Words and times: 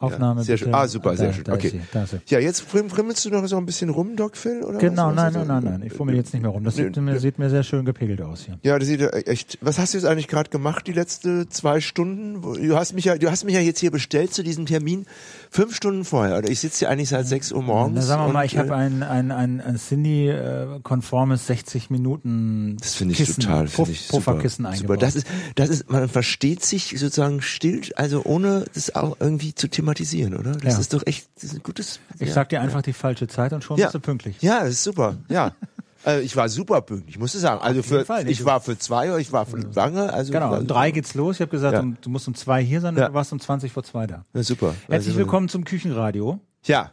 Aufnahme 0.00 0.40
ja, 0.40 0.44
sehr 0.44 0.54
bitte. 0.56 0.64
schön. 0.66 0.74
Ah, 0.74 0.86
super, 0.86 1.10
Da- 1.10 1.16
sehr 1.16 1.32
schön. 1.32 1.44
da 1.44 1.54
Okay. 1.54 1.68
sie, 1.70 1.80
da 1.92 2.06
sie. 2.06 2.18
Ja, 2.28 2.38
jetzt 2.38 2.60
frim- 2.62 2.88
frimmelst 2.88 3.24
du 3.24 3.30
noch 3.30 3.44
so 3.48 3.56
ein 3.56 3.66
bisschen 3.66 3.90
rum, 3.90 4.14
Doc 4.14 4.36
Phil? 4.36 4.62
Oder 4.62 4.78
Genau, 4.78 5.08
was? 5.08 5.14
nein, 5.16 5.32
nein, 5.32 5.46
nein, 5.48 5.64
nein. 5.64 5.82
Ich 5.84 5.92
fummel 5.92 6.14
jetzt 6.14 6.32
nicht 6.32 6.42
mehr 6.42 6.52
rum. 6.52 6.62
Das 6.62 6.76
sieht 6.76 6.96
mir, 6.96 7.18
sieht 7.18 7.38
mir 7.40 7.50
sehr 7.50 7.64
schön 7.64 7.84
gepegelt 7.84 8.22
aus 8.22 8.42
hier. 8.44 8.58
Ja, 8.62 8.78
das 8.78 8.86
sieht 8.86 9.00
ja 9.00 9.08
echt. 9.08 9.58
Was 9.60 9.78
hast 9.78 9.94
du 9.94 9.98
jetzt 9.98 10.06
eigentlich 10.06 10.28
gerade 10.28 10.50
gemacht, 10.50 10.86
die 10.86 10.92
letzte 10.92 11.48
zwei 11.48 11.80
Stunden? 11.80 12.40
Du 12.42 12.76
hast 12.76 12.92
mich 12.94 13.06
ja, 13.06 13.18
du 13.18 13.28
hast 13.30 13.44
mich 13.44 13.54
ja 13.54 13.60
jetzt 13.60 13.80
hier 13.80 13.90
bestellt 13.90 14.32
zu 14.32 14.44
diesem 14.44 14.66
Termin 14.66 15.04
fünf 15.50 15.74
Stunden 15.74 16.04
vorher. 16.04 16.38
Oder 16.38 16.48
ich 16.48 16.60
sitze 16.60 16.78
hier 16.80 16.90
eigentlich 16.90 17.08
seit 17.08 17.26
sechs 17.26 17.50
Uhr 17.50 17.62
morgens. 17.62 17.96
Na, 17.96 18.02
sagen 18.02 18.26
wir 18.26 18.32
mal, 18.32 18.46
ich 18.46 18.56
habe 18.56 18.68
äh, 18.70 18.74
ein, 18.74 19.02
ein, 19.02 19.32
ein, 19.32 19.60
ein 19.60 19.76
Cindy-konformes 19.78 21.46
60 21.46 21.90
Minuten 21.90 22.76
Das 22.80 22.94
finde 22.94 23.12
ich 23.12 23.18
Kissen, 23.18 23.40
total, 23.42 23.66
finde 23.66 23.90
ich 23.92 24.02
super. 24.02 24.16
Pufferkissen 24.32 24.66
super. 24.74 24.96
Das 24.96 25.16
ist, 25.16 25.26
das 25.54 25.68
ist, 25.70 25.90
man 25.90 26.08
versteht 26.08 26.64
sich 26.64 26.94
sozusagen 26.98 27.42
still, 27.42 27.80
also 27.96 28.22
ohne 28.24 28.64
das 28.74 28.94
auch 28.94 29.16
irgendwie 29.20 29.54
zu 29.54 29.68
thematisieren, 29.68 29.87
oder? 30.34 30.52
Das 30.52 30.74
Ja. 30.74 30.80
ist 30.80 30.92
doch 30.94 31.02
echt, 31.06 31.28
das 31.36 31.44
ist 31.44 31.54
ein 31.56 31.62
gutes. 31.62 32.00
ich 32.18 32.28
ja. 32.28 32.34
sag 32.34 32.48
dir 32.48 32.60
einfach 32.60 32.82
die 32.82 32.92
falsche 32.92 33.26
Zeit 33.28 33.52
und 33.52 33.62
schon 33.64 33.76
Ja. 33.78 33.86
bist 33.86 33.94
du 33.94 34.00
pünktlich. 34.00 34.36
Ja, 34.40 34.60
das 34.60 34.70
ist 34.70 34.84
super. 34.84 35.16
Ja. 35.28 35.52
Also 36.04 36.22
ich 36.22 36.36
war 36.36 36.48
super 36.48 36.80
pünktlich, 36.80 37.16
ich 37.16 37.18
musste 37.18 37.38
sagen. 37.40 37.60
Also 37.60 37.82
für, 37.82 38.04
Fall, 38.04 38.28
ich 38.30 38.44
war 38.44 38.60
für 38.60 38.78
zwei 38.78 39.18
ich 39.18 39.32
war 39.32 39.44
für 39.46 39.58
lange. 39.58 40.12
Also 40.12 40.32
Genau, 40.32 40.56
um 40.56 40.64
drei 40.66 40.92
geht's 40.92 41.14
los. 41.14 41.34
Ich 41.36 41.40
habe 41.40 41.50
gesagt, 41.50 41.74
Ja. 41.74 41.80
um, 41.80 41.96
du 42.00 42.08
musst 42.08 42.28
um 42.28 42.36
zwei 42.36 42.62
hier 42.62 42.80
sein 42.80 42.96
Ja. 42.96 43.08
du 43.08 43.14
warst 43.14 43.32
um 43.32 43.40
20 43.40 43.72
vor 43.72 43.82
zwei 43.82 44.06
da. 44.06 44.24
Ja, 44.32 44.42
super. 44.44 44.74
Herzlich 44.86 45.08
Also, 45.08 45.16
willkommen 45.16 45.48
zum 45.48 45.64
Küchenradio. 45.64 46.38
Ja. 46.64 46.92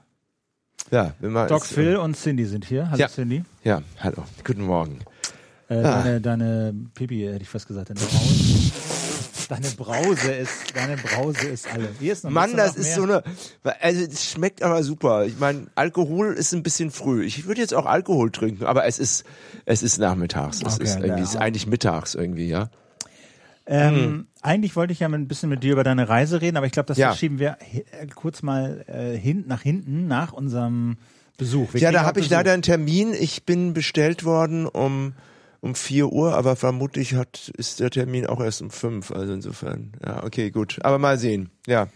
Ja, 0.89 1.13
wenn 1.19 1.31
man 1.33 1.47
Doc 1.47 1.61
es- 1.63 1.71
Phil 1.71 1.97
und 1.97 2.17
Cindy 2.17 2.45
sind 2.45 2.65
hier. 2.65 2.89
Hallo 2.89 2.99
Ja. 2.99 3.07
Cindy. 3.07 3.43
Ja, 3.63 3.83
hallo. 3.99 4.23
Guten 4.43 4.63
Morgen. 4.65 4.99
Äh, 5.69 5.75
Ah. 5.83 6.01
deine, 6.01 6.21
deine 6.21 6.75
Pipi, 6.95 7.21
hätte 7.21 7.43
ich 7.43 7.49
fast 7.49 7.67
gesagt, 7.67 7.91
deine 7.91 7.99
Brause. 7.99 8.64
Deine 9.47 9.69
Brause 9.71 10.31
ist, 10.31 10.75
deine 10.75 10.97
Brause 10.97 11.47
ist 11.47 11.71
alle. 11.71 11.89
Hier 11.99 12.13
ist 12.13 12.23
noch 12.23 12.31
Mann, 12.31 12.55
das 12.57 12.73
noch 12.73 12.81
ist 12.81 12.95
so 12.95 13.03
eine, 13.03 13.23
also 13.81 14.01
es 14.01 14.29
schmeckt 14.29 14.61
aber 14.63 14.83
super. 14.83 15.25
Ich 15.25 15.39
meine, 15.39 15.67
Alkohol 15.75 16.33
ist 16.33 16.53
ein 16.53 16.63
bisschen 16.63 16.91
früh. 16.91 17.23
Ich 17.25 17.45
würde 17.45 17.61
jetzt 17.61 17.73
auch 17.73 17.85
Alkohol 17.85 18.31
trinken, 18.31 18.65
aber 18.65 18.85
es 18.85 18.99
ist, 18.99 19.23
es 19.65 19.83
ist 19.83 19.97
nachmittags. 19.99 20.61
Es 20.65 20.75
Okay, 20.75 20.83
ist 20.83 20.95
irgendwie, 20.95 21.09
ja. 21.09 21.23
es 21.23 21.29
ist 21.31 21.37
eigentlich 21.37 21.67
mittags 21.67 22.15
irgendwie, 22.15 22.47
ja. 22.47 22.69
Ähm, 23.67 24.27
Eigentlich 24.41 24.75
wollte 24.75 24.93
ich 24.93 24.99
ja 24.99 25.09
mal 25.09 25.17
ein 25.17 25.27
bisschen 25.27 25.49
mit 25.49 25.63
dir 25.63 25.71
über 25.73 25.83
deine 25.83 26.07
Reise 26.07 26.39
reden, 26.39 26.55
aber 26.57 26.67
ich 26.67 26.71
glaube, 26.71 26.85
das 26.87 26.97
Ja. 26.99 27.07
verschieben 27.07 27.39
wir 27.39 27.57
äh, 27.73 28.05
kurz 28.13 28.43
mal 28.43 28.85
äh, 28.87 29.17
hin, 29.17 29.45
nach 29.47 29.61
hinten, 29.63 30.07
nach 30.07 30.33
unserem 30.33 30.97
Besuch. 31.37 31.73
Wir 31.73 31.81
Ja, 31.81 31.91
da 31.91 32.03
habe 32.05 32.19
ich 32.19 32.29
leider 32.29 32.53
einen 32.53 32.61
Termin. 32.61 33.13
Ich 33.13 33.43
bin 33.43 33.73
bestellt 33.73 34.23
worden 34.23 34.67
um 34.67 35.13
um 35.65 35.73
4 35.75 36.07
Uhr, 36.11 36.35
aber 36.35 36.55
vermutlich 36.55 37.15
hat 37.15 37.51
ist 37.57 37.79
der 37.79 37.89
Termin 37.89 38.27
auch 38.27 38.39
erst 38.39 38.61
um 38.61 38.69
5. 38.69 39.11
Also 39.11 39.33
insofern, 39.33 39.93
ja, 40.05 40.23
okay, 40.23 40.51
gut. 40.51 40.77
Aber 40.83 40.99
mal 40.99 41.17
sehen, 41.17 41.49
ja. 41.67 41.87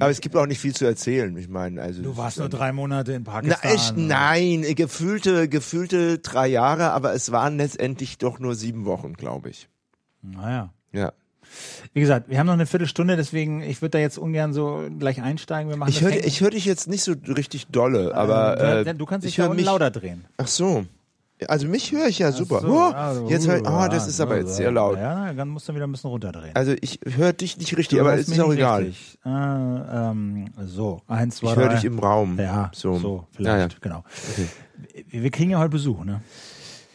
Aber 0.00 0.10
es 0.10 0.20
gibt 0.20 0.34
auch 0.34 0.46
nicht 0.46 0.58
viel 0.58 0.74
zu 0.74 0.84
erzählen. 0.84 1.36
Ich 1.36 1.48
meine, 1.48 1.80
also 1.80 2.02
Du 2.02 2.16
warst 2.16 2.38
nur 2.38 2.48
drei 2.48 2.72
Monate 2.72 3.12
in 3.12 3.22
Na, 3.24 3.30
Pakistan. 3.32 3.70
echt, 3.70 3.96
nein, 3.96 4.62
gefühlte, 4.74 5.48
gefühlte 5.48 6.18
drei 6.18 6.48
Jahre, 6.48 6.90
aber 6.90 7.14
es 7.14 7.30
waren 7.30 7.58
letztendlich 7.58 8.18
doch 8.18 8.40
nur 8.40 8.56
sieben 8.56 8.86
Wochen, 8.86 9.12
glaube 9.14 9.50
ich. 9.50 9.68
Naja. 10.20 10.74
Ja. 10.92 11.12
Wie 11.92 12.00
gesagt, 12.00 12.28
wir 12.28 12.40
haben 12.40 12.46
noch 12.46 12.54
eine 12.54 12.66
Viertelstunde, 12.66 13.16
deswegen, 13.16 13.62
ich 13.62 13.82
würde 13.82 13.90
da 13.90 13.98
jetzt 14.00 14.18
ungern 14.18 14.52
so 14.52 14.84
gleich 14.98 15.22
einsteigen. 15.22 15.70
Wir 15.70 15.76
machen 15.76 15.90
Ich 15.90 16.00
höre 16.00 16.10
ich 16.24 16.40
hör 16.40 16.50
dich 16.50 16.64
jetzt 16.64 16.88
nicht 16.88 17.04
so 17.04 17.14
richtig 17.28 17.68
dolle, 17.68 18.16
aber 18.16 18.60
äh, 18.60 18.80
äh, 18.90 18.94
du 18.94 19.06
kannst 19.06 19.24
dich 19.24 19.38
ich 19.38 19.48
mich. 19.48 19.64
lauter 19.64 19.92
drehen. 19.92 20.24
Ach 20.38 20.48
so. 20.48 20.86
Also 21.48 21.66
mich 21.66 21.90
höre 21.92 22.06
ich 22.06 22.20
ja 22.20 22.30
super. 22.30 22.60
So, 22.60 22.68
oh, 22.68 22.78
also, 22.92 23.28
jetzt 23.28 23.48
hör, 23.48 23.60
oh, 23.60 23.88
das 23.90 24.06
ist 24.06 24.20
aber 24.20 24.38
jetzt 24.38 24.54
sehr 24.54 24.70
laut. 24.70 24.96
Ja, 24.96 25.32
dann 25.32 25.48
musst 25.48 25.68
du 25.68 25.74
wieder 25.74 25.86
ein 25.86 25.90
bisschen 25.92 26.10
runterdrehen. 26.10 26.54
Also 26.54 26.74
ich 26.80 27.00
höre 27.04 27.32
dich 27.32 27.56
nicht 27.58 27.76
richtig, 27.76 27.98
Du 27.98 28.04
aber 28.04 28.14
es 28.14 28.28
ist 28.28 28.40
auch 28.40 28.52
egal. 28.52 28.92
Äh, 29.24 29.28
ähm, 29.28 30.46
so, 30.64 31.02
eins, 31.08 31.36
zwei, 31.36 31.50
Ich 31.50 31.56
höre 31.56 31.68
dich 31.70 31.84
im 31.84 31.98
Raum. 31.98 32.38
Ja, 32.38 32.70
so, 32.72 32.98
so, 32.98 33.26
vielleicht, 33.32 33.56
Ja, 33.56 33.58
ja. 33.58 33.68
genau. 33.80 34.04
Wir, 35.08 35.22
wir 35.22 35.30
kriegen 35.30 35.50
ja 35.50 35.58
heute 35.58 35.70
Besuch, 35.70 36.04
ne? 36.04 36.20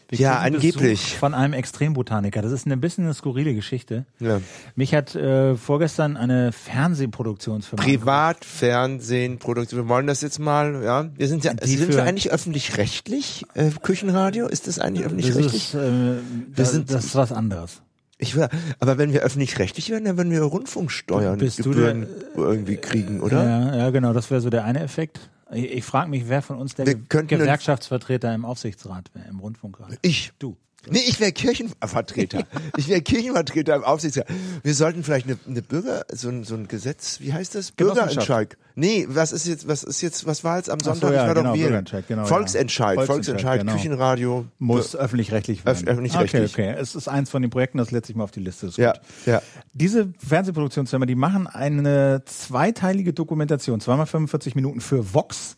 Wir 0.09 0.19
Ja, 0.19 0.39
angeblich. 0.39 1.01
Besuch 1.03 1.17
Von 1.19 1.33
einem 1.35 1.53
Extrembotaniker. 1.53 2.41
Das 2.41 2.51
ist 2.51 2.65
eine 2.65 2.77
bisschen 2.77 3.03
eine 3.05 3.13
skurrile 3.13 3.53
Geschichte. 3.53 4.05
Ja. 4.19 4.41
Mich 4.75 4.93
hat 4.95 5.13
äh, 5.15 5.55
vorgestern 5.55 6.17
eine 6.17 6.51
Fernsehproduktionsfirma 6.51 7.83
Privatfernsehen, 7.83 9.37
Produktion. 9.37 9.81
Wir 9.83 9.87
wollen 9.89 10.07
das 10.07 10.21
jetzt 10.21 10.39
mal, 10.39 10.83
ja. 10.83 11.09
Wir 11.15 11.27
sind 11.27 11.43
ja, 11.43 11.53
Die 11.53 11.75
sind 11.77 11.93
wir 11.93 12.03
eigentlich 12.03 12.31
öffentlich-rechtlich? 12.31 13.45
Äh, 13.53 13.69
Küchenradio? 13.83 14.47
Ist 14.47 14.67
das 14.67 14.79
eigentlich 14.79 15.03
das 15.03 15.11
öffentlich-rechtlich? 15.13 15.55
ist, 15.55 15.73
äh, 15.75 16.15
das, 16.55 16.71
sind- 16.71 16.91
das 16.91 17.05
ist 17.05 17.15
was 17.15 17.31
anderes. 17.31 17.81
Ich 18.21 18.35
will, 18.35 18.49
aber 18.79 18.97
wenn 18.97 19.13
wir 19.13 19.21
öffentlich-rechtlich 19.21 19.89
werden, 19.91 20.03
dann 20.03 20.17
würden 20.17 20.31
wir 20.31 20.41
Rundfunksteuern 20.41 21.37
Bist 21.39 21.59
du 21.59 21.69
Gebühren 21.69 22.05
irgendwie 22.35 22.75
kriegen, 22.75 23.21
oder? 23.21 23.43
Ja, 23.45 23.75
ja, 23.77 23.89
genau, 23.91 24.11
das 24.11 24.29
wäre 24.29 24.41
so 24.41 24.49
der 24.49 24.65
eine 24.65 24.81
Effekt. 24.81 25.29
Ich, 25.51 25.71
ich 25.71 25.83
frage 25.83 26.09
mich, 26.09 26.29
wer 26.29 26.41
von 26.41 26.57
uns 26.57 26.75
der 26.75 26.85
Ge 26.85 26.99
könnten 27.09 27.37
Gewerkschaftsvertreter 27.37 28.33
im 28.33 28.45
Aufsichtsrat 28.45 29.13
wäre, 29.13 29.27
im 29.27 29.39
Rundfunkrat. 29.39 29.97
Ich. 30.01 30.31
Du. 30.39 30.57
Nee, 30.89 31.01
ich 31.05 31.19
wäre 31.19 31.31
Kirchenvertreter. 31.33 32.43
ich 32.77 32.87
wäre 32.87 33.01
Kirchenvertreter 33.01 33.75
im 33.75 33.83
Aufsichtsrat. 33.83 34.27
Wir 34.63 34.73
sollten 34.73 35.03
vielleicht 35.03 35.27
eine, 35.27 35.37
eine 35.47 35.61
Bürger, 35.61 36.05
so 36.11 36.29
ein, 36.29 36.45
so 36.45 36.55
ein 36.55 36.67
Gesetz, 36.69 37.19
wie 37.19 37.33
heißt 37.33 37.53
das? 37.55 37.71
Bürgerentscheid. 37.71 38.57
Nee, 38.75 39.05
was 39.09 39.33
ist 39.33 39.45
jetzt, 39.45 39.67
was 39.67 39.83
ist 39.83 40.01
jetzt, 40.01 40.25
was 40.25 40.45
war 40.45 40.55
jetzt 40.55 40.69
am 40.69 40.77
Ach 40.81 40.85
so, 40.85 40.91
Sonntag? 40.91 41.11
ja, 41.13 41.21
ich 41.23 41.27
war 41.27 41.35
genau, 41.35 41.49
doch 41.49 41.53
wählen. 41.55 41.63
Bürgerentscheid, 41.67 42.07
genau, 42.07 42.21
ja. 42.21 42.27
Volksentscheid, 42.27 42.95
Volksentscheid, 42.95 43.07
Volksentscheid, 43.07 43.59
genau. 43.61 43.73
Küchenradio. 43.73 44.45
Muss 44.57 44.95
öffentlich-rechtlich 44.95 45.61
Öff- 45.61 45.65
werden. 45.65 45.87
öffentlich-rechtlich. 45.89 46.53
Okay, 46.53 46.69
okay. 46.71 46.81
Es 46.81 46.95
ist 46.95 47.09
eins 47.09 47.29
von 47.29 47.41
den 47.41 47.51
Projekten, 47.51 47.77
das 47.77 47.91
letztlich 47.91 48.15
mal 48.15 48.23
auf 48.23 48.31
die 48.31 48.39
Liste 48.39 48.67
ist. 48.67 48.77
Ja, 48.77 48.93
Gut. 48.93 49.01
ja. 49.25 49.41
Diese 49.73 50.13
Fernsehproduktionsfirma, 50.25 51.05
die 51.05 51.15
machen 51.15 51.45
eine 51.47 52.23
zweiteilige 52.25 53.11
Dokumentation, 53.11 53.81
zweimal 53.81 54.05
45 54.05 54.55
Minuten 54.55 54.79
für 54.79 55.13
Vox 55.13 55.57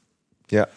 Ja. 0.50 0.68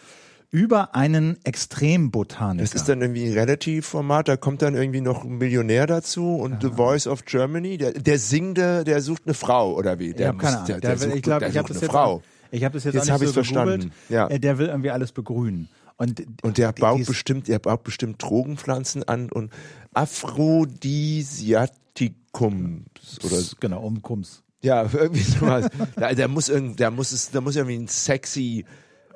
Über 0.51 0.95
einen 0.95 1.37
Extrembotaniker. 1.43 2.63
Das 2.63 2.73
ist 2.73 2.87
dann 2.87 3.01
irgendwie 3.01 3.25
ein 3.25 3.33
Relativ-Format, 3.33 4.27
da 4.27 4.37
kommt 4.37 4.61
dann 4.61 4.75
irgendwie 4.75 5.01
noch 5.01 5.23
ein 5.23 5.37
Millionär 5.37 5.87
dazu 5.87 6.35
und 6.35 6.61
The 6.61 6.69
Voice 6.69 7.07
of 7.07 7.25
Germany, 7.25 7.77
der, 7.77 7.93
der 7.93 8.19
Singende, 8.19 8.83
der 8.83 9.01
sucht 9.01 9.23
eine 9.25 9.33
Frau 9.33 9.73
oder 9.73 9.99
wie? 9.99 10.09
ich 10.09 10.15
Der 10.15 10.29
habe 10.29 10.37
keine 10.37 10.57
muss- 10.59 10.67
der, 10.67 10.79
Der 10.79 10.91
der 10.91 10.99
sucht, 10.99 11.15
ich 11.15 11.23
glaube, 11.23 11.47
ich 11.47 11.57
habe 11.57 11.67
das 11.67 11.77
eine 11.77 11.85
jetzt 11.85 11.91
Frau. 11.91 12.13
Auch, 12.15 12.21
ich 12.51 12.63
habe 12.63 12.73
das 12.75 12.83
jetzt, 12.85 12.93
Jetzt 12.93 13.03
auch 13.03 13.05
nicht 13.05 13.13
hab 13.13 13.21
so 13.27 13.33
verstanden. 13.33 13.91
Ja. 14.09 14.27
Äh, 14.27 14.39
Der 14.39 14.57
will 14.57 14.67
irgendwie 14.67 14.91
alles 14.91 15.11
begrünen. 15.11 15.67
Und, 15.97 16.23
Und 16.43 16.57
der 16.57 16.71
baut 16.73 17.05
bestimmt, 17.05 17.47
der 17.47 17.59
baut 17.59 17.83
bestimmt 17.83 18.21
Drogenpflanzen 18.21 19.03
an 19.07 19.31
und 19.31 19.51
Aphrodisiaticum 19.93 22.85
oder 23.23 23.37
genau 23.59 23.81
um 23.81 24.01
Kums. 24.01 24.43
ja 24.61 24.87
irgendwie 24.93 25.21
sowas. 25.21 25.67
da, 25.95 26.13
der 26.13 26.27
muss 26.27 26.49
irgend, 26.49 26.79
der 26.79 26.91
muss 26.91 27.11
es, 27.11 27.31
da 27.31 27.41
muss 27.41 27.55
irgendwie 27.55 27.77
ein 27.77 27.87
sexy 27.87 28.65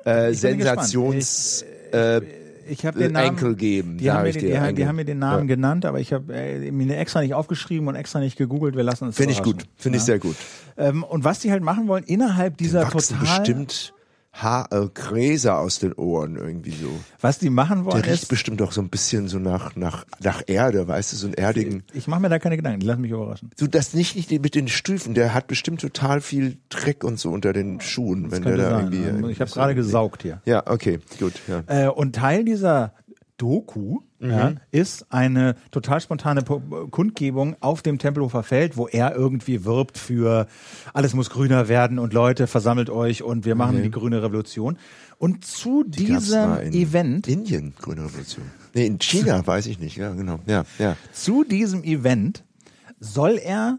äh, 0.06 0.30
Ich. 0.32 0.40
Sensations 0.40 1.64
äh, 1.92 2.20
Ich 2.68 2.86
habe 2.86 2.98
den 2.98 3.12
Namen. 3.12 3.28
Enkel 3.30 3.54
geben. 3.56 3.98
Die 3.98 4.10
haben, 4.10 4.22
mir 4.22 4.28
ich 4.30 4.36
die, 4.38 4.46
die 4.46 4.52
Enkel. 4.52 4.86
haben 4.86 4.96
mir 4.96 5.04
den 5.04 5.18
Namen 5.18 5.46
genannt, 5.48 5.84
aber 5.84 5.98
ich 6.00 6.12
habe 6.12 6.32
äh, 6.32 6.70
mir 6.70 6.96
extra 6.96 7.20
nicht 7.20 7.34
aufgeschrieben 7.34 7.88
und 7.88 7.94
extra 7.96 8.20
nicht 8.20 8.36
gegoogelt. 8.36 8.76
Wir 8.76 8.84
lassen 8.84 9.04
uns 9.04 9.16
Finde 9.16 9.32
ich 9.32 9.42
gut, 9.42 9.64
finde 9.76 9.96
ich 9.96 10.02
Ja. 10.02 10.06
sehr 10.06 10.18
gut. 10.20 10.36
Ähm, 10.76 11.02
und 11.02 11.24
was 11.24 11.40
die 11.40 11.50
halt 11.50 11.62
machen 11.62 11.88
wollen, 11.88 12.04
innerhalb 12.04 12.56
dieser 12.58 12.82
Wachsen 12.82 13.18
total, 13.18 13.38
bestimmt 13.40 13.92
Haar, 14.32 14.68
äh, 14.70 14.88
Gräser 14.94 15.58
aus 15.58 15.80
den 15.80 15.92
Ohren 15.92 16.36
irgendwie 16.36 16.70
so. 16.70 16.88
was 17.20 17.38
die 17.38 17.50
machen 17.50 17.84
wollen, 17.84 18.00
Der 18.00 18.12
riecht 18.12 18.22
ist, 18.24 18.28
bestimmt 18.28 18.62
auch 18.62 18.72
so 18.72 18.80
ein 18.80 18.88
bisschen 18.88 19.28
so 19.28 19.38
nach, 19.38 19.74
nach, 19.74 20.04
nach 20.22 20.42
Erde, 20.46 20.86
weißt 20.86 21.12
du, 21.12 21.16
so 21.16 21.26
einen 21.26 21.34
erdigen. 21.34 21.82
ich 21.92 22.06
mache 22.06 22.20
mir 22.20 22.28
da 22.28 22.38
keine 22.38 22.56
Gedanken, 22.56 22.80
lassen 22.82 23.00
mich 23.00 23.10
überraschen. 23.10 23.50
Du, 23.58 23.66
das 23.66 23.92
nicht, 23.92 24.14
nicht 24.16 24.30
mit 24.30 24.54
den 24.54 24.68
Stufen, 24.68 25.14
der 25.14 25.34
hat 25.34 25.48
bestimmt 25.48 25.80
total 25.80 26.20
viel 26.20 26.58
Dreck 26.68 27.02
und 27.02 27.18
so 27.18 27.30
unter 27.30 27.52
den 27.52 27.80
Schuhen, 27.80 28.30
wenn 28.30 28.42
der 28.42 28.56
da 28.56 28.70
sein. 28.70 28.92
irgendwie. 28.92 29.32
ich 29.32 29.40
habe 29.40 29.50
gerade 29.50 29.74
gesaugt 29.74 30.22
hier. 30.22 30.40
Ja, 30.44 30.62
okay, 30.66 31.00
gut, 31.18 31.34
ja. 31.48 31.64
Äh, 31.66 31.88
und 31.88 32.14
Teil 32.14 32.44
dieser 32.44 32.94
Doku 33.40 34.00
Mhm. 34.22 34.30
ja, 34.30 34.52
ist 34.70 35.10
eine 35.12 35.54
total 35.70 35.98
spontane 36.02 36.42
Po- 36.42 36.60
Kundgebung 36.90 37.56
auf 37.60 37.80
dem 37.80 37.98
Tempelhofer 37.98 38.42
Feld, 38.42 38.76
wo 38.76 38.86
er 38.86 39.14
irgendwie 39.16 39.64
wirbt 39.64 39.96
für 39.96 40.46
alles 40.92 41.14
muss 41.14 41.30
grüner 41.30 41.68
werden 41.68 41.98
und 41.98 42.12
Leute 42.12 42.46
versammelt 42.46 42.90
euch 42.90 43.22
und 43.22 43.46
wir 43.46 43.54
machen 43.54 43.82
die 43.82 43.90
grüne 43.90 44.22
Revolution. 44.22 44.76
Und 45.16 45.44
zu 45.46 45.84
Die 45.84 46.04
diesem 46.04 46.58
in 46.58 46.72
Event, 46.74 47.28
Indien, 47.28 47.72
Grüne 47.80 48.04
Revolution. 48.04 48.44
Nee, 48.74 48.86
in 48.86 48.98
China, 48.98 49.40
weiß 49.46 49.66
ich 49.66 49.78
nicht, 49.78 49.96
ja, 49.96 50.12
genau. 50.12 50.38
Ja, 50.46 50.64
ja. 50.78 50.96
zu 51.12 51.42
diesem 51.44 51.82
Event 51.82 52.44
soll 52.98 53.38
er 53.42 53.78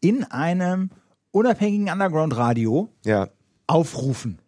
in 0.00 0.24
einem 0.24 0.88
unabhängigen 1.32 1.90
Underground-Radio 1.90 2.88
Ja. 3.04 3.28
aufrufen. 3.66 4.38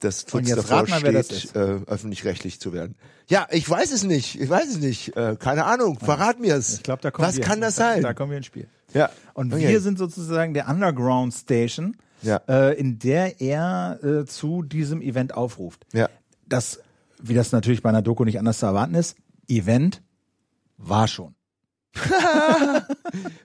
Das 0.00 0.26
jetzt 0.32 0.56
davor 0.56 0.86
mal, 0.88 0.98
steht, 0.98 1.54
äh, 1.54 1.58
öffentlich-rechtlich 1.86 2.60
zu 2.60 2.72
werden. 2.74 2.94
Ja, 3.28 3.46
ich 3.50 3.68
weiß 3.68 3.90
es 3.92 4.02
nicht. 4.02 4.38
Ich 4.40 4.50
weiß 4.50 4.66
es 4.68 4.78
nicht. 4.78 5.16
Äh, 5.16 5.36
keine 5.38 5.64
Ahnung. 5.64 5.98
Verrat 5.98 6.40
mir 6.40 6.54
es. 6.56 6.74
Ich 6.74 6.82
glaube, 6.82 7.00
da 7.00 7.10
kommen 7.10 7.26
Was 7.28 7.36
wir. 7.36 7.44
kann 7.44 7.60
das 7.62 7.76
da, 7.76 7.92
sein? 7.94 8.02
Da 8.02 8.12
kommen 8.12 8.30
wir 8.30 8.36
ins 8.38 8.46
Spiel. 8.46 8.68
ja. 8.92 9.08
Und 9.32 9.52
Okay. 9.54 9.68
wir 9.68 9.80
sind 9.80 9.96
sozusagen 9.98 10.52
der 10.52 10.68
Underground 10.68 11.32
Station, 11.32 11.96
Ja. 12.22 12.40
äh, 12.48 12.78
in 12.78 12.98
der 12.98 13.40
er 13.40 13.98
äh, 14.02 14.24
zu 14.26 14.62
diesem 14.62 15.00
Event 15.00 15.34
aufruft. 15.34 15.86
Ja. 15.94 16.08
Das, 16.46 16.80
wie 17.22 17.32
das 17.34 17.52
natürlich 17.52 17.82
bei 17.82 17.88
einer 17.88 18.02
Doku 18.02 18.24
nicht 18.24 18.38
anders 18.38 18.58
zu 18.58 18.66
erwarten 18.66 18.94
ist, 18.94 19.16
Event 19.48 20.02
war 20.76 21.08
schon. 21.08 21.34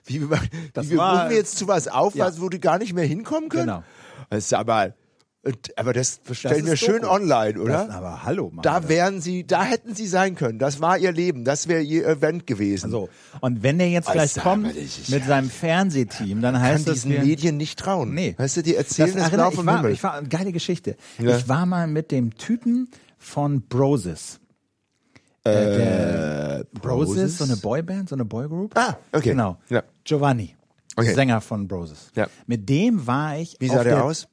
Wie, 0.04 0.28
wir- 0.28 0.40
Das 0.72 0.90
wir 0.90 0.98
war- 0.98 1.14
rufen 1.18 1.30
wir 1.30 1.36
jetzt 1.36 1.56
zu 1.56 1.68
was 1.68 1.88
auf, 1.88 2.14
Ja. 2.14 2.26
was, 2.26 2.40
wo 2.40 2.48
die 2.48 2.60
gar 2.60 2.78
nicht 2.78 2.92
mehr 2.92 3.04
hinkommen 3.06 3.48
können? 3.48 3.66
Genau. 3.66 3.84
Das 4.28 4.44
ist 4.44 4.54
aber, 4.54 4.94
und- 5.42 5.78
aber 5.78 5.92
das 5.92 6.20
stellen 6.32 6.66
wir 6.66 6.76
schön 6.76 7.02
Doku. 7.02 7.14
online, 7.14 7.58
oder? 7.60 7.86
Das, 7.86 7.90
aber 7.90 8.24
hallo, 8.24 8.50
Mann. 8.52 8.62
da 8.62 8.88
wären 8.88 9.20
sie, 9.20 9.46
da 9.46 9.62
hätten 9.64 9.94
sie 9.94 10.06
sein 10.06 10.34
können. 10.34 10.58
Das 10.58 10.80
war 10.80 10.98
ihr 10.98 11.12
Leben. 11.12 11.44
Das 11.44 11.66
wäre 11.68 11.80
ihr 11.82 12.06
Event 12.06 12.46
gewesen. 12.46 12.90
so. 12.90 13.08
Und 13.40 13.62
wenn 13.62 13.78
der 13.78 13.88
jetzt 13.88 14.10
vielleicht 14.10 14.36
Alter, 14.38 14.50
kommt 14.50 14.66
das 14.68 15.08
mit 15.08 15.20
ja- 15.22 15.26
seinem 15.26 15.48
Fernsehteam, 15.50 16.42
dann 16.42 16.54
kann 16.54 16.62
heißt 16.62 16.86
das, 16.88 16.94
diesen 16.94 17.12
wir, 17.12 17.22
Medien 17.22 17.56
nicht 17.56 17.78
trauen. 17.78 18.12
Nee. 18.14 18.34
Weißt 18.36 18.58
du, 18.58 18.62
die 18.62 18.74
erzählen 18.76 19.08
das, 19.14 19.16
erinnert- 19.22 19.34
blau 19.36 19.48
ich 19.50 19.54
vom 19.56 19.66
war, 19.66 19.76
Himmel. 19.78 19.92
Ich 19.92 20.02
war, 20.02 20.22
geile 20.22 20.52
Geschichte. 20.52 20.96
Ja. 21.18 21.36
Ich 21.36 21.48
war 21.48 21.64
mal 21.66 21.86
mit 21.86 22.10
dem 22.10 22.36
Typen 22.36 22.90
von 23.18 23.62
Broses. 23.62 24.40
Äh, 25.42 25.52
der 25.52 26.66
Broses, 26.82 27.38
so 27.38 27.44
eine 27.44 27.56
Boyband, 27.56 28.10
so 28.10 28.14
eine 28.14 28.26
Boygroup. 28.26 28.76
Ah, 28.76 28.98
okay. 29.12 29.30
Genau. 29.30 29.56
Ja. 29.70 29.82
Giovanni, 30.04 30.54
Okay. 30.96 31.14
Sänger 31.14 31.40
von 31.40 31.66
Broses. 31.66 32.10
Ja. 32.14 32.26
Mit 32.46 32.68
dem 32.68 33.06
war 33.06 33.38
ich. 33.38 33.56
Wie 33.58 33.68
sah 33.68 33.82
der, 33.82 33.94
der 33.94 34.04
aus? 34.04 34.28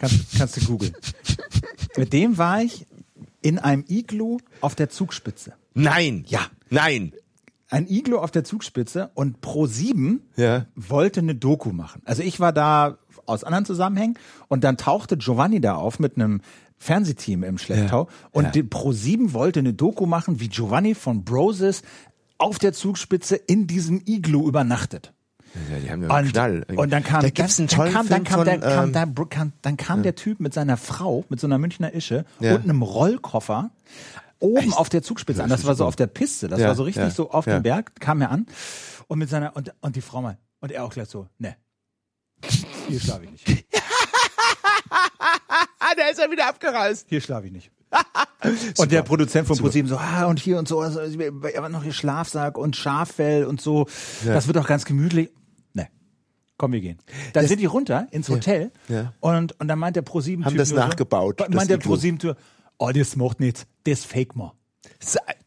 Kannst, 0.00 0.38
kannst 0.38 0.56
du 0.56 0.64
googeln. 0.66 0.94
Mit 1.96 2.12
dem 2.12 2.38
war 2.38 2.62
ich 2.62 2.86
in 3.42 3.58
einem 3.58 3.84
Iglu 3.88 4.38
auf 4.60 4.74
der 4.74 4.88
Zugspitze. 4.88 5.52
Nein. 5.74 6.24
Ja. 6.26 6.40
Nein. 6.70 7.12
Ein 7.68 7.86
Iglu 7.88 8.18
auf 8.18 8.30
der 8.32 8.42
Zugspitze 8.42 9.10
und 9.14 9.38
Pro7 9.40 10.18
Ja. 10.36 10.66
wollte 10.74 11.20
eine 11.20 11.34
Doku 11.36 11.70
machen. 11.72 12.02
Also 12.04 12.22
ich 12.22 12.40
war 12.40 12.52
da 12.52 12.98
aus 13.26 13.44
anderen 13.44 13.64
Zusammenhängen 13.64 14.18
und 14.48 14.64
dann 14.64 14.76
tauchte 14.76 15.16
Giovanni 15.16 15.60
da 15.60 15.74
auf 15.76 15.98
mit 16.00 16.16
einem 16.16 16.40
Fernsehteam 16.78 17.44
im 17.44 17.58
Schlepptau 17.58 18.08
und 18.32 18.44
Ja. 18.44 18.50
die 18.50 18.62
Pro7 18.64 19.34
wollte 19.34 19.60
eine 19.60 19.74
Doku 19.74 20.06
machen, 20.06 20.40
wie 20.40 20.48
Giovanni 20.48 20.94
von 20.94 21.24
Broses 21.24 21.82
auf 22.38 22.58
der 22.58 22.72
Zugspitze 22.72 23.36
in 23.36 23.66
diesem 23.66 24.02
Iglu 24.06 24.48
übernachtet. 24.48 25.12
Ja, 25.70 25.78
die 25.78 25.90
haben 25.90 26.02
ja 26.02 26.16
Und, 26.16 26.32
Knall. 26.32 26.64
und 26.76 26.90
dann 26.90 27.02
kam, 27.02 27.22
da 27.22 27.30
gibt's 27.30 27.56
dann, 27.56 27.62
einen 27.64 27.68
tollen 27.68 27.92
dann 27.92 28.02
kam, 28.02 28.08
dann 28.08 28.24
kam, 28.24 28.44
der, 28.44 28.58
kam, 28.60 29.08
ähm, 29.18 29.28
kam, 29.30 29.52
dann 29.62 29.76
kam 29.76 30.02
der 30.02 30.14
Typ 30.14 30.38
mit 30.40 30.54
seiner 30.54 30.76
Frau, 30.76 31.24
mit 31.28 31.40
so 31.40 31.46
einer 31.46 31.58
Münchner 31.58 31.92
Ische 31.92 32.24
Ja. 32.38 32.54
und 32.54 32.62
einem 32.64 32.82
Rollkoffer 32.82 33.70
oben 34.38 34.72
auf 34.72 34.88
der 34.88 35.02
Zugspitze 35.02 35.42
an. 35.42 35.50
Das 35.50 35.64
war 35.64 35.74
so 35.74 35.84
auf 35.84 35.96
der 35.96 36.06
Piste, 36.06 36.48
das 36.48 36.60
Ja, 36.60 36.68
war 36.68 36.74
so 36.76 36.84
richtig 36.84 37.02
ja, 37.02 37.10
so 37.10 37.30
auf 37.30 37.46
ja. 37.46 37.58
dem 37.58 37.62
Berg, 37.64 37.98
kam 38.00 38.20
er 38.22 38.30
an 38.30 38.46
und 39.08 39.18
mit 39.18 39.28
seiner, 39.28 39.56
und, 39.56 39.72
und 39.80 39.96
die 39.96 40.00
Frau 40.00 40.22
mal, 40.22 40.38
und 40.60 40.70
er 40.72 40.84
auch 40.84 40.90
gleich 40.92 41.08
so, 41.08 41.26
ne, 41.38 41.56
hier 42.88 43.00
schlafe 43.00 43.24
ich 43.24 43.30
nicht, 43.32 43.46
da 45.96 46.04
ist 46.10 46.18
er 46.20 46.30
wieder 46.30 46.48
abgereist. 46.48 47.06
hier 47.08 47.20
schlafe 47.20 47.46
ich 47.46 47.52
nicht. 47.52 47.70
Und 48.78 48.92
der 48.92 49.02
Produzent 49.02 49.48
von 49.48 49.58
ProSieben 49.58 49.88
so, 49.88 49.96
ah, 49.98 50.26
und 50.26 50.38
hier 50.38 50.58
und 50.58 50.68
so, 50.68 50.78
also, 50.80 51.00
noch 51.00 51.82
hier 51.82 51.92
Schlafsack 51.92 52.56
und 52.56 52.76
Schaffell 52.76 53.44
und 53.44 53.60
so, 53.60 53.86
das 54.24 54.46
wird 54.46 54.56
auch 54.58 54.66
ganz 54.68 54.84
gemütlich. 54.84 55.28
Komm, 56.60 56.72
wir 56.72 56.82
gehen. 56.82 56.98
Dann 57.32 57.46
sind 57.46 57.58
die 57.58 57.64
runter 57.64 58.06
ins 58.10 58.28
Hotel 58.28 58.70
Ja. 58.88 59.14
und, 59.20 59.58
und 59.58 59.66
dann 59.68 59.78
meint 59.78 59.96
der 59.96 60.02
ProSieben 60.02 60.44
Haben 60.44 60.58
das 60.58 60.72
nachgebaut, 60.72 61.36
So, 61.38 61.46
das 61.46 61.54
meint 61.54 61.70
der 61.70 61.78
Iglu. 61.78 61.88
ProSieben 61.88 62.18
Typ, 62.18 62.36
oh, 62.76 62.90
das 62.90 63.16
macht 63.16 63.40
nichts, 63.40 63.64
das 63.84 64.04
fake 64.04 64.36
mal. 64.36 64.52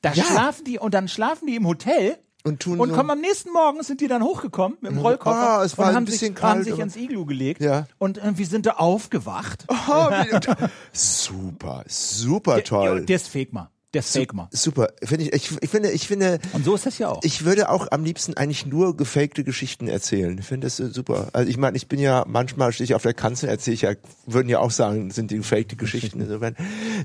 Da 0.01 0.13
ja. 0.13 0.23
schlafen 0.23 0.63
die 0.65 0.79
und 0.79 0.95
dann 0.95 1.07
schlafen 1.07 1.45
die 1.45 1.55
im 1.55 1.67
Hotel 1.67 2.17
Und 2.43 2.61
tun 2.61 2.79
und 2.79 2.89
so- 2.89 2.95
kommen 2.95 3.11
am 3.11 3.21
nächsten 3.21 3.51
Morgen 3.51 3.83
sind 3.83 4.01
die 4.01 4.07
dann 4.07 4.23
hochgekommen 4.23 4.79
mit 4.81 4.89
dem 4.91 4.97
Rollkoffer 4.97 5.59
Ah, 5.59 5.63
es 5.63 5.77
war 5.77 5.85
und 5.85 5.89
ein 5.91 5.95
haben 5.97 6.05
bisschen 6.05 6.33
sich, 6.33 6.43
haben 6.43 6.53
kalt, 6.55 6.63
sich 6.63 6.73
aber- 6.73 6.81
ins 6.81 6.95
Iglu 6.95 7.25
gelegt 7.27 7.61
Ja. 7.61 7.85
und 7.99 8.17
irgendwie 8.17 8.45
sind 8.45 8.65
da 8.65 8.71
aufgewacht. 8.71 9.65
Oh, 9.67 10.07
super, 10.91 11.83
super 11.87 12.63
toll. 12.63 13.05
Das 13.05 13.27
fake 13.27 13.53
mal, 13.53 13.69
das 13.93 14.11
fake 14.11 14.33
mal. 14.33 14.47
Super, 14.51 14.89
finde 15.03 15.25
ich, 15.25 15.33
ich, 15.33 15.61
ich 15.61 15.69
finde, 15.69 15.91
ich 15.91 16.07
finde, 16.07 16.39
Und 16.53 16.65
so 16.65 16.75
ist 16.75 16.85
das 16.85 16.97
ja 16.97 17.09
auch. 17.09 17.21
ich 17.23 17.45
würde 17.45 17.69
auch 17.69 17.87
am 17.91 18.03
liebsten 18.03 18.35
eigentlich 18.35 18.65
nur 18.65 18.97
gefakte 18.97 19.43
Geschichten 19.43 19.87
erzählen. 19.87 20.37
Ich 20.37 20.45
finde 20.45 20.67
das 20.67 20.77
super. 20.77 21.29
Also 21.33 21.49
ich 21.49 21.57
meine, 21.57 21.77
ich 21.77 21.87
bin 21.87 21.99
ja, 21.99 22.25
manchmal 22.27 22.73
stehe 22.73 22.85
ich 22.85 22.95
auf 22.95 23.03
der 23.03 23.13
Kanzel, 23.13 23.49
erzähle 23.49 23.75
ich 23.75 23.81
ja, 23.83 23.93
würden 24.25 24.49
ja 24.49 24.59
auch 24.59 24.71
sagen, 24.71 25.11
sind 25.11 25.31
die 25.31 25.37
gefakte 25.37 25.75
Geschichten. 25.75 26.19
Insofern. 26.21 26.55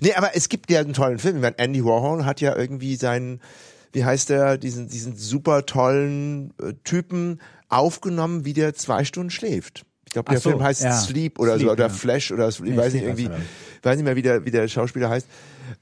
Nee, 0.01 0.15
aber 0.15 0.35
es 0.35 0.49
gibt 0.49 0.71
ja 0.71 0.81
einen 0.81 0.95
tollen 0.95 1.19
Film. 1.19 1.37
Ich 1.37 1.43
meine, 1.43 1.59
Andy 1.59 1.85
Warhol 1.85 2.25
hat 2.25 2.41
ja 2.41 2.57
irgendwie 2.57 2.97
seinen, 2.97 3.41
wie 3.93 4.05
heißt 4.05 4.31
der, 4.31 4.59
diesen, 4.59 4.89
diesen 4.89 5.17
super 5.17 5.67
tollen 5.67 6.55
äh, 6.61 6.73
Typen 6.85 7.41
aufgenommen, 7.69 8.45
wie 8.45 8.55
der 8.55 8.75
zwei 8.75 9.05
Stunden 9.05 9.31
schläft. 9.31 9.85
Ich 10.09 10.13
glaube, 10.13 10.31
der 10.31 10.41
so, 10.41 10.49
Film 10.51 10.63
heißt 10.63 10.83
ja. 10.85 10.93
Sleep 10.99 11.39
oder 11.39 11.53
so, 11.53 11.59
Sleep, 11.59 11.71
oder 11.73 11.83
ja. 11.85 11.89
Flash 11.91 12.33
oder 12.33 12.51
so, 12.51 12.65
ich 12.65 12.71
Nee, 12.71 12.77
weiß 12.79 12.95
nicht, 12.95 13.03
irgendwie, 13.03 13.29
weiß 13.83 13.97
nicht 13.97 14.05
mehr, 14.07 14.17
wie 14.17 14.23
der, 14.23 14.43
wie 14.47 14.51
der 14.51 14.67
Schauspieler 14.67 15.11
heißt. 15.11 15.27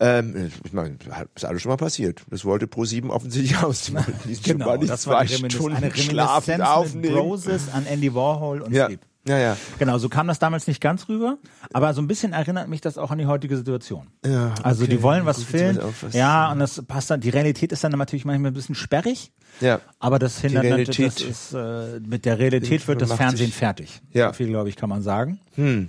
Ähm, 0.00 0.50
ich 0.64 0.72
meine, 0.72 0.96
ist 1.36 1.44
alles 1.44 1.62
schon 1.62 1.70
mal 1.70 1.76
passiert. 1.76 2.22
Das 2.28 2.44
wollte 2.44 2.66
Pro7 2.66 3.08
offensichtlich 3.08 3.56
aus. 3.62 3.84
Die 4.24 4.34
Genau, 4.42 4.64
Giovanni 4.64 4.86
das 4.88 5.02
zwei 5.02 5.26
Stunden 5.28 5.76
eine 5.76 5.94
schlafend 5.94 6.60
aufnehmen. 6.60 7.14
Broses 7.14 7.72
an 7.72 7.86
Andy 7.86 8.12
Warhol 8.12 8.62
und 8.62 8.72
Ja, 8.74 8.86
Sleep. 8.86 9.00
ja, 9.28 9.38
ja. 9.38 9.56
Genau, 9.78 9.98
so 9.98 10.08
kam 10.08 10.26
das 10.26 10.40
damals 10.40 10.66
nicht 10.66 10.80
ganz 10.80 11.08
rüber, 11.08 11.38
aber 11.72 11.94
so 11.94 12.02
ein 12.02 12.08
bisschen 12.08 12.32
erinnert 12.32 12.68
mich 12.68 12.80
das 12.80 12.98
auch 12.98 13.12
an 13.12 13.18
die 13.18 13.26
heutige 13.26 13.56
Situation. 13.56 14.08
Ja, 14.26 14.54
Also 14.64 14.82
okay. 14.82 14.96
die 14.96 15.02
wollen 15.02 15.24
was 15.24 15.44
filmen, 15.44 15.78
was- 16.02 16.12
ja, 16.14 16.50
und 16.50 16.58
das 16.58 16.82
passt 16.84 17.08
dann, 17.10 17.20
die 17.20 17.30
Realität 17.30 17.70
ist 17.70 17.84
dann 17.84 17.92
natürlich 17.92 18.24
manchmal 18.24 18.50
ein 18.50 18.54
bisschen 18.54 18.74
sperrig, 18.74 19.30
Ja. 19.60 19.80
aber 19.98 20.18
das 20.18 20.40
hindert 20.40 20.64
natürlich, 20.64 20.96
das 20.96 21.20
ist, 21.22 21.52
äh, 21.54 22.00
mit 22.00 22.24
der 22.24 22.38
Realität 22.38 22.86
wird 22.88 23.00
das 23.00 23.12
Fernsehen 23.12 23.52
fertig. 23.52 24.00
Ja. 24.12 24.28
So 24.28 24.34
viel, 24.34 24.48
glaube 24.48 24.68
ich, 24.68 24.76
kann 24.76 24.88
man 24.88 25.02
sagen. 25.02 25.40
Hm. 25.54 25.88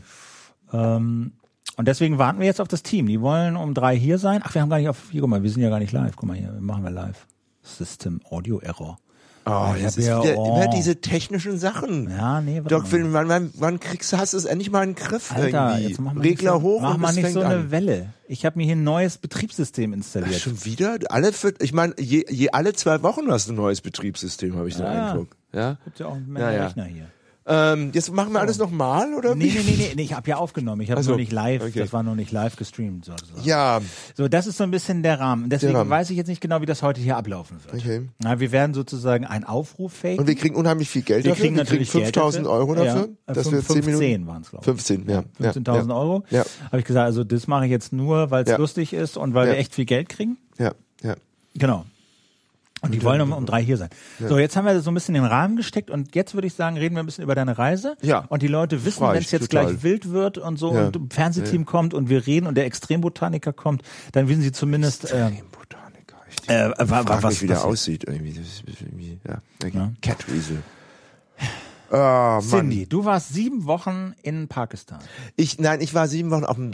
Ähm, 0.74 1.32
und 1.76 1.88
deswegen 1.88 2.18
warten 2.18 2.40
wir 2.40 2.48
jetzt 2.48 2.60
auf 2.60 2.68
das 2.68 2.82
Team. 2.82 3.08
Die 3.08 3.22
wollen 3.22 3.56
um 3.56 3.74
drei 3.74 3.96
hier 3.98 4.18
sein. 4.18 4.42
Ach, 4.44 4.54
wir 4.54 4.62
haben 4.62 4.70
gar 4.70 4.80
nicht 4.80 4.90
auf, 4.90 5.10
hier, 5.12 5.22
guck 5.22 5.30
mal, 5.30 5.44
wir 5.44 5.50
sind 5.50 5.62
ja 5.62 5.70
gar 5.70 5.80
nicht 5.80 5.92
live. 5.92 6.16
Guck 6.16 6.28
mal 6.28 6.38
hier, 6.38 6.52
machen 6.60 6.84
wir 6.84 6.92
live. 6.92 7.28
System 7.62 8.22
Audio 8.30 8.60
Error. 8.60 8.98
Oh, 9.50 9.74
das 9.82 9.98
ist 9.98 10.06
ja- 10.08 10.24
wieder, 10.24 10.38
oh. 10.38 10.56
immer 10.58 10.68
diese 10.70 11.00
technischen 11.02 11.58
Sachen. 11.58 12.10
Ja, 12.10 12.42
nee, 12.42 12.58
warte 12.58 12.70
Doch, 12.70 12.82
mal. 12.84 12.88
Phil, 12.90 13.14
wann, 13.14 13.28
wann, 13.30 13.50
wann 13.56 13.80
kriegst 13.80 14.12
du, 14.14 14.18
hast 14.18 14.34
du 14.34 14.38
es 14.38 14.46
endlich 14.46 14.70
mal 14.72 14.84
in 14.84 14.94
den 14.94 14.96
Griff 14.96 15.32
Alter, 15.32 15.70
irgendwie? 15.72 15.88
jetzt 15.90 16.00
mach 16.02 16.14
mal 16.14 16.22
Regler 16.22 16.54
nicht 16.54 16.62
so, 16.62 16.68
hoch 16.68 16.82
mach 16.82 16.96
und 16.96 17.02
mal 17.02 17.10
es 17.10 17.16
nicht 17.16 17.24
fängt 17.26 17.34
so 17.36 17.42
eine 17.42 17.56
an. 17.56 17.72
Welle. 17.72 18.14
Ich 18.28 18.46
habe 18.46 18.58
mir 18.58 18.66
hier 18.66 18.76
ein 18.76 18.84
neues 18.84 19.18
Betriebssystem 19.18 19.94
installiert. 19.94 20.40
Schon 20.42 20.66
wieder? 20.66 20.98
Alle 21.10 21.32
für, 21.34 21.54
ich 21.60 21.74
meine, 21.74 21.94
je, 22.00 22.26
je 22.30 22.50
alle 22.50 22.74
zwei 22.74 23.02
Wochen 23.04 23.32
hast 23.32 23.48
du 23.48 23.54
ein 23.54 23.56
neues 23.56 23.82
Betriebssystem, 23.82 24.56
habe 24.58 24.68
ich 24.68 24.76
den 24.76 24.86
Ja. 24.86 25.10
Eindruck. 25.12 25.30
Ja? 25.54 25.78
Gibt 25.86 26.00
ja 26.00 26.08
auch 26.08 26.16
einen 26.16 26.32
Menge 26.32 26.46
Ja, 26.46 26.52
ja. 26.52 26.66
Rechner 26.68 26.84
hier. 26.86 27.06
Ähm, 27.50 27.92
jetzt 27.94 28.12
machen 28.12 28.34
wir 28.34 28.42
alles 28.42 28.58
nochmal, 28.58 29.14
oder? 29.14 29.34
Nee, 29.34 29.46
nee, 29.56 29.62
nee, 29.78 29.92
nee, 29.96 30.02
ich 30.02 30.14
habe 30.14 30.30
ja 30.30 30.36
aufgenommen. 30.36 30.82
Ich 30.82 30.92
habe 30.92 31.00
Ach 31.00 31.04
so, 31.06 31.12
nur 31.12 31.18
nicht 31.18 31.32
live, 31.32 31.62
okay. 31.64 31.80
das 31.80 31.94
war 31.94 32.04
nur 32.04 32.16
nicht 32.16 32.32
live 32.34 32.58
gestreamt. 32.58 33.06
So, 33.06 33.14
so. 33.14 33.42
Ja, 33.42 33.80
so, 34.16 34.28
das 34.28 34.48
ist 34.48 34.58
so 34.58 34.66
ein 34.66 34.72
bisschen 34.72 35.02
der 35.02 35.20
Rahmen. 35.20 35.50
Deswegen 35.50 35.76
Rahmen. 35.76 35.90
weiß 35.90 36.10
ich 36.10 36.18
jetzt 36.18 36.28
nicht 36.28 36.42
genau, 36.42 36.60
wie 36.62 36.66
das 36.66 36.84
heute 36.84 37.00
hier 37.00 37.16
ablaufen 37.16 37.58
wird. 37.64 37.76
Okay. 37.82 38.10
Na, 38.20 38.42
wir 38.42 38.52
werden 38.52 38.74
sozusagen 38.74 39.26
einen 39.26 39.46
Aufruf 39.46 39.94
faken. 39.94 40.20
und 40.20 40.28
wir 40.28 40.36
kriegen 40.36 40.56
unheimlich 40.56 40.90
viel 40.90 41.04
Geld 41.04 41.24
Wir 41.24 41.32
dafür. 41.32 41.44
kriegen 41.46 41.56
wir 41.56 41.64
natürlich 41.64 41.90
kriegen 41.90 42.04
5000 42.06 42.44
Geld 42.44 42.54
Euro 42.54 42.76
dafür, 42.76 43.10
Ja, 43.28 43.34
dass 43.34 43.48
äh, 43.48 43.52
wir 43.54 43.60
10 43.62 43.76
Minuten. 43.76 43.92
15 43.92 44.28
waren 44.28 44.42
es, 44.42 44.50
glaube 44.50 44.62
ich. 44.64 44.66
15, 44.66 45.10
ja. 45.10 45.24
ja, 45.40 45.52
15.000 45.52 45.90
ja. 45.90 45.96
Euro. 45.96 46.24
Ja. 46.30 46.44
Habe 46.66 46.80
ich 46.80 46.86
gesagt, 46.86 47.06
also 47.06 47.24
das 47.24 47.48
mache 47.48 47.64
ich 47.66 47.72
jetzt 47.72 47.94
nur, 47.94 48.30
weil 48.30 48.44
es 48.44 48.50
Ja. 48.50 48.58
lustig 48.58 48.92
ist 48.92 49.16
und 49.16 49.34
weil 49.34 49.48
wir 49.48 49.58
echt 49.58 49.74
viel 49.74 49.86
Geld 49.86 50.10
kriegen. 50.10 50.38
Ja, 50.58 50.74
ja. 51.02 51.16
Genau. 51.56 51.86
Und 52.82 52.94
die 52.94 53.02
wollen 53.04 53.22
um, 53.22 53.32
um 53.32 53.46
drei 53.48 53.64
hier 53.64 53.76
sein. 53.78 53.90
So, 54.20 54.38
jetzt 54.38 54.56
haben 54.56 54.66
wir 54.66 54.80
so 54.82 54.92
ein 54.92 54.94
bisschen 54.94 55.16
den 55.16 55.26
Rahmen 55.26 55.56
gesteckt 55.56 55.90
und 55.90 56.14
jetzt 56.16 56.36
würde 56.36 56.46
ich 56.48 56.54
sagen, 56.54 56.78
reden 56.78 56.96
wir 56.96 57.02
ein 57.02 57.06
bisschen 57.08 57.24
über 57.24 57.34
deine 57.34 57.58
Reise. 57.58 57.98
Ja. 58.02 58.26
Und 58.30 58.44
die 58.44 58.48
Leute 58.48 58.86
wissen, 58.86 59.02
wenn 59.02 59.16
es 59.18 59.32
jetzt 59.32 59.50
total. 59.52 59.66
gleich 59.68 59.84
wild 59.84 60.12
wird 60.12 60.38
und 60.38 60.58
so 60.58 60.74
Ja. 60.76 60.86
und 60.88 60.96
ein 60.96 61.10
Fernsehteam 61.10 61.66
kommt 61.66 61.94
und 61.96 62.10
wir 62.10 62.28
reden 62.28 62.46
und 62.46 62.56
der 62.56 62.66
Extrembotaniker 62.66 63.52
kommt, 63.52 63.82
dann 64.12 64.28
wissen 64.28 64.42
sie 64.44 64.52
zumindest, 64.52 65.12
äh, 65.12 65.32
Botaniker. 65.52 66.18
Ich 66.30 66.50
äh, 66.50 66.70
wa- 66.70 66.74
wa- 66.90 67.04
frag 67.04 67.24
was 67.24 67.34
mich, 67.34 67.42
wie 67.44 67.48
der 67.48 67.66
aussieht 67.66 68.04
irgendwie. 68.06 68.34
Das 68.34 68.46
ist 68.48 68.64
irgendwie 68.82 69.18
ja. 69.28 69.42
Okay. 69.64 69.72
Ja. 69.78 69.92
Catweasel. 70.02 70.58
Ah, 71.90 72.42
Mann. 72.42 72.50
Cindy, 72.50 72.86
du 72.86 73.06
warst 73.06 73.34
sieben 73.34 73.66
Wochen 73.66 74.14
in 74.22 74.48
Pakistan. 74.50 75.00
Ich, 75.38 75.58
nein, 75.58 75.80
ich 75.82 75.94
war 75.94 76.08
sieben 76.10 76.32
Wochen 76.32 76.44
auf 76.44 76.58
dem 76.58 76.72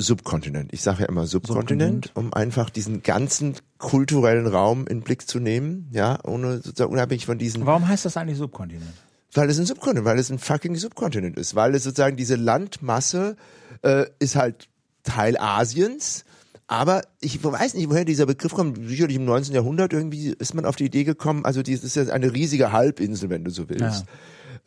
Subkontinent. 0.00 0.72
Ich 0.72 0.82
sage 0.82 1.02
ja 1.02 1.08
immer 1.08 1.26
Subkontinent, 1.26 2.10
um 2.14 2.32
einfach 2.32 2.70
diesen 2.70 3.02
ganzen 3.02 3.54
kulturellen 3.78 4.46
Raum 4.46 4.86
in 4.86 5.02
Blick 5.02 5.28
zu 5.28 5.38
nehmen, 5.40 5.88
ja, 5.92 6.18
ohne 6.24 6.56
sozusagen 6.56 6.92
unabhängig 6.92 7.26
von 7.26 7.38
diesen, 7.38 7.66
Warum 7.66 7.86
heißt 7.86 8.04
das 8.04 8.16
eigentlich 8.16 8.38
Subkontinent? 8.38 8.92
weil 9.34 9.48
es 9.48 9.58
ein 9.58 9.66
Subkontinent, 9.66 10.06
weil 10.06 10.18
es 10.18 10.30
ein 10.30 10.38
fucking 10.38 10.76
Subkontinent 10.76 11.38
ist, 11.38 11.54
weil 11.54 11.74
es 11.74 11.84
sozusagen 11.84 12.16
diese 12.16 12.36
Landmasse 12.36 13.36
äh, 13.82 14.06
ist 14.18 14.36
halt 14.36 14.68
Teil 15.02 15.36
Asiens. 15.38 16.24
Aber 16.66 17.02
ich 17.20 17.42
weiß 17.42 17.74
nicht, 17.74 17.90
woher 17.90 18.04
dieser 18.04 18.26
Begriff 18.26 18.52
kommt. 18.52 18.78
Sicherlich 18.88 19.16
im 19.16 19.24
19. 19.24 19.54
Jahrhundert 19.54 19.92
irgendwie 19.92 20.28
ist 20.38 20.54
man 20.54 20.64
auf 20.64 20.76
die 20.76 20.84
Idee 20.84 21.02
gekommen, 21.04 21.44
also 21.44 21.62
das 21.62 21.82
ist 21.82 21.96
ja 21.96 22.04
eine 22.12 22.32
riesige 22.32 22.70
Halbinsel, 22.70 23.28
wenn 23.28 23.44
du 23.44 23.50
so 23.50 23.68
willst. 23.68 24.04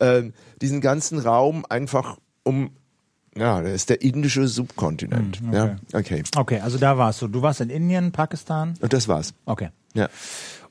Ähm, 0.00 0.32
diesen 0.60 0.80
ganzen 0.80 1.18
Raum 1.18 1.64
einfach 1.68 2.18
um, 2.42 2.70
ja, 3.36 3.60
das 3.62 3.72
ist 3.72 3.90
der 3.90 4.02
indische 4.02 4.46
Subkontinent. 4.48 5.40
Hm, 5.40 5.52
Ja, 5.52 5.76
okay. 5.92 6.22
Okay, 6.36 6.60
also 6.60 6.78
da 6.78 6.96
warst 6.98 7.20
du. 7.22 7.28
Du 7.28 7.42
warst 7.42 7.60
in 7.60 7.70
Indien, 7.70 8.12
Pakistan. 8.12 8.74
Und 8.80 8.92
das 8.92 9.08
war's. 9.08 9.34
Okay. 9.46 9.70
Ja. 9.94 10.08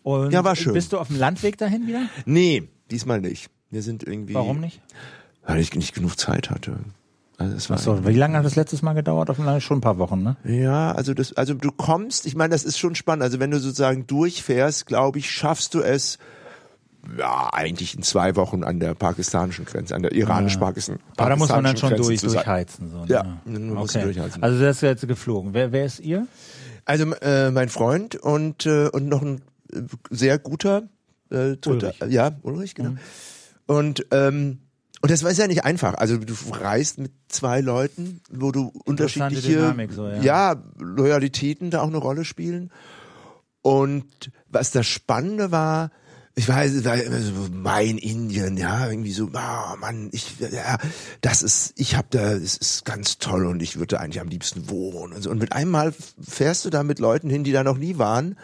Und 0.03 0.31
Ja, 0.31 0.43
war 0.43 0.55
schön. 0.55 0.73
bist 0.73 0.91
du 0.93 0.97
auf 0.99 1.07
dem 1.07 1.17
Landweg 1.17 1.57
dahin 1.57 1.87
wieder? 1.87 2.03
Nee, 2.25 2.63
diesmal 2.91 3.21
nicht. 3.21 3.49
Wir 3.69 3.81
sind 3.81 4.03
irgendwie. 4.03 4.33
Warum 4.33 4.59
nicht? 4.59 4.81
Weil 5.45 5.59
ich 5.59 5.73
nicht 5.75 5.93
genug 5.93 6.17
Zeit 6.19 6.49
hatte. 6.49 6.77
Also 7.37 7.55
es 7.55 7.69
war 7.69 7.77
So, 7.77 8.05
wie 8.05 8.13
lange 8.13 8.37
hat 8.37 8.45
das 8.45 8.55
letztes 8.55 8.81
Mal 8.81 8.93
gedauert 8.93 9.29
auf 9.29 9.37
dem 9.37 9.45
Land? 9.45 9.63
Schon 9.63 9.79
ein 9.79 9.81
paar 9.81 9.97
Wochen, 9.97 10.21
ne? 10.21 10.37
Ja, 10.45 10.91
also 10.91 11.13
das, 11.13 11.33
also 11.33 11.53
du 11.55 11.71
kommst, 11.71 12.25
ich 12.27 12.35
meine, 12.35 12.51
das 12.51 12.63
ist 12.63 12.77
schon 12.77 12.95
spannend. 12.95 13.23
Also 13.23 13.39
wenn 13.39 13.49
du 13.51 13.59
sozusagen 13.59 14.05
durchfährst, 14.07 14.85
glaube 14.85 15.19
ich, 15.19 15.31
schaffst 15.31 15.73
du 15.73 15.81
es 15.81 16.19
ja, 17.17 17.49
eigentlich 17.51 17.95
in 17.95 18.03
zwei 18.03 18.35
Wochen 18.35 18.63
an 18.63 18.79
der 18.79 18.93
pakistanischen 18.93 19.65
Grenze, 19.65 19.95
an 19.95 20.03
der 20.03 20.13
iranisch-pakistanischen 20.13 21.05
Grenze. 21.05 21.21
Aber 21.21 21.29
da 21.29 21.35
muss 21.35 21.49
man 21.49 21.63
dann 21.63 21.77
schon 21.77 21.89
Grenze 21.89 22.03
durch, 22.03 22.21
durchheizen. 22.21 22.89
So, 22.89 22.99
ne? 22.99 23.05
Ja, 23.07 23.41
du 23.45 23.77
okay. 23.77 24.03
durchheizen. 24.03 24.41
Also 24.41 24.59
der 24.59 24.71
ist 24.71 24.81
jetzt 24.81 25.07
geflogen. 25.07 25.53
Wer, 25.53 25.71
wer 25.71 25.85
ist 25.85 25.99
ihr? 25.99 26.27
Also 26.85 27.13
äh, 27.21 27.51
mein 27.51 27.69
Freund 27.69 28.15
und 28.15 28.65
äh, 28.65 28.87
und 28.89 29.07
noch 29.07 29.21
ein 29.21 29.41
äh, 29.73 29.81
sehr 30.09 30.37
guter 30.37 30.83
äh, 31.29 31.55
Ulrich. 31.65 31.99
ja 32.09 32.31
Ulrich 32.41 32.75
genau. 32.75 32.95
Und 33.65 34.05
ähm, 34.11 34.59
und 35.01 35.11
das 35.11 35.23
war 35.23 35.31
ja 35.31 35.47
nicht 35.47 35.65
einfach. 35.65 35.95
Also 35.95 36.17
du 36.17 36.33
reist 36.51 36.97
mit 36.97 37.11
zwei 37.27 37.59
Leuten, 37.59 38.21
wo 38.31 38.51
du 38.51 38.71
unterschiedliche 38.85 39.49
Dynamik 39.49 39.91
so, 39.91 40.07
ja. 40.07 40.21
ja 40.21 40.63
Loyalitäten 40.79 41.71
da 41.71 41.81
auch 41.81 41.87
eine 41.87 41.97
Rolle 41.97 42.23
spielen. 42.23 42.71
Und 43.61 44.31
was 44.47 44.71
das 44.71 44.87
Spannende 44.87 45.51
war, 45.51 45.91
ich 46.35 46.47
weiß, 46.47 46.73
es 46.73 46.85
war 46.85 46.95
immer 46.95 47.19
so 47.19 47.33
mein 47.51 47.97
Indien, 47.97 48.57
ja, 48.57 48.89
irgendwie 48.89 49.11
so, 49.11 49.29
ah 49.33 49.75
Mann, 49.79 50.09
ich, 50.11 50.39
ja, 50.39 50.77
das 51.21 51.43
ist, 51.43 51.73
ich 51.75 51.95
hab 51.95 52.09
da, 52.09 52.33
es 52.33 52.57
ist 52.57 52.85
ganz 52.85 53.19
toll 53.19 53.45
und 53.45 53.61
ich 53.61 53.75
würde 53.75 53.95
da 53.95 53.97
eigentlich 53.97 54.21
am 54.21 54.29
liebsten 54.29 54.69
wohnen 54.69 55.13
und 55.13 55.21
so. 55.21 55.29
Und 55.29 55.39
mit 55.39 55.51
einmal 55.51 55.93
fährst 56.21 56.65
du 56.65 56.71
da 56.71 56.83
mit 56.83 56.99
Leuten 56.99 57.29
hin, 57.29 57.43
die 57.43 57.51
da 57.51 57.63
noch 57.63 57.77
nie 57.77 57.99
waren 57.99 58.37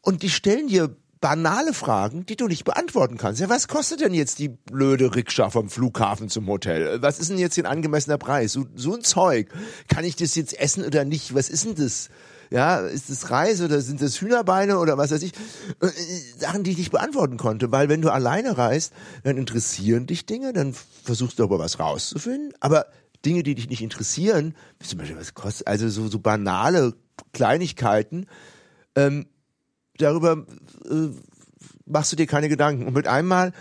und 0.00 0.22
die 0.22 0.30
stellen 0.30 0.66
dir 0.66 0.96
banale 1.20 1.74
Fragen, 1.74 2.24
die 2.26 2.36
du 2.36 2.48
nicht 2.48 2.64
beantworten 2.64 3.18
kannst. 3.18 3.40
Ja, 3.40 3.48
was 3.48 3.68
kostet 3.68 4.00
denn 4.00 4.14
jetzt 4.14 4.38
die 4.38 4.48
blöde 4.48 5.14
Rikscha 5.14 5.50
vom 5.50 5.68
Flughafen 5.68 6.28
zum 6.30 6.46
Hotel? 6.46 7.00
Was 7.02 7.18
ist 7.20 7.30
denn 7.30 7.38
jetzt 7.38 7.58
ein 7.58 7.66
angemessener 7.66 8.18
Preis? 8.18 8.52
So, 8.52 8.66
so 8.74 8.94
ein 8.94 9.02
Zeug. 9.02 9.48
Kann 9.88 10.04
ich 10.04 10.16
das 10.16 10.34
jetzt 10.34 10.58
essen 10.58 10.84
oder 10.84 11.04
nicht? 11.04 11.34
Was 11.34 11.50
ist 11.50 11.64
denn 11.66 11.74
das? 11.74 12.08
Ja, 12.50 12.80
ist 12.80 13.10
das 13.10 13.30
Reis 13.30 13.60
oder 13.60 13.80
sind 13.80 14.02
das 14.02 14.20
Hühnerbeine 14.20 14.78
oder 14.78 14.98
was 14.98 15.12
weiß 15.12 15.22
ich? 15.22 15.32
Äh, 15.80 15.88
Sachen, 16.36 16.64
die 16.64 16.72
ich 16.72 16.78
nicht 16.78 16.90
beantworten 16.90 17.36
konnte, 17.36 17.70
weil 17.70 17.88
wenn 17.88 18.02
du 18.02 18.10
alleine 18.10 18.58
reist, 18.58 18.92
dann 19.22 19.38
interessieren 19.38 20.06
dich 20.06 20.26
Dinge, 20.26 20.52
dann 20.52 20.74
versuchst 21.04 21.38
du 21.38 21.44
aber 21.44 21.60
was 21.60 21.78
rauszufinden, 21.78 22.52
aber 22.58 22.86
Dinge, 23.24 23.44
die 23.44 23.54
dich 23.54 23.68
nicht 23.68 23.82
interessieren, 23.82 24.56
wie 24.80 24.86
zum 24.86 24.98
Beispiel 24.98 25.16
was 25.16 25.34
kostet, 25.34 25.68
also 25.68 25.88
so, 25.88 26.08
so 26.08 26.18
banale 26.18 26.94
Kleinigkeiten, 27.32 28.26
ähm, 28.96 29.26
darüber 29.98 30.44
äh, 30.90 31.08
machst 31.86 32.10
du 32.10 32.16
dir 32.16 32.26
keine 32.26 32.48
Gedanken. 32.48 32.86
Und 32.86 32.94
mit 32.94 33.06
einmal 33.06 33.52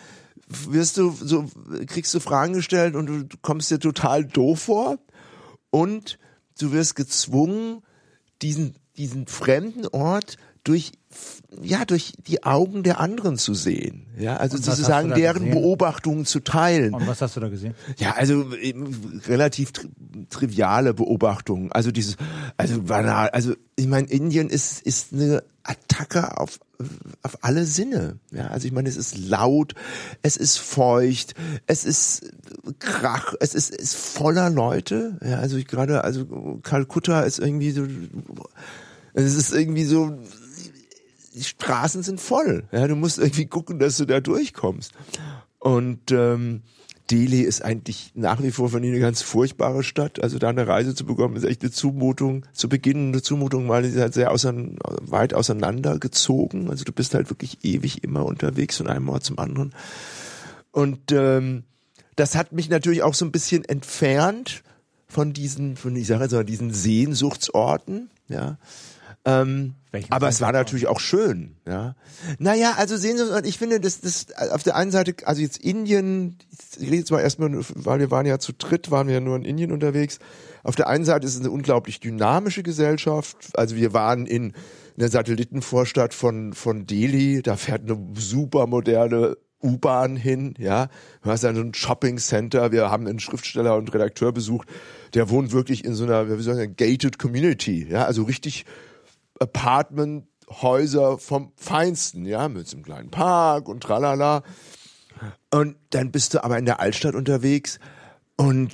wirst 0.48 0.98
du 0.98 1.12
so, 1.12 1.46
kriegst 1.86 2.14
du 2.14 2.20
Fragen 2.20 2.54
gestellt 2.54 2.96
und 2.96 3.06
du 3.06 3.38
kommst 3.42 3.70
dir 3.70 3.80
total 3.80 4.26
doof 4.26 4.62
vor 4.62 4.98
und 5.70 6.18
du 6.60 6.72
wirst 6.72 6.96
gezwungen, 6.96 7.84
diesen, 8.42 8.76
diesen 8.98 9.28
fremden 9.28 9.88
Ort 9.88 10.38
durch, 10.64 10.92
ja, 11.62 11.86
durch 11.86 12.14
die 12.28 12.44
Augen 12.44 12.84
der 12.84 13.00
anderen 13.00 13.38
zu 13.38 13.54
sehen. 13.54 14.08
Ja, 14.18 14.38
also 14.38 14.58
sozusagen 14.58 15.10
deren 15.14 15.46
gesehen? 15.46 15.62
Beobachtungen 15.62 16.26
zu 16.26 16.42
teilen. 16.42 16.94
Und 16.94 17.08
was 17.08 17.22
hast 17.22 17.36
du 17.36 17.40
da 17.40 17.50
gesehen? 17.50 17.76
Ja, 17.98 18.14
also 18.16 18.54
eben 18.56 19.22
relativ 19.28 19.72
tri 19.72 19.88
triviale 20.30 20.94
Beobachtungen. 20.94 21.72
Also 21.72 21.92
dieses, 21.92 22.18
also 22.58 22.84
banal. 22.84 23.30
Also 23.30 23.54
ich 23.76 23.88
meine, 23.88 24.08
Indien 24.08 24.50
ist 24.50 24.82
ist 24.82 25.14
eine 25.14 25.44
Attacke 25.64 26.38
auf 26.38 26.60
auf 27.24 27.44
alle 27.44 27.66
Sinne. 27.66 28.20
Ja, 28.32 28.48
also 28.48 28.68
ich 28.68 28.72
meine, 28.72 28.90
es 28.90 28.98
ist 28.98 29.18
laut, 29.18 29.76
es 30.22 30.38
ist 30.38 30.58
feucht, 30.58 31.36
es 31.68 31.84
ist 31.86 32.32
Krach, 32.80 33.34
es 33.40 33.54
ist 33.54 33.76
ist 33.76 33.96
voller 33.96 34.50
Leute. 34.50 35.18
Ja, 35.24 35.40
also 35.40 35.58
ich 35.58 35.68
gerade, 35.68 36.04
also 36.04 36.60
Kalkutta 36.64 37.22
ist 37.22 37.40
irgendwie 37.40 37.72
so, 37.72 37.86
es 39.14 39.36
ist 39.36 39.54
irgendwie 39.54 39.84
so 39.84 40.18
die 41.34 41.44
Straßen 41.44 42.04
sind 42.04 42.20
voll. 42.20 42.64
Ja, 42.72 42.88
du 42.88 42.96
musst 42.96 43.18
irgendwie 43.18 43.46
gucken, 43.46 43.80
dass 43.80 43.98
du 43.98 44.06
da 44.06 44.20
durchkommst. 44.20 44.94
Und 45.60 46.12
ähm, 46.12 46.64
Delhi 47.12 47.42
ist 47.42 47.64
eigentlich 47.64 48.12
nach 48.14 48.42
wie 48.42 48.52
vor 48.52 48.70
für 48.70 48.80
mich 48.80 48.92
eine 48.92 49.00
ganz 49.00 49.22
furchtbare 49.22 49.84
Stadt. 49.84 50.22
Also 50.22 50.38
da 50.38 50.50
eine 50.50 50.68
Reise 50.68 50.94
zu 50.94 51.06
bekommen, 51.06 51.36
ist 51.36 51.44
echt 51.44 51.62
eine 51.62 51.72
Zumutung. 51.72 52.46
Zu 52.54 52.70
Beginn 52.70 53.10
eine 53.10 53.22
Zumutung, 53.22 53.68
weil 53.68 53.86
ist 53.86 53.98
halt 53.98 54.14
sehr 54.14 54.32
ausein, 54.32 54.78
weit 54.84 55.34
auseinandergezogen. 55.34 56.70
Also 56.70 56.84
du 56.84 56.92
bist 56.92 57.16
halt 57.16 57.30
wirklich 57.30 57.64
ewig 57.64 58.04
immer 58.04 58.26
unterwegs 58.26 58.78
von 58.78 58.88
einem 58.88 59.10
Ort 59.10 59.24
zum 59.24 59.40
anderen. 59.40 59.74
Und 60.72 61.12
ähm, 61.12 61.64
das 62.16 62.36
hat 62.36 62.52
mich 62.52 62.70
natürlich 62.70 63.02
auch 63.02 63.14
so 63.14 63.26
ein 63.26 63.32
bisschen 63.32 63.66
entfernt 63.66 64.64
von 65.08 65.34
diesen, 65.34 65.78
von 65.78 65.96
ich 65.96 66.08
sage 66.08 66.24
jetzt 66.24 66.34
mal, 66.34 66.46
diesen 66.46 66.72
Sehnsuchtsorten. 66.72 68.12
Ja. 68.28 68.58
Ähm, 69.30 69.76
Welchen 69.92 70.12
aber 70.12 70.28
es 70.30 70.40
war 70.40 70.52
natürlich 70.52 70.88
auch 70.88 71.00
schön, 71.00 71.56
ja. 71.68 71.96
Naja, 72.38 72.76
also 72.78 72.96
sehen 72.96 73.18
Sie, 73.18 73.48
ich 73.48 73.58
finde, 73.58 73.80
das, 73.80 74.02
das 74.02 74.28
auf 74.52 74.62
der 74.64 74.76
einen 74.76 74.92
Seite, 74.92 75.16
also 75.26 75.42
jetzt 75.42 75.58
Indien, 75.58 76.38
ich 76.78 76.88
rede 76.88 76.98
jetzt 76.98 77.12
mal 77.12 77.22
erstmal, 77.22 77.52
weil 77.54 78.00
wir 78.00 78.12
waren 78.12 78.26
ja 78.26 78.38
zu 78.40 78.54
dritt, 78.54 78.92
waren 78.92 79.08
wir 79.08 79.16
ja 79.16 79.20
nur 79.20 79.36
in 79.36 79.46
Indien 79.46 79.72
unterwegs. 79.72 80.20
Auf 80.64 80.76
der 80.76 80.88
einen 80.88 81.06
Seite 81.06 81.26
ist 81.26 81.36
es 81.36 81.40
eine 81.40 81.52
unglaublich 81.52 82.00
dynamische 82.00 82.64
Gesellschaft. 82.64 83.38
Also 83.54 83.76
wir 83.76 83.94
waren 83.94 84.26
in 84.26 84.54
der 84.96 85.10
Satellitenvorstadt 85.10 86.14
von, 86.14 86.54
von 86.54 86.86
Delhi, 86.86 87.42
da 87.42 87.56
fährt 87.56 87.90
eine 87.90 87.98
super 88.16 88.68
moderne 88.68 89.38
U-Bahn 89.64 90.16
hin, 90.16 90.54
ja. 90.58 90.88
Du 91.24 91.32
hast 91.32 91.44
dann 91.44 91.56
so 91.56 91.62
ein 91.62 91.74
Shopping 91.74 92.18
Center. 92.18 92.72
Wir 92.72 92.90
haben 92.90 93.08
einen 93.08 93.20
Schriftsteller 93.20 93.76
und 93.76 93.94
Redakteur 93.94 94.32
besucht, 94.32 94.68
der 95.14 95.30
wohnt 95.30 95.52
wirklich 95.52 95.84
in 95.84 95.96
so 95.96 96.06
einer, 96.06 96.28
wie 96.28 96.42
soll 96.42 96.54
ich 96.54 96.60
sagen, 96.60 96.76
gated 96.78 97.20
Community, 97.20 97.88
ja. 97.90 98.06
Also 98.06 98.24
richtig 98.24 98.66
Apartmenthäuser 99.40 101.18
vom 101.18 101.52
Feinsten, 101.56 102.26
ja, 102.26 102.50
mit 102.50 102.68
so 102.68 102.78
einem 102.78 102.86
kleinen 102.86 103.12
Park 103.12 103.68
und 103.68 103.82
tralala. 103.82 104.44
Und 105.52 105.76
dann 105.90 106.12
bist 106.12 106.34
du 106.34 106.44
aber 106.44 106.58
in 106.58 106.66
der 106.66 106.80
Altstadt 106.80 107.16
unterwegs 107.16 107.80
und 108.36 108.72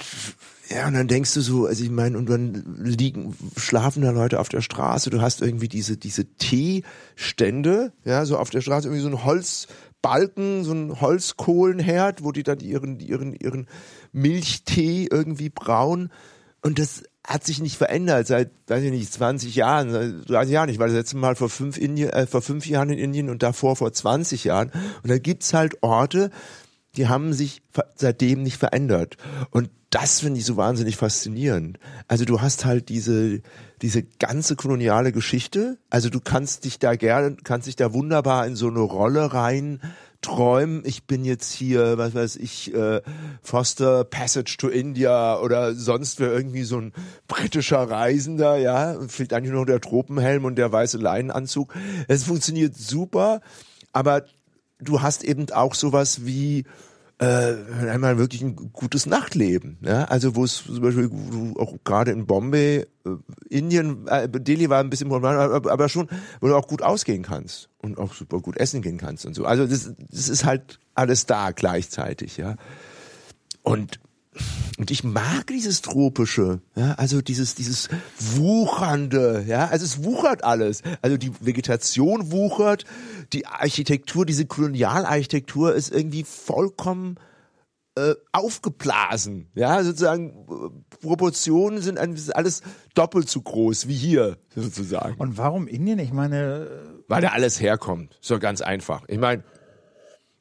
ja, 0.70 0.88
und 0.88 0.94
dann 0.94 1.08
denkst 1.08 1.34
du 1.34 1.42
so, 1.42 1.66
also 1.68 1.84
ich 1.84 1.92
meine, 1.92 2.18
und 2.18 2.30
dann 2.30 2.78
liegen, 2.80 3.36
schlafen 3.56 4.02
da 4.02 4.12
Leute 4.12 4.40
auf 4.40 4.50
der 4.50 4.62
Straße, 4.62 5.10
du 5.10 5.22
hast 5.22 5.42
irgendwie 5.42 5.68
diese, 5.68 5.98
diese 5.98 6.26
Teestände, 6.26 7.94
ja, 8.04 8.26
so 8.26 8.38
auf 8.38 8.50
der 8.50 8.62
Straße 8.62 8.88
irgendwie 8.88 9.04
so 9.04 9.10
ein 9.10 9.24
Holzbalken, 9.24 10.64
so 10.64 10.72
ein 10.72 11.02
Holzkohlenherd, 11.02 12.24
wo 12.24 12.32
die 12.32 12.44
dann 12.44 12.60
ihren, 12.60 13.00
ihren, 13.00 13.34
ihren 13.34 13.68
Milchtee 14.12 15.08
irgendwie 15.12 15.50
brauen. 15.50 16.12
Und 16.62 16.80
das 16.80 17.04
hat 17.26 17.44
sich 17.44 17.60
nicht 17.60 17.78
verändert 17.78 18.28
seit, 18.28 18.52
weiß 18.68 18.84
ich 18.84 18.92
nicht, 18.92 19.12
20 19.12 19.56
Jahren, 19.56 20.24
30 20.26 20.54
Jahren. 20.54 20.70
Ich 20.70 20.80
war 20.80 20.88
das 20.88 20.96
letzte 20.96 21.18
Mal 21.18 21.36
vor 21.36 21.50
fünf, 21.50 21.78
Indien, 21.78 22.10
äh, 22.10 22.28
vor 22.28 22.42
fünf 22.42 22.66
Jahren 22.68 22.90
in 22.90 23.00
Indien 23.00 23.30
und 23.30 23.44
davor 23.44 23.76
vor 23.76 23.92
20 23.92 24.44
Jahren. 24.44 24.72
Und 25.04 25.10
da 25.10 25.18
gibt's 25.18 25.54
halt 25.54 25.82
Orte, 25.82 26.30
die 26.98 27.08
haben 27.08 27.34
sich 27.34 27.62
seitdem 27.96 28.44
nicht 28.44 28.58
verändert. 28.58 29.18
Und 29.50 29.70
das 29.90 30.20
finde 30.20 30.40
ich 30.40 30.46
so 30.46 30.58
wahnsinnig 30.58 30.98
faszinierend. 30.98 31.80
Also 32.08 32.26
du 32.26 32.42
hast 32.42 32.66
halt 32.66 32.90
diese, 32.90 33.42
diese 33.82 34.04
ganze 34.04 34.56
koloniale 34.56 35.12
Geschichte. 35.12 35.78
Also 35.90 36.10
du 36.10 36.20
kannst 36.20 36.66
dich 36.66 36.80
da 36.80 36.96
gerne, 36.96 37.38
kannst 37.44 37.68
dich 37.68 37.76
da 37.76 37.94
wunderbar 37.94 38.46
in 38.46 38.56
so 38.56 38.68
eine 38.68 38.80
Rolle 38.80 39.34
rein 39.34 39.80
träumen. 40.26 40.82
Ich 40.86 41.06
bin 41.06 41.24
jetzt 41.24 41.54
hier, 41.54 41.98
was 41.98 42.16
weiß 42.16 42.36
ich, 42.38 42.74
äh, 42.74 43.02
Foster 43.42 44.04
Passage 44.04 44.58
to 44.58 44.68
India 44.68 45.40
oder 45.40 45.76
sonst 45.76 46.20
wer 46.20 46.34
irgendwie 46.34 46.64
so 46.64 46.80
ein 46.80 46.94
britischer 47.28 47.90
Reisender, 47.90 48.58
ja. 48.58 49.00
Fehlt 49.08 49.34
eigentlich 49.34 49.52
nur 49.52 49.62
noch 49.62 49.68
der 49.68 49.82
Tropenhelm 49.82 50.46
und 50.46 50.56
der 50.56 50.72
weiße 50.72 50.98
Leinenanzug. 50.98 51.74
Es 52.08 52.24
funktioniert 52.24 52.76
super, 52.76 53.42
aber 53.94 54.24
du 54.80 55.02
hast 55.02 55.24
eben 55.24 55.52
auch 55.52 55.76
sowas 55.76 56.26
wie 56.26 56.66
äh, 57.18 57.56
einmal 57.90 58.18
wirklich 58.18 58.42
ein 58.42 58.56
gutes 58.74 59.06
Nachtleben. 59.06 59.78
Ja? 59.82 60.06
Also 60.06 60.36
wo 60.36 60.44
es 60.44 60.66
zum 60.66 60.82
Beispiel 60.82 61.10
auch 61.58 61.76
gerade 61.84 62.12
in 62.12 62.26
Bombay, 62.26 62.80
äh, 62.80 62.86
Indien, 63.50 64.08
äh, 64.08 64.28
Delhi 64.30 64.70
war 64.70 64.82
ein 64.82 64.90
bisschen, 64.90 65.12
aber, 65.12 65.72
aber 65.72 65.90
schon, 65.90 66.10
wo 66.42 66.48
du 66.48 66.56
auch 66.56 66.68
gut 66.68 66.82
ausgehen 66.82 67.24
kannst 67.24 67.70
und 67.82 67.98
auch 67.98 68.14
super 68.14 68.40
gut 68.42 68.58
essen 68.58 68.82
gehen 68.82 68.98
kannst 68.98 69.26
und 69.26 69.34
so. 69.34 69.46
Also 69.46 69.66
das, 69.66 69.94
das 70.12 70.28
ist 70.28 70.44
halt 70.44 70.80
alles 70.94 71.26
da 71.26 71.52
gleichzeitig, 71.52 72.38
ja. 72.38 72.56
Und 73.64 74.00
und 74.78 74.92
ich 74.92 75.04
mag 75.04 75.48
dieses 75.48 75.82
tropische, 75.82 76.62
ja, 76.76 76.94
also 76.94 77.22
dieses 77.22 77.56
dieses 77.56 77.90
wuchernde, 78.20 79.46
ja, 79.48 79.68
also 79.68 79.86
es 79.86 80.04
wuchert 80.04 80.44
alles. 80.44 80.82
Also 81.02 81.18
die 81.18 81.32
Vegetation 81.40 82.32
wuchert, 82.32 82.86
die 83.34 83.46
Architektur, 83.46 84.26
diese 84.26 84.46
Kolonialarchitektur 84.46 85.74
ist 85.74 85.92
irgendwie 85.92 86.24
vollkommen 86.24 87.18
äh, 87.98 88.16
aufgeblasen, 88.34 89.48
ja, 89.56 89.82
sozusagen 89.82 90.46
äh, 90.50 90.98
Proportionen 91.02 91.82
sind 91.82 91.98
alles 91.98 92.62
doppelt 92.94 93.30
so 93.30 93.42
groß 93.42 93.88
wie 93.88 93.96
hier 93.96 94.38
sozusagen. 94.54 95.16
Und 95.16 95.38
warum 95.38 95.68
Indien? 95.68 96.00
Ich 96.00 96.12
meine, 96.12 96.68
Weil 97.08 97.22
da 97.22 97.30
alles 97.30 97.62
herkommt. 97.62 98.18
So 98.20 98.40
ganz 98.40 98.60
einfach. 98.60 99.06
Ich 99.08 99.18
meine, 99.18 99.46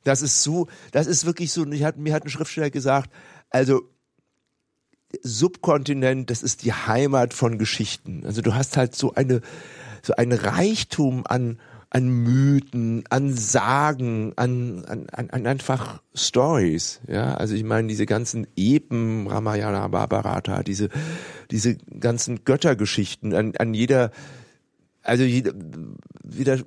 das 0.03 0.21
ist 0.23 0.43
so, 0.43 0.69
das 0.93 1.07
ist 1.07 1.27
wirklich 1.27 1.53
so, 1.53 1.65
ich 1.67 1.85
hat, 1.85 1.97
mir 1.97 2.13
hat 2.13 2.25
ein 2.25 2.29
Schriftsteller 2.29 2.71
gesagt, 2.71 3.11
also 3.55 3.83
Subkontinent, 5.23 6.29
das 6.29 6.43
ist 6.43 6.65
die 6.65 6.73
Heimat 6.73 7.33
von 7.35 7.57
Geschichten. 7.57 8.27
Also 8.27 8.43
du 8.43 8.53
hast 8.55 8.77
halt 8.77 8.97
so 8.97 9.15
eine, 9.15 9.43
so 10.03 10.13
ein 10.17 10.33
Reichtum 10.33 11.25
an, 11.25 11.61
an 11.89 12.09
Mythen, 12.09 13.05
an 13.11 13.33
Sagen, 13.33 14.33
an, 14.35 14.85
an, 14.87 15.31
an, 15.31 15.47
einfach 15.47 16.03
Stories. 16.17 17.01
Ja, 17.07 17.35
also 17.35 17.55
ich 17.55 17.63
meine 17.63 17.87
diese 17.87 18.07
ganzen 18.07 18.49
Epen, 18.57 19.29
Ramayana, 19.29 19.87
Bharata, 19.87 20.65
diese 20.65 20.89
diese 21.53 21.77
ganzen 21.77 22.45
Göttergeschichten 22.45 23.35
an, 23.35 23.53
an 23.57 23.73
jeder, 23.73 24.11
also 25.05 25.23
jeder, 25.23 25.53
jeder 26.29 26.59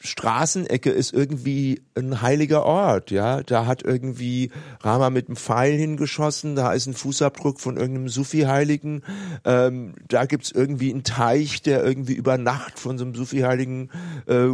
Straßenecke 0.00 0.90
ist 0.90 1.12
irgendwie 1.12 1.82
ein 1.96 2.22
heiliger 2.22 2.64
Ort, 2.64 3.10
ja. 3.10 3.42
Da 3.42 3.66
hat 3.66 3.82
irgendwie 3.82 4.50
Rama 4.80 5.10
mit 5.10 5.28
einem 5.28 5.36
Pfeil 5.36 5.76
hingeschossen, 5.76 6.54
da 6.54 6.72
ist 6.72 6.86
ein 6.86 6.94
Fußabdruck 6.94 7.60
von 7.60 7.76
irgendeinem 7.76 8.08
Sufi-Heiligen, 8.08 9.02
ähm, 9.44 9.94
da 10.06 10.26
gibt's 10.26 10.52
irgendwie 10.52 10.92
einen 10.92 11.02
Teich, 11.02 11.62
der 11.62 11.84
irgendwie 11.84 12.14
über 12.14 12.38
Nacht 12.38 12.78
von 12.78 12.96
so 12.98 13.04
einem 13.04 13.14
Sufi-Heiligen 13.14 13.90
äh, 14.26 14.50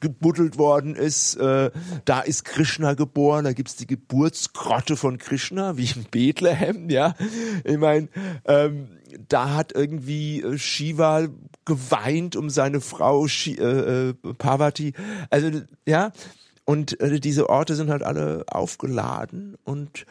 gebuddelt 0.00 0.58
worden 0.58 0.94
ist. 0.94 1.36
Äh, 1.36 1.70
da 2.04 2.20
ist 2.20 2.44
Krishna 2.44 2.94
geboren, 2.94 3.44
da 3.44 3.52
gibt's 3.52 3.76
die 3.76 3.86
Geburtsgrotte 3.86 4.96
von 4.96 5.18
Krishna, 5.18 5.76
wie 5.76 5.86
in 5.86 6.04
Bethlehem, 6.10 6.88
ja. 6.90 7.14
Ich 7.64 7.78
meine, 7.78 8.08
ähm, 8.44 8.97
da 9.28 9.54
hat 9.54 9.72
irgendwie 9.74 10.42
äh, 10.42 10.58
Shiva 10.58 11.28
geweint 11.64 12.36
um 12.36 12.50
seine 12.50 12.80
Frau 12.80 13.26
Shi 13.28 13.54
äh, 13.54 14.10
äh, 14.10 14.14
Parvati. 14.38 14.94
Also 15.30 15.50
ja, 15.86 16.12
und 16.64 17.00
äh, 17.00 17.20
diese 17.20 17.48
Orte 17.48 17.74
sind 17.74 17.90
halt 17.90 18.02
alle 18.02 18.44
aufgeladen 18.48 19.56
und 19.64 20.06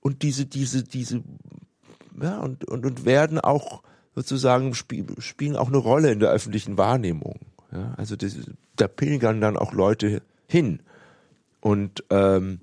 und 0.00 0.22
diese 0.22 0.46
diese 0.46 0.82
diese 0.82 1.22
ja 2.20 2.38
und 2.38 2.64
und, 2.64 2.86
und 2.86 3.04
werden 3.04 3.40
auch 3.40 3.82
sozusagen 4.14 4.74
spiel, 4.74 5.06
spielen 5.18 5.56
auch 5.56 5.68
eine 5.68 5.78
Rolle 5.78 6.12
in 6.12 6.20
der 6.20 6.30
öffentlichen 6.30 6.76
Wahrnehmung. 6.76 7.40
Ja, 7.72 7.94
also 7.96 8.16
das, 8.16 8.36
da 8.76 8.88
pilgern 8.88 9.40
dann 9.40 9.56
auch 9.56 9.72
Leute 9.72 10.22
hin 10.46 10.80
und 11.60 12.04
ähm, 12.10 12.60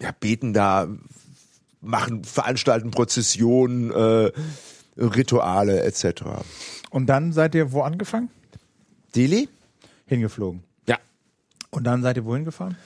ja, 0.00 0.12
beten 0.18 0.52
da, 0.52 0.88
machen, 1.80 2.24
veranstalten 2.24 2.90
Prozessionen, 2.90 3.90
äh, 3.90 4.30
Rituale 4.96 5.82
etc. 5.82 6.22
Und 6.90 7.06
dann 7.06 7.32
seid 7.32 7.54
ihr 7.54 7.72
wo 7.72 7.82
angefangen? 7.82 8.30
Delhi? 9.14 9.48
Hingeflogen. 10.06 10.64
Ja. 10.86 10.98
Und 11.70 11.84
dann 11.84 12.02
seid 12.02 12.16
ihr 12.16 12.24
wohin 12.24 12.44
gefahren? 12.44 12.76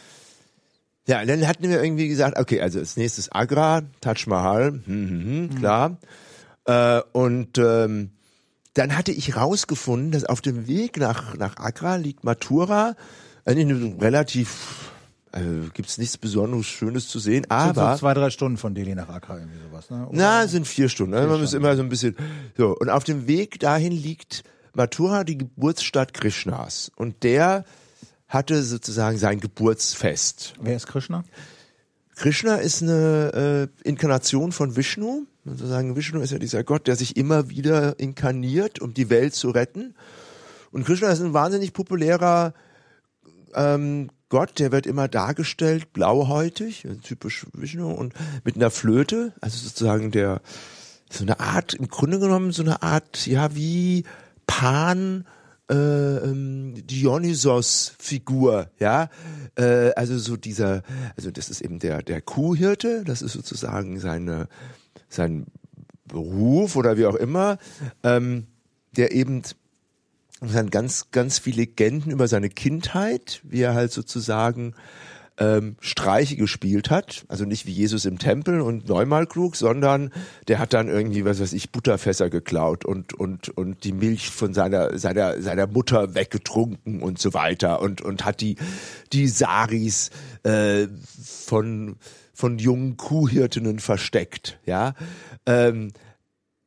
Ja, 1.06 1.24
dann 1.24 1.46
hatten 1.48 1.68
wir 1.68 1.82
irgendwie 1.82 2.08
gesagt, 2.08 2.38
okay, 2.38 2.60
also 2.60 2.78
als 2.78 2.96
nächstes 2.96 3.32
Agra, 3.32 3.82
Taj 4.00 4.26
Mahal, 4.26 4.72
hm, 4.72 4.82
hm, 4.86 5.08
hm, 5.08 5.40
mhm. 5.40 5.54
klar. 5.56 5.96
Äh, 6.64 7.00
und 7.12 7.58
ähm, 7.58 8.10
dann 8.74 8.96
hatte 8.96 9.12
ich 9.12 9.36
rausgefunden, 9.36 10.12
dass 10.12 10.24
auf 10.24 10.40
dem 10.40 10.66
Weg 10.68 10.96
nach, 10.98 11.36
nach 11.36 11.56
Agra 11.56 11.96
liegt 11.96 12.24
Mathura, 12.24 12.94
eigentlich 13.44 13.68
eine 13.68 14.00
relativ 14.00 14.91
also 15.32 15.70
gibt's 15.72 15.98
nichts 15.98 16.18
Besonderes 16.18 16.66
Schönes 16.66 17.08
zu 17.08 17.18
sehen, 17.18 17.46
aber 17.48 17.74
sind 17.74 17.92
so 17.94 17.98
zwei 18.00 18.14
drei 18.14 18.30
Stunden 18.30 18.58
von 18.58 18.74
Delhi 18.74 18.94
nach 18.94 19.08
Agra 19.08 19.38
irgendwie 19.38 19.58
sowas, 19.58 19.90
ne? 19.90 20.06
Oder? 20.06 20.16
Na, 20.16 20.46
sind 20.46 20.66
vier 20.66 20.88
Stunden. 20.88 21.12
Ne? 21.12 21.20
Vier 21.20 21.28
Man 21.28 21.40
muss 21.40 21.54
immer 21.54 21.74
so 21.76 21.82
ein 21.82 21.88
bisschen 21.88 22.16
so 22.56 22.76
und 22.76 22.90
auf 22.90 23.04
dem 23.04 23.26
Weg 23.26 23.58
dahin 23.58 23.92
liegt 23.92 24.44
Mathura, 24.74 25.24
die 25.24 25.38
Geburtsstadt 25.38 26.14
Krishnas 26.14 26.92
und 26.96 27.22
der 27.22 27.64
hatte 28.28 28.62
sozusagen 28.62 29.18
sein 29.18 29.40
Geburtsfest. 29.40 30.54
Wer 30.60 30.76
ist 30.76 30.86
Krishna? 30.86 31.24
Krishna 32.16 32.56
ist 32.56 32.82
eine 32.82 33.68
äh, 33.84 33.88
Inkarnation 33.88 34.52
von 34.52 34.76
Vishnu. 34.76 35.24
Sozusagen 35.44 35.96
Vishnu 35.96 36.20
ist 36.20 36.30
ja 36.30 36.38
dieser 36.38 36.62
Gott, 36.62 36.86
der 36.86 36.96
sich 36.96 37.16
immer 37.16 37.50
wieder 37.50 37.98
inkarniert, 37.98 38.80
um 38.80 38.94
die 38.94 39.10
Welt 39.10 39.34
zu 39.34 39.50
retten. 39.50 39.94
Und 40.70 40.84
Krishna 40.84 41.08
ist 41.08 41.20
ein 41.20 41.34
wahnsinnig 41.34 41.72
populärer 41.72 42.54
ähm, 43.54 44.10
Gott, 44.32 44.58
der 44.58 44.72
wird 44.72 44.86
immer 44.86 45.08
dargestellt, 45.08 45.92
blauhäutig, 45.92 46.88
typisch 47.02 47.44
Vishnu, 47.52 47.90
und 47.90 48.14
mit 48.44 48.56
einer 48.56 48.70
Flöte, 48.70 49.34
also 49.42 49.58
sozusagen 49.58 50.10
der, 50.10 50.40
so 51.10 51.22
eine 51.22 51.38
Art, 51.38 51.74
im 51.74 51.88
Grunde 51.88 52.18
genommen 52.18 52.50
so 52.50 52.62
eine 52.62 52.82
Art, 52.82 53.26
ja, 53.26 53.54
wie 53.54 54.04
Pan, 54.46 55.26
äh, 55.70 55.74
ähm, 55.74 56.72
Dionysos-Figur, 56.86 58.70
ja, 58.78 59.10
äh, 59.56 59.90
also 59.96 60.16
so 60.16 60.38
dieser, 60.38 60.82
also 61.14 61.30
das 61.30 61.50
ist 61.50 61.60
eben 61.60 61.78
der 61.78 62.00
der 62.00 62.22
Kuhhirte, 62.22 63.04
das 63.04 63.20
ist 63.20 63.34
sozusagen 63.34 64.00
seine 64.00 64.48
sein 65.10 65.44
Beruf 66.06 66.76
oder 66.76 66.96
wie 66.96 67.04
auch 67.04 67.16
immer, 67.16 67.58
ähm, 68.02 68.46
der 68.96 69.12
eben 69.12 69.42
es 70.42 70.52
sind 70.52 70.70
ganz, 70.70 71.10
ganz 71.10 71.38
viele 71.38 71.58
Legenden 71.58 72.10
über 72.10 72.28
seine 72.28 72.48
Kindheit, 72.48 73.40
wie 73.44 73.60
er 73.60 73.74
halt 73.74 73.92
sozusagen 73.92 74.74
ähm, 75.38 75.76
Streiche 75.80 76.36
gespielt 76.36 76.90
hat. 76.90 77.24
Also 77.28 77.44
nicht 77.44 77.66
wie 77.66 77.72
Jesus 77.72 78.04
im 78.04 78.18
Tempel 78.18 78.60
und 78.60 78.88
neunmal 78.88 79.26
klug, 79.26 79.56
sondern 79.56 80.12
der 80.48 80.58
hat 80.58 80.72
dann 80.72 80.88
irgendwie, 80.88 81.24
was 81.24 81.40
weiß 81.40 81.52
ich, 81.52 81.72
Butterfässer 81.72 82.28
geklaut 82.28 82.84
und, 82.84 83.14
und, 83.14 83.48
und 83.48 83.84
die 83.84 83.92
Milch 83.92 84.30
von 84.30 84.52
seiner, 84.52 84.98
seiner, 84.98 85.40
seiner 85.40 85.66
Mutter 85.66 86.14
weggetrunken 86.14 87.02
und 87.02 87.18
so 87.18 87.34
weiter 87.34 87.80
und, 87.80 88.02
und 88.02 88.24
hat 88.24 88.40
die, 88.40 88.56
die 89.12 89.28
Saris 89.28 90.10
äh, 90.42 90.86
von, 91.24 91.96
von 92.34 92.58
jungen 92.58 92.96
Kuhhirtinnen 92.96 93.78
versteckt, 93.78 94.58
ja. 94.66 94.94
Ähm, 95.46 95.92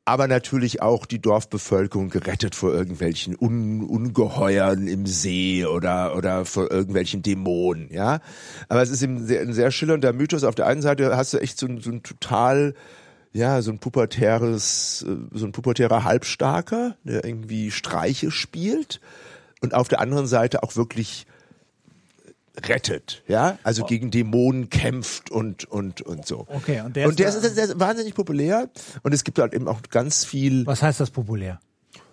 aber 0.06 0.28
natürlich 0.28 0.84
auch 0.84 1.08
die 1.08 1.20
Dorfbevölkerung 1.20 2.10
gerettet 2.10 2.54
vor 2.54 2.72
irgendwelchen 2.72 3.36
Un 3.40 3.84
Ungeheuern 3.84 4.88
im 4.88 5.08
See 5.08 5.66
oder 5.66 6.16
oder 6.16 6.46
vor 6.46 6.72
irgendwelchen 6.72 7.24
Dämonen, 7.24 7.92
ja. 7.92 8.20
Aber 8.70 8.84
es 8.84 8.92
ist 8.92 9.02
eben 9.02 9.26
sehr, 9.26 9.42
ein 9.42 9.54
sehr 9.54 9.72
schillernder 9.72 10.14
Mythos. 10.14 10.44
Auf 10.44 10.56
der 10.56 10.68
einen 10.68 10.84
Seite 10.84 11.18
hast 11.18 11.34
du 11.34 11.40
echt 11.40 11.58
so, 11.58 11.68
so 11.80 11.92
ein 11.92 12.04
total 12.04 12.76
ja, 13.34 13.62
so 13.62 13.70
ein 13.72 13.80
pubertäres, 13.80 15.06
äh, 15.06 15.38
so 15.38 15.46
ein 15.46 15.52
pubertärer 15.52 16.06
Halbstarker, 16.06 16.96
der 17.04 17.26
irgendwie 17.26 17.70
Streiche 17.70 18.32
spielt 18.32 19.02
und 19.60 19.74
auf 19.74 19.90
der 19.90 20.00
anderen 20.00 20.28
Seite 20.28 20.64
auch 20.64 20.78
wirklich 20.78 21.26
rettet, 22.64 23.24
ja, 23.28 23.58
also 23.64 23.84
oh. 23.84 23.86
gegen 23.86 24.12
Dämonen 24.12 24.70
kämpft 24.70 25.32
und 25.32 25.66
und 25.66 26.02
und 26.02 26.26
so. 26.26 26.48
Okay, 26.50 26.82
und 26.82 26.96
der, 26.96 27.08
und 27.08 27.20
der 27.20 27.30
ist, 27.30 27.44
ist, 27.44 27.58
ist 27.58 27.80
wahnsinnig 27.80 28.16
populär 28.16 28.70
und 29.04 29.14
es 29.14 29.24
gibt 29.24 29.40
halt 29.40 29.54
eben 29.54 29.68
auch 29.68 29.82
ganz 29.90 30.26
viel. 30.26 30.66
Was 30.66 30.82
heißt 30.82 31.00
das 31.00 31.12
populär? 31.12 31.60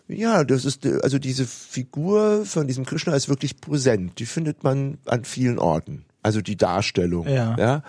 Ja, 0.08 0.44
das 0.44 0.64
ist 0.64 0.86
also 0.86 1.18
diese 1.18 1.46
Figur 1.46 2.44
von 2.44 2.66
diesem 2.66 2.84
Krishna 2.84 3.14
ist 3.14 3.28
wirklich 3.28 3.60
präsent. 3.60 4.18
Die 4.18 4.26
findet 4.26 4.64
man 4.64 4.98
an 5.06 5.24
vielen 5.24 5.58
Orten. 5.58 6.04
Also 6.22 6.40
die 6.40 6.56
Darstellung, 6.56 7.26
ja. 7.26 7.56
ja? 7.58 7.82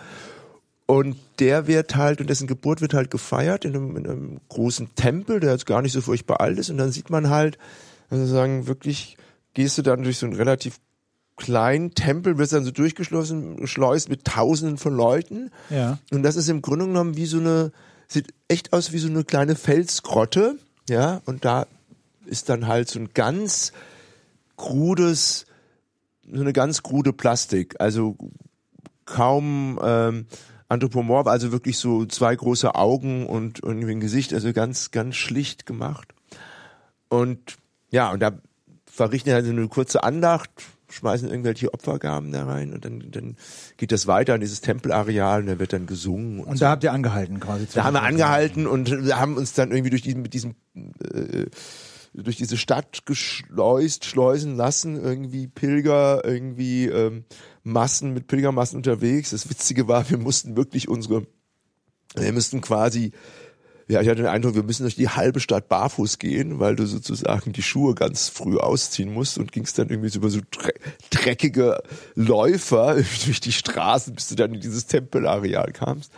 Und 0.86 1.16
der 1.38 1.66
wird 1.66 1.96
halt, 1.96 2.20
und 2.20 2.28
dessen 2.28 2.46
Geburt 2.46 2.80
wird 2.80 2.92
halt 2.92 3.10
gefeiert 3.10 3.64
in 3.64 3.74
einem, 3.74 3.96
in 3.96 4.06
einem 4.06 4.40
großen 4.48 4.94
Tempel, 4.94 5.40
der 5.40 5.52
jetzt 5.52 5.66
gar 5.66 5.80
nicht 5.80 5.92
so 5.92 6.02
furchtbar 6.02 6.40
alt 6.40 6.58
ist. 6.58 6.68
Und 6.68 6.76
dann 6.76 6.92
sieht 6.92 7.10
man 7.10 7.30
halt, 7.30 7.58
also 8.10 8.26
sagen, 8.26 8.66
wirklich, 8.66 9.16
gehst 9.54 9.78
du 9.78 9.82
dann 9.82 10.02
durch 10.02 10.18
so 10.18 10.26
ein 10.26 10.34
relativ 10.34 10.78
kleinen 11.36 11.94
Tempel 11.94 12.38
wird 12.38 12.52
dann 12.52 12.64
so 12.64 12.70
durchgeschlossen, 12.70 13.56
geschleust 13.56 14.08
mit 14.08 14.24
Tausenden 14.24 14.78
von 14.78 14.94
Leuten. 14.94 15.50
Ja. 15.70 15.98
Und 16.12 16.22
das 16.22 16.36
ist 16.36 16.48
im 16.48 16.62
Grunde 16.62 16.86
genommen 16.86 17.16
wie 17.16 17.26
so 17.26 17.38
eine, 17.38 17.72
sieht 18.06 18.32
echt 18.48 18.72
aus 18.72 18.92
wie 18.92 18.98
so 18.98 19.08
eine 19.08 19.24
kleine 19.24 19.56
Felsgrotte. 19.56 20.56
Ja, 20.88 21.22
und 21.24 21.44
da 21.44 21.66
ist 22.26 22.48
dann 22.48 22.66
halt 22.66 22.88
so 22.88 22.98
ein 22.98 23.10
ganz 23.14 23.72
krudes, 24.56 25.46
so 26.30 26.40
eine 26.40 26.52
ganz 26.52 26.82
krude 26.82 27.12
Plastik. 27.12 27.80
Also 27.80 28.16
kaum 29.04 29.78
ähm, 29.82 30.26
anthropomorph, 30.68 31.26
also 31.26 31.52
wirklich 31.52 31.78
so 31.78 32.06
zwei 32.06 32.34
große 32.34 32.74
Augen 32.74 33.26
und 33.26 33.62
irgendwie 33.62 33.92
ein 33.92 34.00
Gesicht, 34.00 34.32
also 34.32 34.52
ganz, 34.52 34.90
ganz 34.90 35.16
schlicht 35.16 35.66
gemacht. 35.66 36.14
Und 37.08 37.56
ja, 37.90 38.10
und 38.10 38.20
da 38.20 38.32
verrichten 38.86 39.30
also 39.30 39.50
eine 39.50 39.68
kurze 39.68 40.02
Andacht, 40.02 40.50
schmeißen 40.94 41.28
irgendwelche 41.28 41.72
Opfergaben 41.74 42.32
da 42.32 42.44
rein 42.44 42.72
und 42.72 42.84
dann, 42.84 43.10
dann 43.10 43.36
geht 43.76 43.92
das 43.92 44.06
weiter 44.06 44.34
in 44.34 44.40
dieses 44.40 44.60
Tempelareal 44.60 45.40
und 45.40 45.46
da 45.46 45.58
wird 45.58 45.72
dann 45.72 45.86
gesungen. 45.86 46.40
Und, 46.40 46.46
und 46.46 46.62
da 46.62 46.66
so. 46.66 46.66
habt 46.66 46.84
ihr 46.84 46.92
angehalten 46.92 47.40
quasi. 47.40 47.66
Da 47.74 47.84
haben 47.84 47.94
wir 47.94 48.02
angehalten 48.02 48.66
und 48.66 48.90
haben 49.14 49.36
uns 49.36 49.52
dann 49.52 49.70
irgendwie 49.70 49.90
durch 49.90 50.02
diesen, 50.02 50.22
mit 50.22 50.34
diesem, 50.34 50.54
äh, 50.74 51.46
durch 52.14 52.36
diese 52.36 52.56
Stadt 52.56 53.06
geschleust, 53.06 54.04
schleusen 54.04 54.56
lassen, 54.56 54.96
irgendwie 54.96 55.48
Pilger, 55.48 56.24
irgendwie 56.24 56.86
ähm, 56.86 57.24
Massen 57.64 58.14
mit 58.14 58.28
Pilgermassen 58.28 58.76
unterwegs. 58.76 59.30
Das 59.30 59.50
Witzige 59.50 59.88
war, 59.88 60.08
wir 60.08 60.18
mussten 60.18 60.56
wirklich 60.56 60.88
unsere, 60.88 61.26
wir 62.14 62.32
mussten 62.32 62.60
quasi 62.60 63.12
ja, 63.88 64.00
ich 64.00 64.08
hatte 64.08 64.22
den 64.22 64.26
Eindruck, 64.26 64.54
wir 64.54 64.62
müssen 64.62 64.84
durch 64.84 64.96
die 64.96 65.08
halbe 65.08 65.40
Stadt 65.40 65.68
barfuß 65.68 66.18
gehen, 66.18 66.58
weil 66.58 66.74
du 66.76 66.86
sozusagen 66.86 67.52
die 67.52 67.62
Schuhe 67.62 67.94
ganz 67.94 68.28
früh 68.28 68.56
ausziehen 68.58 69.12
musst 69.12 69.36
und 69.38 69.52
gingst 69.52 69.78
dann 69.78 69.88
irgendwie 69.90 70.08
so 70.08 70.18
über 70.18 70.30
so 70.30 70.40
dreckige 71.10 71.82
Läufer 72.14 72.94
durch 73.26 73.40
die 73.40 73.52
Straßen, 73.52 74.14
bis 74.14 74.28
du 74.28 74.34
dann 74.36 74.54
in 74.54 74.60
dieses 74.60 74.86
Tempelareal 74.86 75.72
kamst. 75.72 76.12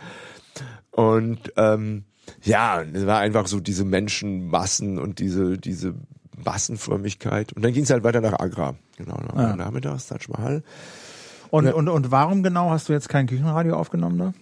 Und 0.91 1.53
ähm, 1.57 2.05
ja, 2.43 2.81
es 2.81 3.05
war 3.05 3.19
einfach 3.19 3.47
so 3.47 3.59
diese 3.59 3.85
Menschenmassen 3.85 4.97
und 4.97 5.19
diese, 5.19 5.57
diese 5.57 5.93
Massenfrömmigkeit. 6.43 7.53
Und 7.53 7.63
dann 7.63 7.73
ging 7.73 7.83
es 7.83 7.89
halt 7.89 8.03
weiter 8.03 8.21
nach 8.21 8.39
Agra. 8.39 8.75
Genau, 8.97 9.19
Ja. 9.35 9.55
nachmittags, 9.55 10.07
Taj 10.07 10.19
Mahal. 10.29 10.63
Und, 11.49 11.71
und, 11.73 11.87
und 11.87 12.11
warum 12.11 12.43
genau 12.43 12.71
hast 12.71 12.89
du 12.89 12.93
jetzt 12.93 13.09
kein 13.09 13.27
Küchenradio 13.27 13.75
aufgenommen 13.75 14.17
da? 14.17 14.33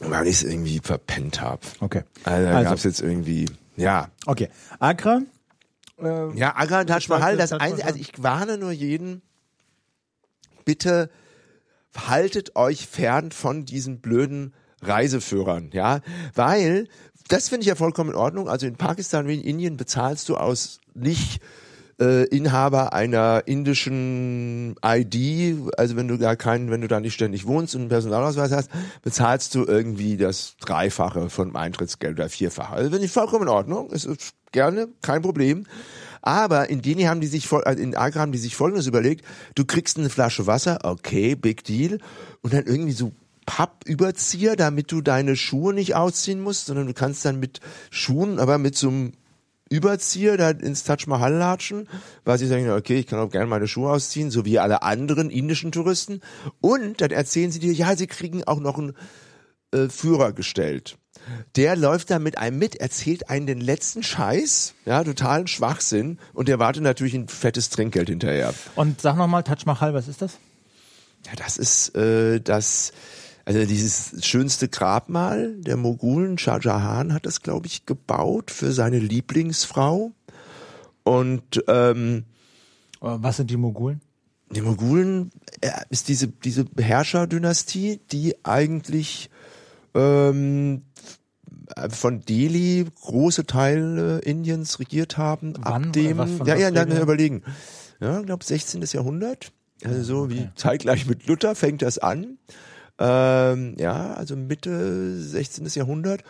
Weil 0.00 0.26
ich 0.26 0.36
es 0.36 0.42
irgendwie 0.42 0.80
verpennt 0.82 1.40
habe. 1.40 1.60
Okay. 1.80 2.02
Also, 2.24 2.44
da 2.48 2.56
Also- 2.56 2.70
gab's 2.70 2.84
jetzt 2.84 3.00
irgendwie, 3.00 3.46
ja. 3.76 4.10
Okay. 4.26 4.48
Agra. 4.78 5.22
Äh, 5.98 6.36
Ja, 6.36 6.54
Agra 6.56 6.80
und 6.80 6.88
Taj 6.88 7.00
Mahal, 7.08 7.36
das 7.36 7.52
einzige, 7.52 7.86
also 7.86 7.98
ich 7.98 8.22
warne 8.22 8.58
nur 8.58 8.72
jeden, 8.72 9.22
bitte 10.64 11.10
haltet 11.96 12.56
euch 12.56 12.86
fern 12.86 13.30
von 13.32 13.64
diesen 13.64 14.00
blöden 14.00 14.52
Reiseführern, 14.82 15.70
ja, 15.72 16.00
weil 16.34 16.88
das 17.28 17.48
finde 17.48 17.62
ich 17.62 17.68
ja 17.68 17.74
vollkommen 17.74 18.10
in 18.10 18.16
Ordnung. 18.16 18.48
Also 18.48 18.66
in 18.66 18.76
Pakistan 18.76 19.26
wie 19.26 19.34
in 19.34 19.40
Indien 19.42 19.76
bezahlst 19.78 20.28
du 20.28 20.36
aus 20.36 20.80
nicht 20.94 21.40
äh, 22.00 22.24
Inhaber 22.24 22.92
einer 22.92 23.42
indischen 23.46 24.76
ID, 24.84 25.56
also 25.76 25.96
wenn 25.96 26.08
du 26.08 26.18
gar 26.18 26.36
keinen, 26.36 26.70
wenn 26.70 26.80
du 26.80 26.88
da 26.88 27.00
nicht 27.00 27.14
ständig 27.14 27.46
wohnst 27.46 27.74
und 27.74 27.82
einen 27.82 27.90
Personalausweis 27.90 28.52
hast, 28.52 28.70
bezahlst 29.02 29.54
du 29.54 29.64
irgendwie 29.64 30.16
das 30.16 30.56
Dreifache 30.60 31.30
von 31.30 31.56
Eintrittsgeld 31.56 32.18
oder 32.18 32.28
Vierfache. 32.28 32.74
Also 32.74 32.90
finde 32.90 33.06
ich 33.06 33.12
vollkommen 33.12 33.44
in 33.44 33.48
Ordnung, 33.48 33.90
ist 33.90 34.04
ist 34.04 34.34
gerne, 34.52 34.88
kein 35.02 35.22
Problem. 35.22 35.64
Aber 36.22 36.68
in 36.70 36.82
Delhi 36.82 37.04
haben 37.04 37.20
die 37.20 37.28
sich 37.28 37.46
voll, 37.46 37.62
also 37.64 37.80
in 37.80 37.94
Agra 37.94 38.20
haben 38.20 38.32
die 38.32 38.38
sich 38.38 38.56
Folgendes 38.56 38.86
überlegt: 38.86 39.24
Du 39.54 39.64
kriegst 39.64 39.96
eine 39.96 40.10
Flasche 40.10 40.46
Wasser, 40.46 40.80
okay, 40.82 41.36
big 41.36 41.62
deal, 41.64 41.98
und 42.42 42.52
dann 42.52 42.66
irgendwie 42.66 42.92
so 42.92 43.12
Pappüberzieher, 43.46 44.56
damit 44.56 44.90
du 44.90 45.00
deine 45.00 45.36
Schuhe 45.36 45.72
nicht 45.72 45.94
ausziehen 45.94 46.40
musst, 46.40 46.66
sondern 46.66 46.88
du 46.88 46.94
kannst 46.94 47.24
dann 47.24 47.38
mit 47.38 47.60
Schuhen, 47.90 48.40
aber 48.40 48.58
mit 48.58 48.76
so 48.76 48.88
einem 48.88 49.12
Überzieher 49.68 50.36
da 50.36 50.50
ins 50.50 50.84
Taj 50.84 51.06
Mahal 51.06 51.34
latschen, 51.34 51.88
weil 52.24 52.38
sie 52.38 52.46
sagen, 52.46 52.70
okay, 52.70 52.98
ich 52.98 53.06
kann 53.06 53.18
auch 53.18 53.30
gerne 53.30 53.46
meine 53.46 53.66
Schuhe 53.66 53.90
ausziehen, 53.90 54.30
so 54.30 54.44
wie 54.44 54.58
alle 54.58 54.82
anderen 54.82 55.28
indischen 55.30 55.72
Touristen. 55.72 56.20
Und 56.60 57.00
dann 57.00 57.10
erzählen 57.10 57.50
sie 57.50 57.58
dir, 57.58 57.72
ja, 57.72 57.96
sie 57.96 58.06
kriegen 58.06 58.44
auch 58.44 58.60
noch 58.60 58.78
einen 58.78 58.94
äh, 59.72 59.88
Führer 59.88 60.32
gestellt. 60.32 60.98
Der 61.56 61.74
läuft 61.74 62.10
da 62.10 62.18
mit 62.18 62.38
einem 62.38 62.58
mit, 62.58 62.76
erzählt 62.76 63.28
einen 63.28 63.46
den 63.46 63.60
letzten 63.60 64.02
Scheiß, 64.02 64.74
ja, 64.84 65.02
totalen 65.02 65.48
Schwachsinn 65.48 66.18
und 66.32 66.46
der 66.48 66.58
wartet 66.58 66.82
natürlich 66.82 67.14
ein 67.14 67.26
fettes 67.28 67.70
Trinkgeld 67.70 68.08
hinterher. 68.08 68.54
und 68.76 69.00
sag 69.00 69.16
nochmal, 69.16 69.42
Taj 69.42 69.64
Mahal, 69.64 69.94
was 69.94 70.06
ist 70.06 70.22
das? 70.22 70.38
Ja, 71.26 71.32
das 71.36 71.56
ist 71.56 71.96
äh, 71.96 72.40
das, 72.40 72.92
also 73.46 73.64
dieses 73.64 74.26
schönste 74.26 74.68
Grabmal 74.68 75.54
der 75.60 75.76
Mogulen. 75.76 76.36
Shah 76.36 76.58
Jahan 76.60 77.14
hat 77.14 77.24
das, 77.26 77.42
glaube 77.42 77.66
ich, 77.68 77.86
gebaut 77.86 78.50
für 78.50 78.72
seine 78.72 78.98
Lieblingsfrau. 78.98 80.12
Und 81.04 81.64
ähm, 81.68 82.24
Äh, 83.00 83.16
Was 83.20 83.36
sind 83.38 83.50
die 83.50 83.56
Mogulen? 83.56 84.00
die 84.50 84.60
Mogulen 84.62 85.30
äh, 85.60 85.70
ist 85.90 86.08
diese 86.08 86.28
diese 86.28 86.66
Herrscherdynastie, 86.76 88.00
die 88.12 88.34
eigentlich 88.44 89.30
ähm, 89.94 90.82
von 91.90 92.20
Delhi 92.22 92.86
große 93.00 93.46
Teile 93.46 94.18
Indiens 94.20 94.78
regiert 94.78 95.18
haben. 95.18 95.54
Wann 95.60 95.86
ab 95.86 95.92
dem, 95.92 96.18
ja, 96.46 96.56
ja, 96.56 96.88
wir? 96.88 97.00
überlegen. 97.00 97.42
Ja, 98.00 98.20
ich 98.20 98.26
glaube 98.26 98.44
16. 98.44 98.82
Jahrhundert. 98.92 99.52
Also 99.84 100.02
so 100.02 100.30
wie 100.30 100.48
zeitgleich 100.54 101.06
mit 101.06 101.26
Luther 101.26 101.54
fängt 101.54 101.82
das 101.82 101.98
an. 101.98 102.38
Ähm, 102.98 103.74
ja, 103.78 104.14
also 104.14 104.36
Mitte 104.36 105.20
16. 105.20 105.66
Jahrhundert. 105.74 106.22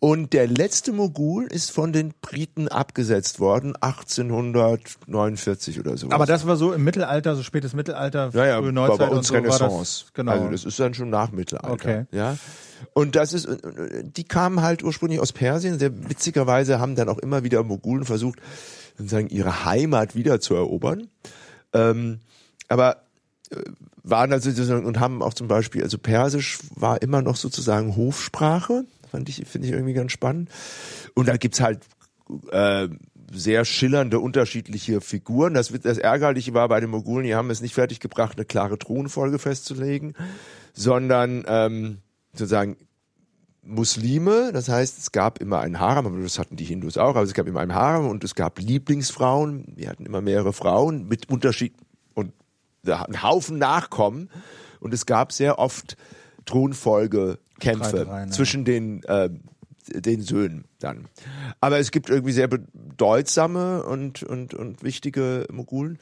Und 0.00 0.32
der 0.32 0.46
letzte 0.46 0.92
Mogul 0.92 1.44
ist 1.44 1.70
von 1.70 1.92
den 1.92 2.14
Briten 2.22 2.68
abgesetzt 2.68 3.40
worden, 3.40 3.76
1849 3.76 5.80
oder 5.80 5.98
so. 5.98 6.10
Aber 6.10 6.24
das 6.24 6.46
war 6.46 6.56
so 6.56 6.72
im 6.72 6.82
Mittelalter, 6.84 7.36
so 7.36 7.42
spätes 7.42 7.74
Mittelalter, 7.74 8.30
ja, 8.32 8.46
ja, 8.46 8.58
frühe 8.58 8.72
Neuzeit 8.72 8.98
bei 8.98 9.08
und 9.08 9.18
uns 9.18 9.28
so 9.28 9.34
war 9.34 9.42
Renaissance. 9.42 10.04
Das, 10.04 10.14
genau. 10.14 10.32
Also 10.32 10.48
das 10.48 10.64
ist 10.64 10.80
dann 10.80 10.94
schon 10.94 11.10
nach 11.10 11.30
Mittelalter. 11.30 11.72
Okay. 11.72 12.06
Ja. 12.10 12.38
Und 12.94 13.14
das 13.14 13.34
ist, 13.34 13.46
die 14.02 14.24
kamen 14.24 14.62
halt 14.62 14.82
ursprünglich 14.82 15.20
aus 15.20 15.32
Persien. 15.32 15.78
Sehr 15.78 16.08
witzigerweise 16.08 16.78
haben 16.78 16.94
dann 16.94 17.10
auch 17.10 17.18
immer 17.18 17.44
wieder 17.44 17.62
Mogulen 17.64 18.06
versucht, 18.06 18.40
sozusagen 18.96 19.28
ihre 19.28 19.66
Heimat 19.66 20.14
wieder 20.14 20.40
zu 20.40 20.54
erobern. 20.54 21.08
Ähm, 21.74 22.20
aber 22.68 23.02
waren 24.02 24.32
also 24.32 24.74
und 24.74 25.00
haben 25.00 25.22
auch 25.22 25.34
zum 25.34 25.48
Beispiel, 25.48 25.82
also 25.82 25.98
Persisch 25.98 26.58
war 26.74 27.02
immer 27.02 27.22
noch 27.22 27.36
sozusagen 27.36 27.96
Hofsprache. 27.96 28.84
Fand 29.10 29.28
ich, 29.28 29.46
finde 29.46 29.68
ich 29.68 29.74
irgendwie 29.74 29.94
ganz 29.94 30.12
spannend. 30.12 30.50
Und 31.14 31.28
da 31.28 31.36
gibt's 31.36 31.60
halt 31.60 31.80
äh, 32.50 32.88
sehr 33.32 33.64
schillernde 33.64 34.20
unterschiedliche 34.20 35.00
Figuren. 35.00 35.54
Das, 35.54 35.72
das 35.82 35.98
Ärgerliche 35.98 36.54
war 36.54 36.68
bei 36.68 36.80
den 36.80 36.90
Mogulen, 36.90 37.24
die 37.24 37.34
haben 37.34 37.50
es 37.50 37.60
nicht 37.60 37.74
fertiggebracht, 37.74 38.36
eine 38.36 38.44
klare 38.44 38.78
Thronfolge 38.78 39.38
festzulegen, 39.38 40.14
sondern 40.72 41.44
ähm, 41.46 41.98
sozusagen 42.32 42.76
Muslime, 43.62 44.50
das 44.52 44.70
heißt, 44.70 44.98
es 44.98 45.12
gab 45.12 45.40
immer 45.40 45.60
einen 45.60 45.78
Harem, 45.78 46.06
aber 46.06 46.22
das 46.22 46.38
hatten 46.38 46.56
die 46.56 46.64
Hindus 46.64 46.96
auch, 46.96 47.16
aber 47.16 47.22
es 47.22 47.34
gab 47.34 47.46
immer 47.46 47.60
einen 47.60 47.74
Harem 47.74 48.06
und 48.06 48.24
es 48.24 48.34
gab 48.34 48.58
Lieblingsfrauen, 48.58 49.74
die 49.76 49.88
hatten 49.88 50.06
immer 50.06 50.22
mehrere 50.22 50.54
Frauen 50.54 51.06
mit 51.06 51.28
Unterschied 51.28 51.74
und 51.74 51.84
da 51.84 51.87
einen 52.86 53.22
Haufen 53.22 53.58
Nachkommen 53.58 54.30
und 54.80 54.94
es 54.94 55.06
gab 55.06 55.32
sehr 55.32 55.58
oft 55.58 55.96
Thronfolgekämpfe 56.46 58.06
ja. 58.08 58.26
zwischen 58.28 58.64
den 58.64 59.02
äh, 59.04 59.30
den 59.90 60.20
Söhnen 60.20 60.64
dann. 60.80 61.06
Aber 61.60 61.78
es 61.78 61.90
gibt 61.90 62.10
irgendwie 62.10 62.32
sehr 62.32 62.48
bedeutsame 62.48 63.82
und 63.84 64.22
und 64.22 64.54
und 64.54 64.82
wichtige 64.82 65.46
Mogulen 65.50 65.98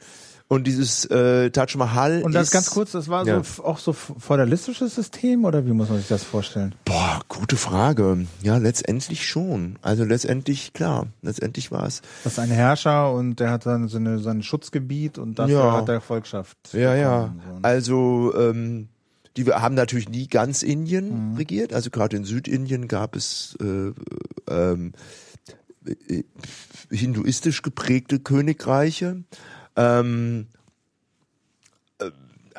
und 0.49 0.65
dieses 0.65 1.03
äh, 1.05 1.49
Taj 1.51 1.75
Mahal 1.77 2.21
und 2.23 2.33
das 2.33 2.47
ist, 2.47 2.51
ganz 2.51 2.69
kurz, 2.69 2.91
das 2.93 3.09
war 3.09 3.25
so 3.25 3.31
Ja. 3.31 3.39
f- 3.39 3.59
auch 3.59 3.77
so 3.79 3.91
feudalistisches 3.93 4.95
System 4.95 5.43
oder 5.45 5.65
wie 5.65 5.73
muss 5.73 5.89
man 5.89 5.97
sich 5.97 6.07
das 6.07 6.23
vorstellen? 6.23 6.73
Boah, 6.85 7.19
gute 7.27 7.57
Frage. 7.57 8.25
Ja, 8.41 8.57
letztendlich 8.57 9.27
schon. 9.27 9.77
Also 9.81 10.05
letztendlich, 10.05 10.71
klar, 10.73 11.07
letztendlich 11.21 11.71
war 11.71 11.85
es. 11.85 12.01
Das 12.23 12.33
ist 12.33 12.39
ein 12.39 12.49
Herrscher 12.49 13.11
und 13.13 13.39
der 13.41 13.51
hat 13.51 13.65
dann 13.65 13.89
seine, 13.89 14.19
sein 14.19 14.41
Schutzgebiet 14.41 15.17
und 15.17 15.37
dafür 15.37 15.55
Ja. 15.59 15.73
hat 15.73 15.89
er 15.89 15.99
Volkschaft. 15.99 16.57
Ja, 16.71 16.95
ja. 16.95 17.33
so, 17.45 17.51
ne? 17.53 17.59
Also, 17.63 18.33
ähm, 18.37 18.87
die 19.35 19.45
haben 19.45 19.75
natürlich 19.75 20.09
nie 20.09 20.27
ganz 20.27 20.63
Indien 20.63 21.35
regiert. 21.37 21.71
Also 21.73 21.89
gerade 21.91 22.15
in 22.17 22.23
Südindien 22.23 22.87
gab 22.87 23.15
es 23.15 23.55
äh, 23.61 23.91
ähm, 24.49 24.93
äh, 25.85 26.23
hinduistisch 26.89 27.61
geprägte 27.61 28.19
Königreiche. 28.19 29.23
Ähm, 29.77 30.47
äh, 31.99 32.09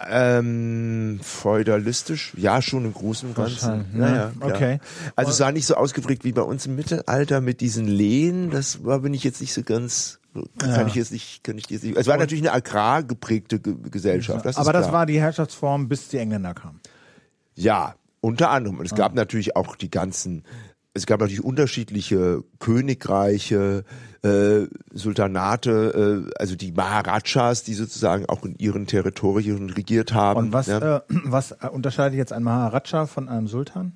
ähm, 0.08 1.18
feudalistisch, 1.22 2.32
ja, 2.36 2.62
schon 2.62 2.84
im 2.84 2.94
Großen 2.94 3.28
und 3.28 3.34
Ganzen. 3.34 3.86
Ja, 3.92 3.98
ne? 3.98 4.32
ja. 4.40 4.46
Okay. 4.46 4.80
Also 5.16 5.32
es 5.32 5.40
war 5.40 5.50
nicht 5.52 5.66
so 5.66 5.74
ausgeprägt 5.74 6.24
wie 6.24 6.32
bei 6.32 6.42
uns 6.42 6.66
im 6.66 6.76
Mittelalter 6.76 7.40
mit 7.40 7.60
diesen 7.60 7.88
Lehen. 7.88 8.50
Das 8.50 8.84
war 8.84 9.00
bin 9.00 9.12
ich 9.12 9.24
jetzt 9.24 9.40
nicht 9.40 9.52
so 9.52 9.62
ganz, 9.62 10.20
kann 10.58 10.70
Ja. 10.70 10.86
ich 10.86 10.94
jetzt 10.94 11.10
nicht, 11.10 11.42
kann 11.42 11.58
ich 11.58 11.68
jetzt 11.68 11.82
nicht. 11.82 11.96
Es 11.96 12.06
war 12.06 12.16
natürlich 12.16 12.42
eine 12.44 12.52
agrargeprägte 12.52 13.58
Ge 13.60 13.74
Gesellschaft. 13.90 14.46
Das 14.46 14.56
Aber 14.56 14.72
das 14.72 14.92
war 14.92 15.04
die 15.04 15.20
Herrschaftsform, 15.20 15.88
bis 15.88 16.08
die 16.08 16.18
Engländer 16.18 16.54
kamen. 16.54 16.80
Ja, 17.54 17.96
unter 18.20 18.50
anderem. 18.50 18.76
Ah. 18.76 18.80
Und 18.80 18.86
es 18.86 18.94
gab 18.94 19.14
natürlich 19.14 19.56
auch 19.56 19.74
die 19.74 19.90
ganzen, 19.90 20.44
es 20.94 21.06
gab 21.06 21.20
natürlich 21.20 21.42
unterschiedliche 21.42 22.44
Königreiche, 22.60 23.84
äh, 24.22 24.66
Sultanate, 24.92 26.26
äh, 26.28 26.32
also 26.38 26.56
die 26.56 26.72
Maharajas, 26.72 27.62
die 27.62 27.74
sozusagen 27.74 28.26
auch 28.26 28.44
in 28.44 28.56
ihren 28.58 28.86
Territorien 28.86 29.70
regiert 29.70 30.12
haben. 30.12 30.38
Und 30.38 30.52
was, 30.52 30.66
ja. 30.66 30.96
äh, 30.96 31.00
was 31.08 31.52
unterscheidet 31.72 32.16
jetzt 32.16 32.32
ein 32.32 32.42
Maharaja 32.42 33.06
von 33.06 33.28
einem 33.28 33.46
Sultan? 33.48 33.92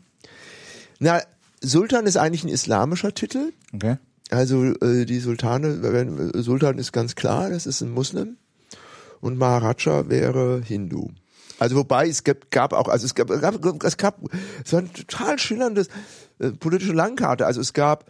Na, 0.99 1.21
Sultan 1.61 2.07
ist 2.07 2.17
eigentlich 2.17 2.45
ein 2.45 2.49
islamischer 2.49 3.15
Titel. 3.15 3.53
Okay. 3.75 3.97
Also 4.31 4.65
äh, 4.65 5.05
die 5.05 5.19
Sultane, 5.19 5.83
wenn- 5.83 6.33
Sultan 6.43 6.79
ist 6.79 6.93
ganz 6.93 7.15
klar, 7.15 7.51
das 7.51 7.67
ist 7.67 7.81
ein 7.81 7.91
Muslim. 7.91 8.37
Und 9.21 9.39
Maharaja 9.39 10.09
wäre 10.09 10.63
Hindu. 10.65 11.11
Also 11.59 11.77
wobei 11.77 12.09
es 12.09 12.25
gab, 12.25 12.51
gab 12.51 12.73
auch, 12.73 12.89
also 12.89 13.07
es 13.07 13.15
gab, 13.15 13.29
gab 13.29 13.85
es 13.85 13.97
gab, 13.97 14.19
es 14.65 14.73
war 14.73 14.81
ein 14.81 14.93
total 14.93 15.39
schillerndes 15.39 15.89
äh, 16.41 16.51
politische 16.51 16.93
Landkarte. 16.93 17.47
Also 17.47 17.61
es 17.61 17.73
gab 17.73 18.05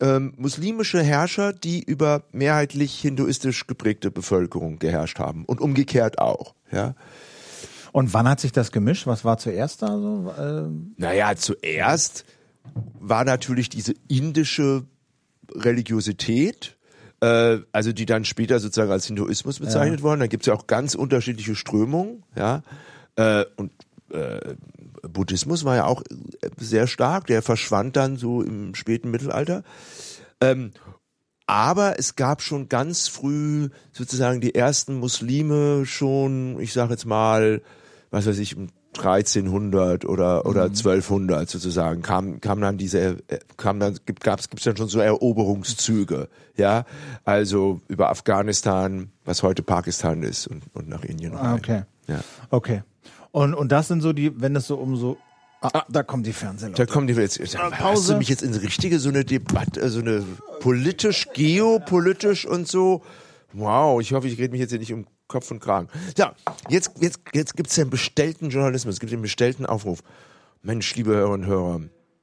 ähm, 0.00 0.32
muslimische 0.36 1.02
Herrscher, 1.02 1.52
die 1.52 1.82
über 1.82 2.24
mehrheitlich 2.32 2.98
hinduistisch 2.98 3.66
geprägte 3.66 4.10
Bevölkerung 4.10 4.78
geherrscht 4.78 5.18
haben 5.18 5.44
und 5.44 5.60
umgekehrt 5.60 6.18
auch. 6.18 6.54
Ja. 6.72 6.94
Und 7.92 8.14
wann 8.14 8.28
hat 8.28 8.40
sich 8.40 8.52
das 8.52 8.72
gemischt? 8.72 9.06
Was 9.06 9.24
war 9.24 9.38
zuerst 9.38 9.82
da 9.82 9.88
so? 9.98 10.32
Ähm, 10.38 10.94
Naja, 10.96 11.34
zuerst 11.36 12.24
war 13.00 13.24
natürlich 13.24 13.68
diese 13.68 13.94
indische 14.08 14.84
Religiosität, 15.52 16.76
äh, 17.20 17.58
also 17.72 17.92
die 17.92 18.06
dann 18.06 18.24
später 18.24 18.60
sozusagen 18.60 18.92
als 18.92 19.06
Hinduismus 19.06 19.58
bezeichnet 19.58 20.02
worden. 20.02 20.20
Da 20.20 20.26
gibt's 20.28 20.46
ja 20.46 20.54
auch 20.54 20.66
ganz 20.66 20.94
unterschiedliche 20.94 21.56
Strömungen, 21.56 22.22
ja. 22.36 22.62
Äh, 23.16 23.44
und 23.56 23.72
äh, 24.12 24.54
Buddhismus 25.08 25.64
war 25.64 25.76
ja 25.76 25.86
auch 25.86 26.02
sehr 26.58 26.86
stark, 26.86 27.26
der 27.26 27.42
verschwand 27.42 27.96
dann 27.96 28.16
so 28.16 28.42
im 28.42 28.74
späten 28.74 29.10
Mittelalter. 29.10 29.62
Ähm, 30.40 30.72
aber 31.46 31.98
es 31.98 32.14
gab 32.16 32.42
schon 32.42 32.68
ganz 32.68 33.08
früh 33.08 33.70
sozusagen 33.92 34.40
die 34.40 34.54
ersten 34.54 34.94
Muslime 35.00 35.84
schon, 35.84 36.60
ich 36.60 36.72
sage 36.72 36.92
jetzt 36.92 37.06
mal, 37.06 37.60
was 38.10 38.26
weiß 38.26 38.38
ich, 38.38 38.56
1300 38.96 40.04
oder 40.04 40.46
oder 40.46 40.64
1200 40.64 41.48
sozusagen 41.48 42.02
kam 42.02 42.40
kam 42.40 42.60
dann 42.60 42.76
diese 42.76 43.18
äh, 43.28 43.38
kam 43.56 43.78
dann 43.78 43.96
gibt 44.04 44.24
gab's 44.24 44.50
gibt's 44.50 44.64
dann 44.64 44.76
schon 44.76 44.88
so 44.88 44.98
Eroberungszüge 44.98 46.28
ja 46.56 46.84
also 47.24 47.80
über 47.86 48.10
Afghanistan 48.10 49.12
was 49.24 49.44
heute 49.44 49.62
Pakistan 49.62 50.24
ist 50.24 50.48
und 50.48 50.64
und 50.72 50.88
nach 50.88 51.04
Indien 51.04 51.34
Ah, 51.34 51.52
rein. 51.52 51.58
okay. 51.60 51.82
ja 52.08 52.20
Okay. 52.50 52.82
Und, 53.32 53.54
und 53.54 53.70
das 53.70 53.88
sind 53.88 54.00
so 54.00 54.12
die, 54.12 54.40
wenn 54.40 54.56
es 54.56 54.66
so 54.66 54.76
um 54.76 54.96
so. 54.96 55.18
Ah, 55.62 55.84
da 55.90 56.02
kommen 56.02 56.22
die 56.22 56.32
Fernseher. 56.32 56.70
da 56.70 56.86
kommen 56.86 57.06
die 57.06 57.12
jetzt 57.12 57.38
hast 57.38 57.78
Pause. 57.78 58.12
du 58.14 58.18
mich 58.18 58.28
jetzt 58.28 58.42
in 58.42 58.54
richtige 58.54 58.98
so 58.98 59.10
eine 59.10 59.26
Debatte 59.26 59.90
so 59.90 60.00
eine 60.00 60.24
politisch 60.60 61.28
geopolitisch 61.34 62.46
und 62.46 62.66
so? 62.66 63.02
Wow 63.52 64.00
ich 64.00 64.14
hoffe 64.14 64.26
ich 64.26 64.38
rede 64.38 64.52
mich 64.52 64.60
jetzt 64.60 64.70
hier 64.70 64.78
nicht 64.78 64.92
um 64.92 65.06
Kopf 65.28 65.50
und 65.50 65.60
Kragen. 65.60 65.88
Ja 66.16 66.34
jetzt 66.70 66.92
jetzt 66.98 67.20
jetzt 67.34 67.56
gibt's 67.56 67.74
den 67.74 67.90
bestellten 67.90 68.48
Journalismus 68.48 68.94
es 68.94 69.00
gibt 69.00 69.12
den 69.12 69.20
bestellten 69.20 69.66
Aufruf. 69.66 70.02
Mensch 70.62 70.94
liebe 70.96 71.10
Hörerinnen 71.10 71.42
und 71.42 71.46
Hörer 71.46 71.80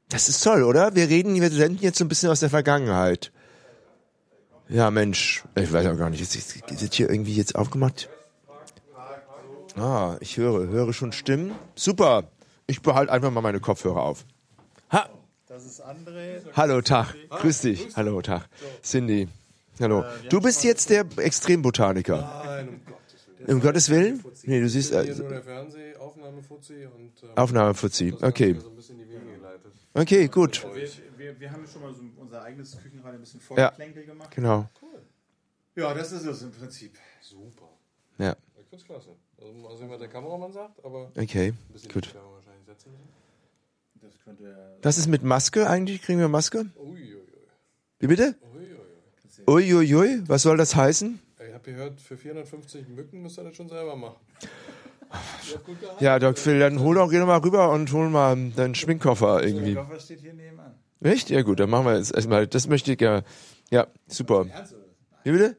das 0.10 0.30
ist 0.30 0.44
toll 0.44 0.64
oder? 0.64 0.96
Wir 0.96 1.08
reden 1.08 1.40
wir 1.40 1.52
senden 1.52 1.84
jetzt 1.84 2.00
so 2.00 2.06
ein 2.06 2.10
bisschen 2.10 2.32
aus 2.32 2.40
der 2.40 2.50
Vergangenheit. 2.50 3.32
Ja 4.68 4.90
Mensch 4.90 5.44
ich 5.54 5.72
weiß 5.72 5.86
auch 5.86 5.98
gar 5.98 6.10
nicht 6.10 6.22
ist, 6.22 6.36
ist, 6.36 6.72
ist 6.72 6.94
hier 6.96 7.08
irgendwie 7.08 7.36
jetzt 7.36 7.54
aufgemacht 7.54 8.10
ah 9.78 10.18
ich 10.20 10.38
höre 10.38 10.68
höre 10.68 10.94
schon 10.94 11.12
Stimmen 11.12 11.56
super 11.76 12.30
ich 12.68 12.82
behalte 12.82 13.12
einfach 13.12 13.32
mal 13.32 13.42
meine 13.42 13.60
Kopfhörer 13.60 14.02
auf 14.02 14.26
ha 14.92 15.10
Das 15.48 15.66
ist 15.66 15.82
André. 15.84 16.42
Hallo, 16.56 16.82
Tag. 16.82 17.16
Grüß 17.30 17.62
dich. 17.62 17.96
Hallo, 17.96 18.22
Tag. 18.22 18.48
Cindy. 18.84 19.28
Hallo. 19.80 20.04
Du 20.30 20.42
bist 20.42 20.64
jetzt 20.64 20.90
der 20.90 21.06
Extrembotaniker. 21.18 22.20
Nein, 22.46 22.68
um 22.70 22.86
Gottes 22.86 23.28
Willen. 23.38 23.56
Um 23.56 23.62
Gottes 23.62 23.90
Willen? 23.90 24.24
Nee, 24.44 24.60
du 24.60 24.70
siehst 24.70 24.92
äh, 24.92 25.06
der 25.06 25.42
Fernsehaufnahmefuzzi 25.42 26.88
und 26.94 27.38
Aufnahmefuzzi. 27.38 28.14
Okay. 28.22 28.58
Okay, 29.94 30.28
gut. 30.28 30.66
Wir, 30.76 30.90
wir, 31.18 31.40
wir 31.40 31.52
haben 31.52 31.66
schon 31.66 31.82
mal 31.82 31.94
so 31.94 32.04
unser 32.18 32.44
eigenes 32.44 32.78
Küchenrad 32.78 33.14
ein 33.14 33.20
bisschen 33.20 33.40
Ja. 33.40 33.46
Vorgeplänkel 33.46 34.06
gemacht. 34.06 34.32
Genau. 34.36 34.70
Ja, 35.76 35.94
das 35.94 36.12
ist 36.12 36.26
es 36.26 36.42
im 36.42 36.52
Prinzip. 36.52 36.98
Super. 37.22 37.70
Ja. 38.18 38.36
Ich 38.60 38.68
find's 38.70 38.86
klasse. 38.86 39.16
Also 39.40 39.54
mal 39.54 39.76
sehen, 39.78 39.90
was 39.90 40.00
der 40.00 40.08
Kameramann 40.08 40.52
sagt, 40.52 40.84
aber 40.84 41.12
Okay. 41.18 41.50
ein 41.50 41.74
bisschen 41.74 41.92
Gut. 41.92 42.14
Das. 44.26 44.46
Was 44.84 44.98
ist 44.98 45.08
mit 45.08 45.24
Maske 45.24 45.70
eigentlich? 45.70 46.02
Kriegen 46.02 46.20
wir 46.20 46.28
Maske? 46.28 46.66
Uiuiui. 46.78 47.18
Wie 48.00 48.08
bitte? 48.08 48.36
Uiuiui. 49.48 49.82
Uiuiui. 49.84 50.24
Was 50.28 50.42
soll 50.44 50.58
das 50.58 50.76
heißen? 50.76 51.20
Ich 51.48 51.54
hab 51.54 51.64
gehört, 51.64 52.00
für 52.02 52.18
450 52.18 52.88
Mücken 52.90 53.22
müsst 53.22 53.38
ihr 53.40 53.44
das 53.44 53.56
schon 53.56 53.70
selber 53.70 53.96
machen. 53.96 54.16
Ja, 56.02 56.20
Doc 56.20 56.38
Phil, 56.38 56.60
dann 56.60 56.82
hol 56.82 56.96
doch, 56.96 57.10
geh 57.10 57.18
doch 57.18 57.26
mal 57.28 57.38
rüber 57.38 57.72
und 57.72 57.90
hol 57.94 58.10
mal 58.10 58.36
deinen 58.50 58.76
Schminkkoffer 58.76 59.42
irgendwie. 59.42 59.74
Koffer 59.76 60.02
steht 60.02 60.20
hier 60.20 60.34
nebenan. 60.34 60.76
Echt? 61.00 61.30
Ja 61.30 61.44
gut, 61.44 61.62
dann 61.62 61.70
machen 61.70 61.86
wir 61.86 61.96
jetzt 61.96 62.14
erstmal, 62.14 62.46
das 62.46 62.68
möchte 62.68 62.92
ich 62.92 62.98
gerne. 62.98 63.24
Ja, 63.72 63.88
super. 64.10 64.46
Wie 65.24 65.32
bitte? 65.32 65.56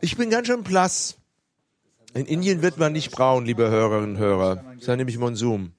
Ich 0.00 0.16
bin 0.16 0.30
ganz 0.30 0.46
schön 0.46 0.62
blass. 0.62 1.18
In 2.14 2.26
Indien 2.26 2.62
wird 2.62 2.78
man 2.78 2.92
nicht 2.92 3.10
braun, 3.10 3.44
liebe 3.44 3.68
Hörerinnen 3.68 4.10
und 4.12 4.18
Hörer. 4.18 4.56
Das 4.56 4.82
ist 4.82 4.86
ja 4.86 4.96
nämlich 4.96 5.18
Monsum. 5.18 5.72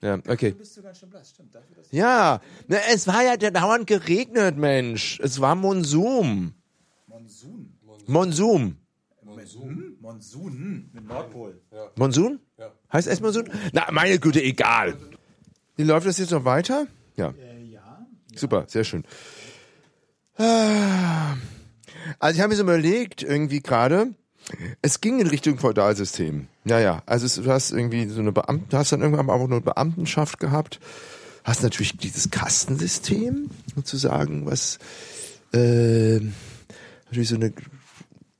Ja, 0.00 0.18
okay. 0.28 0.52
Bist 0.52 0.76
du 0.76 0.82
ganz 0.82 0.98
schön 0.98 1.10
blass, 1.10 1.30
stimmt. 1.30 1.54
Dafür, 1.54 1.76
dass 1.76 1.92
Ja, 1.92 2.40
na, 2.68 2.78
es 2.90 3.06
war 3.06 3.22
ja 3.22 3.36
der 3.36 3.50
dauernd 3.50 3.86
geregnet, 3.86 4.56
Mensch. 4.56 5.20
Es 5.20 5.40
war 5.40 5.54
Monsum. 5.54 6.54
Monsun. 7.06 7.78
Monsum. 8.06 8.76
Monsun? 9.22 9.96
Monsun 10.00 10.90
mit 10.92 11.06
Nordpol. 11.06 11.60
Monsun? 11.96 12.40
Ja. 12.56 12.70
Heißt 12.92 13.08
es 13.08 13.20
Monsun? 13.20 13.50
Na, 13.72 13.88
meine 13.90 14.18
Güte, 14.18 14.42
egal. 14.42 14.96
Wie 15.76 15.82
läuft 15.82 16.06
das 16.06 16.18
jetzt 16.18 16.30
noch 16.30 16.44
weiter? 16.44 16.86
Ja. 17.16 17.34
Äh, 17.38 17.64
ja. 17.64 18.06
Super, 18.34 18.64
sehr 18.68 18.84
schön. 18.84 19.04
Ah. 20.36 21.36
Also 22.18 22.36
ich 22.36 22.40
habe 22.40 22.50
mir 22.50 22.56
so 22.56 22.62
überlegt, 22.62 23.22
irgendwie 23.22 23.60
gerade, 23.60 24.14
es 24.82 25.00
ging 25.00 25.20
in 25.20 25.26
Richtung 25.26 25.58
Feudalsystem. 25.58 26.46
Ja, 26.64 26.78
ja. 26.78 27.02
Also 27.06 27.26
es, 27.26 27.36
du 27.36 27.50
hast 27.50 27.72
irgendwie 27.72 28.08
so 28.08 28.20
eine 28.20 28.32
Beamten, 28.32 28.76
hast 28.76 28.92
dann 28.92 29.02
irgendwann 29.02 29.30
auch 29.30 29.44
eine 29.44 29.60
Beamtenschaft 29.60 30.38
gehabt, 30.38 30.80
hast 31.44 31.62
natürlich 31.62 31.96
dieses 31.96 32.30
Kastensystem, 32.30 33.50
sozusagen, 33.74 34.46
was 34.46 34.78
äh, 35.52 36.20
natürlich 37.06 37.28
so 37.28 37.36
eine 37.36 37.52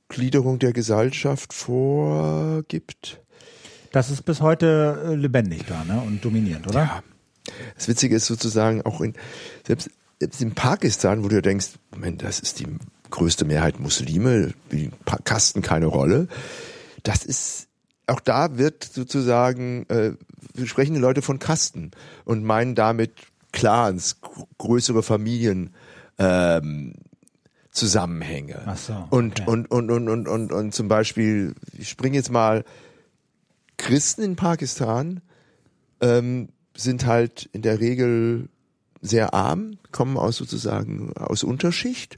Gliederung 0.09 0.59
der 0.59 0.73
Gesellschaft 0.73 1.53
vorgibt. 1.53 3.21
Das 3.91 4.09
ist 4.09 4.23
bis 4.23 4.41
heute 4.41 5.03
äh, 5.05 5.15
lebendig 5.15 5.65
da, 5.67 5.83
ne? 5.83 6.01
Und 6.01 6.23
dominierend, 6.23 6.67
oder? 6.67 6.83
Ja. 6.83 7.03
Das 7.75 7.87
Witzige 7.87 8.15
ist 8.15 8.25
sozusagen 8.25 8.81
auch 8.83 9.01
in, 9.01 9.13
selbst, 9.65 9.89
selbst 10.19 10.41
in 10.41 10.53
Pakistan, 10.53 11.23
wo 11.23 11.27
du 11.27 11.41
denkst, 11.41 11.71
Moment, 11.91 12.23
das 12.23 12.39
ist 12.39 12.59
die 12.59 12.67
größte 13.11 13.45
Mehrheit 13.45 13.79
Muslime, 13.79 14.53
die 14.71 14.89
Kasten 15.23 15.61
keine 15.61 15.85
Rolle. 15.85 16.27
Das 17.03 17.25
ist, 17.25 17.67
auch 18.07 18.19
da 18.19 18.57
wird 18.57 18.83
sozusagen, 18.83 19.85
äh, 19.89 20.13
wir 20.53 20.67
sprechen 20.67 20.95
die 20.95 20.99
Leute 20.99 21.21
von 21.21 21.39
Kasten 21.39 21.91
und 22.25 22.43
meinen 22.43 22.73
damit 22.75 23.11
Clans, 23.51 24.21
gr- 24.21 24.45
größere 24.57 25.03
Familien, 25.03 25.75
ähm, 26.17 26.93
Zusammenhänge. 27.71 28.61
Ach 28.65 28.77
so, 28.77 29.07
Und, 29.11 29.39
okay. 29.39 29.49
und, 29.49 29.71
und, 29.71 29.89
und, 29.91 30.09
und, 30.09 30.27
und, 30.27 30.51
und 30.51 30.73
zum 30.73 30.87
Beispiel, 30.89 31.55
ich 31.77 31.87
springe 31.89 32.17
jetzt 32.17 32.31
mal, 32.31 32.65
Christen 33.77 34.21
in 34.23 34.35
Pakistan 34.35 35.21
ähm, 36.01 36.49
sind 36.75 37.05
halt 37.05 37.49
in 37.53 37.61
der 37.61 37.79
Regel 37.79 38.49
sehr 39.01 39.33
arm, 39.33 39.77
kommen 39.91 40.17
aus 40.17 40.35
sozusagen 40.35 41.13
aus 41.13 41.43
Unterschicht. 41.43 42.17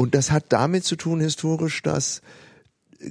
Und 0.00 0.14
das 0.14 0.30
hat 0.30 0.46
damit 0.48 0.84
zu 0.84 0.96
tun 0.96 1.20
historisch, 1.20 1.82
dass 1.82 2.22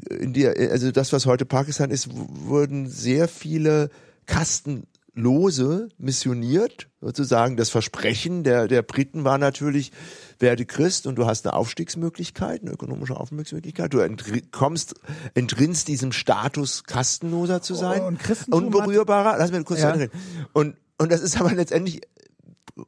in 0.09 0.33
der, 0.33 0.55
also 0.71 0.91
das, 0.91 1.13
was 1.13 1.27
heute 1.27 1.45
Pakistan 1.45 1.91
ist, 1.91 2.09
wurden 2.11 2.89
sehr 2.89 3.27
viele 3.27 3.91
Kastenlose 4.25 5.89
missioniert. 5.99 6.87
Sozusagen 6.99 7.57
das 7.57 7.69
Versprechen 7.69 8.43
der, 8.43 8.67
der 8.67 8.81
Briten 8.81 9.23
war 9.23 9.37
natürlich, 9.37 9.91
werde 10.39 10.65
Christ 10.65 11.05
und 11.05 11.17
du 11.17 11.27
hast 11.27 11.45
eine 11.45 11.53
Aufstiegsmöglichkeit, 11.53 12.63
eine 12.63 12.71
ökonomische 12.71 13.15
Aufstiegsmöglichkeit. 13.15 13.93
Du 13.93 13.99
entri 13.99 14.41
kommst, 14.49 14.95
entrinnst 15.35 15.89
diesem 15.89 16.11
Status, 16.11 16.85
Kastenloser 16.85 17.61
zu 17.61 17.75
sein. 17.75 18.01
Und 18.01 18.17
Christentum 18.17 18.65
Unberührbarer. 18.65 19.37
Lass 19.37 19.51
mich 19.51 19.63
kurz 19.63 19.81
Ja. 19.81 19.89
ja. 19.89 19.95
reden. 19.95 20.11
Und, 20.53 20.75
und 20.97 21.11
das 21.11 21.21
ist 21.21 21.39
aber 21.39 21.53
letztendlich 21.53 22.01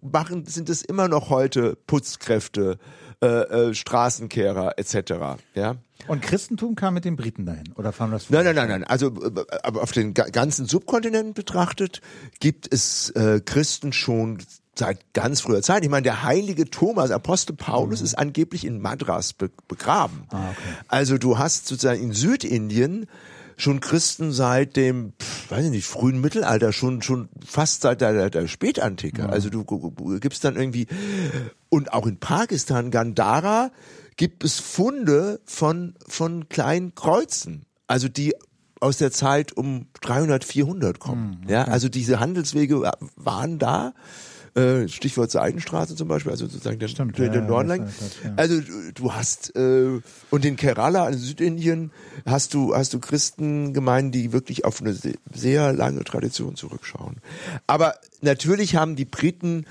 machen, 0.02 0.48
sind 0.48 0.70
es 0.70 0.82
immer 0.82 1.08
noch 1.08 1.30
heute 1.30 1.78
Putzkräfte, 1.86 2.80
äh, 3.22 3.28
äh, 3.28 3.74
Straßenkehrer 3.74 4.78
etc. 4.78 5.42
Ja. 5.54 5.76
Und 6.08 6.22
Christentum 6.22 6.76
kam 6.76 6.96
mit 6.96 7.06
den 7.06 7.16
Briten 7.16 7.46
dahin, 7.46 7.72
oder 7.76 7.92
fanden 7.92 8.14
das 8.14 8.30
Nein, 8.30 8.46
nein, 8.46 8.56
nein, 8.56 8.70
nein. 8.70 8.84
Also 8.84 9.08
äh, 9.08 9.46
aber 9.64 9.84
auf 9.84 9.92
den 9.92 10.14
ga- 10.14 10.30
ganzen 10.30 10.66
Subkontinent 10.66 11.36
betrachtet 11.36 12.02
gibt 12.40 12.72
es 12.74 13.10
äh, 13.12 13.40
Christen 13.46 13.94
schon 13.94 14.40
seit 14.74 15.14
ganz 15.14 15.42
früher 15.42 15.62
Zeit. 15.62 15.84
Ich 15.84 15.90
meine, 15.90 16.04
der 16.04 16.24
heilige 16.24 16.66
Thomas, 16.66 17.12
Apostel 17.12 17.56
Paulus, 17.56 18.02
ist 18.02 18.16
angeblich 18.18 18.66
in 18.66 18.82
Madras 18.82 19.34
be 19.34 19.52
begraben. 19.68 20.28
Also 20.88 21.18
du 21.18 21.38
hast 21.38 21.68
sozusagen 21.68 22.02
in 22.02 22.14
Südindien 22.14 23.06
schon 23.58 23.80
Christen 23.80 24.32
seit 24.32 24.76
dem, 24.76 25.14
weiß 25.50 25.66
ich 25.66 25.72
nicht, 25.72 25.86
frühen 25.88 26.22
Mittelalter, 26.22 26.72
schon 26.74 27.02
schon 27.02 27.30
fast 27.46 27.82
seit 27.82 28.02
der, 28.02 28.30
der, 28.30 28.48
Spätantike. 28.48 29.28
Also 29.30 29.50
du, 29.50 29.64
du, 29.64 30.20
gibst 30.20 30.44
dann 30.44 30.56
irgendwie 30.56 30.88
und 31.70 31.94
auch 31.94 32.08
in 32.08 32.18
Pakistan, 32.18 32.92
Gandhara, 32.92 33.72
gibt 34.18 34.44
es 34.44 34.60
Funde 34.60 35.40
von 35.46 35.96
von 36.08 36.50
kleinen 36.50 36.96
Kreuzen, 36.96 37.66
also 37.88 38.08
die 38.08 38.34
aus 38.80 38.98
der 38.98 39.12
Zeit 39.12 39.52
um 39.56 39.88
300, 40.02 40.44
400 40.44 41.00
kommen. 41.00 41.46
Ja, 41.48 41.66
also 41.66 41.88
diese 41.88 42.20
Handelswege 42.20 42.82
wa- 42.82 42.98
waren 43.16 43.60
da. 43.60 43.94
Äh, 44.54 44.90
Stichwort 44.90 45.32
Seidenstraße 45.32 45.96
zum 45.96 46.10
Beispiel, 46.10 46.32
also 46.32 46.46
sozusagen 46.46 46.78
der, 46.78 46.90
Stimmt, 46.90 47.18
der, 47.18 47.30
der 47.30 47.42
ja, 47.42 47.48
Norden 47.48 47.70
das 47.70 47.78
lang. 47.78 47.88
weiß 47.88 47.94
ich, 48.20 48.24
ja. 48.26 48.34
Also 48.36 48.62
du, 48.94 49.14
hast 49.14 49.56
äh, 49.56 50.02
und 50.30 50.44
in 50.46 50.58
Kerala, 50.58 51.08
in 51.08 51.18
Südindien, 51.18 51.92
hast 52.26 52.54
du 52.54 52.76
hast 52.76 52.94
du 52.94 53.00
Christengemeinden, 53.00 54.12
die 54.12 54.34
wirklich 54.34 54.66
auf 54.66 54.82
eine 54.82 54.94
se- 54.94 55.14
sehr 55.34 55.72
lange 55.72 56.04
Tradition 56.04 56.56
zurückschauen. 56.58 57.18
Aber 57.66 57.96
natürlich 58.22 58.76
haben 58.76 58.98
die 58.98 59.06
Briten 59.06 59.66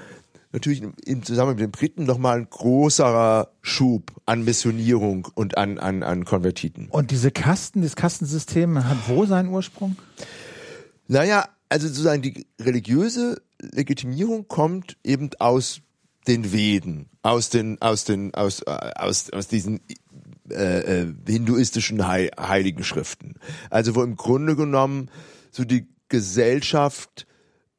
natürlich 0.52 0.82
im 1.04 1.22
Zusammenhang 1.24 1.56
mit 1.56 1.62
den 1.64 1.70
Briten 1.72 2.04
nochmal 2.04 2.38
ein 2.38 2.48
großerer 2.48 3.50
Schub 3.60 4.12
an 4.24 4.44
Missionierung 4.44 5.28
und 5.34 5.58
an 5.58 5.78
an 5.78 6.02
an 6.02 6.24
Konvertiten. 6.24 6.88
Und 6.88 7.10
diese 7.10 7.30
Kasten, 7.30 7.82
das 7.82 7.96
Kastensystem 7.96 8.82
hat 8.82 8.96
wo 9.08 9.26
seinen 9.26 9.50
Ursprung? 9.50 9.96
Naja, 11.06 11.48
also 11.68 11.86
sozusagen 11.88 12.22
die 12.22 12.46
religiöse 12.60 13.42
Legitimierung 13.60 14.48
kommt 14.48 14.96
eben 15.04 15.30
aus 15.38 15.82
den 16.26 16.52
Veden, 16.52 17.08
aus 17.22 17.50
den, 17.50 17.80
aus 17.80 18.04
den, 18.04 18.34
aus, 18.34 18.62
äh, 18.62 18.92
aus, 18.96 19.30
aus 19.30 19.48
diesen 19.48 19.80
äh, 20.50 21.02
äh, 21.02 21.14
hinduistischen 21.26 22.06
Hei 22.06 22.30
heiligen 22.38 22.84
Schriften. 22.84 23.34
Also 23.70 23.94
wo 23.94 24.02
im 24.02 24.16
Grunde 24.16 24.56
genommen 24.56 25.10
so 25.50 25.64
die 25.64 25.86
Gesellschaft 26.08 27.26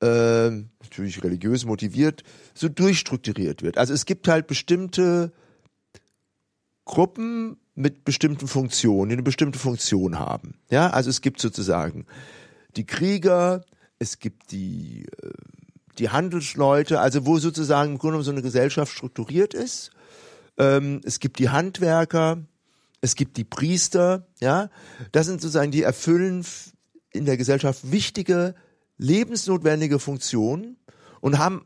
äh, 0.01 0.49
natürlich 0.81 1.23
religiös 1.23 1.65
motiviert 1.65 2.23
so 2.53 2.69
durchstrukturiert 2.69 3.61
wird. 3.61 3.77
Also 3.77 3.93
es 3.93 4.05
gibt 4.05 4.27
halt 4.27 4.47
bestimmte 4.47 5.31
Gruppen 6.85 7.57
mit 7.75 8.03
bestimmten 8.03 8.47
Funktionen, 8.47 9.09
die 9.09 9.13
eine 9.13 9.23
bestimmte 9.23 9.59
Funktion 9.59 10.19
haben. 10.19 10.55
Ja, 10.69 10.89
also 10.89 11.09
es 11.09 11.21
gibt 11.21 11.39
sozusagen 11.39 12.05
die 12.75 12.85
Krieger, 12.85 13.63
es 13.99 14.19
gibt 14.19 14.51
die 14.51 15.05
äh, 15.21 15.29
die 16.01 16.09
Handelsleute, 16.09 16.99
also 16.99 17.25
wo 17.25 17.37
sozusagen 17.37 17.93
im 17.93 17.97
Grunde 17.97 18.13
genommen 18.13 18.25
so 18.25 18.31
eine 18.31 18.41
Gesellschaft 18.41 18.91
strukturiert 18.91 19.53
ist. 19.53 19.91
Ähm, 20.57 20.99
es 21.03 21.19
gibt 21.19 21.39
die 21.39 21.49
Handwerker, 21.49 22.39
es 23.01 23.15
gibt 23.15 23.37
die 23.37 23.43
Priester, 23.43 24.27
ja. 24.39 24.69
Das 25.11 25.27
sind 25.27 25.41
sozusagen 25.41 25.71
die 25.71 25.83
erfüllen 25.83 26.45
in 27.11 27.25
der 27.25 27.37
Gesellschaft 27.37 27.91
wichtige, 27.91 28.55
lebensnotwendige 28.97 29.99
Funktionen 29.99 30.77
und 31.19 31.37
haben 31.37 31.65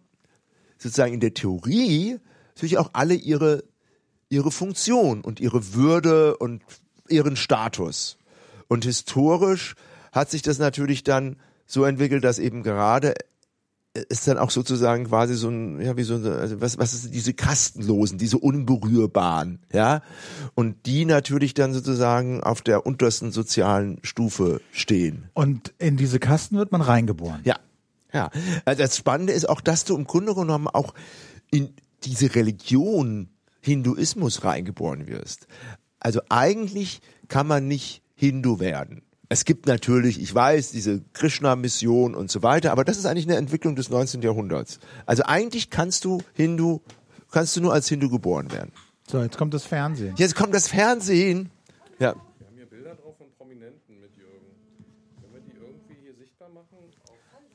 sozusagen 0.77 1.13
in 1.13 1.19
der 1.21 1.33
Theorie 1.33 2.19
natürlich 2.55 2.77
auch 2.77 2.91
alle 2.93 3.15
ihre 3.15 3.63
ihre 4.29 4.51
Funktion 4.51 5.21
und 5.21 5.39
ihre 5.39 5.73
Würde 5.73 6.37
und 6.37 6.61
ihren 7.07 7.35
Status. 7.35 8.17
Und 8.67 8.83
historisch 8.83 9.75
hat 10.11 10.29
sich 10.29 10.41
das 10.41 10.57
natürlich 10.57 11.03
dann 11.03 11.37
so 11.65 11.85
entwickelt, 11.85 12.23
dass 12.23 12.39
eben 12.39 12.63
gerade 12.63 13.13
ist 14.09 14.27
dann 14.27 14.37
auch 14.37 14.51
sozusagen 14.51 15.05
quasi 15.05 15.35
so 15.35 15.49
ein, 15.49 15.81
ja, 15.81 15.95
wie 15.95 16.03
so 16.03 16.15
ein, 16.15 16.25
also 16.25 16.59
was, 16.59 16.77
was 16.77 16.93
ist 16.93 17.13
diese 17.13 17.33
Kastenlosen, 17.33 18.17
diese 18.17 18.37
unberührbaren, 18.37 19.59
ja, 19.71 20.01
und 20.53 20.85
die 20.85 21.05
natürlich 21.05 21.53
dann 21.53 21.73
sozusagen 21.73 22.43
auf 22.43 22.61
der 22.61 22.85
untersten 22.85 23.31
sozialen 23.31 23.99
Stufe 24.03 24.61
stehen. 24.71 25.29
Und 25.33 25.73
in 25.77 25.95
diese 25.97 26.19
Kasten 26.19 26.57
wird 26.57 26.71
man 26.71 26.81
reingeboren. 26.81 27.41
Ja, 27.45 27.55
ja. 28.13 28.29
Also 28.65 28.83
das 28.83 28.97
Spannende 28.97 29.33
ist 29.33 29.47
auch, 29.47 29.61
dass 29.61 29.85
du 29.85 29.95
im 29.95 30.05
Grunde 30.05 30.35
genommen 30.35 30.67
auch 30.67 30.93
in 31.51 31.73
diese 32.03 32.35
Religion 32.35 33.29
Hinduismus 33.61 34.43
reingeboren 34.43 35.07
wirst. 35.07 35.47
Also 35.99 36.21
eigentlich 36.29 37.01
kann 37.29 37.47
man 37.47 37.67
nicht 37.67 38.03
Hindu 38.13 38.59
werden. 38.59 39.01
Es 39.29 39.45
gibt 39.45 39.65
natürlich, 39.65 40.21
ich 40.21 40.33
weiß, 40.33 40.71
diese 40.71 41.01
Krishna-Mission 41.13 42.15
und 42.15 42.29
so 42.29 42.43
weiter, 42.43 42.71
aber 42.71 42.83
das 42.83 42.97
ist 42.97 43.05
eigentlich 43.05 43.27
eine 43.27 43.37
Entwicklung 43.37 43.75
des 43.75 43.89
19. 43.89 44.21
Jahrhunderts. 44.21 44.79
Also 45.05 45.23
eigentlich 45.23 45.69
kannst 45.69 46.05
du 46.05 46.21
Hindu, 46.33 46.81
kannst 47.31 47.55
du 47.55 47.61
nur 47.61 47.73
als 47.73 47.87
Hindu 47.87 48.09
geboren 48.09 48.51
werden. 48.51 48.71
So, 49.07 49.21
jetzt 49.21 49.37
kommt 49.37 49.53
das 49.53 49.65
Fernsehen. 49.65 50.15
Jetzt 50.17 50.35
kommt 50.35 50.53
das 50.53 50.67
Fernsehen. 50.67 51.49
Ja. 51.99 52.13
Wir 52.37 52.47
haben 52.47 52.55
hier 52.55 52.65
Bilder 52.65 52.95
drauf 52.95 53.17
von 53.17 53.27
Prominenten 53.37 53.99
mit 53.99 54.15
Jürgen. 54.15 54.45
Können 55.21 55.33
wir 55.33 55.41
die 55.41 55.57
irgendwie 55.59 55.95
hier 56.03 56.13
sichtbar 56.15 56.49
machen? 56.49 56.77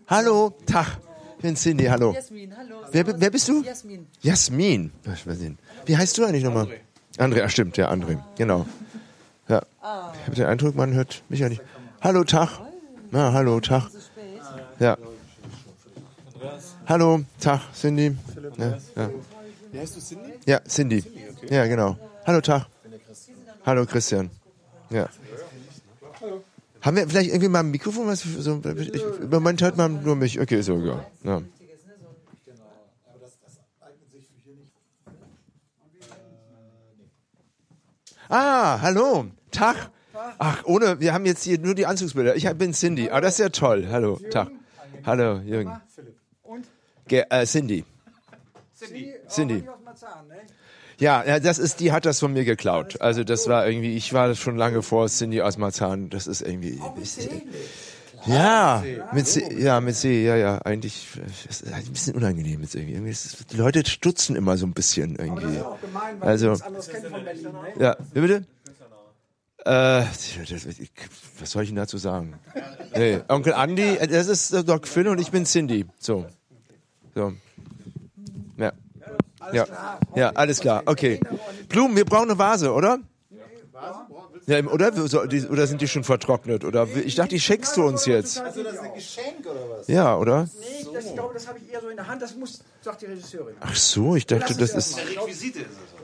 Hallo, 0.07 0.53
Tag. 0.67 0.99
Ich 1.37 1.43
bin 1.43 1.57
Cindy, 1.57 1.87
hallo. 1.87 2.13
Jasmin, 2.13 2.55
hallo. 2.57 2.77
Wer, 2.93 3.21
wer 3.21 3.31
bist 3.31 3.49
du? 3.49 3.63
Jasmin. 3.63 4.07
Jasmin. 4.21 4.93
Wie 5.87 5.97
heißt 5.97 6.19
du 6.19 6.25
eigentlich 6.25 6.45
nochmal? 6.45 6.67
André. 6.67 6.81
André, 7.19 7.43
ach 7.45 7.51
stimmt, 7.51 7.77
ja, 7.77 7.91
André. 7.91 8.23
Genau. 8.37 8.67
Ja. 9.51 9.63
Ich 9.83 10.27
habe 10.27 10.37
den 10.37 10.47
Eindruck, 10.47 10.77
man 10.77 10.95
hört 10.95 11.25
mich 11.29 11.41
ja 11.41 11.49
nicht. 11.49 11.61
Hallo, 12.01 12.23
Tag. 12.23 12.61
Na, 13.11 13.33
hallo, 13.33 13.59
Tag. 13.59 13.91
Ja. 14.79 14.97
Hallo, 16.87 17.23
Tag, 17.41 17.61
Cindy. 17.75 18.17
Ja, 18.57 18.79
ja. 18.95 19.11
Wie 19.73 19.81
heißt 19.81 19.97
du 19.97 20.01
Cindy? 20.01 20.31
ja, 20.47 20.61
Cindy. 20.69 21.03
Ja, 21.51 21.67
genau. 21.67 21.97
Hallo, 22.25 22.41
Tag. 22.41 22.67
Hallo, 23.67 23.87
Christian. 23.87 24.31
Ja. 24.91 25.09
Haben 26.83 26.97
wir 26.97 27.09
vielleicht 27.09 27.31
irgendwie 27.31 27.49
mal 27.49 27.61
ein 27.61 27.73
Mikrofon? 27.73 28.07
Was 28.07 28.21
so, 28.21 28.63
ich, 28.79 29.03
Im 29.21 29.31
Moment 29.31 29.61
hört 29.63 29.77
man 29.77 30.05
nur 30.05 30.15
mich. 30.15 30.41
Okay, 30.41 30.63
so, 30.63 30.79
ja. 30.79 31.05
ja. 31.25 31.43
Ah, 38.29 38.81
hallo. 38.81 39.27
Tag. 39.51 39.91
Ach, 40.39 40.65
ohne, 40.65 41.01
wir 41.01 41.13
haben 41.15 41.25
jetzt 41.27 41.45
hier 41.45 41.59
nur 41.59 41.75
die 41.75 41.87
Anzugsbilder. 41.87 42.37
Ich 42.37 42.49
bin 42.55 42.73
Cindy. 42.73 43.11
Ah, 43.11 43.21
das 43.21 43.35
ist 43.35 43.39
ja 43.39 43.49
toll. 43.49 43.89
Hallo, 43.91 44.19
Tag. 44.31 44.49
Hallo, 45.07 45.39
Jürgen. 45.41 45.81
Ge 47.09 47.25
äh, 47.31 47.47
Cindy. 47.47 47.85
Cindy. 49.29 49.65
Ja, 50.99 51.25
ja, 51.25 51.41
das 51.41 51.59
ist, 51.59 51.81
die 51.81 51.93
hat 51.93 52.05
das 52.05 52.19
von 52.21 52.33
mir 52.33 52.45
geklaut. 52.45 53.01
Also 53.01 53.25
das 53.25 53.49
war 53.49 53.67
irgendwie, 53.67 53.97
ich 53.97 54.13
war 54.13 54.35
schon 54.35 54.57
lange 54.57 54.83
vor 54.83 55.09
Cindy 55.09 55.41
aus 55.41 55.57
Marzahn. 55.57 56.11
Das 56.11 56.27
ist 56.27 56.43
irgendwie. 56.43 56.79
Ja, 58.27 58.85
mit 59.15 59.27
C, 59.27 59.55
ja, 59.59 59.81
mit 59.81 59.97
C, 59.97 60.23
ja, 60.27 60.37
ja, 60.37 60.59
eigentlich, 60.59 61.07
ist 61.49 61.65
halt 61.73 61.87
ein 61.87 61.93
bisschen 61.93 62.15
unangenehm 62.15 62.61
jetzt 62.61 62.75
irgendwie. 62.75 62.93
irgendwie 62.93 63.13
ist, 63.13 63.25
es- 63.25 63.47
die 63.47 63.57
Leute 63.57 63.83
stutzen 63.89 64.37
immer 64.37 64.59
so 64.59 64.67
ein 64.67 64.75
bisschen 64.75 65.17
irgendwie. 65.17 65.59
Also, 66.21 66.55
ja, 67.79 67.97
wie 68.13 68.21
bitte? 68.21 68.45
Äh, 69.64 70.05
was 71.38 71.51
soll 71.51 71.64
ich 71.64 71.68
denn 71.68 71.77
dazu 71.77 71.99
sagen? 71.99 72.38
Nee, 72.94 73.20
Onkel 73.29 73.53
Andy, 73.53 73.96
äh, 73.96 74.07
das 74.07 74.29
ist 74.29 74.53
äh, 74.53 74.64
Doc 74.64 74.88
Phil 74.88 75.09
und 75.09 75.20
ich 75.20 75.31
bin 75.31 75.44
Cindy. 75.44 75.87
So. 75.99 76.27
So. 77.14 77.35
Ja. 78.57 78.73
Ja. 79.53 79.66
Ja, 80.14 80.31
alles 80.31 80.61
klar. 80.61 80.83
Okay. 80.87 81.20
Blumen, 81.68 81.96
wir 81.96 82.05
brauchen 82.05 82.31
eine 82.31 82.38
Vase, 82.38 82.73
oder? 82.73 82.99
Ja, 84.46 84.64
oder? 84.64 84.92
Oder 85.51 85.66
sind 85.66 85.81
die 85.81 85.88
schon 85.88 86.05
vertrocknet? 86.05 86.64
Oder 86.64 86.88
ich 87.05 87.14
dachte, 87.14 87.31
die 87.31 87.40
schenkst 87.40 87.77
du 87.77 87.85
uns 87.85 88.07
jetzt. 88.07 88.40
Also 88.40 88.62
das 88.62 88.75
ist 88.75 88.81
ein 88.81 88.94
Geschenk 88.94 89.46
oder 89.46 89.79
was? 89.79 89.88
Ja, 89.88 90.16
oder? 90.16 90.49
Nee, 90.59 90.87
das, 90.92 91.05
ich 91.07 91.14
glaube, 91.14 91.35
das 91.35 91.46
habe 91.46 91.59
ich 91.59 91.73
eher 91.73 91.81
so 91.81 91.88
in 91.88 91.96
der 91.96 92.07
Hand. 92.07 92.20
Das 92.20 92.35
muss, 92.35 92.64
sagt 92.81 93.03
die 93.03 93.07
Regisseurin. 93.07 93.55
Ach 93.61 93.75
so, 93.77 94.16
ich 94.16 94.27
dachte, 94.27 94.57
das 94.57 94.75
ist. 94.75 94.99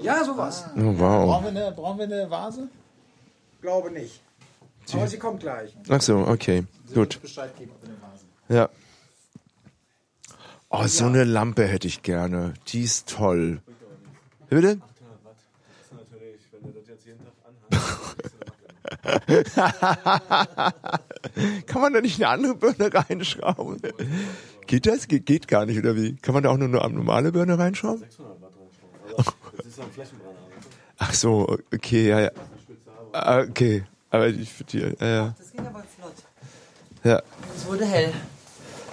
Ja, 0.01 0.25
sowas. 0.25 0.65
Oh, 0.77 0.81
wow. 0.97 1.27
Brauchen 1.27 1.55
wir 1.55 1.63
eine, 1.63 1.73
brauchen 1.73 1.99
wir 1.99 2.05
eine 2.05 2.31
Vase? 2.31 2.69
Glaube 3.61 3.91
nicht. 3.91 4.21
Aber 4.93 5.09
sie 5.09 5.19
kommt 5.19 5.41
gleich. 5.41 5.77
Ach 5.89 6.01
so, 6.01 6.19
okay. 6.19 6.65
Gut. 6.95 7.21
Bescheid 7.21 7.57
geben, 7.59 7.73
eine 7.85 7.95
Vase. 8.01 8.25
Ja. 8.49 8.69
Oh, 10.69 10.87
so 10.87 11.07
eine 11.07 11.25
Lampe 11.25 11.67
hätte 11.67 11.89
ich 11.89 12.03
gerne. 12.03 12.55
Die 12.69 12.83
ist 12.83 13.09
toll. 13.09 13.61
Bitte? 14.49 14.81
Kann 21.67 21.83
man 21.83 21.93
da 21.93 22.01
nicht 22.01 22.17
eine 22.17 22.29
andere 22.29 22.55
Birne 22.55 22.93
reinschrauben? 22.93 23.81
Geht 24.67 24.87
das? 24.87 25.09
Geht, 25.09 25.27
geht 25.27 25.49
gar 25.49 25.67
nicht, 25.67 25.79
oder 25.79 25.97
wie? 25.97 26.17
Kann 26.17 26.35
man 26.35 26.43
da 26.43 26.51
auch 26.51 26.57
nur 26.57 26.85
eine 26.85 26.95
normale 26.95 27.33
Birne 27.33 27.59
reinschrauben? 27.59 28.05
Ach 30.99 31.15
so, 31.15 31.59
okay, 31.73 32.09
ja, 32.09 32.21
ja. 32.21 32.31
Ah, 33.19 33.41
Okay, 33.49 33.85
aber 34.11 34.27
ich 34.29 34.53
für 34.53 34.65
die, 34.65 34.79
ja, 34.81 35.07
ja. 35.07 35.35
Das 35.39 35.53
ging 35.53 35.67
aber 35.67 35.83
flott. 35.99 36.15
ja. 37.05 37.23
Es 37.57 37.67
wurde 37.67 37.85
hell. 37.87 38.13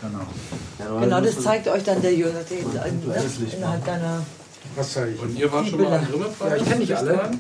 Genau. 0.02 1.00
Genau, 1.02 1.22
das 1.22 1.42
zeigt 1.42 1.68
euch 1.68 1.84
dann 1.84 2.02
der 2.02 2.14
Jürgen 2.14 2.38
in- 2.50 3.52
innerhalb 3.58 3.86
deiner. 3.86 4.24
Was 4.76 4.94
soll 4.94 5.10
ich? 5.10 5.22
Und 5.22 5.38
ihr 5.38 5.52
wart 5.52 5.68
schon 5.68 5.82
mal 5.82 5.94
am 6.00 6.06
Grimme-Preis? 6.06 6.50
Ja, 6.52 6.56
ich 6.58 6.64
kenne 6.66 6.80
nicht 6.80 6.96
alle. 6.96 7.32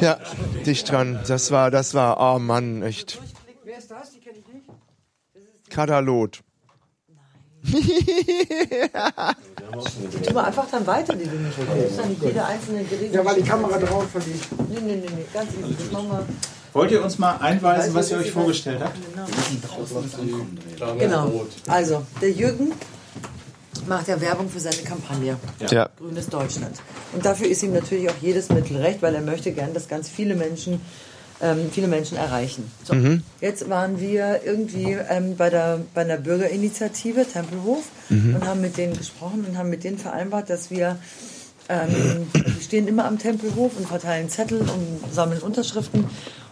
Ja, 0.00 0.18
dicht 0.66 0.90
dran. 0.90 1.20
Das 1.26 1.50
war, 1.50 1.70
das 1.70 1.94
war, 1.94 2.18
oh 2.34 2.38
Mann, 2.38 2.82
echt. 2.82 3.20
Wer 3.64 3.78
ist 3.78 3.90
das? 3.90 4.10
Die 4.12 4.18
kenne 4.20 4.38
ich 4.38 4.46
nicht. 4.54 4.66
Katalot. 5.70 6.40
Tu 10.24 10.34
mal 10.34 10.44
einfach 10.44 10.66
dann 10.70 10.86
weiter, 10.86 11.14
die 11.14 11.24
nicht 11.24 11.58
willst. 11.58 11.98
Dann 11.98 12.08
nicht 12.08 12.22
jeder 12.22 12.46
einzelne 12.46 12.84
Gerät. 12.84 13.14
Ja, 13.14 13.24
weil 13.24 13.36
die 13.36 13.48
Kamera 13.48 13.78
drauf 13.78 14.10
verliert. 14.10 14.40
Nee, 14.68 14.80
nee, 14.80 14.96
nee, 14.96 15.06
nee, 15.14 15.24
ganz 15.32 15.50
easy. 15.52 15.74
Das 15.78 15.92
machen 15.92 16.10
wir. 16.10 16.26
Wollt 16.72 16.90
ihr 16.92 17.02
uns 17.02 17.18
mal 17.18 17.36
einweisen, 17.36 17.94
was 17.94 18.10
ihr 18.10 18.18
euch 18.18 18.30
vorgestellt 18.30 18.80
habt? 18.80 18.96
Genau. 20.98 21.46
Also, 21.66 22.02
der 22.20 22.30
Jürgen 22.30 22.72
macht 23.86 24.08
ja 24.08 24.20
Werbung 24.20 24.48
für 24.48 24.60
seine 24.60 24.76
Kampagne. 24.76 25.36
Ja. 25.70 25.88
Grünes 25.98 26.28
Deutschland. 26.28 26.76
Und 27.12 27.24
dafür 27.24 27.48
ist 27.48 27.62
ihm 27.62 27.72
natürlich 27.72 28.08
auch 28.08 28.18
jedes 28.20 28.48
Mittel 28.50 28.76
recht, 28.76 29.02
weil 29.02 29.14
er 29.14 29.22
möchte 29.22 29.52
gern, 29.52 29.74
dass 29.74 29.88
ganz 29.88 30.08
viele 30.08 30.34
Menschen, 30.36 30.80
ähm, 31.42 31.70
viele 31.72 31.88
Menschen 31.88 32.16
erreichen. 32.16 32.70
So. 32.84 32.94
Jetzt 33.40 33.68
waren 33.68 34.00
wir 34.00 34.40
irgendwie 34.44 34.96
ähm, 35.08 35.36
bei, 35.36 35.50
der, 35.50 35.80
bei 35.94 36.02
einer 36.02 36.16
Bürgerinitiative 36.16 37.24
Tempelhof 37.26 37.84
und 38.10 38.46
haben 38.46 38.60
mit 38.60 38.76
denen 38.76 38.96
gesprochen 38.96 39.44
und 39.48 39.56
haben 39.56 39.70
mit 39.70 39.84
denen 39.84 39.98
vereinbart, 39.98 40.50
dass 40.50 40.70
wir 40.70 40.98
ähm, 41.70 42.26
die 42.34 42.62
stehen 42.62 42.88
immer 42.88 43.04
am 43.04 43.18
Tempelhof 43.18 43.76
und 43.76 43.86
verteilen 43.86 44.28
Zettel 44.28 44.60
und 44.60 45.14
sammeln 45.14 45.40
Unterschriften. 45.40 46.04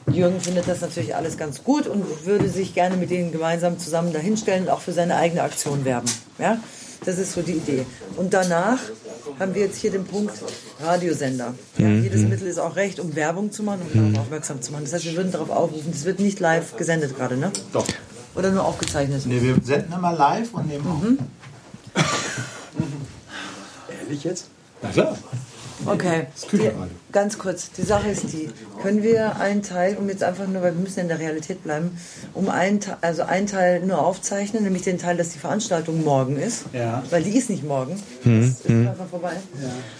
Und 0.07 0.14
Jürgen 0.14 0.41
findet 0.41 0.68
das 0.68 0.80
natürlich 0.80 1.14
alles 1.16 1.36
ganz 1.36 1.64
gut 1.64 1.86
und 1.86 2.24
würde 2.24 2.49
sich 2.49 2.72
gerne 2.72 2.97
mit 2.97 3.11
denen 3.11 3.32
gemeinsam 3.32 3.78
zusammen 3.78 4.12
dahinstellen 4.12 4.64
und 4.64 4.70
auch 4.70 4.80
für 4.80 4.93
seine 4.93 5.16
eigene 5.16 5.43
Aktion 5.43 5.84
werben. 5.84 6.09
Ja? 6.39 6.59
Das 7.05 7.18
ist 7.18 7.32
so 7.32 7.42
die 7.42 7.53
Idee. 7.53 7.86
Und 8.16 8.34
danach 8.34 8.78
haben 9.38 9.55
wir 9.55 9.62
jetzt 9.62 9.78
hier 9.78 9.90
den 9.90 10.05
Punkt 10.05 10.34
Radiosender. 10.80 11.55
Ja, 11.76 11.88
jedes 11.88 12.22
Mittel 12.22 12.46
ist 12.46 12.59
auch 12.59 12.76
recht, 12.76 12.99
um 13.01 13.14
Werbung 13.14 13.53
zu 13.53 13.62
machen 13.62 13.82
und 13.82 14.12
darauf 14.12 14.26
aufmerksam 14.26 14.61
zu 14.61 14.72
machen. 14.72 14.84
Das 14.84 14.94
heißt, 14.94 15.05
wir 15.05 15.16
würden 15.16 15.32
darauf 15.32 15.51
aufrufen. 15.51 15.92
Das 15.92 16.05
wird 16.05 16.20
nicht 16.20 16.40
live 16.40 16.76
gesendet 16.76 17.16
gerade, 17.16 17.36
ne? 17.36 17.53
Doch. 17.72 17.86
Oder 18.34 18.51
nur 18.51 18.64
aufgezeichnet? 18.64 19.22
Nee, 19.26 19.42
wir 19.42 19.57
senden 19.62 19.92
immer 19.92 20.12
live 20.12 20.53
und 20.55 20.66
nehmen 20.68 20.86
auf. 20.86 22.03
Ehrlich 24.01 24.24
jetzt? 24.24 24.46
Na 24.82 24.90
klar. 24.90 25.18
Okay. 25.86 26.26
Die, 26.52 26.70
ganz 27.12 27.38
kurz, 27.38 27.70
die 27.70 27.82
Sache 27.82 28.08
ist 28.08 28.24
die, 28.32 28.50
können 28.82 29.02
wir 29.02 29.36
einen 29.36 29.62
Teil, 29.62 29.96
um 29.96 30.08
jetzt 30.08 30.22
einfach 30.24 30.46
nur, 30.46 30.62
weil 30.62 30.74
wir 30.74 30.80
müssen 30.80 31.00
in 31.00 31.08
der 31.08 31.18
Realität 31.18 31.62
bleiben, 31.62 31.96
um 32.34 32.48
einen 32.48 32.80
Teil, 32.80 32.96
also 33.00 33.22
einen 33.22 33.46
Teil 33.46 33.80
nur 33.80 34.04
aufzeichnen, 34.04 34.64
nämlich 34.64 34.82
den 34.82 34.98
Teil, 34.98 35.16
dass 35.16 35.30
die 35.30 35.38
Veranstaltung 35.38 36.04
morgen 36.04 36.36
ist, 36.36 36.64
Ja. 36.72 37.02
weil 37.10 37.22
die 37.22 37.36
ist 37.36 37.48
nicht 37.50 37.64
morgen, 37.64 38.02
das 38.24 38.60
ist 38.60 38.66
einfach 38.68 39.06
vorbei. 39.08 39.32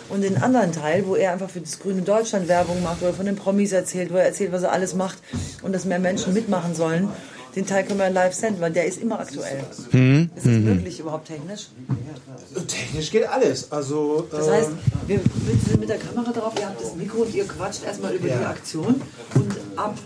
Und 0.09 0.23
den 0.23 0.43
anderen 0.43 0.73
Teil, 0.73 1.05
wo 1.07 1.15
er 1.15 1.33
einfach 1.33 1.51
für 1.51 1.61
das 1.61 1.79
grüne 1.79 2.03
Deutschland 2.03 2.49
Werbung 2.49 2.83
macht 2.83 3.03
oder 3.03 3.13
von 3.13 3.27
den 3.27 3.37
Promis 3.37 3.73
erzählt, 3.73 4.13
wo 4.13 4.17
er 4.17 4.25
erzählt, 4.25 4.53
was 4.53 4.63
er 4.63 4.73
alles 4.73 4.95
macht 4.95 5.19
und 5.63 5.73
dass 5.75 5.85
mehr 5.85 5.99
Menschen 6.01 6.35
mitmachen 6.35 6.75
sollen, 6.75 7.09
den 7.59 7.67
Teil 7.67 7.85
können 7.85 7.99
wir 7.99 8.09
live 8.09 8.33
senden, 8.33 8.61
weil 8.61 8.71
der 8.71 8.87
ist 8.87 8.99
immer 9.03 9.19
aktuell. 9.19 9.65
Ist 9.73 9.91
das 10.37 10.45
möglich 10.45 11.01
überhaupt 11.01 11.27
technisch? 11.27 11.67
Technisch 12.69 13.11
geht 13.11 13.29
alles. 13.29 13.73
Also, 13.73 14.29
Das 14.31 14.49
heißt, 14.49 14.71
wir 15.09 15.19
wir 15.19 15.55
sind 15.67 15.81
mit 15.81 15.89
der 15.89 15.99
Kamera 15.99 16.31
drauf, 16.31 16.53
ihr 16.57 16.67
habt 16.67 16.81
das 16.81 16.95
Mikro 16.95 17.23
und 17.23 17.35
ihr 17.35 17.45
quatscht 17.49 17.85
erstmal 17.85 18.15
über 18.15 18.29
die 18.29 18.45
Aktion 18.45 19.01
und 19.35 19.57
ab 19.77 19.99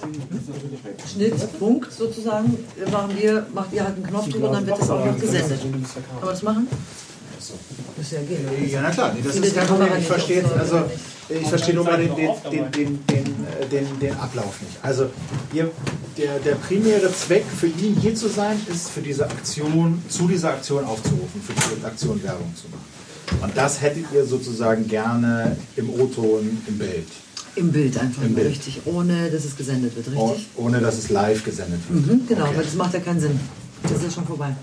Schnitt, 1.12 1.58
Punkt 1.58 1.92
sozusagen, 1.92 2.56
machen 2.90 3.16
wir, 3.20 3.46
macht 3.52 3.72
ihr 3.74 3.84
halt 3.84 3.96
einen 3.96 4.06
Knopf 4.06 4.30
drüber 4.30 4.48
und 4.48 4.54
dann 4.54 4.66
wird 4.66 4.80
das 4.80 4.90
auch 4.90 5.04
noch 5.04 5.20
gesendet. 5.20 5.60
Kann 5.60 6.20
man 6.20 6.28
das 6.30 6.42
machen? 6.42 6.68
Muss 7.98 8.10
ja 8.12 8.20
gehen. 8.22 8.70
Ja, 8.70 8.80
na 8.82 8.90
klar, 8.90 9.12
nee, 9.14 9.20
das 9.22 9.36
ist 9.36 9.54
kein 9.54 9.66
Problem. 9.66 9.88
Ich 9.98 10.06
verstehe 10.06 10.42
also 10.58 10.84
ich 11.28 11.48
verstehe 11.48 11.74
nur 11.74 11.84
mal 11.84 11.98
den, 11.98 12.14
den, 12.16 12.70
den, 12.72 13.06
den, 13.06 13.31
den, 13.72 13.86
den, 14.00 14.14
Ablauf 14.16 14.60
nicht. 14.60 14.76
Also 14.82 15.10
ihr, 15.52 15.70
der, 16.18 16.38
der 16.40 16.54
primäre 16.56 17.12
Zweck 17.12 17.44
für 17.58 17.66
ihn 17.66 17.96
hier 18.00 18.14
zu 18.14 18.28
sein, 18.28 18.56
ist 18.70 18.90
für 18.90 19.00
diese 19.00 19.24
Aktion, 19.28 20.02
zu 20.08 20.28
dieser 20.28 20.50
Aktion 20.50 20.84
aufzurufen, 20.84 21.40
für 21.42 21.54
diese 21.54 21.86
Aktion 21.86 22.22
Werbung 22.22 22.52
zu 22.54 22.68
machen. 22.68 23.42
Und 23.42 23.56
das 23.56 23.80
hättet 23.80 24.04
ihr 24.14 24.24
sozusagen 24.26 24.86
gerne 24.86 25.56
im 25.76 25.88
O-Ton, 25.90 26.58
im 26.68 26.78
Bild. 26.78 27.06
Im 27.54 27.72
Bild 27.72 27.98
einfach 27.98 28.22
Im 28.22 28.34
Bild. 28.34 28.48
richtig, 28.50 28.80
ohne 28.84 29.30
dass 29.30 29.44
es 29.44 29.56
gesendet 29.56 29.94
wird, 29.96 30.06
Oh- 30.16 30.28
richtig? 30.30 30.48
Ohne 30.56 30.80
dass 30.80 30.98
es 30.98 31.10
live 31.10 31.42
gesendet 31.44 31.80
wird. 31.88 32.06
Mhm, 32.06 32.26
genau, 32.28 32.44
Okay. 32.46 32.56
weil 32.56 32.64
das 32.64 32.74
macht 32.74 32.94
ja 32.94 33.00
keinen 33.00 33.20
Sinn. 33.20 33.38
Das 33.82 33.92
ist 33.92 34.04
ja 34.04 34.10
schon 34.10 34.26
vorbei. 34.26 34.54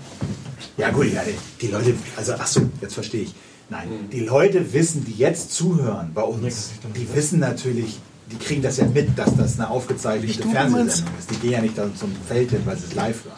Ja 0.76 0.90
gut, 0.90 1.12
ja, 1.12 1.22
die 1.60 1.66
Leute, 1.68 1.94
also 2.16 2.32
ach 2.38 2.46
so, 2.46 2.62
jetzt 2.80 2.94
verstehe 2.94 3.22
ich. 3.22 3.34
Nein, 3.68 3.88
die 4.10 4.20
Leute 4.20 4.72
wissen, 4.72 5.04
die 5.04 5.12
jetzt 5.12 5.52
zuhören 5.52 6.10
bei 6.12 6.22
uns, 6.22 6.70
die 6.96 7.06
wissen 7.14 7.38
natürlich, 7.38 8.00
die 8.32 8.36
kriegen 8.38 8.62
das 8.62 8.76
ja 8.78 8.86
mit, 8.86 9.18
dass 9.18 9.36
das 9.36 9.58
eine 9.58 9.68
aufgezeichnete 9.70 10.42
Fernsehsendung 10.48 10.86
ist. 11.18 11.30
Die 11.30 11.36
gehen 11.36 11.50
ja 11.52 11.60
nicht 11.60 11.76
dann 11.76 11.94
zum 11.96 12.12
Feld 12.28 12.50
hin, 12.50 12.62
weil 12.64 12.76
sie 12.76 12.86
es 12.86 12.94
live 12.94 13.24
hören. 13.24 13.36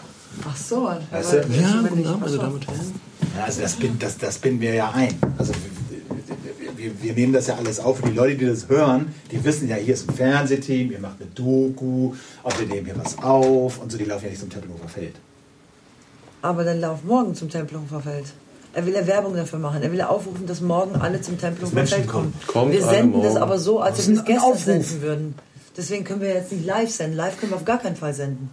Ach 0.49 0.57
so. 0.57 0.85
Weißt 1.11 1.33
du? 1.33 1.39
aber- 1.43 1.55
Ja, 1.55 1.75
wenn 1.83 1.89
guten 1.91 2.01
ich- 2.01 2.07
Abend, 2.09 2.21
meine. 2.23 2.37
Damen 2.39 2.55
und 2.55 2.67
Herren. 2.69 2.93
Ja, 3.37 3.45
also 3.45 3.61
das, 3.63 3.75
bin, 3.77 3.99
das, 3.99 4.19
das 4.19 4.39
binden 4.39 4.61
wir 4.61 4.75
ja 4.75 4.91
ein. 4.91 5.15
Also 5.39 5.53
wir, 5.55 6.77
wir, 6.77 7.03
wir 7.03 7.13
nehmen 7.15 7.33
das 7.33 7.47
ja 7.47 7.57
alles 7.57 7.79
auf. 7.81 8.03
Und 8.03 8.11
die 8.11 8.17
Leute, 8.17 8.37
die 8.37 8.47
das 8.47 8.69
hören, 8.69 9.15
die 9.31 9.43
wissen 9.45 9.69
ja, 9.69 9.77
hier 9.77 9.95
ist 9.95 10.09
ein 10.09 10.15
Fernsehteam, 10.15 10.91
ihr 10.91 10.99
macht 11.01 11.21
eine 11.21 11.31
Doku, 11.31 12.13
und 12.43 12.59
wir 12.61 12.67
nehmen 12.67 12.87
hier 12.87 12.97
was 12.99 13.17
auf 13.19 13.79
und 13.81 13.91
so, 13.93 13.97
die 13.99 14.05
laufen 14.05 14.25
ja 14.25 14.31
nicht 14.31 14.41
zum 14.41 14.51
Tempelhofer 14.51 14.89
Feld. 14.89 15.15
Aber 16.43 16.65
dann 16.65 16.81
lauf 16.81 17.05
morgen 17.05 17.35
zum 17.35 17.49
Tempelhofer 17.49 18.01
Feld. 18.01 18.27
Er 18.75 18.87
will 18.87 18.95
ja 18.95 19.07
Werbung 19.07 19.37
dafür 19.37 19.59
machen. 19.59 19.83
Er 19.83 19.91
will 19.93 19.99
ja 19.99 20.09
aufrufen, 20.09 20.47
dass 20.47 20.61
morgen 20.61 20.97
alle 21.01 21.21
zum 21.21 21.39
Tempelhofer 21.39 21.75
Menschen 21.75 21.95
Feld 21.99 22.09
kommen. 22.09 22.33
kommen. 22.47 22.73
wir 22.73 22.81
Kommt 22.81 22.89
alle 22.91 22.97
senden 23.03 23.23
das 23.23 23.37
aber 23.37 23.59
so, 23.59 23.81
als 23.81 24.01
ob 24.01 24.07
wir 24.09 24.15
es 24.19 24.25
gestern 24.25 24.43
Aufruf. 24.45 24.65
senden 24.65 25.03
würden. 25.03 25.35
Deswegen 25.77 26.05
können 26.05 26.21
wir 26.21 26.33
jetzt 26.35 26.53
nicht 26.53 26.65
live 26.65 26.91
senden. 26.91 27.17
Live 27.17 27.39
können 27.39 27.53
wir 27.53 27.57
auf 27.57 27.65
gar 27.65 27.79
keinen 27.79 27.97
Fall 27.97 28.15
senden. 28.15 28.51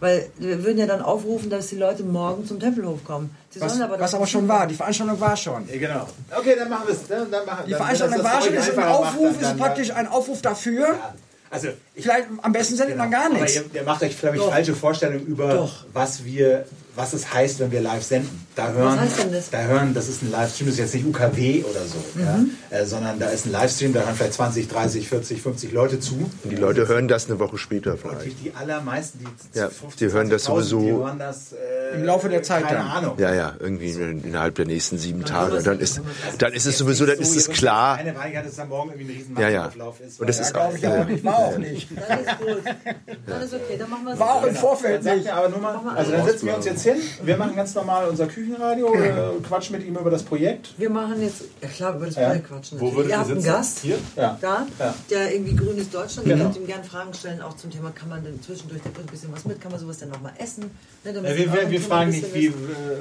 Weil 0.00 0.28
wir 0.38 0.62
würden 0.64 0.78
ja 0.78 0.86
dann 0.86 1.00
aufrufen, 1.02 1.48
dass 1.50 1.68
die 1.68 1.76
Leute 1.76 2.02
morgen 2.02 2.44
zum 2.46 2.60
Tempelhof 2.60 3.04
kommen. 3.04 3.34
Sie 3.50 3.60
Was, 3.60 3.80
aber, 3.80 3.98
was 3.98 4.12
aber 4.14 4.26
schon 4.26 4.46
war, 4.48 4.66
die 4.66 4.74
Veranstaltung 4.74 5.18
war 5.20 5.36
schon. 5.36 5.66
Ja, 5.72 5.78
genau. 5.78 6.06
Okay, 6.36 6.54
dann 6.58 6.68
machen 6.68 6.88
wir 6.88 6.94
es. 6.94 7.06
Dann, 7.06 7.30
dann 7.30 7.46
machen, 7.46 7.64
Die 7.66 7.74
Veranstaltung 7.74 8.22
war 8.22 8.42
schon, 8.42 8.54
ist 8.54 8.62
ein 8.64 8.78
einfacher 8.78 9.00
macht, 9.00 9.14
Aufruf, 9.14 9.34
dann- 9.40 9.52
ist 9.52 9.58
praktisch 9.58 9.90
ein 9.92 10.08
Aufruf 10.08 10.42
dafür. 10.42 10.88
Ja. 10.88 11.14
Also, 11.50 11.68
ich, 11.94 12.02
Vielleicht 12.02 12.26
am 12.42 12.52
besten 12.52 12.74
sendet 12.76 12.96
man 12.98 13.10
gar 13.12 13.26
aber 13.26 13.34
nichts. 13.34 13.54
ihr, 13.54 13.64
ihr 13.72 13.82
macht 13.84 14.02
euch, 14.02 14.18
glaube 14.18 14.36
ich, 14.36 14.42
Doch. 14.42 14.50
falsche 14.50 14.74
Vorstellungen 14.74 15.24
über, 15.24 15.54
Doch. 15.54 15.84
was 15.92 16.24
wir, 16.24 16.66
was 16.96 17.12
es 17.12 17.32
heißt, 17.32 17.60
wenn 17.60 17.70
wir 17.70 17.80
live 17.80 18.02
senden. 18.02 18.43
Da 18.56 18.70
hören, 18.70 19.00
heißt 19.00 19.18
denn 19.18 19.32
das? 19.32 19.50
Da 19.50 19.62
hören, 19.62 19.94
das 19.94 20.08
ist 20.08 20.22
ein 20.22 20.30
Livestream, 20.30 20.66
das 20.68 20.74
ist 20.74 20.80
jetzt 20.80 20.94
nicht 20.94 21.06
UKW 21.06 21.64
oder 21.64 21.80
so, 21.86 21.96
ja, 22.20 22.36
Mhm. 22.36 22.50
äh, 22.70 22.84
sondern 22.84 23.18
da 23.18 23.26
ist 23.30 23.46
ein 23.46 23.52
Livestream, 23.52 23.92
da 23.92 24.00
hören 24.02 24.14
vielleicht 24.14 24.34
20, 24.34 24.68
30, 24.68 25.08
40, 25.08 25.42
50 25.42 25.72
Leute 25.72 25.98
zu. 25.98 26.14
Und 26.14 26.50
die 26.50 26.54
Leute 26.54 26.86
hören 26.86 27.08
das 27.08 27.26
eine 27.28 27.40
Woche 27.40 27.58
später 27.58 27.92
Und 27.92 27.98
die, 28.04 28.08
vielleicht. 28.08 28.44
die 28.44 28.52
allermeisten, 28.54 29.18
die 29.52 29.58
Ja, 29.58 29.68
15, 29.70 30.08
die 30.08 30.14
hören 30.14 30.30
das 30.30 30.44
20.000, 30.44 30.46
sowieso- 30.46 30.80
die 30.80 30.92
hören 31.04 31.18
das, 31.18 31.52
äh, 31.52 31.96
Im 31.96 32.04
Laufe 32.04 32.28
der 32.28 32.42
Zeit 32.44 32.64
keine 32.64 32.78
dann. 32.78 32.86
Ahnung. 32.88 33.14
Ja, 33.18 33.34
ja, 33.34 33.54
irgendwie 33.58 33.90
innerhalb 33.90 34.54
der 34.54 34.66
nächsten 34.66 34.98
sieben 34.98 35.24
Tage. 35.24 35.60
Dann 35.62 35.80
ist, 35.80 36.00
dann 36.38 36.52
ist 36.52 36.66
es 36.66 36.78
sowieso, 36.78 37.06
dann 37.06 37.18
ist 37.18 37.36
es 37.36 37.48
klar. 37.48 37.96
Eine 37.96 38.14
Wahl 38.16 38.36
hat, 38.36 38.46
dass 38.46 38.56
da 38.56 38.64
morgen 38.64 38.90
irgendwie 38.90 39.12
ein 39.12 39.16
riesen 39.18 39.36
Ja, 39.40 39.48
ja. 39.48 39.66
Ist. 40.06 40.20
Und 40.20 40.28
das 40.28 40.38
ist 40.40 40.52
Glaube 40.54 40.76
ich 40.78 40.86
auch 40.86 41.04
nicht, 41.06 41.24
war 41.24 41.38
auch 41.38 41.58
nicht. 41.58 41.88
Dann 42.08 42.20
ist 42.20 42.38
gut. 42.38 42.64
Dann 43.26 43.42
ist 43.42 43.54
okay, 43.54 43.76
dann 43.78 43.90
machen 43.90 44.04
wir 44.04 44.12
es. 44.14 44.18
War 44.20 44.34
auch 44.34 44.42
im 44.42 44.52
Dann 44.54 44.56
Vorfeld 44.62 45.02
nicht. 45.04 45.24
mir 45.24 45.34
aber 45.34 45.48
nur 45.48 45.58
mal, 45.58 45.80
also 45.96 46.12
dann 46.12 46.24
setzen 46.26 46.46
wir 46.46 46.56
uns 46.56 46.66
jetzt 46.66 46.82
hin, 46.82 46.96
wir 47.22 47.36
machen 47.36 47.56
ganz 47.56 47.74
normal 47.74 48.06
unser 48.08 48.26
Küchenradio, 48.44 48.94
äh, 48.94 49.10
quatschen 49.46 49.76
mit 49.76 49.86
ihm 49.86 49.96
über 49.96 50.10
das 50.10 50.22
Projekt. 50.22 50.74
Wir 50.76 50.90
machen 50.90 51.20
jetzt, 51.22 51.42
ja 51.62 51.68
klar, 51.68 51.96
über 51.96 52.06
das 52.06 52.14
Ja. 52.16 52.28
Projekt 52.28 52.48
quatschen. 52.48 52.80
Wo 52.80 52.92
würdet 52.94 53.10
Ihr 53.12 53.18
habt 53.18 53.30
einen? 53.30 53.42
Gast 53.42 53.78
Hier? 53.80 53.98
Ja. 54.16 54.38
da, 54.40 54.66
Ja. 54.78 54.94
der 55.10 55.34
irgendwie 55.34 55.56
grünes 55.56 55.90
Deutschland, 55.90 56.28
Genau. 56.28 56.38
ihr 56.38 56.44
könnt 56.44 56.56
ihm 56.56 56.66
gerne 56.66 56.84
Fragen 56.84 57.14
stellen, 57.14 57.40
auch 57.42 57.56
zum 57.56 57.70
Thema, 57.70 57.90
kann 57.90 58.08
man 58.08 58.22
denn 58.24 58.40
zwischendurch, 58.42 58.82
der 58.82 58.90
bringt 58.90 59.08
ein 59.08 59.12
bisschen 59.12 59.32
was 59.32 59.44
mit, 59.44 59.60
kann 59.60 59.70
man 59.72 59.80
sowas 59.80 59.98
denn 59.98 60.08
nochmal 60.10 60.32
essen? 60.38 60.70
Ne, 61.04 61.14
wir, 61.14 61.52
wir, 61.52 61.70
wir 61.70 61.80
fragen 61.80 62.10
nicht, 62.10 62.34
wie, 62.34 62.46
äh, 62.46 62.52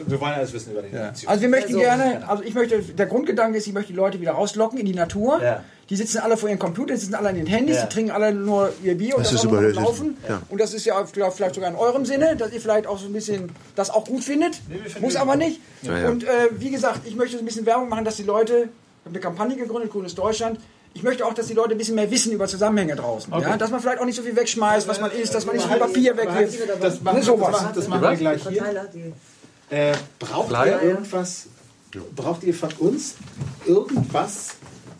wir 0.06 0.20
wollen 0.22 0.34
alles 0.34 0.54
wissen 0.54 0.72
über 0.72 0.82
die 0.82 0.96
Aktion. 0.98 1.30
Also 1.30 1.42
wir 1.42 1.50
möchten 1.50 1.74
Also, 1.76 1.80
gerne, 1.80 2.28
also 2.28 2.44
ich 2.44 2.54
möchte, 2.54 2.80
der 2.82 3.06
Grundgedanke 3.06 3.58
ist, 3.58 3.68
ich 3.68 3.74
möchte 3.74 3.92
die 3.94 3.98
Leute 3.98 4.20
wieder 4.22 4.32
rauslocken 4.32 4.80
in 4.80 4.86
die 4.86 4.94
Natur. 4.94 5.42
Ja. 5.44 5.64
Die 5.90 5.96
sitzen 5.98 6.20
alle 6.20 6.38
vor 6.38 6.48
ihren 6.50 6.60
Computern, 6.60 6.96
die 6.96 7.02
sitzen 7.02 7.16
alle 7.16 7.30
an 7.30 7.36
den 7.36 7.46
Handys, 7.46 7.76
Ja. 7.76 7.84
die 7.86 7.94
trinken 7.94 8.12
alle 8.12 8.34
nur 8.34 8.72
ihr 8.84 8.96
Bier 8.98 9.16
und 9.18 9.26
Das 9.26 9.32
das, 9.34 9.44
ist 9.44 9.76
laufen. 9.76 10.18
ja. 10.28 10.42
Und 10.50 10.62
das 10.62 10.74
ist 10.74 10.86
ja 10.86 11.06
vielleicht 11.06 11.56
sogar 11.56 11.70
in 11.70 11.76
eurem 11.76 12.06
Sinne, 12.06 12.36
dass 12.38 12.54
ihr 12.54 12.62
vielleicht 12.62 12.88
auch 12.88 12.98
so 12.98 13.06
ein 13.08 13.14
bisschen 13.14 13.52
das 13.76 13.90
auch 13.90 14.06
gut 14.06 14.24
findet. 14.24 14.56
finden 14.56 15.02
Muss 15.02 15.14
das 15.14 15.22
aber 15.22 15.34
gut. 15.34 15.42
nicht. 15.44 15.60
Ja, 15.82 15.98
ja. 16.00 16.10
Und 16.10 16.24
äh, 16.24 16.30
wie 16.58 16.70
gesagt, 16.72 17.02
ich 17.06 17.16
möchte 17.16 17.36
so 17.38 17.44
ein 17.44 17.46
bisschen 17.46 17.66
Werbung 17.66 17.90
machen, 17.90 18.06
dass 18.06 18.16
die 18.16 18.24
Leute, 18.24 18.54
ich 18.54 19.06
habe 19.06 19.10
eine 19.10 19.20
Kampagne 19.20 19.58
gegründet, 19.58 19.92
Grünes 19.92 20.16
Deutschland, 20.16 20.58
ich 20.96 21.04
möchte 21.04 21.26
auch, 21.26 21.34
dass 21.34 21.48
die 21.48 21.54
Leute 21.54 21.72
ein 21.72 21.78
bisschen 21.78 21.96
mehr 21.96 22.10
wissen 22.12 22.32
über 22.32 22.48
Zusammenhänge 22.48 22.96
draußen. 22.96 23.34
Ja? 23.42 23.58
Dass 23.58 23.70
man 23.72 23.82
vielleicht 23.82 24.00
auch 24.00 24.06
nicht 24.06 24.16
so 24.16 24.22
viel 24.22 24.36
wegschmeißt, 24.36 24.88
was 24.88 25.02
man 25.02 25.12
isst, 25.12 25.34
dass 25.36 25.46
man 25.46 25.56
nicht 25.56 25.64
so 25.66 25.70
viel 25.70 25.80
Papier 25.80 26.16
wegwirft. 26.16 26.60
Das 26.82 27.02
machen, 27.02 27.18
Ne, 27.18 27.24
sowas. 27.24 27.52
das 27.52 27.62
machen, 27.62 27.74
das 27.76 27.88
machen 27.90 28.02
wir 28.04 28.16
gleich 28.16 28.48
hier. 28.48 28.64
Äh, 29.70 29.94
braucht 30.20 30.50
Flyer? 30.50 30.82
ihr 30.84 30.90
irgendwas, 30.90 31.48
braucht 32.16 32.44
ihr 32.44 32.54
von 32.54 32.70
uns 32.80 33.16
irgendwas 33.66 34.50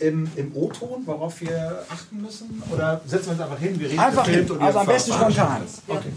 im, 0.04 0.30
im 0.36 0.52
O-Ton, 0.56 1.04
worauf 1.06 1.40
wir 1.42 1.84
achten 1.90 2.22
müssen? 2.22 2.62
Oder 2.72 3.02
setzen 3.08 3.28
wir 3.28 3.32
uns 3.34 3.42
einfach 3.42 3.60
hin, 3.60 3.80
wir 3.80 3.90
reden 3.90 4.00
Einfach 4.00 4.28
hin, 4.28 4.50
und 4.52 4.62
also 4.62 4.80
am 4.80 4.86
besten 4.88 5.14
spontan. 5.14 5.62
uns. 5.62 5.82
Okay. 5.88 6.10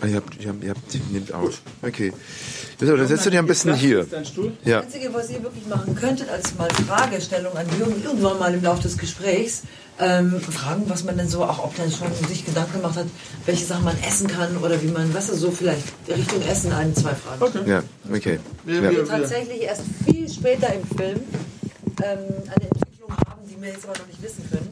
Ah, 0.00 0.06
Ihr 0.06 0.16
habt, 0.16 0.40
ihr 0.40 0.48
habt, 0.48 0.64
ihr 0.64 0.70
habt, 0.70 1.12
nimmt 1.12 1.34
out. 1.34 1.58
Okay. 1.82 2.12
So, 2.80 2.96
dann 2.96 3.06
setzt 3.06 3.26
du 3.26 3.30
dich 3.30 3.38
am 3.38 3.46
besten 3.46 3.74
hier. 3.74 4.04
Dein 4.04 4.24
Stuhl? 4.24 4.52
Ja. 4.64 4.78
Das 4.78 4.86
Einzige, 4.86 5.14
was 5.14 5.30
ihr 5.30 5.42
wirklich 5.42 5.66
machen 5.66 5.94
könntet, 5.94 6.28
als 6.28 6.54
mal 6.56 6.68
Fragestellung 6.88 7.56
an 7.56 7.66
Jürgen, 7.78 8.02
irgendwann 8.02 8.38
mal 8.38 8.52
im 8.54 8.62
Laufe 8.62 8.82
des 8.82 8.98
Gesprächs, 8.98 9.62
ähm, 10.00 10.40
fragen, 10.40 10.84
was 10.88 11.04
man 11.04 11.16
denn 11.16 11.28
so, 11.28 11.44
auch 11.44 11.62
ob 11.62 11.76
der 11.76 11.84
schon 11.90 12.08
sich 12.28 12.44
Gedanken 12.44 12.80
gemacht 12.80 12.96
hat, 12.96 13.06
welche 13.46 13.64
Sachen 13.64 13.84
man 13.84 13.96
essen 14.02 14.26
kann 14.26 14.56
oder 14.56 14.82
wie 14.82 14.88
man, 14.88 15.12
was 15.14 15.28
so 15.28 15.50
vielleicht 15.50 15.84
Richtung 16.08 16.42
Essen 16.42 16.72
ein, 16.72 16.94
zwei 16.96 17.14
Fragen. 17.14 17.68
Ja, 17.68 17.82
okay. 18.12 18.38
Ja. 18.66 18.82
Wir 18.90 19.06
tatsächlich 19.06 19.62
erst 19.62 19.82
viel 20.04 20.28
später 20.28 20.72
im 20.74 20.84
Film 20.96 21.20
ähm, 22.02 22.18
eine 22.48 22.81
wir 23.62 23.70
jetzt 23.70 23.84
aber 23.88 23.98
noch 23.98 24.06
nicht 24.06 24.22
wissen 24.22 24.48
können, 24.50 24.70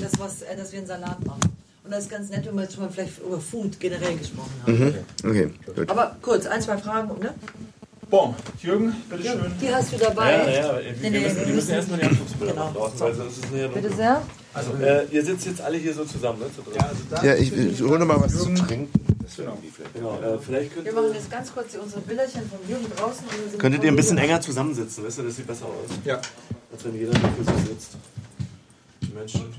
das, 0.00 0.12
was, 0.18 0.42
äh, 0.42 0.56
dass 0.56 0.72
wir 0.72 0.78
einen 0.80 0.88
Salat 0.88 1.24
machen. 1.26 1.40
Und 1.84 1.90
das 1.92 2.04
ist 2.04 2.10
ganz 2.10 2.28
nett, 2.30 2.44
wenn 2.46 2.54
wir 2.56 2.62
jetzt 2.62 2.78
mal 2.78 2.90
vielleicht 2.90 3.18
über 3.20 3.40
Food 3.40 3.78
generell 3.78 4.16
gesprochen 4.16 4.50
haben. 4.66 4.94
Okay, 5.24 5.50
gut. 5.74 5.88
Aber 5.90 6.16
kurz, 6.20 6.46
ein, 6.46 6.60
zwei 6.60 6.76
Fragen, 6.78 7.08
ne? 7.20 7.32
Bon, 8.08 8.34
Jürgen, 8.62 8.94
bitteschön. 9.10 9.40
Die 9.60 9.74
hast 9.74 9.92
du 9.92 9.96
dabei. 9.98 10.30
Ja, 10.30 10.48
ja, 10.48 10.76
wir, 10.78 10.92
Nee, 11.02 11.10
nee, 11.10 11.20
müssen, 11.20 11.36
wir 11.38 11.44
die 11.46 11.52
müssen 11.52 11.54
müssen- 11.54 11.70
erstmal 11.72 11.98
die 11.98 12.04
Anzugsbilder 12.06 12.52
Genau. 12.54 12.92
es 12.94 13.00
nachher 13.00 13.68
Bitte 13.68 13.94
sehr. 13.94 14.22
Äh, 14.80 15.04
ihr 15.10 15.24
sitzt 15.24 15.46
jetzt 15.46 15.60
alle 15.60 15.76
hier 15.76 15.92
so 15.92 16.04
zusammen, 16.04 16.38
ne? 16.38 16.46
Zu 16.54 16.62
dritt. 16.62 17.22
Ja, 17.24 17.34
ich, 17.34 17.52
ich 17.52 17.82
hole 17.82 17.98
noch 17.98 18.06
mal 18.06 18.20
was 18.20 18.32
zu 18.32 18.54
trinken. 18.54 18.88
Genau. 19.94 20.20
Äh, 20.22 20.38
vielleicht 20.38 20.84
Wir 20.84 20.92
machen 20.92 21.12
jetzt 21.14 21.30
ganz 21.30 21.52
kurz 21.52 21.72
hier 21.72 21.82
unsere 21.82 22.00
Bilderchen 22.00 22.42
vom 22.48 22.60
Jürgen 22.68 22.86
draußen. 22.96 23.24
und 23.26 23.32
wir 23.44 23.50
sind 23.50 23.58
Könntet 23.58 23.82
ihr 23.84 23.90
ein 23.90 23.96
bisschen 23.96 24.18
enger 24.18 24.40
zusammensitzen, 24.40 25.04
weißt 25.04 25.18
du, 25.18 25.22
das 25.24 25.36
sieht 25.36 25.46
besser 25.46 25.66
aus. 25.66 25.90
Ja. 26.04 26.20
Als 26.72 26.84
wenn 26.84 26.94
jeder 26.94 27.12
nur 27.12 27.30
für 27.32 27.44
sich 27.44 27.66
sitzt. 27.68 27.90
Menschen. 29.16 29.54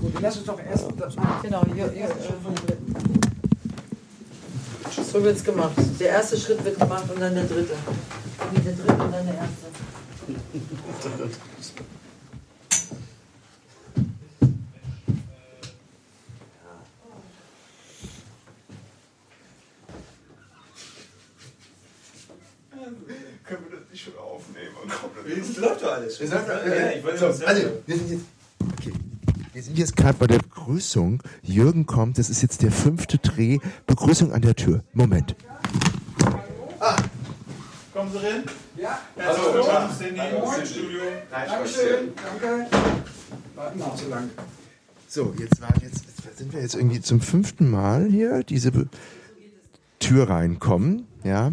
Gut, 0.00 0.12
lass 0.20 0.36
uns 0.36 0.46
doch 0.46 0.60
erst 0.60 0.86
das 0.96 1.16
Genau, 1.42 1.64
Jür, 1.74 1.92
äh, 1.92 2.08
So 5.02 5.22
wird's 5.22 5.42
gemacht. 5.42 5.72
Der 5.98 6.08
erste 6.10 6.36
Schritt 6.38 6.64
wird 6.64 6.78
gemacht 6.78 7.04
und 7.12 7.20
dann 7.20 7.34
der 7.34 7.44
dritte. 7.44 7.74
Der 8.54 8.72
dritte 8.72 8.92
und 8.92 9.12
dann 9.12 9.26
der 9.26 9.34
erste. 9.34 9.66
Können 23.44 23.64
wir 23.68 23.78
das 23.78 23.90
nicht 23.90 24.02
schon 24.02 24.14
Es 25.26 25.56
läuft 25.56 25.82
doch 25.82 25.92
alles. 25.92 26.18
Wir 26.20 26.28
sagen, 26.28 26.44
Ja, 26.48 26.72
äh, 26.72 26.98
ich 26.98 27.04
wollte 27.04 27.18
so, 27.18 27.26
das 27.26 27.42
also, 27.42 27.62
wir 27.86 27.96
sind 27.96 28.10
jetzt, 28.10 28.24
okay. 28.78 28.92
Wir 29.52 29.62
sind 29.62 29.78
jetzt 29.78 29.96
gerade 29.96 30.16
bei 30.18 30.26
der 30.26 30.38
Begrüßung. 30.38 31.22
Jürgen 31.42 31.86
kommt, 31.86 32.18
das 32.18 32.30
ist 32.30 32.42
jetzt 32.42 32.62
der 32.62 32.72
fünfte 32.72 33.18
Dreh. 33.18 33.58
Begrüßung 33.86 34.32
an 34.32 34.42
der 34.42 34.54
Tür. 34.56 34.82
Moment. 34.92 35.36
Kommen 37.92 38.10
Sie 38.10 38.18
rein. 38.18 38.44
Ja, 38.76 38.98
Herzlich 39.16 39.54
willkommen, 39.54 39.90
Cindy, 39.98 40.20
aus 40.20 40.56
dem 40.56 40.66
Studio. 40.66 41.00
Dankeschön. 41.30 42.12
Danke. 42.40 42.66
Warten 43.54 43.78
wir 43.78 43.86
auch 43.86 43.98
so 43.98 44.08
lang. 44.08 44.30
So, 45.06 45.34
jetzt, 45.38 45.60
war, 45.60 45.68
jetzt, 45.82 46.04
jetzt 46.24 46.38
sind 46.38 46.52
wir 46.54 46.62
jetzt 46.62 46.74
irgendwie 46.74 47.02
zum 47.02 47.20
fünften 47.20 47.70
Mal 47.70 48.08
hier, 48.10 48.42
diese 48.42 48.72
Be 48.72 48.88
Tür 49.98 50.30
reinkommen. 50.30 51.06
Ja. 51.22 51.52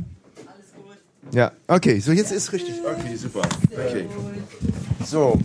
Ja, 1.32 1.51
okay, 1.67 1.99
so 1.99 2.11
jetzt 2.11 2.32
ist 2.32 2.51
richtig. 2.53 2.75
Okay, 2.84 3.15
super. 3.15 3.41
Okay. 3.71 4.07
So, 5.05 5.39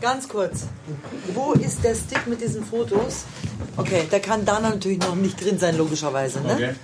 Ganz 0.00 0.28
kurz. 0.28 0.66
Wo 1.34 1.52
ist 1.54 1.82
der 1.82 1.94
Stick 1.94 2.26
mit 2.26 2.40
diesen 2.40 2.64
Fotos? 2.64 3.24
Okay, 3.76 4.02
der 4.10 4.20
kann 4.20 4.44
da 4.44 4.60
natürlich 4.60 4.98
noch 4.98 5.16
nicht 5.16 5.42
drin 5.42 5.58
sein, 5.58 5.76
logischerweise. 5.76 6.40
Ne? 6.42 6.52
Okay. 6.52 6.74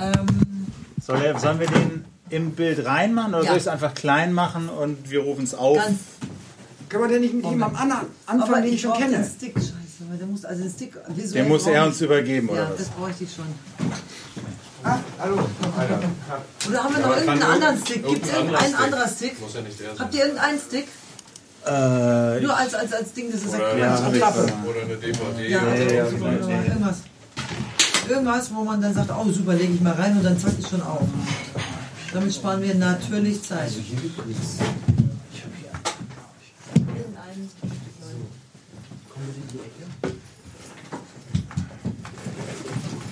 Ähm, 0.00 0.66
Soll 1.04 1.22
er, 1.22 1.38
sollen 1.38 1.58
wir 1.58 1.66
den 1.66 2.04
im 2.30 2.52
Bild 2.52 2.84
reinmachen 2.84 3.34
oder 3.34 3.42
Ja. 3.44 3.48
soll 3.50 3.56
ich 3.56 3.62
es 3.64 3.68
einfach 3.68 3.94
klein 3.94 4.32
machen 4.32 4.68
und 4.68 5.10
wir 5.10 5.20
rufen 5.20 5.44
es 5.44 5.54
auf? 5.54 5.76
ganz, 5.76 5.98
Können 6.88 7.04
wir 7.04 7.08
denn 7.08 7.20
nicht 7.22 7.34
mit 7.34 7.44
ihm 7.46 7.62
am 7.62 7.74
anderen 7.74 8.06
aber 8.26 8.42
anfangen, 8.42 8.64
den 8.64 8.74
ich 8.74 8.80
schon 8.82 8.92
kenne? 8.92 9.16
Den 9.18 9.24
Stick, 9.24 9.54
scheiße, 9.54 10.18
der 10.18 10.26
muss, 10.26 10.44
also 10.44 10.62
den 10.62 10.70
Stick 10.72 10.94
visuell 11.08 11.42
Den 11.42 11.48
muss 11.50 11.66
er 11.66 11.86
uns 11.86 12.00
übergeben, 12.00 12.48
Ja, 12.48 12.52
oder 12.54 12.64
das 12.70 12.80
was? 12.80 12.88
bräuchte 12.90 13.24
ich 13.24 13.34
schon. 13.34 13.46
Ah, 14.84 14.98
hallo. 15.18 15.38
Oder 16.68 16.84
haben 16.84 16.94
wir 16.96 17.02
noch 17.02 17.10
irgendeinen 17.16 17.40
kann 17.40 17.50
anderen 17.52 17.78
Stick? 17.78 18.06
Gibt 18.06 18.26
es 18.26 18.32
irgendein 18.32 18.64
irgendeinen 18.64 18.74
anderen 18.94 19.10
Stick? 19.10 19.40
Muss 19.40 19.54
ja 19.54 19.60
nicht 19.60 19.80
der 19.80 19.88
sein. 19.90 19.98
Habt 19.98 20.14
ihr 20.14 20.20
irgendeinen 20.22 20.58
Stick? 20.60 20.88
Äh, 21.64 22.40
Nur 22.40 22.56
als, 22.56 22.74
als, 22.74 22.92
als 22.92 23.12
Ding, 23.12 23.30
das 23.30 23.42
ist 23.42 23.52
Ja, 23.54 24.08
ich. 24.10 24.18
Klappe. 24.18 24.52
oder 24.68 24.80
eine 24.82 24.96
DVD. 24.96 25.48
Ja, 25.48 25.62
oder 25.62 25.70
also 25.70 25.94
ja, 25.94 26.04
genau. 26.06 26.48
irgendwas. 26.48 26.96
Irgendwas, 28.08 28.52
wo 28.54 28.64
man 28.64 28.82
dann 28.82 28.92
sagt, 28.94 29.10
oh 29.10 29.30
super, 29.30 29.54
lege 29.54 29.74
ich 29.74 29.80
mal 29.80 29.92
rein 29.92 30.16
und 30.16 30.24
dann 30.24 30.38
zack 30.38 30.58
ist 30.58 30.68
schon 30.68 30.82
auf. 30.82 31.06
Damit 32.12 32.34
sparen 32.34 32.60
wir 32.62 32.74
natürlich 32.74 33.42
Zeit. 33.44 33.70
Irgendeinen- 36.76 37.50
Das 40.02 40.11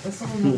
ist 0.09 0.21
doch 0.21 0.27
mal 0.39 0.53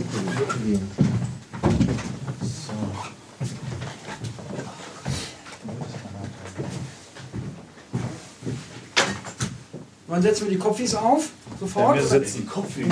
Wann 10.07 10.21
setzen 10.21 10.45
wir 10.45 10.51
die 10.51 10.57
Kopfis 10.59 10.93
auf? 10.95 11.29
Sofort? 11.59 11.95
Wenn 11.97 12.03
wir 12.03 12.09
Oder- 12.11 12.19
sitzen. 12.25 12.45
Kopfis. 12.47 12.85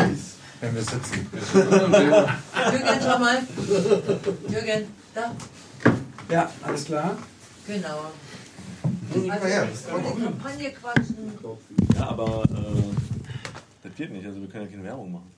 Wenn 0.59 0.75
wir 0.75 0.81
sitzen. 0.81 1.27
Jürgen, 1.53 2.99
schau 3.01 3.19
mal. 3.19 3.39
Jürgen, 4.47 4.87
da. 5.13 5.35
Ja, 6.29 6.49
alles 6.61 6.85
klar. 6.85 7.17
Genau. 7.67 8.11
Also, 9.13 9.21
die 9.21 9.27
Kampagne 10.23 10.71
quatschen. 10.71 11.31
Ja, 11.95 12.07
aber 12.07 12.43
äh, 12.43 12.83
das 13.83 13.95
geht 13.95 14.11
nicht. 14.11 14.25
Also 14.25 14.39
wir 14.39 14.47
können 14.47 14.65
ja 14.65 14.71
keine 14.71 14.83
Werbung 14.83 15.11
machen. 15.11 15.31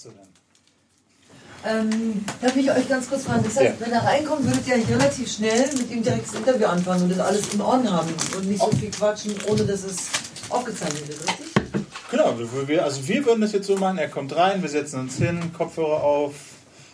Achso, 0.00 0.12
dann. 0.16 1.88
Ähm, 1.90 2.24
darf 2.40 2.56
ich 2.56 2.70
euch 2.70 2.88
ganz 2.88 3.06
kurz 3.06 3.24
fragen? 3.24 3.44
Das 3.44 3.54
heißt, 3.58 3.80
wenn 3.80 3.92
er 3.92 4.02
reinkommt, 4.02 4.44
würdet 4.46 4.66
ihr 4.66 4.74
eigentlich 4.74 4.96
relativ 4.96 5.30
schnell 5.30 5.66
mit 5.76 5.90
ihm 5.90 6.02
direkt 6.02 6.26
das 6.26 6.34
Interview 6.36 6.66
anfangen 6.66 7.02
und 7.02 7.10
das 7.10 7.18
alles 7.18 7.52
in 7.52 7.60
Ordnung 7.60 7.92
haben 7.92 8.08
und 8.34 8.48
nicht 8.48 8.62
so 8.62 8.70
viel 8.70 8.90
quatschen, 8.90 9.34
ohne 9.46 9.64
dass 9.64 9.84
es 9.84 10.08
aufgezeichnet 10.48 11.06
wird, 11.06 11.20
richtig? 11.20 11.46
Genau, 12.10 12.34
wir, 12.66 12.82
also 12.82 13.06
wir 13.06 13.26
würden 13.26 13.42
das 13.42 13.52
jetzt 13.52 13.66
so 13.66 13.76
machen, 13.76 13.98
er 13.98 14.08
kommt 14.08 14.34
rein, 14.34 14.62
wir 14.62 14.70
setzen 14.70 15.00
uns 15.00 15.16
hin, 15.16 15.52
Kopfhörer 15.52 16.02
auf. 16.02 16.32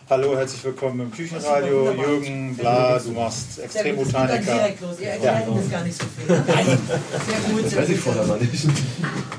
Hallo, 0.09 0.37
herzlich 0.37 0.63
willkommen 0.65 0.99
im 0.99 1.11
Küchenradio. 1.11 1.91
Jürgen, 1.93 2.57
bla, 2.57 2.99
du 2.99 3.11
machst 3.11 3.55
Sehr 3.55 3.65
gut, 3.67 3.73
das 3.73 3.73
geht 3.73 4.15
dann 4.15 4.29
Extrembotaniker. 4.29 4.53
direkt 4.53 4.81
los. 4.81 4.99
Ihr 4.99 5.07
erklärt 5.07 5.47
ihm 5.47 5.55
das 5.55 5.71
gar 5.71 5.83
nicht 5.83 5.97
so 5.97 6.05
viel. 6.17 6.35
Ne? 6.35 6.43
Sehr 6.47 7.53
gut, 7.53 7.69
sehr 7.69 7.81
Weiß 7.81 7.89
ich 7.89 7.99
vorher 7.99 8.25
mal 8.25 8.39
nicht. 8.39 8.65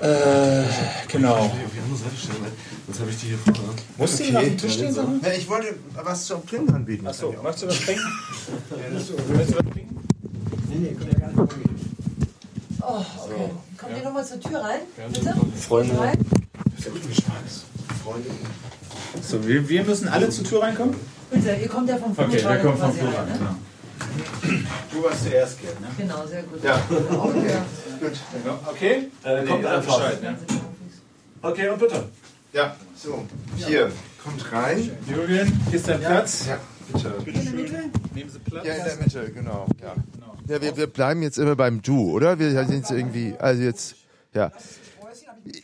Äh, 0.00 0.64
genau. 1.10 1.50
Die 1.98 2.04
andere 2.04 2.10
Seite 2.10 2.16
stellen, 2.16 2.52
sonst 2.86 3.00
habe 3.00 3.10
ich 3.10 3.16
die 3.18 3.26
hier 3.26 3.38
vorne. 3.38 3.72
Musst 3.96 4.18
du 4.20 4.24
ihn 4.24 4.36
auf 4.36 4.42
den 4.44 4.58
Tisch 4.58 4.72
stehen, 4.74 4.92
Sachen? 4.94 5.20
Ja, 5.22 5.32
ich 5.32 5.48
wollte 5.48 5.74
was 5.94 6.24
zum 6.26 6.46
Trinken 6.46 6.74
anbieten. 6.74 7.06
Achso, 7.06 7.34
möchtest 7.42 7.62
du 7.62 7.66
was 7.68 7.80
trinken? 7.80 8.02
Möchtest 8.92 9.10
du 9.10 9.14
was 9.38 9.72
trinken? 9.72 10.06
Nee, 10.68 10.76
nee, 10.78 10.94
können 10.94 11.10
ja 11.12 11.18
gar 11.18 11.28
nicht 11.28 11.38
umgehen. 11.38 11.80
Oh, 12.80 13.04
okay. 13.24 13.50
Kommt 13.76 13.96
ihr 13.96 14.04
nochmal 14.04 14.26
zur 14.26 14.40
Tür 14.40 14.60
rein? 14.60 14.80
Bitte? 15.12 15.34
Freunde. 15.56 15.98
Rein? 15.98 16.18
Freunde. 18.04 18.30
So, 19.22 19.46
wir, 19.46 19.68
wir 19.68 19.84
müssen 19.84 20.08
alle 20.08 20.30
zur 20.30 20.44
Tür 20.44 20.62
reinkommen? 20.62 20.94
Bitte, 21.30 21.54
ihr 21.60 21.68
kommt 21.68 21.88
ja 21.88 21.96
vom 21.96 22.12
Okay, 22.12 22.42
wir 22.44 22.56
kommen 22.58 22.78
vom 22.78 22.92
Flur 22.92 23.08
rein? 23.08 23.28
Genau. 23.38 23.54
Du 24.92 25.04
warst 25.04 25.24
zuerst, 25.24 25.60
Gerd, 25.60 25.80
ne? 25.80 25.88
Genau, 25.98 26.26
sehr 26.26 26.42
gut. 26.42 26.62
Ja. 26.64 26.80
Okay. 27.10 27.58
Okay? 28.70 29.10
Äh, 29.24 29.44
Kommt 29.44 29.66
einfach. 29.66 29.98
Bescheid, 29.98 30.22
ne? 30.22 30.36
Okay, 31.48 31.68
und 31.70 31.78
bitte. 31.78 32.04
Ja, 32.52 32.76
so. 32.94 33.24
Hier, 33.56 33.90
kommt 34.22 34.52
rein. 34.52 34.90
Jürgen, 35.06 35.60
hier 35.70 35.74
ist 35.74 35.88
dein 35.88 36.00
Platz. 36.00 36.46
Ja, 36.46 36.58
bitte. 36.92 37.14
Bitte 37.24 37.40
schön. 37.42 37.90
Nehmen 38.14 38.30
Sie 38.30 38.38
Platz. 38.38 38.66
Ja, 38.66 38.74
in 38.74 38.84
der 38.84 38.96
Mitte, 38.96 39.32
genau. 39.32 39.66
Ja, 39.80 39.94
ja 40.46 40.60
wir, 40.60 40.76
wir 40.76 40.86
bleiben 40.88 41.22
jetzt 41.22 41.38
immer 41.38 41.56
beim 41.56 41.80
Du, 41.80 42.10
oder? 42.10 42.38
Wir 42.38 42.50
sind 42.50 42.72
jetzt 42.72 42.90
irgendwie, 42.90 43.34
also 43.38 43.62
jetzt, 43.62 43.96
ja. 44.34 44.52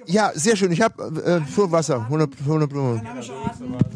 Ja, 0.06 0.32
sehr 0.34 0.56
schön. 0.56 0.72
Ich 0.72 0.80
habe 0.80 1.20
äh, 1.22 1.40
für 1.50 1.70
Wasser, 1.70 2.00
100, 2.00 2.30
100 2.40 2.70
Blumen. 2.70 3.06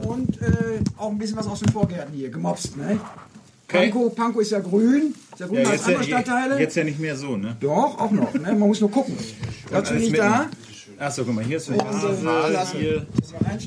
Und 0.03 0.43
äh, 0.43 0.80
auch 0.99 1.11
ein 1.11 1.16
bisschen 1.16 1.39
was 1.39 1.47
aus 1.47 1.61
den 1.61 1.72
Vorgärten 1.72 2.12
hier, 2.12 2.28
gemobst. 2.28 2.76
Ne? 2.76 3.01
Okay. 3.66 3.91
Pankow, 3.91 4.14
Pankow 4.14 4.43
ist 4.43 4.51
ja 4.51 4.61
grün, 4.61 5.14
ist 5.32 5.41
ja 5.41 5.47
grün 5.47 5.62
Ja, 5.62 5.70
als 5.70 5.86
jetzt, 5.86 5.89
andere 5.89 6.11
ja, 6.11 6.20
Stadtteile. 6.20 6.61
jetzt 6.61 6.76
ja 6.76 6.84
nicht 6.84 6.99
mehr 6.99 7.16
so, 7.16 7.36
ne? 7.36 7.57
Doch, 7.61 7.99
auch 7.99 8.11
noch. 8.11 8.34
Ne? 8.34 8.41
Man 8.41 8.61
muss 8.61 8.80
nur 8.80 8.91
gucken. 8.91 9.16
Dazu 9.70 9.95
bin 9.95 10.03
ich 10.03 10.12
da. 10.12 10.49
Achso, 10.99 11.25
guck 11.25 11.35
mal, 11.35 11.45
hier 11.45 11.59
ist 11.59 11.69
Und, 11.69 11.79
äh, 11.79 12.67
hier. 12.73 13.07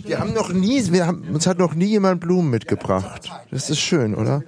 Wir 0.03 0.19
haben 0.19 0.33
noch 0.33 0.51
nie, 0.51 0.91
wir 0.91 1.07
haben, 1.07 1.23
uns 1.33 1.47
hat 1.47 1.59
noch 1.59 1.73
nie 1.73 1.85
jemand 1.85 2.19
Blumen 2.19 2.49
mitgebracht. 2.49 3.31
Das 3.51 3.69
ist 3.69 3.79
schön, 3.79 4.15
oder? 4.15 4.43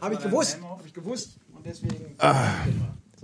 Habe 0.00 0.14
ich 0.14 0.20
gewusst. 0.20 0.58
Habe 0.62 0.82
ich 0.86 0.94
gewusst. 0.94 1.38
Und 1.54 1.66
deswegen. 1.66 2.16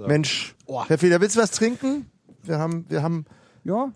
Mensch, 0.06 0.54
Herr 0.86 0.98
Feder, 0.98 1.20
willst 1.20 1.36
du 1.36 1.40
was 1.40 1.50
trinken? 1.52 2.06
Wir 2.42 2.58
haben, 2.58 2.86
wir 2.88 3.02
haben 3.02 3.26
Ja, 3.64 3.92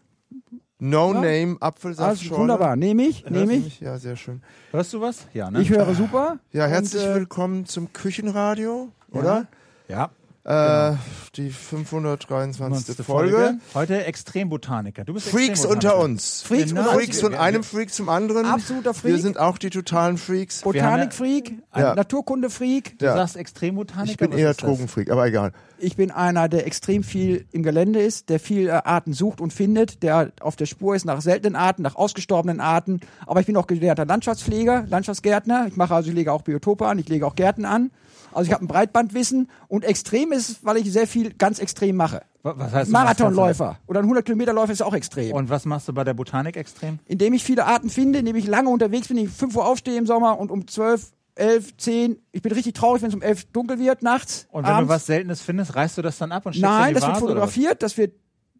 No 0.79 1.13
Name 1.13 1.57
Apfelsaft. 1.61 2.23
also 2.23 2.37
wunderbar. 2.37 2.75
Nehme 2.77 3.05
ich, 3.05 3.25
nehme 3.31 3.55
ich. 3.55 3.81
Ja, 3.81 3.99
sehr 3.99 4.17
schön. 4.17 4.43
Hörst 4.73 4.93
du 4.93 5.01
was? 5.01 5.27
Ja, 5.33 5.51
ne? 5.51 5.63
Ich 5.63 5.71
höre 5.71 5.95
super. 5.95 6.39
Ja, 6.51 6.67
herzlich 6.67 7.03
Und, 7.05 7.09
äh, 7.11 7.15
willkommen 7.15 7.67
zum 7.67 7.93
Küchenradio, 7.93 8.91
oder? 9.13 9.47
Ja. 9.89 10.11
Äh, 10.45 10.95
die 11.37 11.51
523. 11.51 12.97
Folge. 13.07 13.59
Heute 13.75 14.05
Extrembotaniker. 14.05 15.05
Du 15.05 15.15
bist 15.15 15.29
Freaks 15.29 15.51
Extrembotaniker. 15.61 15.95
unter 15.99 16.05
uns. 16.05 16.43
Freaks 16.43 16.73
unter 16.73 16.85
Freaks 16.95 17.07
uns. 17.09 17.21
von 17.21 17.35
einem 17.37 17.63
Freak 17.63 17.95
zum 17.95 18.09
anderen. 18.09 18.47
Absoluter 18.47 18.93
Freak. 18.93 19.13
Wir 19.15 19.21
sind 19.23 19.39
auch 19.39 19.57
die 19.57 19.71
totalen 19.71 20.19
Freaks. 20.19 20.63
Botanikfreak, 20.63 21.53
Ja. 21.77 21.95
Naturkundefreak. 21.95 22.99
Du 22.99 23.05
Ja. 23.05 23.15
sagst 23.15 23.37
Extrembotaniker. 23.37 24.11
Ich 24.11 24.17
bin 24.17 24.33
eher? 24.33 24.53
Drogenfreak, 24.55 25.11
aber 25.13 25.27
egal. 25.27 25.53
Ich 25.79 25.97
bin 25.97 26.11
einer, 26.11 26.49
der 26.49 26.67
extrem 26.67 27.05
viel 27.05 27.47
im 27.53 27.63
Gelände 27.63 28.01
ist, 28.03 28.29
der 28.29 28.41
viel 28.41 28.67
äh, 28.69 28.73
Arten 28.73 29.13
sucht 29.13 29.41
und 29.41 29.53
findet, 29.53 30.03
der 30.03 30.33
auf 30.41 30.57
der 30.57 30.67
Spur 30.67 30.97
ist 30.97 31.05
nach 31.05 31.21
seltenen 31.21 31.55
Arten, 31.55 31.83
nach 31.83 31.95
ausgestorbenen 31.95 32.59
Arten. 32.61 32.99
Aber 33.29 33.39
ich 33.39 33.47
bin 33.47 33.57
auch 33.57 33.69
gelernter 33.69 34.07
Landschaftspfleger, 34.07 34.87
Landschaftsgärtner. 34.91 35.67
Ich 35.69 35.77
mache 35.77 35.95
also, 35.95 36.09
ich 36.11 36.17
lege 36.17 36.33
auch 36.33 36.43
Biotope 36.43 36.87
an, 36.89 36.99
ich 36.99 37.09
lege 37.09 37.27
auch 37.27 37.37
Gärten 37.37 37.65
an. 37.65 37.93
Also 38.35 38.49
ich 38.49 38.53
habe 38.53 38.65
ein 38.65 38.69
Breitbandwissen 38.69 39.49
und 39.69 39.85
extrem 39.85 40.33
ist, 40.33 40.49
es, 40.49 40.65
weil 40.65 40.77
ich 40.79 40.91
sehr 40.93 41.07
viel 41.07 41.33
ganz 41.35 41.59
extrem 41.59 41.97
mache. 41.97 42.23
Was 42.43 42.73
heißt, 42.73 42.91
Marathonläufer 42.91 43.79
oder 43.87 44.01
ein 44.01 44.05
100 44.05 44.25
Kilometerläufer 44.25 44.73
ist 44.73 44.83
auch 44.83 44.95
extrem. 44.95 45.33
Und 45.33 45.49
was 45.49 45.65
machst 45.65 45.89
du 45.89 45.93
bei 45.93 46.05
der 46.05 46.15
Botanik 46.15 46.57
extrem? 46.57 46.99
indem 47.07 47.35
ich 47.35 47.45
viele 47.45 47.67
Arten 47.67 47.89
finde, 47.89 48.19
indem 48.19 48.37
ich 48.37 48.47
lange 48.47 48.69
unterwegs 48.69 49.09
bin, 49.09 49.17
ich 49.17 49.31
5 49.31 49.57
Uhr 49.57 49.67
aufstehe 49.67 49.97
im 49.97 50.07
Sommer 50.07 50.39
und 50.39 50.51
um 50.51 50.67
12, 50.67 51.13
11, 51.37 51.77
10, 51.77 52.17
ich 52.33 52.43
bin 52.43 52.53
richtig 52.53 52.75
traurig, 52.75 53.03
wenn 53.03 53.09
es 53.09 53.15
um 53.15 53.23
11 53.23 53.53
dunkel 53.53 53.79
wird 53.79 54.03
nachts. 54.03 54.49
Und 54.51 54.65
wenn 54.65 54.73
abends. 54.73 54.89
du 54.89 54.95
was 54.95 55.07
Seltenes 55.07 55.41
findest, 55.41 55.77
reißt 55.77 55.99
du 55.99 56.03
das 56.03 56.19
dann 56.19 56.33
ab 56.33 56.45
und 56.47 56.55
schickst 56.55 56.65
in 56.65 56.71
Nein, 56.71 56.89
die 56.89 56.95
das 56.95 57.03
wird 57.03 57.13
Vase, 57.13 57.23
was? 57.23 57.29
fotografiert, 57.29 57.83
das 57.83 57.97
wird 57.97 58.13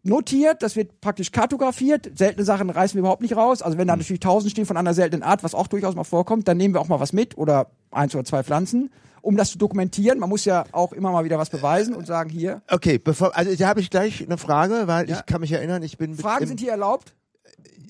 notiert, 0.03 0.61
das 0.61 0.75
wird 0.75 1.01
praktisch 1.01 1.31
kartografiert. 1.31 2.11
Seltene 2.17 2.45
Sachen 2.45 2.69
reißen 2.69 2.95
wir 2.95 2.99
überhaupt 2.99 3.21
nicht 3.21 3.35
raus. 3.35 3.61
Also 3.61 3.77
wenn 3.77 3.87
da 3.87 3.95
natürlich 3.95 4.19
tausend 4.19 4.51
stehen 4.51 4.65
von 4.65 4.77
einer 4.77 4.93
seltenen 4.93 5.23
Art, 5.23 5.43
was 5.43 5.55
auch 5.55 5.67
durchaus 5.67 5.95
mal 5.95 6.03
vorkommt, 6.03 6.47
dann 6.47 6.57
nehmen 6.57 6.73
wir 6.73 6.81
auch 6.81 6.89
mal 6.89 6.99
was 6.99 7.13
mit 7.13 7.37
oder 7.37 7.67
eins 7.91 8.13
oder 8.13 8.25
zwei 8.25 8.43
Pflanzen, 8.43 8.91
um 9.23 9.37
das 9.37 9.51
zu 9.51 9.57
dokumentieren. 9.57 10.19
Man 10.19 10.29
muss 10.29 10.45
ja 10.45 10.65
auch 10.71 10.93
immer 10.93 11.11
mal 11.11 11.23
wieder 11.23 11.39
was 11.39 11.49
beweisen 11.49 11.95
und 11.95 12.05
sagen, 12.05 12.29
hier, 12.29 12.61
Okay, 12.69 12.99
bevor, 12.99 13.35
also 13.35 13.55
da 13.55 13.67
habe 13.67 13.79
ich 13.79 13.89
gleich 13.89 14.21
eine 14.21 14.37
Frage, 14.37 14.83
weil 14.85 15.09
ich 15.09 15.25
kann 15.25 15.41
mich 15.41 15.51
erinnern, 15.51 15.81
ich 15.81 15.97
bin 15.97 16.15
Fragen 16.15 16.45
sind 16.45 16.59
hier 16.59 16.71
erlaubt. 16.71 17.15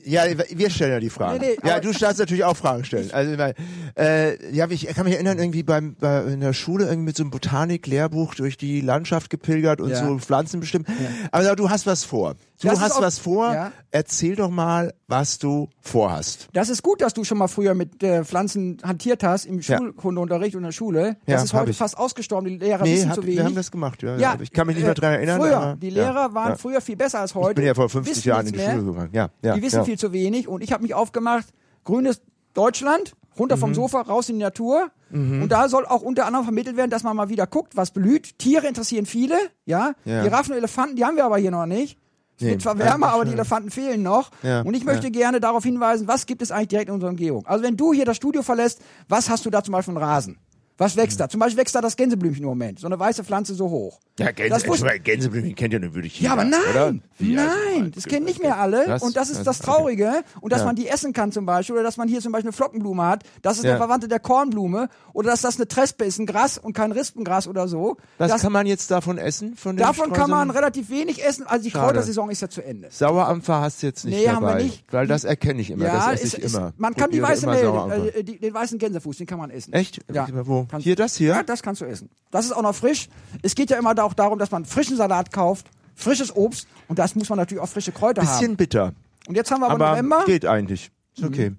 Ja, 0.05 0.23
wir 0.49 0.69
stellen 0.69 0.91
ja 0.91 0.99
die 0.99 1.09
Fragen. 1.09 1.39
Nee, 1.39 1.57
nee, 1.61 1.69
ja, 1.69 1.79
du 1.79 1.91
darfst 1.91 2.19
natürlich 2.19 2.43
auch 2.43 2.57
Fragen 2.57 2.83
stellen. 2.83 3.09
Also, 3.11 3.37
weil, 3.37 3.53
äh, 3.97 4.53
ja, 4.53 4.69
ich 4.69 4.85
kann 4.87 5.05
mich 5.05 5.15
erinnern, 5.15 5.37
irgendwie 5.39 5.63
beim, 5.63 5.95
bei, 5.95 6.23
in 6.23 6.39
der 6.41 6.53
Schule 6.53 6.85
irgendwie 6.85 7.05
mit 7.05 7.17
so 7.17 7.23
einem 7.23 7.31
Botanik-Lehrbuch 7.31 8.35
durch 8.35 8.57
die 8.57 8.81
Landschaft 8.81 9.29
gepilgert 9.29 9.81
und 9.81 9.89
Ja. 9.91 10.05
so 10.05 10.17
Pflanzen 10.19 10.59
bestimmt. 10.59 10.87
Aber 11.31 11.55
du 11.55 11.69
hast 11.69 11.85
was 11.87 12.03
vor. 12.03 12.35
Du 12.61 12.69
Das 12.69 12.79
hast 12.79 13.01
was 13.01 13.19
vor. 13.19 13.53
Ja. 13.53 13.71
Erzähl 13.91 14.35
doch 14.37 14.49
mal, 14.49 14.93
was 15.07 15.37
du 15.37 15.67
vorhast. 15.81 16.47
Das 16.53 16.69
ist 16.69 16.81
gut, 16.81 17.01
dass 17.01 17.13
du 17.13 17.23
schon 17.25 17.37
mal 17.37 17.47
früher 17.49 17.73
mit 17.73 18.01
äh, 18.01 18.23
Pflanzen 18.23 18.77
hantiert 18.83 19.21
hast 19.23 19.45
im 19.45 19.59
Ja. 19.59 19.77
Schulkundeunterricht 19.77 20.55
und 20.55 20.61
in 20.61 20.65
der 20.67 20.71
Schule. 20.71 21.17
Ja, 21.25 21.35
Das 21.35 21.43
ist 21.45 21.53
heute 21.53 21.71
ich. 21.71 21.77
fast 21.77 21.97
ausgestorben. 21.97 22.47
Die 22.49 22.57
Lehrer 22.57 22.83
Nee, 22.83 22.93
wissen 22.95 23.09
hab, 23.09 23.15
zu 23.15 23.23
wenig. 23.23 23.37
wir 23.37 23.43
haben 23.45 23.55
das 23.55 23.69
gemacht. 23.69 24.01
Ja, 24.01 24.17
ja, 24.17 24.37
ich 24.41 24.51
kann 24.51 24.65
mich 24.67 24.75
nicht 24.77 24.83
mehr 24.85 24.93
äh, 24.93 24.95
dran 24.95 25.13
erinnern. 25.13 25.41
Früher, 25.41 25.57
aber, 25.57 25.75
die 25.75 25.89
ja, 25.89 25.93
Lehrer 26.05 26.33
waren 26.33 26.49
ja. 26.51 26.55
früher 26.55 26.79
viel 26.79 26.95
besser 26.95 27.19
als 27.19 27.35
heute. 27.35 27.49
Ich 27.51 27.55
bin 27.55 27.65
ja 27.65 27.73
vor 27.73 27.89
50 27.89 28.15
wissen 28.15 28.27
Jahren 28.29 28.47
in 28.47 28.53
die. 28.53 28.59
Schule 28.59 28.83
gegangen. 28.83 29.09
Ja, 29.11 29.29
ja, 29.41 29.55
Die 29.55 29.61
wissen 29.61 29.79
ja. 29.79 29.83
Viel 29.93 29.99
zu 29.99 30.11
wenig 30.13 30.47
und 30.47 30.63
ich 30.63 30.71
habe 30.73 30.81
mich 30.83 30.93
aufgemacht, 30.93 31.45
grünes 31.83 32.21
Deutschland, 32.53 33.15
runter 33.37 33.55
Mhm. 33.55 33.59
vom 33.61 33.73
Sofa, 33.75 34.01
raus 34.01 34.29
in 34.29 34.37
die 34.37 34.43
Natur. 34.43 34.89
Und 35.11 35.49
da 35.49 35.69
soll 35.69 35.85
auch 35.85 36.01
unter 36.01 36.25
anderem 36.25 36.43
vermittelt 36.43 36.75
werden, 36.75 36.89
dass 36.89 37.03
man 37.03 37.15
mal 37.15 37.29
wieder 37.29 37.45
guckt, 37.45 37.75
was 37.77 37.91
blüht. 37.91 38.39
Tiere 38.39 38.65
interessieren 38.67 39.05
viele, 39.05 39.35
ja. 39.65 39.93
Ja. 40.05 40.23
Giraffen 40.23 40.53
und 40.53 40.57
Elefanten, 40.57 40.95
die 40.95 41.05
haben 41.05 41.17
wir 41.17 41.25
aber 41.25 41.37
hier 41.37 41.51
noch 41.51 41.67
nicht. 41.67 41.99
Es 42.37 42.43
Nee, 42.43 42.49
wird 42.51 42.63
zwar 42.63 42.79
wärmer, 42.79 43.09
aber 43.13 43.23
die. 43.23 43.31
Elefanten 43.33 43.69
fehlen 43.69 44.01
noch. 44.01 44.31
Ja, 44.41 44.61
Und 44.61 44.73
ich 44.73 44.85
möchte 44.85 45.05
ja. 45.05 45.11
gerne 45.11 45.39
darauf 45.39 45.63
hinweisen, 45.63 46.07
was 46.07 46.25
gibt 46.25 46.41
es 46.41 46.49
eigentlich 46.51 46.69
direkt 46.69 46.87
in 46.89 46.95
unserer 46.95 47.11
Umgebung. 47.11 47.45
Also 47.45 47.63
wenn 47.63 47.77
du 47.77 47.93
hier 47.93 48.05
das 48.05 48.17
Studio 48.17 48.41
verlässt, 48.41 48.81
was 49.07 49.29
hast 49.29 49.45
du 49.45 49.51
da 49.51 49.63
zum 49.63 49.73
Beispiel 49.73 49.95
einen 49.95 50.03
Rasen? 50.03 50.37
Was 50.77 50.97
wächst 50.97 51.19
da? 51.19 51.29
Zum 51.29 51.39
Beispiel 51.39 51.59
wächst 51.59 51.75
da 51.75 51.81
das 51.81 51.95
Gänseblümchen 51.95 52.43
im 52.43 52.49
Moment. 52.49 52.79
So 52.79 52.87
eine 52.87 52.99
weiße 52.99 53.23
Pflanze 53.23 53.53
so 53.53 53.69
hoch. 53.69 53.99
Ja, 54.19 54.27
Das 54.27 54.35
Gänse, 54.35 54.65
Entschuldigung, 54.67 55.03
Gänseblümchen 55.03 55.55
kennt 55.55 55.73
ja 55.73 55.79
nur 55.79 55.93
wirklich 55.95 56.19
ja, 56.19 56.33
aber 56.33 56.43
jeder, 56.45 56.57
nein, 56.57 56.69
oder? 56.71 56.95
Wie, 57.19 57.37
also, 57.37 57.51
nein, 57.79 57.91
das 57.95 58.05
kennen 58.05 58.25
nicht 58.25 58.41
mehr 58.41 58.57
alle. 58.57 58.83
Was? 58.87 59.01
Und 59.03 59.15
das 59.15 59.29
ist 59.29 59.45
das 59.45 59.59
Okay. 59.61 59.71
Traurige. 59.71 60.11
Und 60.41 60.51
dass 60.51 60.59
Ja. 60.61 60.65
man 60.65 60.75
die 60.75 60.87
essen 60.87 61.13
kann 61.13 61.31
zum 61.31 61.45
Beispiel. 61.45 61.73
Oder 61.75 61.83
dass 61.83 61.97
man 61.97 62.07
hier 62.07 62.21
zum 62.21 62.31
Beispiel 62.31 62.49
eine 62.49 62.53
Flockenblume 62.53 63.03
hat. 63.05 63.23
Das 63.41 63.57
ist 63.57 63.63
Ja. 63.63 63.71
der 63.71 63.77
Verwandte 63.77 64.07
der 64.07 64.19
Kornblume. 64.19 64.89
Oder 65.13 65.31
dass 65.31 65.41
das 65.41 65.55
eine 65.57 65.67
Trespe 65.67 66.05
ist, 66.05 66.19
ein 66.19 66.25
Gras 66.25 66.57
und 66.57 66.73
kein 66.73 66.91
Rispengras 66.91 67.47
oder 67.47 67.67
so. 67.67 67.97
Was 68.17 68.31
das, 68.31 68.41
kann 68.41 68.51
man 68.51 68.65
jetzt 68.67 68.89
davon 68.91 69.17
essen? 69.17 69.55
Von 69.55 69.77
davon 69.77 70.11
kann 70.11 70.29
man 70.29 70.47
Streuseln? 70.49 70.51
relativ 70.63 70.89
wenig 70.89 71.23
essen. 71.25 71.45
Also 71.47 71.63
die 71.63 71.71
Schade. 71.71 71.85
Kräutersaison 71.93 72.29
ist 72.29 72.41
ja 72.41 72.49
zu 72.49 72.63
Ende. 72.63 72.89
Sauerampfer 72.91 73.61
hast 73.61 73.81
du 73.81 73.87
jetzt 73.87 74.05
nicht 74.05 74.17
Nee, 74.17 74.27
haben 74.27 74.43
dabei. 74.43 74.57
wir 74.57 74.63
nicht. 74.65 74.83
Weil 74.91 75.07
das 75.07 75.23
erkenne 75.23 75.61
ich 75.61 75.71
immer. 75.71 75.85
ja, 75.85 76.11
das 76.11 76.21
esse 76.21 76.37
ist, 76.37 76.45
ich 76.45 76.53
immer. 76.55 76.73
man 76.77 76.93
kann 76.95 77.09
die 77.11 77.21
weiße 77.21 77.47
Mehl, 77.47 78.11
äh, 78.15 78.23
den 78.23 78.53
weißen 78.53 78.77
Gänsefuß, 78.79 79.17
den 79.17 79.27
kann 79.27 79.39
man 79.39 79.49
essen. 79.49 79.73
Echt? 79.73 79.99
Ja. 80.11 80.27
Wo? 80.45 80.62
Kannst- 80.67 80.83
Hier, 80.83 80.95
das 80.95 81.15
hier? 81.15 81.29
Ja, 81.29 81.43
das 81.43 81.61
kannst 81.63 81.81
du 81.81 81.85
essen. 81.85 82.09
Das 82.31 82.45
ist 82.45 82.51
auch 82.51 82.61
noch 82.61 82.75
frisch. 82.75 83.09
Es 83.41 83.55
geht 83.55 83.69
ja 83.69 83.77
immer 83.77 83.93
da 83.95 84.03
auch 84.03 84.13
darum, 84.13 84.39
dass 84.39 84.51
man 84.51 84.65
frischen 84.65 84.97
Salat 84.97 85.31
kauft, 85.31 85.67
frisches 85.95 86.35
Obst 86.35 86.67
und 86.87 86.99
das 86.99 87.15
muss 87.15 87.29
man 87.29 87.37
natürlich 87.37 87.61
auch 87.63 87.69
frische 87.69 87.91
Kräuter 87.91 88.21
Bisschen 88.21 88.49
haben. 88.51 88.57
bitter. 88.57 88.93
Und 89.27 89.35
jetzt 89.35 89.51
haben 89.51 89.61
wir 89.61 89.67
aber, 89.69 89.85
Aber 89.85 89.89
November. 89.91 90.23
geht 90.25 90.45
eigentlich. 90.45 90.91
Ist 91.15 91.23
okay. 91.23 91.53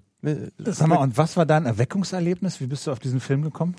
Sag 0.65 0.87
mal, 0.87 0.97
und 0.97 1.17
was 1.17 1.37
war 1.37 1.45
dein 1.45 1.65
Erweckungserlebnis? 1.65 2.59
Wie 2.59 2.67
bist 2.67 2.87
du 2.87 2.91
auf 2.91 2.99
diesen 2.99 3.19
Film 3.19 3.41
gekommen? 3.43 3.75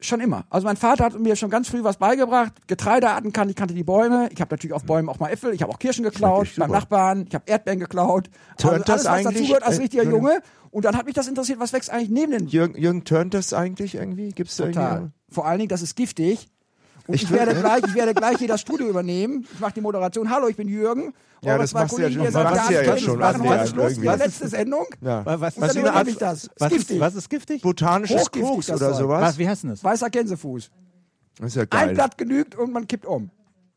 Schon 0.00 0.20
immer. 0.20 0.44
Also 0.48 0.64
mein 0.64 0.76
Vater 0.76 1.04
hat 1.06 1.18
mir 1.18 1.34
schon 1.34 1.50
ganz 1.50 1.68
früh 1.68 1.82
was 1.82 1.96
beigebracht. 1.96 2.52
Getreidearten 2.68 3.32
kannte 3.32 3.50
ich, 3.50 3.56
kannte 3.56 3.74
die 3.74 3.82
Bäume. 3.82 4.28
Ich 4.32 4.40
habe 4.40 4.52
natürlich 4.54 4.72
auf 4.72 4.84
Bäumen 4.84 5.08
auch 5.08 5.18
mal 5.18 5.30
Äpfel. 5.30 5.52
Ich 5.52 5.62
habe 5.62 5.72
auch 5.72 5.78
Kirschen 5.80 6.04
geklaut 6.04 6.48
beim. 6.56 6.70
Nachbarn. 6.70 7.24
Ich 7.28 7.34
habe 7.34 7.44
Erdbeeren 7.46 7.80
geklaut. 7.80 8.30
Turnt 8.58 8.74
also 8.74 8.84
das 8.84 9.06
alles, 9.06 9.24
was 9.24 9.26
eigentlich? 9.26 9.34
dazugehört 9.34 9.62
als 9.64 9.78
Äh, 9.78 9.80
richtiger 9.80 10.02
Entschuldigung. 10.04 10.30
Junge. 10.30 10.42
Und 10.70 10.84
dann 10.84 10.96
hat 10.96 11.06
mich 11.06 11.14
das 11.14 11.26
interessiert, 11.26 11.58
was 11.58 11.72
wächst 11.72 11.90
eigentlich 11.90 12.10
neben 12.10 12.30
den 12.30 12.46
Jürgen, 12.46 12.78
Jürgen 12.78 13.04
turnt 13.04 13.34
das 13.34 13.52
eigentlich 13.52 13.96
irgendwie? 13.96 14.28
Gibt's 14.30 14.56
da 14.56 14.66
Total. 14.66 14.94
irgendwie? 14.94 15.12
Vor 15.30 15.46
allen 15.46 15.58
Dingen, 15.58 15.68
das 15.68 15.82
ist 15.82 15.96
giftig. 15.96 16.48
Und 17.08 17.14
Ich 17.14 17.22
ich, 17.24 17.30
werde 17.30 17.54
gleich, 17.54 17.82
ich 17.86 17.94
werde 17.94 18.12
gleich 18.14 18.36
hier 18.36 18.48
das 18.48 18.60
Studio 18.60 18.86
übernehmen. 18.86 19.46
Ich 19.52 19.60
mache 19.60 19.72
die 19.72 19.80
Moderation. 19.80 20.30
Hallo, 20.30 20.46
ich 20.48 20.56
bin 20.56 20.68
Jürgen. 20.68 21.14
Ja, 21.42 21.52
Eure 21.52 21.62
das 21.62 21.70
zwei 21.70 21.80
machst 21.80 21.96
du 21.96 22.02
ja 22.02 22.08
Kollegen, 22.08 22.24
schon- 22.24 22.32
seit 22.32 22.44
machst 22.54 22.70
ja 22.70 22.82
jetzt 22.82 23.00
schon 23.02 23.20
Schluss. 23.66 23.92
irgendwie. 23.92 24.00
Die 24.08 24.16
letzte 24.18 24.48
Sendung. 24.48 24.86
Ja. 25.00 25.22
Was, 25.24 25.56
Und 25.56 25.62
Was 25.62 25.70
Art- 25.70 25.76
übernehme 25.76 26.10
ich 26.10 26.16
das. 26.18 26.44
Ist 26.44 26.50
was, 26.58 26.70
ist, 26.72 26.78
giftig. 26.78 27.00
was 27.00 27.14
ist 27.14 27.30
giftig? 27.30 27.62
Botanisches 27.62 28.30
Koks 28.30 28.70
oder 28.70 28.92
sowas? 28.94 29.22
Was, 29.22 29.38
wie 29.38 29.48
heißt 29.48 29.62
denn 29.62 29.70
das? 29.70 29.82
Weißer 29.82 30.10
Gänsefuß. 30.10 30.70
Das 31.38 31.46
ist 31.46 31.54
ja 31.56 31.62
Ein 31.62 31.68
geil. 31.70 31.94
Blatt 31.94 32.18
genügt 32.18 32.54
und 32.56 32.72
man 32.72 32.86
kippt 32.86 33.06
um. 33.06 33.30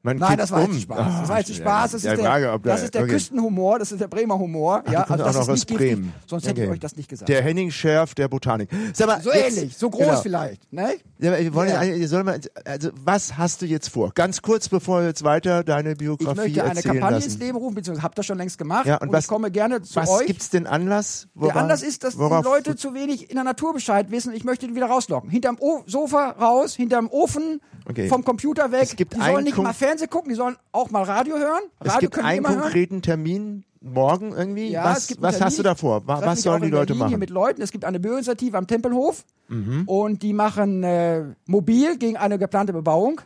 Man 0.04 0.18
Nein, 0.18 0.36
das 0.38 0.49
war 0.49 0.62
jetzt 0.62 0.70
um. 0.72 0.80
Spaß. 0.80 0.97
Ah, 0.99 1.20
Das 1.22 1.30
war 1.30 1.38
jetzt 1.38 1.49
ja, 1.49 1.56
Spaß. 1.58 1.91
Das 1.91 2.04
ja, 2.04 2.12
ist 2.14 2.18
der, 2.18 2.26
Frage, 2.26 2.45
da- 2.45 2.58
das 2.58 2.84
ist 2.84 2.93
der 2.95 3.04
okay. 3.04 3.12
Küstenhumor. 3.12 3.78
Das 3.78 3.91
ist 3.91 4.02
der 4.02 4.08
Bremer 4.08 4.39
Humor. 4.39 4.82
Ach, 4.86 4.91
Ja, 4.91 5.02
also 5.04 5.14
auch 5.14 5.18
das 5.18 5.36
noch 5.36 5.41
ist 5.43 5.49
aus 5.49 5.56
nicht 5.60 5.68
giftig. 5.68 5.88
Bremen. 5.95 6.14
Sonst 6.26 6.43
hätte 6.47 6.54
Okay. 6.62 6.64
ich 6.66 6.72
euch 6.72 6.80
das 6.80 6.95
nicht 6.97 7.08
gesagt. 7.10 7.30
Der 7.30 7.43
Henning 7.43 7.70
Schärf 7.70 8.16
der 8.16 8.28
Botanik. 8.28 8.72
Mal, 8.72 9.22
so 9.22 9.32
jetzt- 9.32 9.58
ähnlich, 9.58 9.78
so 9.78 9.91
groß 9.91 9.99
genau. 10.08 10.22
vielleicht. 10.22 10.74
Ne? 10.74 10.95
Ja, 11.20 11.38
wir 11.38 11.54
wollen 11.54 11.70
Ja. 11.70 12.24
mal, 12.24 12.39
also 12.66 12.89
was 13.06 13.38
hast 13.38 13.62
du 13.62 13.68
jetzt 13.68 13.89
vor? 13.89 14.12
Ganz 14.16 14.41
kurz, 14.41 14.70
bevor 14.70 15.02
wir 15.02 15.08
jetzt 15.10 15.24
weiter 15.24 15.64
deine 15.64 15.91
Ich 15.91 15.97
Biografie 15.99 16.36
möchte 16.36 16.62
eine 16.64 16.70
erzählen 16.76 16.93
Kampagne 16.95 17.18
lassen. 17.18 17.30
ins 17.30 17.38
Leben 17.39 17.58
rufen, 17.58 17.76
beziehungsweise 17.76 18.04
habt 18.04 18.18
das 18.18 18.26
schon 18.26 18.38
längst 18.39 18.58
gemacht. 18.58 18.88
Ja, 18.88 18.95
und 18.97 19.10
und 19.10 19.14
was- 19.14 19.26
ich 19.26 19.30
komme 19.30 19.52
gerne 19.52 19.84
zu 19.84 19.95
was 19.97 20.10
euch. 20.10 20.26
gibt's 20.26 20.49
denn 20.49 20.66
Anlass? 20.66 21.28
Der 21.36 21.43
Worauf- 21.43 21.56
Anlass 21.58 21.84
ist, 21.84 22.04
dass 22.04 22.16
die 22.16 22.22
Leute 22.22 22.76
zu 22.76 22.95
wenig 22.95 23.30
in 23.30 23.36
der 23.36 23.43
Natur 23.43 23.74
Bescheid 23.74 24.10
wissen. 24.10 24.34
Ich 24.34 24.43
möchte 24.45 24.68
die 24.68 24.74
wieder 24.76 24.88
rauslocken. 24.88 25.30
Hinterm 25.30 25.58
o 25.60 25.84
Sofa 25.86 26.32
raus, 26.32 26.74
hinterm 26.76 27.08
Ofen, 27.12 27.62
Okay. 27.88 28.08
vom 28.08 28.24
Computer 28.24 28.72
weg. 28.72 28.82
Es 28.84 28.95
gibt 28.95 29.14
die 29.16 29.20
sollen 29.22 29.43
nicht 29.43 29.58
mal 29.58 29.74
Fernsehen 29.91 30.09
gucken, 30.09 30.29
die 30.29 30.35
sollen 30.35 30.55
auch 30.71 30.89
mal 30.91 31.03
Radio 31.03 31.37
hören. 31.37 31.61
Es 31.79 31.87
Radio 31.87 31.99
gibt 32.01 32.13
können 32.13 32.25
die 32.25 32.29
einen 32.29 32.37
immer 32.39 32.49
hören. 32.49 32.61
konkreten 32.61 33.01
Termin 33.01 33.65
morgen 33.81 34.31
irgendwie. 34.33 34.69
Ja, 34.69 34.85
was 34.85 34.99
es 34.99 35.07
gibt 35.07 35.21
was 35.21 35.33
Termin. 35.35 35.45
hast 35.47 35.59
du 35.59 35.63
da 35.63 35.75
vor? 35.75 36.07
Wa- 36.07 36.15
Treff 36.17 36.25
Was 36.27 36.35
mich 36.35 36.43
sollen 36.43 36.61
die 36.61 36.69
Leute 36.69 36.93
Berlin 36.93 36.97
Hier 36.97 37.03
machen? 37.05 37.13
Mhm. 37.13 37.19
mit 37.19 37.29
Leuten. 37.29 37.61
Es 37.61 37.71
gibt 37.71 37.83
eine 37.85 37.99
Bürgerinitiative 37.99 38.57
am 38.57 38.67
Tempelhof 38.67 39.25
und 39.85 40.23
die 40.23 40.31
machen 40.33 40.83
äh, 40.83 41.25
mobil 41.45 41.97
gegen 41.97 42.15
eine 42.17 42.39
geplante 42.39 42.71
Bebauung. 42.73 43.19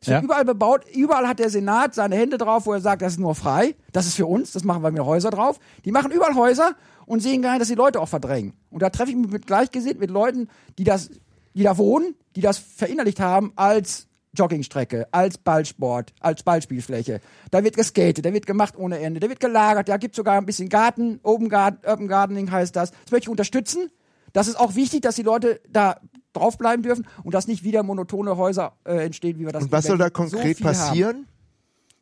Es 0.00 0.08
wird 0.08 0.18
Ja. 0.20 0.24
überall 0.24 0.44
bebaut. 0.44 0.82
Überall 0.92 1.26
hat 1.26 1.38
der 1.38 1.48
Senat 1.48 1.94
seine 1.94 2.16
Hände 2.16 2.36
drauf, 2.36 2.66
wo 2.66 2.74
er 2.74 2.80
sagt, 2.80 3.00
das 3.00 3.14
ist 3.14 3.18
nur 3.18 3.34
frei. 3.34 3.74
Das 3.92 4.04
ist 4.06 4.14
für 4.16 4.26
uns. 4.26 4.52
Das 4.52 4.62
machen 4.64 4.82
wir 4.82 4.90
mit 4.90 5.02
Häuser 5.02 5.30
drauf. 5.30 5.58
Die 5.86 5.92
machen 5.92 6.10
überall 6.12 6.34
Häuser 6.34 6.72
und 7.06 7.20
sehen 7.20 7.40
gar 7.40 7.52
nicht, 7.52 7.62
dass 7.62 7.68
die 7.68 7.74
Leute 7.74 8.00
auch 8.00 8.08
verdrängen. 8.08 8.52
Und 8.70 8.82
da 8.82 8.90
treffe 8.90 9.10
ich 9.10 9.16
mich 9.16 9.30
mit 9.30 9.46
Gleichgesinnt, 9.46 9.98
mit 10.00 10.10
Leuten, 10.10 10.48
die 10.76 10.84
das, 10.84 11.08
die 11.54 11.62
da 11.62 11.78
wohnen, 11.78 12.14
die 12.36 12.42
das 12.42 12.58
verinnerlicht 12.58 13.20
haben 13.20 13.52
als 13.56 14.06
Joggingstrecke, 14.34 15.08
als 15.10 15.38
Ballsport, 15.38 16.12
als 16.20 16.42
Ballspielfläche. 16.42 17.20
Da 17.50 17.64
wird 17.64 17.76
geskatet, 17.76 18.24
da 18.24 18.32
wird 18.32 18.46
gemacht 18.46 18.74
ohne 18.76 18.98
Ende, 18.98 19.20
da 19.20 19.28
wird 19.28 19.40
gelagert, 19.40 19.88
da 19.88 19.96
gibt 19.96 20.14
sogar 20.14 20.36
ein 20.36 20.46
bisschen 20.46 20.68
Garten, 20.68 21.20
Open, 21.22 21.48
Garden, 21.48 21.78
Urban 21.86 22.08
Gardening 22.08 22.50
heißt 22.50 22.74
das. 22.76 22.90
Das 22.90 23.12
möchte 23.12 23.24
ich 23.24 23.28
unterstützen. 23.30 23.90
Das 24.32 24.48
ist 24.48 24.58
auch 24.58 24.74
wichtig, 24.74 25.02
dass 25.02 25.14
die 25.14 25.22
Leute 25.22 25.60
da 25.68 26.00
draufbleiben 26.32 26.82
dürfen 26.82 27.06
und 27.22 27.34
dass 27.34 27.46
nicht 27.46 27.62
wieder 27.62 27.82
monotone 27.82 28.36
Häuser 28.36 28.72
äh, 28.84 29.04
entstehen, 29.04 29.38
wie 29.38 29.44
wir 29.44 29.52
das 29.52 29.64
Und 29.64 29.72
was 29.72 29.86
soll 29.86 29.98
da 29.98 30.08
Berlin 30.08 30.28
so 30.28 30.36
konkret 30.36 30.56
viel 30.58 30.66
haben. 30.66 31.26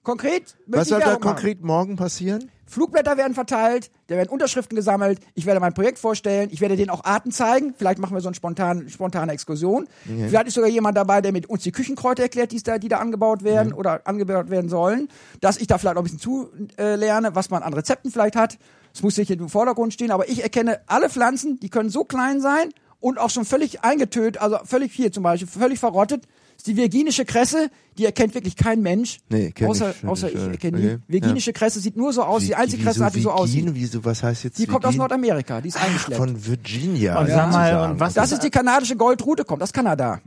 Konkret? 0.03 0.57
Was 0.67 0.89
soll 0.89 0.99
da 0.99 1.07
Werbung 1.07 1.23
machen. 1.23 1.35
konkret 1.37 1.63
morgen 1.63 1.97
passieren? 1.97 2.51
Flugblätter 2.67 3.19
werden 3.19 3.35
verteilt, 3.35 3.91
da 4.07 4.17
werden 4.17 4.31
Unterschriften 4.31 4.75
gesammelt, 4.75 5.21
ich 5.35 5.45
werde 5.45 5.61
mein 5.61 5.75
Projekt 5.75 5.99
vorstellen, 5.99 6.49
ich 6.51 6.63
werde 6.63 6.75
denen 6.75 6.89
auch 6.89 7.05
Arten 7.05 7.31
zeigen, 7.31 7.75
vielleicht 7.77 7.99
machen 7.99 8.17
wir 8.17 8.23
so 8.23 8.29
eine 8.29 8.35
spontane, 8.35 8.89
spontane 8.89 9.31
Exkursion. 9.31 9.87
Vielleicht 10.05 10.47
ist 10.47 10.55
sogar 10.55 10.71
jemand 10.71 10.97
dabei, 10.97 11.21
der 11.21 11.33
mit 11.33 11.51
uns 11.51 11.65
die 11.65 11.71
Küchenkräuter 11.71 12.23
erklärt, 12.23 12.51
die 12.51 12.63
da, 12.63 12.79
die 12.79 12.89
da 12.89 12.97
angebaut 12.97 13.45
werden 13.45 13.75
oder 13.75 14.01
angebaut 14.07 14.49
werden 14.49 14.71
sollen, 14.71 15.09
dass 15.41 15.59
ich 15.59 15.67
da 15.67 15.77
vielleicht 15.77 15.97
auch 15.97 16.01
ein 16.01 16.05
bisschen 16.05 16.19
zu 16.19 16.49
äh, 16.79 16.97
was 17.35 17.51
man 17.51 17.63
an 17.63 17.75
Rezepten 17.75 18.11
vielleicht 18.11 18.37
hat. 18.37 18.59
Das 18.95 19.03
muss 19.03 19.19
nicht 19.19 19.31
im 19.31 19.51
Vordergrund 19.51 19.93
stehen, 19.93 20.11
aber 20.11 20.29
ich 20.29 20.43
erkenne 20.43 20.81
alle 20.87 21.11
Pflanzen, 21.11 21.61
die 21.61 21.69
können 21.69 21.91
so 21.91 22.05
klein 22.05 22.41
sein 22.41 22.71
und 23.01 23.19
auch 23.19 23.31
schon 23.31 23.45
völlig 23.45 23.85
eingetötet, 23.85 24.41
also 24.41 24.59
völlig 24.65 24.93
hier 24.95 25.13
zum 25.13 25.25
Beispiel, 25.25 25.49
völlig 25.49 25.79
verrottet. 25.79 26.25
Das 26.63 26.69
ist 26.69 26.77
die 26.77 26.81
virginische 26.81 27.25
Kresse, 27.25 27.71
die 27.99 28.05
erkennt 28.05 28.35
wirklich 28.37 28.55
kein 28.55 28.83
Mensch. 28.83 29.19
Nee, 29.29 29.51
kenn 29.51 29.69
außer, 29.69 29.95
ich, 30.01 30.07
außer 30.07 30.29
ich 30.29 30.37
ich, 30.37 30.41
erkenne 30.43 30.79
okay. 30.79 30.99
die. 31.09 31.13
Virginische 31.13 31.53
Kresse 31.53 31.81
sieht 31.81 31.97
nur 31.97 32.13
so 32.13 32.23
aus, 32.23 32.45
die 32.45 32.55
einzige 32.55 32.85
Kresse 32.85 33.05
hat, 33.05 33.17
die 33.17 33.21
so 33.21 33.33
aussieht. 33.33 33.67
Wieso, 33.73 34.05
was 34.05 34.23
heißt 34.23 34.45
jetzt 34.45 34.59
Die 34.61 34.67
kommt 34.67 34.87
aus? 34.87 34.95
Nordamerika, 34.95 35.61
die 35.61 35.71
ist 35.71 35.83
eingeschleppt. 35.83 36.19
Von 36.21 36.47
Virginia. 36.47 37.19
Und 37.19 37.27
sag 37.27 37.51
mal, 37.51 37.91
und 37.91 37.99
was, 37.99 38.15
das 38.15 38.31
ist 38.31 38.45
die 38.45 38.51
kanadische 38.51 38.95
Goldrute, 38.95 39.45
kommt 39.45 39.61
aus 39.61 39.73
Kanada. 39.73 40.21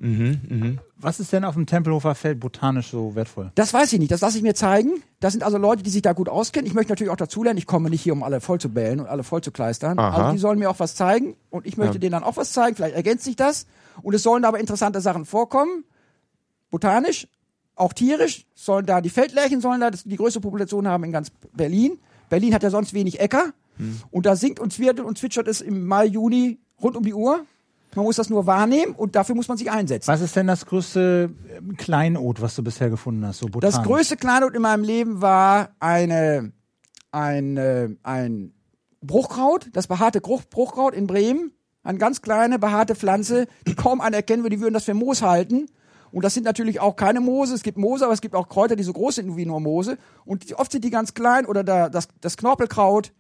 was 0.98 1.22
ist 1.22 1.32
denn 1.32 1.46
auf 1.46 1.54
dem 1.54 1.68
Tempelhofer 1.68 2.16
Feld 2.16 2.42
botanisch 2.42 2.90
so 2.90 3.16
wertvoll? 3.16 3.54
Das 3.56 3.74
weiß 3.74 3.94
ich 3.94 4.00
nicht, 4.00 4.12
das 4.12 4.20
lasse 4.20 4.36
ich 4.36 4.44
mir 4.44 4.56
zeigen. 4.56 4.92
Das 5.22 5.32
sind 5.32 5.42
also 5.42 5.58
Leute, 5.58 5.84
die 5.84 5.90
sich 5.90 6.02
da 6.02 6.12
gut 6.12 6.28
auskennen. 6.28 6.68
Ich 6.68 6.74
möchte 6.74 6.92
natürlich 6.92 7.14
auch 7.14 7.18
dazulernen. 7.18 7.58
Ich 7.58 7.66
komme 7.66 7.90
nicht 7.90 8.02
hier, 8.02 8.12
um 8.12 8.24
alle 8.24 8.42
voll 8.42 8.60
zu 8.60 8.68
bellen 8.68 9.00
und 9.00 9.08
alle 9.08 9.24
voll 9.24 9.40
zu 9.40 9.52
kleistern. 9.52 9.98
Aha. 9.98 10.18
Also 10.18 10.32
die 10.34 10.40
sollen 10.40 10.60
mir 10.60 10.70
auch 10.70 10.80
was 10.80 10.96
zeigen 10.96 11.38
und 11.50 11.66
ich 11.66 11.78
möchte 11.78 11.98
denen 11.98 12.12
dann 12.12 12.24
auch 12.24 12.36
was 12.36 12.52
zeigen. 12.52 12.76
Vielleicht 12.76 12.96
ergänzt 12.96 13.24
sich 13.24 13.38
das. 13.38 13.68
Und 14.02 14.14
es 14.14 14.24
sollen 14.24 14.44
aber 14.44 14.60
interessante 14.60 15.00
Sachen 15.00 15.24
vorkommen. 15.24 15.86
Botanisch, 16.76 17.28
auch 17.76 17.94
tierisch. 17.94 18.46
Sollen 18.54 18.86
da, 18.86 19.00
die 19.00 19.10
Feldlärchen 19.10 19.62
sollen 19.62 19.80
da 19.80 19.92
das, 19.92 20.04
die 20.04 20.18
größte 20.18 20.42
Population 20.42 20.88
haben 20.88 21.06
in 21.06 21.12
ganz 21.14 21.32
Berlin. 21.54 22.00
Berlin 22.30 22.54
hat 22.54 22.64
ja 22.64 22.70
sonst 22.70 22.94
wenig 22.94 23.20
Äcker. 23.22 23.54
Und 24.12 24.26
da 24.26 24.36
singt 24.36 24.60
und 24.60 24.74
zwirrt 24.74 25.00
und 25.00 25.18
zwitschert 25.18 25.48
es 25.48 25.62
im 25.62 25.86
Mai, 25.86 26.06
Juni 26.06 26.60
rund 26.82 26.98
um 26.98 27.04
die 27.04 27.14
Uhr. 27.14 27.46
Man 27.96 28.04
muss 28.04 28.18
das 28.18 28.30
nur 28.30 28.46
wahrnehmen 28.46 28.94
und 28.94 29.16
dafür 29.16 29.36
muss 29.36 29.48
man 29.48 29.58
sich 29.58 29.72
einsetzen. 29.72 30.10
Was 30.10 30.20
ist 30.20 30.36
denn 30.36 30.48
das 30.48 30.66
größte 30.66 31.30
ähm, 31.56 31.78
Kleinod, 31.78 32.42
was 32.42 32.56
du 32.56 32.64
bisher 32.64 32.90
gefunden 32.90 33.26
hast? 33.26 33.40
So 33.40 33.48
Das 33.48 33.82
größte 33.84 34.18
Kleinod 34.18 34.54
in 34.54 34.62
meinem 34.62 34.84
Leben 34.84 35.22
war 35.22 35.70
eine, 35.80 36.52
ein, 37.12 37.56
äh, 37.56 37.90
ein 38.04 38.54
Bruchkraut, 39.02 39.70
das 39.72 39.88
behaarte 39.88 40.20
Bruch, 40.20 40.44
Bruchkraut 40.50 40.94
in 40.94 41.08
Bremen. 41.08 41.52
Eine 41.84 42.00
ganz 42.00 42.22
kleine, 42.22 42.60
behaarte 42.60 42.96
Pflanze, 42.96 43.48
die 43.68 43.76
kaum 43.76 44.02
einer 44.02 44.18
erkennen 44.18 44.44
würde, 44.44 44.56
die 44.58 44.62
würden 44.62 44.74
das 44.74 44.86
für 44.86 44.96
Moos 44.96 45.22
halten. 45.22 45.68
Und 46.16 46.24
das 46.24 46.34
sind 46.34 46.46
natürlich 46.46 46.80
auch 46.80 46.96
keine 46.96 47.20
Moose. 47.20 47.54
Es 47.56 47.62
gibt 47.62 47.78
Moose, 47.78 48.06
aber 48.06 48.14
es 48.14 48.22
gibt 48.22 48.36
auch 48.36 48.48
Kräuter, 48.48 48.78
die 48.78 48.84
so 48.84 48.94
groß 48.94 49.16
sind 49.16 49.36
wie 49.36 49.46
nur 49.46 49.60
Moose. 49.60 49.98
Und 50.24 50.50
oft 50.58 50.72
sind 50.72 50.86
die 50.86 50.90
ganz 50.90 51.14
klein 51.14 51.46
oder 51.46 51.62
da, 51.62 51.90
das, 51.90 52.08
das 52.22 52.38
Knorpelkraut 52.38 53.12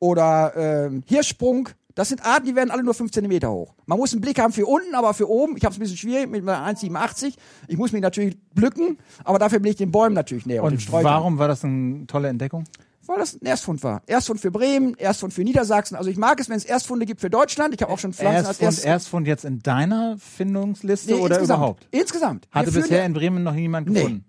oder 0.00 0.52
ähm, 0.56 1.04
Hirschsprung. 1.06 1.68
Das 1.94 2.08
sind 2.08 2.26
Arten, 2.26 2.46
die 2.46 2.56
werden 2.56 2.72
alle 2.72 2.82
nur 2.82 2.94
5 2.94 3.12
cm 3.12 3.48
hoch. 3.48 3.74
Man 3.86 3.96
muss 3.96 4.12
einen 4.12 4.22
Blick 4.22 4.40
haben 4.40 4.52
für 4.52 4.66
unten, 4.66 4.96
aber 4.96 5.14
für 5.14 5.30
oben. 5.30 5.56
Ich 5.56 5.64
habe 5.64 5.72
es 5.72 5.78
ein 5.78 5.82
bisschen 5.82 5.98
schwierig 5.98 6.28
mit 6.28 6.42
meiner 6.42 6.66
1,87. 6.66 7.34
Ich 7.68 7.76
muss 7.76 7.92
mich 7.92 8.02
natürlich 8.02 8.36
blücken, 8.52 8.98
aber 9.22 9.38
dafür 9.38 9.60
bin 9.60 9.70
ich 9.70 9.76
den 9.76 9.92
Bäumen 9.92 10.16
natürlich 10.16 10.44
näher 10.44 10.64
und, 10.64 10.72
Und 10.72 11.04
warum 11.04 11.38
war 11.38 11.46
das 11.46 11.64
eine 11.64 12.08
tolle 12.08 12.26
Entdeckung? 12.26 12.64
Weil 13.06 13.18
das 13.18 13.34
ein 13.34 13.44
Erstfund 13.46 13.82
war. 13.82 14.02
Erstfund 14.06 14.40
für 14.40 14.50
Bremen, 14.50 14.94
Erstfund 14.96 15.32
für 15.34 15.42
Niedersachsen. 15.42 15.96
Also 15.96 16.08
ich 16.08 16.16
mag 16.16 16.38
es, 16.40 16.48
wenn 16.48 16.56
es 16.56 16.64
Erstfunde 16.64 17.04
gibt 17.04 17.20
für 17.20 17.30
Deutschland. 17.30 17.74
Ich 17.74 17.82
habe 17.82 17.92
auch 17.92 17.98
schon 17.98 18.12
Pflanzen 18.12 18.46
als 18.46 18.60
Erstfund, 18.60 18.66
Erst 18.68 18.84
Erstfund 18.84 19.26
jetzt 19.26 19.44
in 19.44 19.58
deiner 19.60 20.16
Findungsliste 20.18 21.12
Nee, 21.14 21.20
oder 21.20 21.36
insgesamt. 21.36 21.58
überhaupt? 21.58 21.88
Insgesamt. 21.90 22.48
Hatte 22.52 22.72
Wir 22.74 22.82
bisher 22.82 23.04
in 23.04 23.12
Bremen 23.12 23.42
noch 23.42 23.54
niemand 23.54 23.88
Nee. 23.88 23.94
gefunden. 24.00 24.24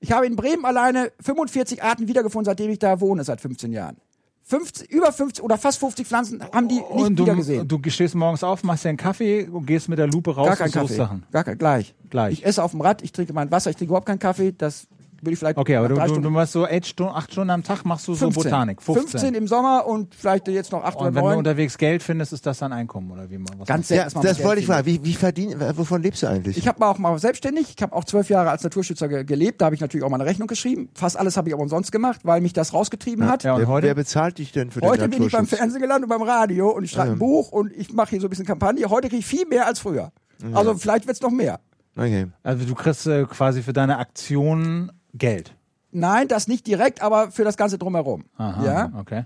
Ich 0.00 0.12
habe 0.12 0.26
in 0.26 0.36
Bremen 0.36 0.64
alleine 0.64 1.10
45 1.20 1.82
Arten 1.82 2.08
wiedergefunden, 2.08 2.44
seitdem 2.44 2.70
ich 2.70 2.78
da 2.78 3.00
wohne, 3.00 3.24
seit 3.24 3.40
15 3.40 3.72
Jahren. 3.72 3.96
50, 4.42 4.88
über 4.92 5.12
50 5.12 5.42
oder 5.42 5.58
fast 5.58 5.80
50 5.80 6.06
Pflanzen 6.06 6.40
haben 6.52 6.68
die 6.68 6.76
nicht 6.76 6.84
Und 6.90 7.18
wieder 7.18 7.32
du, 7.32 7.36
gesehen. 7.38 7.66
du 7.66 7.80
stehst 7.90 8.14
morgens 8.14 8.44
auf, 8.44 8.62
machst 8.62 8.84
dir 8.84 8.90
einen 8.90 8.98
Kaffee 8.98 9.48
und 9.48 9.66
gehst 9.66 9.88
mit 9.88 9.98
der 9.98 10.06
Lupe 10.06 10.36
raus 10.36 10.46
Gar 10.46 10.56
kein 10.56 10.66
und 10.68 10.72
Kaffee. 10.72 10.94
Sachen. 10.94 11.26
Gar 11.32 11.42
kein, 11.42 11.58
gleich. 11.58 11.94
Gleich. 12.10 12.32
Ich 12.34 12.46
esse 12.46 12.62
auf 12.62 12.70
dem 12.70 12.80
Rad, 12.80 13.02
ich 13.02 13.10
trinke 13.10 13.32
mein 13.32 13.50
Wasser, 13.50 13.70
ich 13.70 13.76
trinke 13.76 13.90
überhaupt 13.90 14.06
keinen 14.06 14.20
Kaffee. 14.20 14.52
Das 14.56 14.86
würde 15.26 15.34
ich 15.34 15.38
vielleicht 15.38 15.58
Okay, 15.58 15.76
aber 15.76 15.88
du, 15.88 15.96
drei 15.96 16.04
du, 16.04 16.08
Stunden 16.08 16.22
du 16.22 16.30
machst 16.30 16.52
so 16.52 16.64
acht 16.64 16.86
Stunden, 16.86 17.12
acht 17.14 17.32
Stunden 17.32 17.50
am 17.50 17.62
Tag 17.62 17.84
machst 17.84 18.08
du 18.08 18.14
so 18.14 18.26
15. 18.26 18.42
Botanik. 18.42 18.82
15. 18.82 19.34
im 19.34 19.46
Sommer 19.46 19.86
und 19.86 20.14
vielleicht 20.14 20.48
jetzt 20.48 20.72
noch 20.72 20.84
8 20.84 20.96
Und 20.96 21.02
oder 21.02 21.14
wenn 21.14 21.22
du 21.22 21.28
9. 21.28 21.38
unterwegs 21.38 21.76
Geld 21.78 22.02
findest, 22.02 22.32
ist 22.32 22.46
das 22.46 22.58
dann 22.58 22.72
Einkommen 22.72 23.10
oder 23.10 23.28
wie 23.30 23.38
man 23.38 23.48
was 23.58 23.68
Ganz 23.68 23.88
Ja, 23.88 24.06
man 24.14 24.24
das 24.24 24.38
mal 24.38 24.44
wollte 24.44 24.60
ich 24.60 24.66
fragen. 24.66 24.86
Wie, 24.86 25.04
wie 25.04 25.14
verdien, 25.14 25.60
wovon 25.74 26.02
lebst 26.02 26.22
du 26.22 26.28
eigentlich? 26.28 26.56
Ich 26.56 26.68
habe 26.68 26.84
auch 26.86 26.98
mal 26.98 27.18
selbstständig, 27.18 27.74
ich 27.76 27.82
habe 27.82 27.94
auch 27.94 28.04
zwölf 28.04 28.30
Jahre 28.30 28.50
als 28.50 28.62
Naturschützer 28.62 29.08
ge 29.08 29.24
gelebt, 29.24 29.60
da 29.60 29.66
habe 29.66 29.74
ich 29.74 29.80
natürlich 29.80 30.04
auch 30.04 30.10
mal 30.10 30.16
eine 30.16 30.26
Rechnung 30.26 30.48
geschrieben. 30.48 30.88
Fast 30.94 31.18
alles 31.18 31.36
habe 31.36 31.48
ich 31.48 31.54
aber 31.54 31.62
umsonst 31.62 31.92
gemacht, 31.92 32.20
weil 32.22 32.40
mich 32.40 32.52
das 32.52 32.72
rausgetrieben 32.72 33.28
hat. 33.28 33.44
Ja, 33.44 33.54
und 33.54 33.60
wer, 33.60 33.68
heute? 33.68 33.86
wer 33.88 33.94
bezahlt 33.94 34.38
dich 34.38 34.52
denn 34.52 34.70
für 34.70 34.80
Heute 34.80 35.02
den 35.02 35.10
bin 35.10 35.22
ich 35.24 35.32
beim? 35.32 35.46
Fernsehen 35.46 35.80
gelandet 35.80 36.10
und 36.10 36.18
beim 36.18 36.26
Radio 36.26 36.70
und 36.70 36.84
ich 36.84 36.92
schreibe 36.92 37.12
ein 37.12 37.18
Buch 37.18 37.50
und 37.50 37.72
ich 37.72 37.92
mache 37.92 38.10
hier 38.10 38.20
so 38.20 38.26
ein 38.26 38.30
bisschen 38.30 38.46
Kampagne. 38.46 38.88
Heute 38.88 39.08
kriege 39.08 39.20
ich 39.20 39.26
viel 39.26 39.46
mehr 39.46 39.66
als 39.66 39.80
früher. 39.80 40.12
Also 40.52 40.74
vielleicht 40.74 41.06
wird's 41.06 41.20
noch 41.20 41.30
mehr. 41.30 41.60
Okay. 41.96 42.26
Also 42.42 42.66
du 42.66 42.74
kriegst 42.74 43.06
äh, 43.06 43.24
quasi 43.24 43.62
für 43.62 43.72
deine 43.72 43.98
Aktion 43.98 44.92
Geld. 45.18 45.54
Nein, 45.92 46.28
das 46.28 46.48
nicht 46.48 46.66
direkt, 46.66 47.00
aber 47.02 47.30
für 47.30 47.44
das 47.44 47.56
Ganze 47.56 47.78
drumherum. 47.78 48.24
Aha, 48.36 48.64
Ja? 48.64 48.92
okay. 48.98 49.24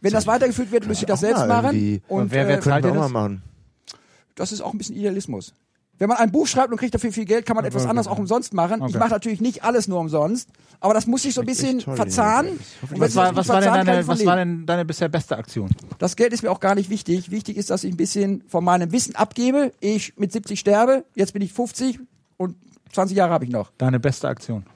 Wenn 0.00 0.12
das 0.12 0.26
weitergeführt 0.26 0.70
wird, 0.70 0.86
müsste 0.86 1.04
ich 1.04 1.08
das 1.08 1.20
selbst 1.20 1.46
machen. 1.46 1.66
irgendwie- 1.74 2.02
Und 2.08 2.30
wer- 2.30 2.46
wer 2.46 2.58
äh, 2.58 2.60
zahlt 2.60 2.84
das? 2.84 3.10
machen. 3.10 3.42
das 4.34 4.52
ist 4.52 4.60
auch 4.60 4.72
ein 4.72 4.78
bisschen 4.78 4.96
Idealismus. 4.96 5.54
Wenn 5.96 6.08
man 6.08 6.18
ein 6.18 6.32
Buch 6.32 6.48
schreibt 6.48 6.72
und 6.72 6.76
kriegt 6.78 6.92
dafür 6.92 7.12
viel 7.12 7.24
Geld, 7.24 7.46
kann 7.46 7.54
man 7.54 7.64
etwas 7.64 7.86
anderes 7.86 8.08
auch 8.08 8.18
umsonst 8.18 8.52
machen. 8.52 8.78
Ich 8.80 8.94
Okay. 8.94 8.98
mache 8.98 9.10
natürlich 9.10 9.40
nicht 9.40 9.62
alles 9.62 9.86
nur 9.86 10.00
umsonst, 10.00 10.48
aber 10.80 10.92
das 10.92 11.06
muss 11.06 11.22
sich 11.22 11.32
so 11.34 11.40
ein 11.40 11.46
bisschen 11.46 11.78
toll, 11.78 11.94
verzahnen. 11.94 12.58
Und 12.90 12.98
Was 13.00 13.14
war, 13.14 13.34
was 13.36 13.46
deine, 13.46 14.00
ich 14.00 14.06
was 14.08 14.18
denn 14.18 14.66
deine 14.66 14.84
bisher 14.84 15.08
beste 15.08 15.38
Aktion? 15.38 15.70
Das 15.98 16.16
Geld 16.16 16.32
ist 16.32 16.42
mir 16.42 16.50
auch 16.50 16.58
gar 16.58 16.74
nicht 16.74 16.90
wichtig. 16.90 17.30
Wichtig 17.30 17.56
ist, 17.56 17.70
dass 17.70 17.84
ich 17.84 17.92
ein 17.94 17.96
bisschen 17.96 18.42
von 18.48 18.64
meinem 18.64 18.90
Wissen 18.90 19.14
abgebe. 19.14 19.72
Ich 19.78 20.18
mit 20.18 20.32
70 20.32 20.58
sterbe, 20.58 21.04
jetzt 21.14 21.32
bin 21.32 21.42
ich 21.42 21.52
50 21.52 22.00
und 22.38 22.56
20 22.92 23.16
Jahre 23.16 23.32
habe 23.32 23.44
ich 23.44 23.50
noch. 23.52 23.70
Deine 23.78 24.00
beste 24.00 24.26
Aktion. 24.26 24.66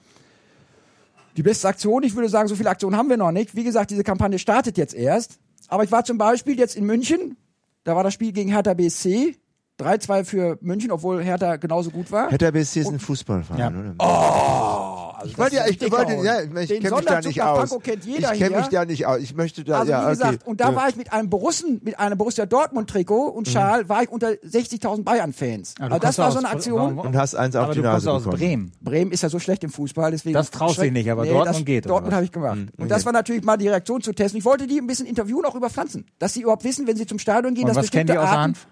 Die 1.39 1.45
beste 1.45 1.69
Aktion, 1.69 2.03
ich 2.03 2.17
würde 2.17 2.29
sagen, 2.29 2.49
so 2.49 2.57
viele 2.57 2.69
Aktionen 2.69 2.97
haben 2.97 3.09
wir 3.09 3.17
noch 3.17 3.31
nicht. 3.31 3.55
Wie 3.55 3.63
gesagt, 3.63 3.93
diese 3.93 4.03
Kampagne 4.03 4.41
startet 4.41 4.77
jetzt 4.77 4.93
erst. 4.93 5.39
Aber 5.69 5.85
ich 5.85 5.93
war 5.93 6.03
zum 6.03 6.19
Beispiel 6.19 6.59
jetzt 6.59 6.75
in 6.77 6.85
München, 6.85 7.37
da 7.85 7.95
war 7.95 8.03
das 8.03 8.13
Spiel 8.13 8.33
gegen 8.33 8.51
Hertha 8.51 8.75
BSC. 8.75 9.37
3-2 9.79 10.25
für 10.25 10.59
München, 10.63 10.91
obwohl 10.91 11.23
Hertha 11.23 11.55
genauso 11.55 11.91
gut 11.91 12.11
war. 12.11 12.29
Hertha 12.31 12.51
BSC 12.51 12.81
ist 12.81 12.89
ein 12.89 12.99
Fußballverein, 12.99 13.61
Ja. 13.61 13.69
oder? 13.69 13.95
Also 15.21 15.31
Ich 15.33 15.39
wollte 15.39 15.57
ja, 15.57 15.67
ich 15.67 15.81
wollte, 15.91 16.13
ja, 16.25 16.41
ich 16.43 16.69
kenne 16.81 16.91
mich 16.97 17.05
da 17.07 17.21
nicht 17.21 17.43
aus. 17.43 17.77
Kennt 17.83 18.05
jeder 18.05 18.33
ich 18.35 18.39
kenne 18.39 18.57
mich 18.59 18.69
da 18.69 18.85
nicht 18.85 19.05
aus. 19.05 19.19
Ich 19.19 19.35
möchte 19.35 19.65
da, 19.65 19.81
Also 19.81 19.91
ja, 19.91 20.07
wie 20.07 20.11
gesagt, 20.11 20.35
okay. 20.43 20.51
und 20.51 20.61
da 20.61 20.71
ja. 20.71 20.77
war 20.77 20.89
ich 20.89 20.95
mit 20.97 21.13
einem 21.13 21.29
Borussen, 21.29 21.81
mit 21.83 21.99
einem 21.99 22.17
Borussia 22.17 22.47
Dortmund 22.47 22.89
Trikot 22.89 23.27
und 23.31 23.49
Schal, 23.49 23.89
war 23.89 24.03
ich 24.05 24.11
unter 24.11 24.29
60.000 24.29 25.03
Bayern-Fans. 25.03 25.75
Ah, 25.81 25.87
du 25.89 25.95
Also 25.95 25.99
das 26.07 26.19
war 26.19 26.29
aus- 26.29 26.33
so 26.35 26.39
eine 26.39 26.49
Aktion. 26.51 26.79
warum- 26.81 26.99
Und 26.99 27.17
hast 27.17 27.35
eins 27.35 27.57
auf 27.57 27.65
Aber 27.65 27.75
die 27.75 27.83
du 27.83 27.89
kommst 27.91 28.07
Nase 28.07 28.29
aus. 28.29 28.35
Bremen. 28.39 28.71
Bremen 28.81 29.11
ist 29.11 29.23
ja 29.25 29.29
so 29.29 29.41
schlecht 29.41 29.65
im 29.65 29.71
Fußball, 29.71 30.13
deswegen. 30.13 30.35
Das 30.35 30.51
traust 30.53 30.79
du 30.79 30.83
schreck- 30.83 30.93
nicht, 30.93 31.11
aber 31.11 31.25
Dortmund 31.27 31.49
das, 31.57 31.65
geht, 31.65 31.87
Dortmund 31.87 32.13
was? 32.13 32.15
habe 32.17 32.25
ich 32.25 32.33
gemacht. 32.33 32.55
Hm, 32.57 32.69
Und 32.79 32.89
das 32.89 33.05
war 33.05 33.13
natürlich 33.13 33.43
mal 33.43 33.57
die 33.57 33.67
Reaktion 33.69 34.01
zu 34.03 34.13
testen. 34.13 34.39
Ich 34.39 34.45
wollte 34.45 34.69
die 34.69 34.79
ein 34.79 34.87
bisschen 34.87 35.07
interviewen, 35.07 35.45
auch 35.45 35.55
über 35.57 35.69
Pflanzen. 35.69 36.07
Dass 36.21 36.35
sie 36.35 36.43
überhaupt 36.43 36.63
wissen, 36.65 36.87
wenn 36.87 36.97
sie 36.97 37.07
zum 37.07 37.19
Stadion 37.19 37.55
gehen, 37.55 37.65
Und 37.65 37.71
dass 37.71 37.77
was 37.77 37.91
kennen 37.91 38.07
bestimmte 38.07 38.13
die 38.13 38.19
außer 38.19 38.29
Arten. 38.39 38.43
Hanf? 38.55 38.67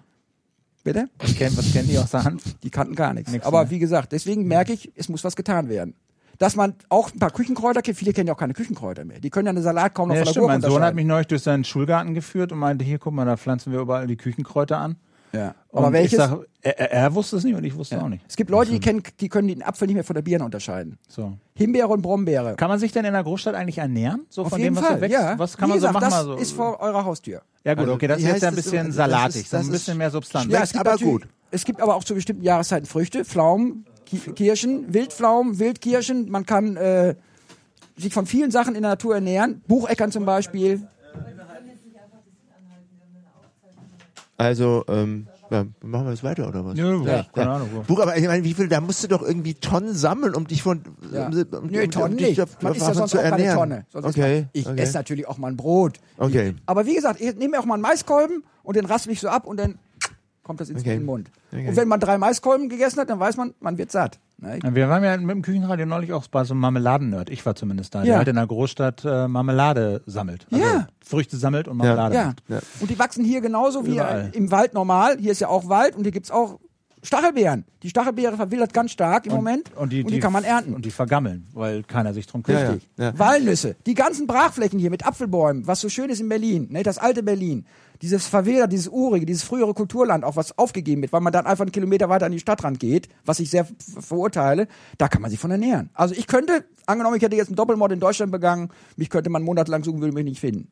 Bitte? 0.83 1.09
Was 1.19 1.35
kennen, 1.35 1.57
was 1.57 1.73
kennen 1.73 1.89
die 1.89 1.97
außer 1.97 2.23
Hanf? 2.23 2.43
Die 2.63 2.69
kannten 2.69 2.95
gar 2.95 3.13
nichts. 3.13 3.29
Nix, 3.31 3.45
aber 3.45 3.65
ne? 3.65 3.71
wie 3.71 3.79
gesagt, 3.79 4.13
deswegen 4.13 4.47
merke 4.47 4.71
ich, 4.71 4.89
es 4.95 5.09
muss 5.09 5.21
was 5.25 5.35
getan 5.35 5.67
werden. 5.67 5.95
Dass 6.37 6.55
man 6.55 6.75
auch 6.89 7.11
ein 7.11 7.19
paar 7.19 7.31
Küchenkräuter 7.31 7.81
kennt. 7.81 7.97
Viele 7.97 8.13
kennen 8.13 8.27
ja 8.27 8.33
auch 8.33 8.37
keine 8.39 8.53
Küchenkräuter 8.53 9.05
mehr. 9.05 9.19
Die 9.19 9.29
können 9.31 9.47
ja 9.47 9.51
eine 9.51 9.61
Salat 9.61 9.95
kaum 9.95 10.09
noch 10.09 10.15
Ja, 10.15 10.19
von 10.21 10.25
der 10.25 10.31
stimmt. 10.31 10.43
Gurke 10.47 10.59
Mein 10.61 10.71
Sohn 10.71 10.81
hat 10.83 10.93
mich 10.95 11.05
neulich 11.05 11.27
durch 11.27 11.41
seinen 11.41 11.63
Schulgarten 11.63 12.13
geführt 12.13 12.51
und 12.51 12.59
meinte, 12.59 12.85
hier, 12.85 12.99
guck 12.99 13.13
mal, 13.13 13.25
da 13.25 13.37
pflanzen 13.37 13.71
wir 13.73 13.79
überall 13.79 14.05
die 14.07 14.17
Küchenkräuter 14.17 14.77
an. 14.77 14.97
Ja. 15.33 15.55
Und 15.69 15.79
Aber 15.83 15.91
welches? 15.93 16.13
Ich 16.13 16.17
sag, 16.19 16.39
er, 16.61 16.91
er- 16.91 17.13
wusste 17.15 17.35
es 17.35 17.43
nicht 17.43 17.55
und 17.55 17.63
ich 17.63 17.75
wusste 17.75 18.01
auch 18.01 18.07
nicht. 18.07 18.23
Es 18.29 18.35
gibt 18.37 18.49
Leute, 18.49 18.71
die, 18.71 18.79
kennen, 18.79 19.03
die 19.19 19.27
können 19.29 19.47
den 19.49 19.61
Apfel 19.61 19.85
nicht 19.87 19.95
mehr 19.95 20.03
von 20.05 20.13
der 20.13 20.21
Birne 20.21 20.45
unterscheiden. 20.45 20.97
So. 21.09 21.33
Himbeere 21.55 21.87
und 21.89 22.01
Brombeere. 22.01 22.55
Kann 22.55 22.69
man 22.69 22.79
sich 22.79 22.91
denn 22.93 23.03
in 23.03 23.13
der 23.13 23.23
Großstadt 23.23 23.53
eigentlich 23.53 23.79
ernähren? 23.79 24.25
So 24.29 24.43
Auf 24.43 24.49
von 24.49 24.59
jeden 24.59 24.75
dem, 24.75 24.81
was 24.81 24.87
Fall, 24.87 24.95
so 24.97 25.01
wächst? 25.01 25.13
ja. 25.19 25.37
Was 25.39 25.57
kann 25.57 25.67
Wie 25.67 25.71
man 25.73 25.79
so 25.81 25.87
gesagt, 25.87 26.01
machen? 26.05 26.13
Das 26.15 26.23
so? 26.23 26.35
ist 26.35 26.51
vor 26.53 26.79
eurer 26.79 27.03
Haustür. 27.03 27.41
ja 27.65 27.73
gut, 27.73 27.81
Also, 27.81 27.93
okay, 27.93 28.07
das 28.07 28.19
ist 28.19 28.25
jetzt 28.25 28.41
ja 28.43 28.47
ein 28.49 28.55
bisschen 28.55 28.87
Das 28.87 28.95
salatig, 28.95 29.41
ist- 29.41 29.49
so 29.51 29.57
das 29.57 29.65
ein 29.65 29.71
bisschen 29.71 29.91
ist- 29.93 29.97
mehr 29.97 30.11
Substanz. 30.11 30.51
Ja, 30.53 30.61
es 30.63 30.71
gibt 30.71 30.87
aber 30.87 30.97
gut. 30.97 31.27
Es 31.51 31.65
gibt 31.65 31.81
aber 31.81 31.95
auch 31.95 32.03
zu 32.05 32.13
bestimmten 32.15 32.43
Jahreszeiten 32.43 32.85
Früchte, 32.85 33.25
Pflaumen, 33.25 33.85
Kirschen, 34.35 34.93
Wildpflaumen, 34.93 35.59
Wildkirschen. 35.59 36.29
Man 36.29 36.45
kann 36.45 36.77
äh, 36.77 37.15
sich 37.97 38.13
von 38.13 38.25
vielen 38.25 38.51
Sachen 38.51 38.75
in 38.75 38.81
der 38.81 38.91
Natur 38.91 39.15
ernähren. 39.15 39.61
Bucheckern 39.67 40.11
zum 40.11 40.25
Beispiel. 40.25 40.87
Also, 44.39 44.83
ähm, 44.87 45.27
ja, 45.49 45.65
machen 45.81 46.05
wir 46.05 46.11
das 46.11 46.23
weiter 46.23 46.47
oder 46.47 46.63
was? 46.63 46.77
Ja, 46.77 46.93
ja, 47.03 47.25
keine 47.33 47.49
Ahnung. 47.49 47.69
wo. 47.73 47.81
Buch, 47.81 47.99
aber 48.01 48.15
ich 48.17 48.27
meine, 48.27 48.43
wie 48.43 48.53
viel, 48.53 48.67
da 48.67 48.81
musst 48.81 49.03
du 49.03 49.07
doch 49.07 49.23
irgendwie 49.23 49.55
Tonnen 49.55 49.95
sammeln, 49.95 50.35
um 50.35 50.45
dich 50.45 50.61
von, 50.61 50.83
Ja. 51.11 51.27
um, 51.27 51.33
um, 51.33 51.67
Nö, 51.67 51.83
um, 51.85 51.89
Tonnen 51.91 52.11
um 52.11 52.17
dich 52.17 52.27
nicht. 52.37 52.39
da- 52.39 52.45
Man 52.61 52.75
isst 52.75 52.87
ja 52.87 52.93
sonst 52.93 53.11
zu 53.11 53.17
auch 53.17 53.23
keine 53.23 53.37
ernähren. 53.37 53.57
Tonne. 53.57 53.85
Sonst 53.91 54.05
Okay. 54.05 54.41
man, 54.41 54.49
ich 54.53 54.67
okay. 54.67 54.79
esse 54.81 54.93
natürlich 54.95 55.27
auch 55.27 55.37
mal 55.39 55.47
ein 55.47 55.57
Brot. 55.57 55.99
Okay. 56.17 56.53
Aber 56.67 56.85
wie 56.85 56.93
gesagt, 56.93 57.19
ich 57.19 57.33
nehme 57.35 57.51
mir 57.51 57.59
auch 57.59 57.65
mal 57.65 57.75
einen 57.75 57.81
Maiskolben 57.83 58.43
und 58.61 58.75
den 58.75 58.85
raspel 58.85 59.11
ich 59.13 59.19
so 59.21 59.29
ab 59.29 59.47
und 59.47 59.57
dann 59.57 59.79
kommt 60.47 60.59
das 60.61 60.69
ins 60.69 60.81
Okay. 60.81 60.93
in 60.93 60.99
den 61.01 61.05
Mund. 61.05 61.29
Okay. 61.51 61.67
Und 61.69 61.75
wenn 61.75 61.87
man 61.87 61.99
drei 61.99 62.17
Maiskolben 62.17 62.69
gegessen 62.69 62.99
hat, 62.99 63.09
dann 63.11 63.19
weiß 63.19 63.37
man, 63.37 63.53
man 63.59 63.77
wird 63.77 63.91
satt. 63.91 64.19
Ne? 64.39 64.59
Wir 64.71 64.89
waren 64.89 65.03
ja 65.03 65.17
mit 65.17 65.29
dem 65.29 65.41
Küchenradio 65.43 65.85
neulich 65.85 66.13
auch 66.13 66.25
bei 66.27 66.43
so 66.43 66.53
einem 66.53 66.61
Marmeladen-Nerd. 66.61 67.29
Ich 67.29 67.45
war 67.45 67.55
zumindest 67.55 67.93
da. 67.93 67.99
Ja. 67.99 68.05
Der 68.05 68.17
halt 68.19 68.27
in 68.29 68.35
der 68.35 68.47
Großstadt 68.47 69.03
äh, 69.05 69.27
Marmelade 69.27 70.01
sammelt. 70.05 70.47
Also 70.51 70.63
Ja. 70.63 70.87
Früchte 71.05 71.37
sammelt 71.37 71.67
und 71.67 71.77
Marmelade 71.77 72.15
Ja. 72.15 72.33
Ja. 72.47 72.59
Und 72.79 72.89
die 72.89 72.97
wachsen 72.97 73.23
hier 73.25 73.41
genauso 73.41 73.85
wie 73.85 73.93
Überall. 73.95 74.31
im 74.33 74.49
Wald 74.49 74.73
normal. 74.73 75.17
Hier 75.19 75.31
ist 75.33 75.41
ja 75.41 75.49
auch 75.49 75.69
Wald 75.69 75.95
und 75.95 76.03
hier 76.03 76.11
gibt's 76.11 76.31
auch 76.31 76.59
Stachelbeeren. 77.03 77.63
Die 77.83 77.89
Stachelbeere 77.89 78.35
verwildert 78.35 78.73
ganz 78.73 78.91
stark 78.91 79.27
im 79.27 79.33
Moment 79.33 79.71
Und 79.75 79.93
die, 79.93 80.03
kann 80.19 80.33
man 80.33 80.43
ernten. 80.43 80.73
Und 80.73 80.83
die 80.83 80.91
vergammeln, 80.91 81.47
weil 81.53 81.83
keiner 81.83 82.11
sich 82.13 82.25
drum 82.25 82.43
Ja, 82.47 82.59
kümmert. 82.65 82.81
ja. 82.97 83.05
Ja. 83.05 83.19
Walnüsse, 83.19 83.75
die 83.85 83.93
ganzen 83.93 84.25
Brachflächen 84.27 84.79
hier 84.79 84.89
mit 84.89 85.05
Apfelbäumen, 85.05 85.67
was 85.67 85.79
so 85.79 85.89
schön 85.89 86.09
ist 86.09 86.19
in 86.19 86.27
Berlin, 86.27 86.67
ne, 86.71 86.81
das 86.83 86.97
alte 86.97 87.21
Berlin, 87.23 87.65
dieses 88.01 88.27
Verwilder, 88.27 88.67
dieses 88.67 88.87
urige, 88.87 89.25
dieses 89.25 89.43
frühere 89.43 89.73
Kulturland, 89.73 90.23
auch 90.23 90.35
was 90.35 90.57
aufgegeben 90.57 91.01
wird, 91.01 91.13
weil 91.13 91.21
man 91.21 91.33
dann 91.33 91.45
einfach 91.45 91.63
einen 91.63 91.71
Kilometer 91.71 92.09
weiter 92.09 92.25
an 92.25 92.31
die 92.31 92.39
Stadtrand 92.39 92.79
geht, 92.79 93.09
was 93.25 93.39
ich 93.39 93.49
sehr 93.49 93.67
verurteile, 93.99 94.67
da 94.97 95.07
kann 95.07 95.21
man 95.21 95.31
sich 95.31 95.39
von 95.39 95.51
ernähren. 95.51 95.89
Also 95.93 96.13
ich 96.15 96.27
könnte, 96.27 96.63
angenommen, 96.85 97.15
ich 97.17 97.23
hätte 97.23 97.35
jetzt 97.35 97.47
einen 97.47 97.55
Doppelmord 97.55 97.91
in 97.91 97.99
Deutschland 97.99 98.31
begangen, 98.31 98.69
mich 98.95 99.09
könnte 99.09 99.29
man 99.29 99.43
monatelang 99.43 99.83
suchen, 99.83 99.99
würde 100.01 100.13
mich 100.13 100.25
nicht 100.25 100.39
finden. 100.39 100.67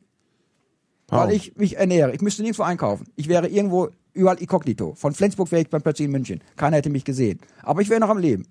Weil 1.08 1.28
Wow. 1.28 1.34
ich 1.34 1.56
mich 1.56 1.76
ernähre. 1.76 2.12
Ich 2.14 2.20
müsste 2.20 2.42
nirgendwo 2.42 2.64
einkaufen. 2.64 3.06
Ich 3.14 3.28
wäre 3.28 3.46
irgendwo 3.46 3.90
überall 4.12 4.38
inkognito. 4.38 4.94
Von 4.96 5.12
Flensburg 5.12 5.52
wäre 5.52 5.62
ich 5.62 5.70
beim 5.70 5.80
plötzlich 5.82 6.06
in 6.06 6.10
München. 6.12 6.40
Keiner 6.56 6.78
hätte 6.78 6.90
mich 6.90 7.04
gesehen. 7.04 7.38
Aber 7.62 7.80
ich 7.80 7.88
wäre 7.90 8.00
noch 8.00 8.08
am 8.08 8.18
Leben. 8.18 8.48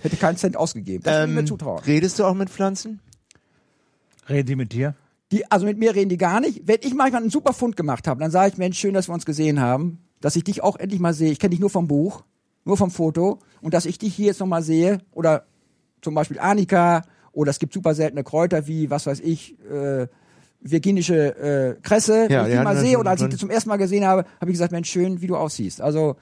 Hätte 0.00 0.16
keinen 0.16 0.38
Cent 0.38 0.56
ausgegeben. 0.56 1.02
Das 1.04 1.12
würde 1.14 1.24
ich 1.28 1.34
mir 1.34 1.40
Ähm, 1.40 1.46
zutrauen. 1.46 1.82
redest 1.84 2.18
du 2.18 2.24
auch 2.24 2.32
mit 2.32 2.48
Pflanzen? 2.48 3.00
Reden 4.30 4.46
die 4.46 4.56
mit 4.56 4.72
dir? 4.72 4.94
Die, 5.32 5.48
also 5.50 5.64
mit 5.66 5.78
mir 5.78 5.94
reden 5.94 6.08
die 6.08 6.16
gar 6.16 6.40
nicht. 6.40 6.62
Wenn 6.66 6.78
ich 6.82 6.94
manchmal 6.94 7.22
einen 7.22 7.30
super 7.30 7.52
Fund 7.52 7.76
gemacht 7.76 8.08
habe, 8.08 8.20
dann 8.20 8.30
sage 8.30 8.50
ich, 8.52 8.58
Mensch, 8.58 8.78
schön, 8.78 8.94
dass 8.94 9.08
wir 9.08 9.14
uns 9.14 9.24
gesehen 9.26 9.60
haben, 9.60 9.98
dass 10.20 10.34
ich 10.36 10.44
dich 10.44 10.62
auch 10.62 10.76
endlich 10.76 11.00
mal 11.00 11.14
sehe. 11.14 11.30
Ich 11.30 11.38
kenne 11.38 11.50
dich 11.50 11.60
nur 11.60 11.70
vom 11.70 11.86
Buch, 11.86 12.24
nur 12.64 12.76
vom 12.76 12.90
Foto 12.90 13.38
und 13.62 13.72
dass 13.74 13.86
ich 13.86 13.98
dich 13.98 14.14
hier 14.14 14.26
jetzt 14.26 14.40
nochmal 14.40 14.62
sehe 14.62 14.98
oder 15.12 15.44
zum 16.02 16.14
Beispiel 16.14 16.38
Annika 16.40 17.02
oder 17.32 17.50
es 17.50 17.58
gibt 17.58 17.72
super 17.72 17.94
seltene 17.94 18.24
Kräuter 18.24 18.66
wie, 18.66 18.90
was 18.90 19.06
weiß 19.06 19.20
ich, 19.20 19.56
äh, 19.70 20.08
virginische 20.60 21.76
äh, 21.76 21.80
Kresse. 21.80 22.26
Ja, 22.30 22.42
ich 22.42 22.46
die 22.46 22.50
die 22.52 22.56
hatten 22.58 22.64
mal 22.64 22.76
sehe 22.76 22.98
oder 22.98 23.10
als 23.10 23.20
ich 23.22 23.28
die 23.28 23.36
zum 23.40 23.50
ersten 23.50 23.68
Mal 23.68 23.76
gesehen 23.76 24.04
habe, 24.04 24.24
habe 24.40 24.50
ich 24.50 24.54
gesagt, 24.54 24.72
Mensch, 24.72 24.90
schön, 24.90 25.20
wie 25.20 25.26
du 25.26 25.36
aussiehst. 25.36 25.80
Also 25.80 26.16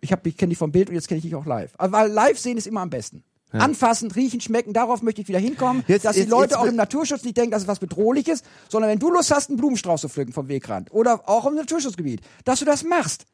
Ich, 0.00 0.12
hab- 0.12 0.26
ich 0.26 0.36
kenne 0.36 0.50
dich 0.50 0.58
vom 0.58 0.70
Bild 0.70 0.88
und 0.90 0.94
jetzt 0.94 1.08
kenne 1.08 1.18
ich 1.18 1.24
dich 1.24 1.34
auch 1.34 1.46
live. 1.46 1.72
Aber 1.78 1.92
weil 1.92 2.10
live 2.10 2.38
sehen 2.38 2.56
ist 2.56 2.66
immer 2.66 2.80
am 2.82 2.90
besten. 2.90 3.24
Anfassen, 3.60 4.10
riechen, 4.10 4.40
schmecken, 4.40 4.72
darauf 4.72 5.02
möchte 5.02 5.20
ich 5.22 5.28
wieder 5.28 5.38
hinkommen, 5.38 5.84
Jetzt- 5.86 6.04
dass 6.04 6.14
die 6.14 6.20
jetzt- 6.20 6.30
Leute 6.30 6.50
jetzt- 6.54 6.56
auch 6.56 6.64
im 6.66 6.76
Naturschutz 6.76 7.22
nicht 7.24 7.36
denken, 7.36 7.50
das 7.52 7.62
ist 7.62 7.68
was 7.68 7.78
Bedrohliches, 7.78 8.42
sondern 8.68 8.90
wenn 8.90 8.98
du 8.98 9.10
Lust 9.10 9.32
hast, 9.34 9.48
einen 9.50 9.58
Blumenstrauß 9.58 10.00
zu 10.02 10.08
pflücken 10.08 10.32
vom 10.32 10.48
Wegrand 10.48 10.92
oder 10.92 11.28
auch 11.28 11.46
im 11.46 11.54
Naturschutzgebiet, 11.54 12.20
dass 12.44 12.58
du 12.60 12.64
das 12.64 12.82
machst. 12.84 13.24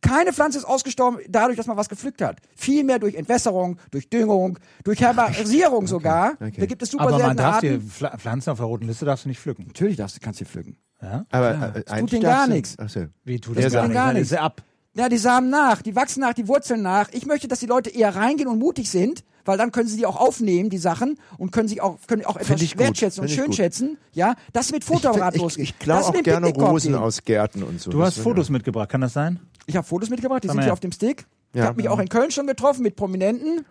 Keine 0.00 0.32
Pflanze 0.32 0.58
ist 0.58 0.64
ausgestorben 0.64 1.18
dadurch, 1.28 1.56
dass 1.56 1.66
man 1.66 1.76
was 1.76 1.88
gepflückt 1.88 2.22
hat. 2.22 2.38
Vielmehr 2.54 3.00
durch 3.00 3.16
Entwässerung, 3.16 3.78
durch 3.90 4.08
Düngung, 4.08 4.58
durch 4.84 5.00
Herbarisierung 5.00 5.88
sogar. 5.88 6.34
Da 6.38 6.48
gibt 6.50 6.82
es 6.82 6.92
super 6.92 7.04
Aber 7.08 7.18
man 7.18 7.36
darf 7.36 7.58
die 7.60 7.70
Arten. 7.70 7.90
Pfla- 7.90 8.16
Pflanzen 8.16 8.50
auf 8.50 8.58
der 8.58 8.66
roten 8.66 8.86
Liste 8.86 9.04
darfst 9.04 9.24
du 9.24 9.28
nicht 9.28 9.40
pflücken. 9.40 9.64
Natürlich 9.66 9.96
darfst 9.96 10.14
du, 10.16 10.20
kannst 10.20 10.40
du 10.40 10.44
pflücken. 10.44 10.76
Ja? 11.02 11.26
Aber 11.30 11.52
ja. 11.52 11.66
äh, 11.96 12.00
tut 12.00 12.12
denen 12.12 12.22
gar 12.22 12.46
nichts. 12.46 12.76
Ach 12.78 12.88
so. 12.88 13.06
Wie 13.24 13.40
tut 13.40 13.56
Der 13.56 13.64
das 13.64 13.72
gar 13.72 13.88
gar 13.88 14.12
nichts. 14.12 14.30
ist 14.30 14.38
ab. 14.38 14.62
Ja, 14.94 15.08
die 15.08 15.18
Samen 15.18 15.50
nach, 15.50 15.82
die 15.82 15.94
wachsen 15.96 16.20
nach, 16.20 16.32
die 16.32 16.46
wurzeln 16.46 16.82
nach. 16.82 17.08
Ich 17.12 17.26
möchte, 17.26 17.46
dass 17.48 17.58
die 17.60 17.66
Leute 17.66 17.90
eher 17.90 18.14
reingehen 18.14 18.48
und 18.48 18.58
mutig 18.60 18.90
sind, 18.90 19.24
weil 19.48 19.56
dann 19.56 19.72
können 19.72 19.88
sie 19.88 19.96
die 19.96 20.06
auch 20.06 20.16
aufnehmen, 20.16 20.68
die 20.68 20.78
Sachen, 20.78 21.18
und 21.38 21.50
können 21.50 21.68
sich 21.68 21.80
auch, 21.80 21.96
können 22.06 22.24
auch 22.26 22.36
etwas 22.36 22.60
ich 22.60 22.72
gut, 22.72 22.80
wertschätzen 22.80 23.22
und 23.22 23.30
ich 23.30 23.34
schön 23.34 23.52
schätzen. 23.52 23.96
Ja, 24.12 24.34
das 24.52 24.70
mit 24.70 24.82
Ich, 24.82 24.88
Fotoapparat 24.88 25.36
ich, 25.36 25.42
losgeht. 25.42 25.64
ich 25.64 25.78
klaue 25.78 25.98
Das 26.00 26.06
auch 26.08 26.22
gerne 26.22 26.48
Rosen 26.48 26.94
aus 26.94 27.24
Gärten 27.24 27.62
und 27.62 27.80
so. 27.80 27.90
Du 27.90 28.02
hast 28.02 28.18
Fotos 28.18 28.50
mitgebracht, 28.50 28.90
kann 28.90 29.00
das 29.00 29.14
sein? 29.14 29.40
Ich 29.66 29.74
habe 29.74 29.86
Fotos 29.86 30.10
mitgebracht, 30.10 30.44
die 30.44 30.48
sind 30.48 30.62
hier 30.62 30.72
auf 30.72 30.80
dem 30.80 30.92
Stick. 30.92 31.26
Ich 31.54 31.62
habe 31.62 31.76
mich 31.76 31.88
auch 31.88 31.98
in 31.98 32.08
Köln 32.08 32.30
schon 32.30 32.46
getroffen 32.46 32.82
mit 32.82 32.94
Prominenten. 32.94 33.64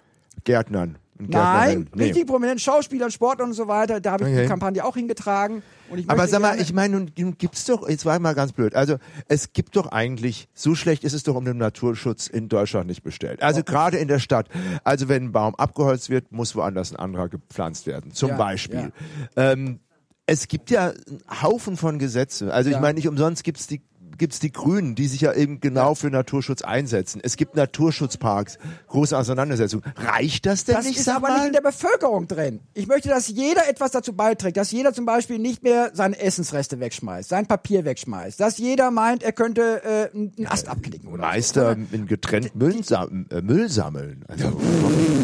Gärtnern. 0.44 0.98
Nein. 1.20 1.88
Nee. 1.96 2.06
richtig 2.06 2.28
prominenten 2.28 2.60
Schauspielern, 2.60 3.12
Sportlern 3.12 3.50
und 3.50 3.54
so 3.56 3.68
weiter. 3.68 4.00
Da 4.00 4.12
habe 4.12 4.24
ich 4.26 4.30
Okay. 4.32 4.42
die 4.44 4.48
Kampagne 4.48 4.86
auch 4.86 4.96
hingetragen. 4.96 5.64
Ich 5.96 6.10
Aber 6.10 6.28
sag 6.28 6.42
mal, 6.42 6.60
ich 6.60 6.74
meine, 6.74 7.00
nun, 7.16 7.38
gibt's 7.38 7.66
doch, 7.66 7.88
jetzt 7.88 8.06
war 8.06 8.16
ich 8.16 8.22
mal 8.22 8.36
ganz 8.36 8.52
blöd. 8.52 8.76
Also, 8.76 8.98
es 9.28 9.54
gibt 9.54 9.76
doch 9.76 9.88
eigentlich, 9.92 10.48
so 10.54 10.76
schlecht 10.76 11.04
ist 11.04 11.14
es 11.14 11.24
doch 11.24 11.36
um 11.36 11.46
den 11.46 11.58
Naturschutz 11.58 12.28
in 12.28 12.50
Deutschland 12.50 12.88
nicht 12.88 13.04
bestellt. 13.04 13.42
Also 13.42 13.64
gerade 13.64 13.98
in 13.98 14.08
der 14.08 14.20
Stadt. 14.20 14.48
Also 14.84 15.08
wenn 15.10 15.26
ein 15.26 15.32
Baum 15.32 15.56
abgeholzt 15.56 16.10
wird, 16.10 16.32
muss 16.32 16.56
woanders 16.56 16.92
ein 16.92 16.98
anderer 16.98 17.30
gepflanzt 17.30 17.88
werden. 17.88 18.12
Zum 18.12 18.30
Ja, 18.30 18.38
Beispiel. 18.38 18.92
Ähm, 19.36 19.80
es 20.26 20.48
gibt 20.50 20.70
ja 20.72 20.90
einen 20.90 21.22
Haufen 21.42 21.78
von 21.78 22.00
Gesetze. 22.00 22.54
Also 22.54 22.70
ich 22.70 22.76
Ja. 22.76 22.82
meine, 22.82 22.96
nicht 22.96 23.08
umsonst 23.08 23.44
gibt's 23.46 23.66
die 23.68 23.82
gibt's 24.18 24.40
die 24.40 24.52
Grünen, 24.52 24.96
die 24.96 25.08
sich 25.08 25.22
ja 25.22 25.34
eben 25.34 25.60
genau 25.60 25.96
für 25.96 26.10
Naturschutz 26.10 26.62
einsetzen. 26.62 27.22
Es 27.24 27.38
gibt 27.38 27.56
Naturschutzparks, 27.56 28.58
große 28.88 29.18
Auseinandersetzungen. 29.18 29.84
Reicht 29.96 30.46
das 30.46 30.64
denn 30.66 30.76
Das 30.76 30.86
nicht, 30.86 30.98
ist 31.00 31.06
sag 31.06 31.18
aber 31.18 31.30
mal? 31.30 31.38
nicht 31.40 31.48
in 31.48 31.54
der 31.54 31.62
Bevölkerung 31.62 32.28
drin. 32.28 32.60
Ich 32.74 32.88
möchte, 32.88 33.10
dass 33.10 33.28
jeder 33.28 33.70
etwas 33.70 33.92
dazu 33.92 34.14
beiträgt, 34.14 34.58
dass 34.58 34.72
jeder 34.72 34.94
zum 34.94 35.06
Beispiel 35.06 35.40
nicht 35.40 35.64
mehr 35.64 35.92
seine 35.94 36.20
Essensreste 36.20 36.80
wegschmeißt, 36.80 37.30
sein 37.30 37.46
Papier 37.48 37.86
wegschmeißt, 37.86 38.40
dass 38.40 38.58
jeder 38.58 38.92
meint, 38.92 39.24
er 39.24 39.32
könnte 39.32 39.84
äh, 39.84 40.16
einen 40.16 40.48
Ast 40.48 40.68
abknicken 40.68 41.10
oder 41.10 41.22
Meister 41.24 41.76
so. 41.76 41.96
in 41.96 42.06
getrennt 42.08 42.56
Müll, 42.56 42.84
sam 42.84 43.26
äh, 43.32 43.42
Müll 43.42 43.70
sammeln. 43.70 44.24
Also, 44.28 44.60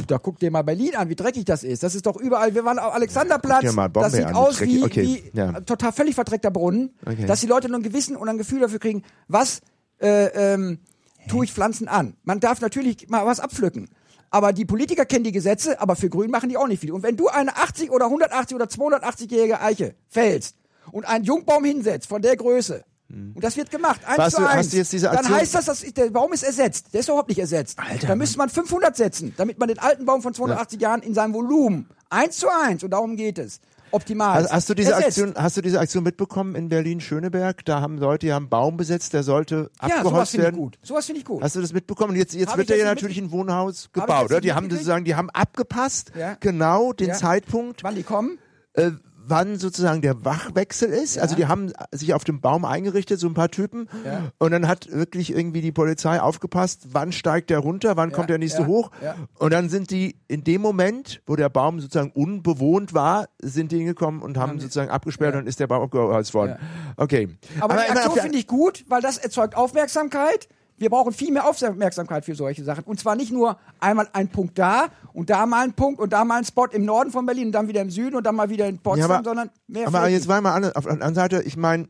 Da 0.07 0.17
guck 0.17 0.39
dir 0.39 0.51
mal 0.51 0.61
Berlin 0.63 0.95
an, 0.95 1.09
wie 1.09 1.15
dreckig 1.15 1.45
das 1.45 1.63
ist. 1.63 1.83
Das 1.83 1.95
ist 1.95 2.05
doch 2.05 2.17
überall. 2.17 2.53
Wir 2.55 2.65
waren 2.65 2.79
auf 2.79 2.93
Alexanderplatz. 2.93 3.63
Bombay 3.75 3.89
das 4.01 4.13
sieht 4.13 4.25
an, 4.25 4.35
aus 4.35 4.61
wie, 4.61 4.83
Okay, 4.83 5.03
wie 5.33 5.37
ja. 5.37 5.59
total 5.61 5.91
völlig 5.91 6.15
verdreckter 6.15 6.51
Brunnen, 6.51 6.91
Okay. 7.05 7.25
dass 7.25 7.41
die 7.41 7.47
Leute 7.47 7.67
nur 7.69 7.79
ein 7.79 7.83
Gewissen 7.83 8.15
und 8.15 8.27
ein 8.29 8.37
Gefühl 8.37 8.59
dafür 8.61 8.79
kriegen, 8.83 9.03
was 9.27 9.61
äh, 10.01 10.53
ähm, 10.53 10.79
tue 11.27 11.45
ich 11.45 11.53
Pflanzen 11.53 11.87
an. 11.87 12.15
Man 12.23 12.39
darf 12.39 12.61
natürlich 12.61 13.09
mal 13.09 13.25
was 13.25 13.39
abpflücken. 13.39 13.89
Aber 14.29 14.51
die 14.51 14.65
Politiker 14.65 15.05
kennen 15.05 15.23
die 15.23 15.31
Gesetze, 15.31 15.79
aber 15.79 15.95
für 15.95 16.09
Grün 16.09 16.31
machen 16.31 16.49
die 16.49 16.57
auch 16.57 16.67
nicht 16.67 16.79
viel. 16.79 16.91
Und 16.91 17.03
wenn 17.03 17.15
du 17.17 17.27
eine 17.27 17.55
80 17.55 17.91
oder 17.91 18.05
180 18.05 18.55
oder 18.55 18.65
280-jährige 18.65 19.61
Eiche 19.61 19.95
fällst 20.09 20.55
und 20.91 21.05
einen 21.07 21.23
Jungbaum 21.23 21.63
hinsetzt 21.63 22.07
von 22.07 22.21
der 22.21 22.35
Größe, 22.35 22.83
und 23.09 23.43
das 23.43 23.57
wird 23.57 23.69
gemacht, 23.69 24.01
eins 24.07 24.17
Warst 24.17 24.35
zu 24.37 24.41
du- 24.41 24.47
eins. 24.47 24.71
dann 25.11 25.25
heißt 25.35 25.53
das, 25.53 25.65
dass 25.65 25.81
der 25.81 26.09
Baum 26.09 26.33
ist 26.33 26.41
ersetzt. 26.41 26.87
Der 26.93 27.01
ist 27.01 27.09
überhaupt 27.09 27.29
nicht 27.29 27.37
ersetzt. 27.37 27.77
Alter, 27.77 28.07
da 28.07 28.15
müsste 28.15 28.39
man 28.39 28.49
500 28.49 28.95
setzen, 28.97 29.35
damit 29.37 29.59
man 29.59 29.67
den 29.67 29.77
alten 29.77 30.05
Baum 30.05 30.23
von 30.23 30.33
280 30.33 30.81
Jahren 30.81 31.03
in 31.03 31.13
seinem 31.13 31.35
Volumen 31.35 31.87
eins 32.09 32.37
zu 32.37 32.47
eins 32.49 32.83
und 32.83 32.89
darum 32.89 33.15
geht 33.15 33.37
es. 33.37 33.59
Optimal. 33.93 34.43
Hast, 34.43 34.51
hast 34.51 34.69
du 34.69 34.73
diese 34.73 34.91
ersetzt. 34.91 35.19
Aktion, 35.19 35.33
hast 35.41 35.55
du 35.57 35.61
diese 35.61 35.79
Aktion 35.79 36.03
mitbekommen 36.03 36.55
in 36.55 36.67
Berlin 36.69 36.99
Schöneberg? 36.99 37.63
Da 37.65 37.79
haben 37.79 37.97
Leute, 37.97 38.25
die 38.25 38.33
haben 38.33 38.43
einen 38.43 38.49
Baum 38.49 38.75
besetzt, 38.77 39.13
der 39.13 39.23
sollte 39.23 39.69
Ja, 39.81 39.87
sowas 39.87 39.97
abgeholzt 39.99 40.31
finde 40.31 40.41
ich 40.47 40.51
werden. 40.53 40.55
gut. 40.61 40.79
Sowas 40.81 41.05
finde 41.05 41.19
ich 41.19 41.25
gut. 41.25 41.41
Hast 41.43 41.55
du 41.55 41.61
das 41.61 41.73
mitbekommen? 41.73 42.15
Jetzt, 42.15 42.33
jetzt 42.33 42.49
Hab 42.49 42.57
wird 42.57 42.69
da 42.69 42.75
ja 42.75 42.85
natürlich 42.85 43.17
ein 43.19 43.31
Wohnhaus 43.31 43.89
gebaut, 43.93 44.25
oder? 44.25 44.41
Die 44.41 44.51
haben 44.53 44.69
sozusagen, 44.69 45.05
die 45.05 45.15
haben 45.15 45.29
abgepasst, 45.29 46.11
Ja. 46.17 46.35
genau 46.39 46.91
den 46.93 47.09
Ja. 47.09 47.13
Zeitpunkt, 47.15 47.83
Wann 47.83 47.95
die 47.95 48.03
kommen? 48.03 48.39
äh, 48.73 48.91
wann 49.25 49.57
sozusagen 49.57 50.01
der 50.01 50.25
Wachwechsel 50.25 50.89
ist. 50.89 51.17
Also 51.17 51.35
die 51.35 51.47
haben 51.47 51.71
sich 51.91 52.13
auf 52.13 52.23
dem 52.23 52.41
Baum 52.41 52.65
eingerichtet, 52.65 53.19
so 53.19 53.27
ein 53.27 53.33
paar 53.33 53.49
Typen. 53.49 53.89
Ja. 54.05 54.31
Und 54.37 54.51
dann 54.51 54.67
hat 54.67 54.91
wirklich 54.91 55.31
irgendwie 55.31 55.61
die 55.61 55.71
Polizei 55.71 56.21
aufgepasst, 56.21 56.87
wann 56.91 57.11
steigt 57.11 57.49
der 57.49 57.59
runter, 57.59 57.95
wann 57.97 58.11
kommt 58.11 58.29
der 58.29 58.37
nächste 58.37 58.63
ja, 58.63 58.67
hoch. 58.67 58.91
ja. 59.01 59.15
Und 59.39 59.53
dann 59.53 59.69
sind 59.69 59.91
die 59.91 60.17
in 60.27 60.43
dem 60.43 60.61
Moment, 60.61 61.21
wo 61.25 61.35
der 61.35 61.49
Baum 61.49 61.79
sozusagen 61.79 62.11
unbewohnt 62.11 62.93
war, 62.93 63.27
sind 63.41 63.71
die 63.71 63.77
hingekommen 63.77 64.21
und 64.21 64.37
haben 64.37 64.59
sozusagen 64.59 64.91
abgesperrt 64.91 65.35
und 65.35 65.47
ist 65.47 65.59
der 65.59 65.67
Baum 65.67 65.83
abgeholzt 65.83 66.33
worden. 66.33 66.57
Okay. 66.97 67.29
Aber, 67.59 67.75
die 67.75 67.91
immer 67.91 67.99
auf 67.99 68.05
Aktion 68.05 68.23
finde 68.23 68.37
ich 68.37 68.47
gut, 68.47 68.85
weil 68.87 69.01
das 69.01 69.17
erzeugt 69.17 69.55
Aufmerksamkeit. 69.55 70.47
Wir 70.77 70.89
brauchen 70.89 71.13
viel 71.13 71.31
mehr 71.31 71.47
Aufmerksamkeit 71.47 72.25
für 72.25 72.35
solche 72.35 72.63
Sachen. 72.63 72.83
Und 72.83 72.99
zwar 72.99 73.15
nicht 73.15 73.31
nur 73.31 73.57
einmal 73.79 74.07
ein 74.13 74.27
Punkt 74.29 74.57
da 74.57 74.87
und 75.13 75.29
da 75.29 75.45
mal 75.45 75.63
ein 75.63 75.73
Punkt 75.73 75.99
und 75.99 76.11
da 76.13 76.25
mal 76.25 76.37
ein 76.39 76.45
Spot 76.45 76.65
im 76.65 76.83
Norden 76.85 77.11
von 77.11 77.25
Berlin 77.25 77.47
und 77.47 77.51
dann 77.53 77.67
wieder 77.67 77.81
im 77.81 77.89
Süden 77.91 78.15
und 78.15 78.25
dann 78.25 78.35
mal 78.35 78.49
wieder 78.49 78.67
in 78.67 78.79
Potsdam, 78.79 79.09
Ja, 79.09 79.15
aber- 79.17 79.23
sondern 79.23 79.49
mehr 79.67 79.87
Aber 79.87 80.09
jetzt 80.09 80.27
war 80.27 80.41
mal 80.41 80.53
an, 80.53 80.65
auf 80.73 80.83
der 80.83 80.93
anderen 80.93 81.15
Seite, 81.15 81.41
ich 81.43 81.55
meine, 81.57 81.87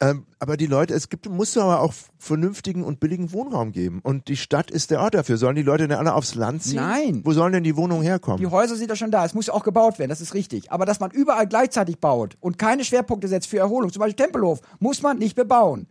ähm, 0.00 0.26
aber 0.38 0.56
die 0.56 0.66
Leute, 0.66 0.94
es 0.94 1.08
gibt, 1.08 1.28
muss 1.28 1.56
aber 1.56 1.80
auch 1.80 1.92
vernünftigen 2.18 2.84
und 2.84 3.00
billigen 3.00 3.32
Wohnraum 3.32 3.72
geben. 3.72 3.98
Und 4.04 4.28
die 4.28 4.36
Stadt 4.36 4.70
ist 4.70 4.92
der 4.92 5.00
Ort 5.00 5.14
dafür. 5.14 5.38
Sollen 5.38 5.56
die 5.56 5.62
Leute 5.62 5.88
denn 5.88 5.98
alle 5.98 6.14
aufs 6.14 6.36
Land 6.36 6.62
ziehen? 6.62 6.76
Nein. 6.76 7.22
Wo 7.24 7.32
sollen 7.32 7.52
denn 7.52 7.64
die 7.64 7.76
Wohnungen 7.76 8.02
herkommen? 8.04 8.38
Die 8.38 8.46
Häuser 8.46 8.76
sind 8.76 8.90
ja 8.90 8.94
schon 8.96 9.10
da, 9.10 9.24
es 9.24 9.34
muss 9.34 9.48
ja 9.48 9.54
auch 9.54 9.64
gebaut 9.64 9.98
werden, 9.98 10.10
das 10.10 10.20
ist 10.20 10.34
richtig. 10.34 10.70
Aber 10.70 10.84
dass 10.86 11.00
man 11.00 11.10
überall 11.10 11.48
gleichzeitig 11.48 11.98
baut 11.98 12.36
und 12.38 12.58
keine 12.58 12.84
Schwerpunkte 12.84 13.26
setzt 13.26 13.48
für 13.48 13.58
Erholung, 13.58 13.90
zum 13.90 13.98
Beispiel 14.00 14.24
Tempelhof, 14.24 14.60
muss 14.78 15.02
man 15.02 15.18
nicht 15.18 15.34
bebauen. 15.34 15.88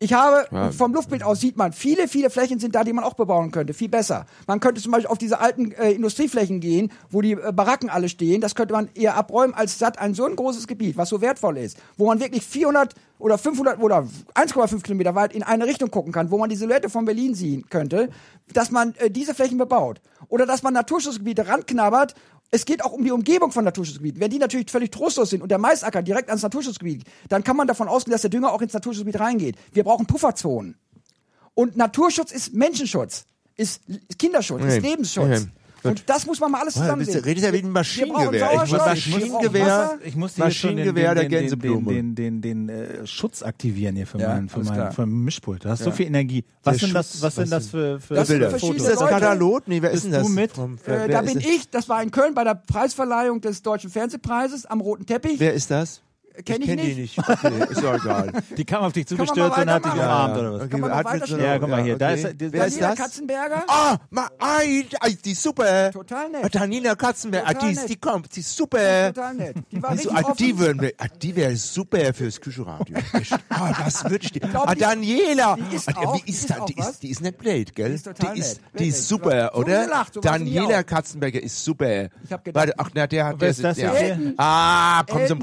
Ich 0.00 0.12
habe, 0.12 0.72
vom 0.72 0.92
Luftbild 0.92 1.22
aus 1.22 1.40
sieht 1.40 1.56
man, 1.56 1.72
viele, 1.72 2.08
viele 2.08 2.28
Flächen 2.28 2.58
sind 2.58 2.74
da, 2.74 2.82
die 2.82 2.92
man 2.92 3.04
auch 3.04 3.14
bebauen 3.14 3.52
könnte, 3.52 3.72
viel 3.74 3.88
besser. 3.88 4.26
Man 4.48 4.58
könnte 4.58 4.82
zum 4.82 4.90
Beispiel 4.90 5.06
auf 5.06 5.18
diese 5.18 5.38
alten 5.38 5.70
äh, 5.70 5.92
Industrieflächen 5.92 6.60
gehen, 6.60 6.90
wo 7.10 7.22
die 7.22 7.32
äh, 7.32 7.52
Baracken 7.52 7.88
alle 7.88 8.08
stehen, 8.08 8.40
das 8.40 8.56
könnte 8.56 8.74
man 8.74 8.90
eher 8.94 9.16
abräumen, 9.16 9.54
als 9.54 9.78
satt 9.78 10.00
ein 10.00 10.12
so 10.12 10.26
ein 10.26 10.34
großes 10.34 10.66
Gebiet, 10.66 10.96
was 10.96 11.08
so 11.08 11.20
wertvoll 11.20 11.58
ist, 11.58 11.78
wo 11.96 12.06
man 12.06 12.18
wirklich 12.18 12.44
400 12.44 12.94
oder 13.20 13.38
500 13.38 13.80
oder 13.80 14.06
1,5 14.34 14.82
Kilometer 14.82 15.14
weit 15.14 15.32
in 15.32 15.44
eine 15.44 15.64
Richtung 15.64 15.90
gucken 15.90 16.12
kann, 16.12 16.30
wo 16.30 16.38
man 16.38 16.50
die 16.50 16.56
Silhouette 16.56 16.90
von 16.90 17.04
Berlin 17.04 17.34
sehen 17.34 17.64
könnte, 17.70 18.10
dass 18.52 18.72
man 18.72 18.94
äh, 18.96 19.10
diese 19.10 19.32
Flächen 19.32 19.58
bebaut. 19.58 20.00
Oder 20.28 20.44
dass 20.44 20.62
man 20.62 20.74
Naturschutzgebiete 20.74 21.46
ranknabbert 21.46 22.14
es 22.50 22.64
geht 22.64 22.84
auch 22.84 22.92
um 22.92 23.04
die 23.04 23.10
Umgebung 23.10 23.50
von 23.50 23.64
Naturschutzgebieten. 23.64 24.20
Wenn 24.20 24.30
die 24.30 24.38
natürlich 24.38 24.70
völlig 24.70 24.90
trostlos 24.90 25.30
sind 25.30 25.42
und 25.42 25.50
der 25.50 25.58
Maisacker 25.58 26.02
direkt 26.02 26.28
ans 26.28 26.42
Naturschutzgebiet, 26.42 27.04
dann 27.28 27.42
kann 27.42 27.56
man 27.56 27.66
davon 27.66 27.88
ausgehen, 27.88 28.12
dass 28.12 28.20
der 28.20 28.30
Dünger 28.30 28.52
auch 28.52 28.62
ins 28.62 28.72
Naturschutzgebiet 28.72 29.20
reingeht. 29.20 29.56
Wir 29.72 29.82
brauchen 29.84 30.06
Pufferzonen. 30.06 30.76
Und 31.54 31.76
Naturschutz 31.76 32.32
ist 32.32 32.54
Menschenschutz, 32.54 33.26
ist 33.56 33.82
Kinderschutz, 34.18 34.62
Okay. 34.62 34.76
ist 34.78 34.82
Lebensschutz. 34.82 35.40
Okay. 35.42 35.50
Und 35.90 36.08
das 36.08 36.26
muss 36.26 36.40
man 36.40 36.50
mal 36.50 36.60
alles 36.62 36.74
zusammen 36.74 37.04
sehen. 37.04 37.20
du- 37.20 37.24
redest 37.26 37.46
ja 37.46 37.52
wie 37.52 37.58
ein 37.58 37.70
Maschinengewehr. 37.70 38.62
Ich 38.64 38.70
muss 38.72 38.80
Maschinengewehr-. 38.80 39.98
Ich 40.04 40.16
den, 40.34 40.44
Maschinengewehr 40.44 41.14
den, 41.14 41.14
der 41.14 41.14
den, 41.14 41.30
den, 41.30 41.40
Gänseblume. 41.40 41.92
den, 41.92 42.14
den, 42.14 42.40
den, 42.40 42.68
äh, 42.68 43.06
Schutz 43.06 43.42
aktivieren 43.42 43.96
hier 43.96 44.06
für 44.06 44.18
Ja, 44.18 44.28
mein, 44.34 44.48
für 44.48 44.56
alles 44.56 44.68
mein, 44.68 44.76
klar. 44.78 44.92
für 44.92 45.06
Mischpult. 45.06 45.64
Du 45.64 45.68
hast 45.68 45.82
so 45.84 45.90
viel 45.90 46.06
Energie. 46.06 46.44
Was 46.62 46.78
sind 46.78 46.94
das, 46.94 47.20
was 47.22 47.34
sind 47.34 47.50
das 47.52 47.68
für, 47.68 48.00
für 48.00 48.14
Das 48.14 48.28
Bilder. 48.28 48.46
Ist 48.54 48.62
das 48.62 49.00
Leute. 49.00 49.12
Katalog? 49.12 49.62
Nee, 49.68 49.82
wer 49.82 49.90
ist 49.90 50.02
Bist 50.02 50.04
denn 50.06 50.12
das? 50.12 50.22
du 50.26 50.28
mit? 50.32 50.52
Vom- 50.52 50.78
Äh, 50.86 51.08
da 51.08 51.22
bin 51.22 51.38
ich, 51.38 51.68
das 51.70 51.88
war 51.88 52.02
in 52.02 52.10
Köln 52.10 52.34
bei 52.34 52.44
der 52.44 52.54
Preisverleihung 52.54 53.40
des 53.40 53.62
Deutschen 53.62 53.90
Fernsehpreises 53.90 54.66
am 54.66 54.80
Roten 54.80 55.06
Teppich. 55.06 55.38
Wer 55.38 55.54
ist 55.54 55.70
das? 55.70 56.00
Kenn 56.44 56.62
ich 56.62 56.66
kenn 56.68 56.78
die 56.78 56.94
nicht. 56.94 57.16
nicht. 57.16 57.18
Okay, 57.18 57.62
ist 57.70 57.80
doch 57.82 57.94
egal. 57.94 58.32
Die 58.56 58.64
kam 58.64 58.82
auf 58.82 58.92
dich 58.92 59.06
zugestürzt 59.06 59.56
und 59.56 59.70
hat 59.70 59.84
dich 59.84 59.92
umarmt 59.92 60.34
Ja, 60.36 60.40
oder 60.40 60.52
was? 60.54 60.60
okay, 60.62 60.68
Kann 60.70 60.80
man 60.80 60.90
noch 60.90 60.96
hat 60.96 61.12
mit 61.14 61.26
so- 61.28 61.38
Ja, 61.38 61.58
guck 61.58 61.68
mal 61.68 61.82
hier, 61.84 61.96
da 61.96 62.06
okay. 62.10 62.14
ist- 62.14 62.24
das- 62.24 62.52
Wer 62.52 62.66
ist 62.66 62.74
Daniela 62.76 62.88
das? 62.90 62.98
Katzenberger. 62.98 63.64
Ah, 63.68 63.96
ma, 64.10 64.28
ai, 64.40 64.84
ai, 65.00 65.16
die 65.24 65.30
ist 65.32 65.42
super. 65.44 65.92
Total 65.92 66.28
nett. 66.30 66.44
Ah, 66.44 66.48
Daniela 66.48 66.94
Katzenberg, 66.96 67.44
ah, 67.46 67.52
Total 67.52 67.68
die, 67.68 67.74
ist, 67.76 67.88
die 67.88 67.96
kommt, 67.96 68.34
die 68.34 68.40
ist 68.40 68.56
super. 68.56 69.12
Total 69.14 69.34
nett. 69.34 69.54
Die 69.70 69.80
war 69.82 69.90
Also, 69.90 70.08
richtig 70.10 70.26
ah, 70.28 70.34
die 70.36 70.52
offen. 70.52 70.58
würden 70.58 70.80
wir, 70.82 70.92
ah, 70.98 71.06
die 71.22 71.36
wäre 71.36 71.54
super 71.56 72.12
fürs 72.12 72.40
Küchenradio. 72.40 72.96
ah, 73.50 73.72
das 73.84 74.02
würde 74.04 74.24
ich 74.24 74.32
dir. 74.32 74.40
Ah, 74.54 74.74
die- 74.74 74.80
Daniela. 74.80 75.56
die 75.70 75.76
ist 75.76 75.88
ah, 75.88 76.00
auch- 76.00 76.16
wie 76.16 76.22
die 76.22 76.30
ist 76.32 76.50
das? 76.50 76.64
Die 76.64 76.78
ist, 76.78 77.02
die 77.04 77.10
ist 77.10 77.20
nicht 77.20 77.38
blöd, 77.38 77.74
gell? 77.76 77.90
Die 77.90 77.94
ist 77.94 78.06
total 78.06 78.34
die 78.34 78.40
ist, 78.40 78.48
nett. 78.48 78.58
die 78.58 78.72
Wirklich. 78.74 78.88
ist 78.88 79.08
super, 79.08 79.54
oder? 79.56 79.86
Daniela. 80.20 80.82
Katzenberger 80.82 81.40
ist 81.40 81.64
super. 81.64 82.06
Ich 82.24 82.32
hab 82.32 82.44
gedacht- 82.44 82.60
Warte, 82.66 82.74
ach, 82.78 82.90
na, 82.92 83.06
der 83.06 83.24
hat, 83.26 83.32
Wer 83.34 83.38
der 83.38 83.48
ist 83.50 83.62
das 83.62 83.78
ja. 83.78 83.92
Ah, 84.36 85.04
kommt 85.08 85.28
so 85.28 85.34
ein 85.34 85.42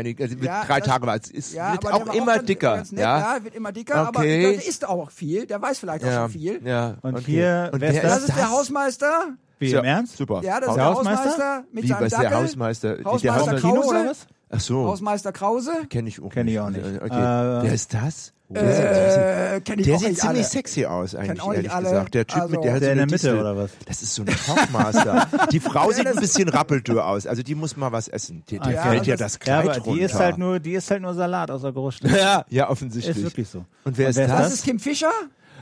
Heinig, 0.00 0.20
also 0.20 0.34
mit 0.34 0.44
Ja, 0.44 0.64
drei 0.64 0.80
das- 0.80 0.88
Tage 0.88 1.06
war 1.06 1.16
es. 1.16 1.30
Ist, 1.30 1.52
Ja, 1.54 1.72
wird 1.72 1.86
aber 1.86 1.94
auch 2.10 2.14
immer 2.14 2.34
ganz- 2.34 2.46
dicker, 2.46 2.76
nett, 2.76 2.92
ja? 2.92 3.18
ja, 3.36 3.44
wird 3.44 3.54
immer 3.54 3.72
dicker, 3.72 3.94
aber 3.96 4.18
Okay. 4.20 4.54
der 4.56 4.66
isst 4.66 4.86
auch 4.88 5.10
viel, 5.10 5.46
der 5.46 5.62
weiß 5.62 5.78
vielleicht 5.78 6.04
auch 6.04 6.12
schon 6.12 6.30
viel. 6.30 6.60
ja. 6.64 6.94
Und 7.02 7.14
okay. 7.16 7.24
hier, 7.26 7.70
und 7.72 7.80
wer 7.80 7.90
ist 7.90 7.94
wer 7.96 8.02
Das 8.02 8.22
ist 8.28 8.36
der 8.36 8.50
Hausmeister. 8.50 9.28
Wie, 9.58 9.72
im 9.72 9.84
Ernst? 9.84 10.16
Super. 10.16 10.40
Ja, 10.42 10.58
das 10.58 10.70
ist 10.70 10.76
Der 10.76 10.84
Hausmeister? 10.86 11.24
Hausmeister 11.24 11.64
mit 11.72 11.84
Wie, 11.84 11.88
seinem 11.88 11.98
was 12.00 12.04
ist 12.06 12.12
der 12.12 12.22
Dackel. 12.30 12.38
Hausmeister? 12.44 12.96
Die- 12.96 13.02
der 13.02 13.12
Hausmeister 13.12 13.34
Hausmeister- 13.40 13.60
Kino 13.60 13.74
Krause. 13.82 13.88
oder 13.90 14.10
was? 14.10 14.26
Ach 14.52 14.60
so, 14.60 14.86
Hausmeister 14.86 15.32
Krause. 15.32 15.70
kenne 15.88 16.08
ich 16.08 16.20
auch 16.20 16.28
Kenn 16.30 16.48
ich 16.48 16.54
nicht. 16.54 16.60
auch 16.60 16.70
nicht. 16.70 16.84
Okay. 16.84 17.06
Äh, 17.06 17.62
Wer 17.62 17.72
ist 17.72 17.94
das? 17.94 18.32
Äh, 18.52 19.60
kenn 19.60 19.78
ich 19.78 19.86
der 19.86 19.94
auch 19.94 20.00
sieht 20.00 20.08
nicht 20.08 20.20
ziemlich 20.20 20.38
alle. 20.38 20.44
sexy 20.44 20.84
aus, 20.86 21.14
eigentlich, 21.14 21.46
ehrlich 21.46 21.70
alle. 21.72 21.84
gesagt. 21.84 22.14
Der 22.14 22.26
Typ 22.26 22.42
Also- 22.42 22.54
mit 22.56 22.64
der, 22.64 22.72
hat 22.74 22.80
Der 22.82 22.88
so 22.88 22.90
in 22.90 22.96
der 22.96 23.02
eine 23.04 23.12
Mitte, 23.12 23.12
Distel. 23.12 23.38
oder 23.38 23.56
was? 23.56 23.70
Das 23.86 24.02
ist 24.02 24.12
so 24.12 24.22
ein 24.22 24.26
Talkmaster. 24.26 25.28
die 25.52 25.60
Frau 25.60 25.92
sieht 25.92 26.06
ein 26.08 26.16
bisschen 26.16 26.48
rappeltür 26.48 27.06
aus. 27.06 27.28
Also 27.28 27.44
die 27.44 27.54
muss 27.54 27.76
mal 27.76 27.92
was 27.92 28.08
essen. 28.08 28.42
Die, 28.50 28.58
der 28.58 28.72
Ja, 28.72 28.82
fällt 28.82 29.06
ja 29.06 29.14
das- 29.16 29.34
das 29.34 29.46
Ja, 29.46 29.60
Kleid 29.62 29.76
aber 29.76 29.84
runter. 29.84 29.92
die 29.92 30.00
ist 30.04 30.14
halt 30.16 30.38
nur, 30.38 30.58
die 30.58 30.72
ist 30.72 30.90
halt 30.90 31.02
nur 31.02 31.14
Salat 31.14 31.50
aus 31.52 31.62
der 31.62 31.70
Gurst. 31.72 32.02
ja, 32.02 32.44
ja, 32.48 32.68
offensichtlich. 32.68 33.16
Ist 33.18 33.22
wirklich 33.22 33.48
so. 33.48 33.64
Und 33.84 33.96
wer 33.96 34.08
ist 34.08 34.16
wer 34.16 34.24
ist 34.24 34.30
das? 34.32 34.40
Das 34.42 34.52
ist 34.54 34.64
Kim 34.64 34.80
Fischer. 34.80 35.12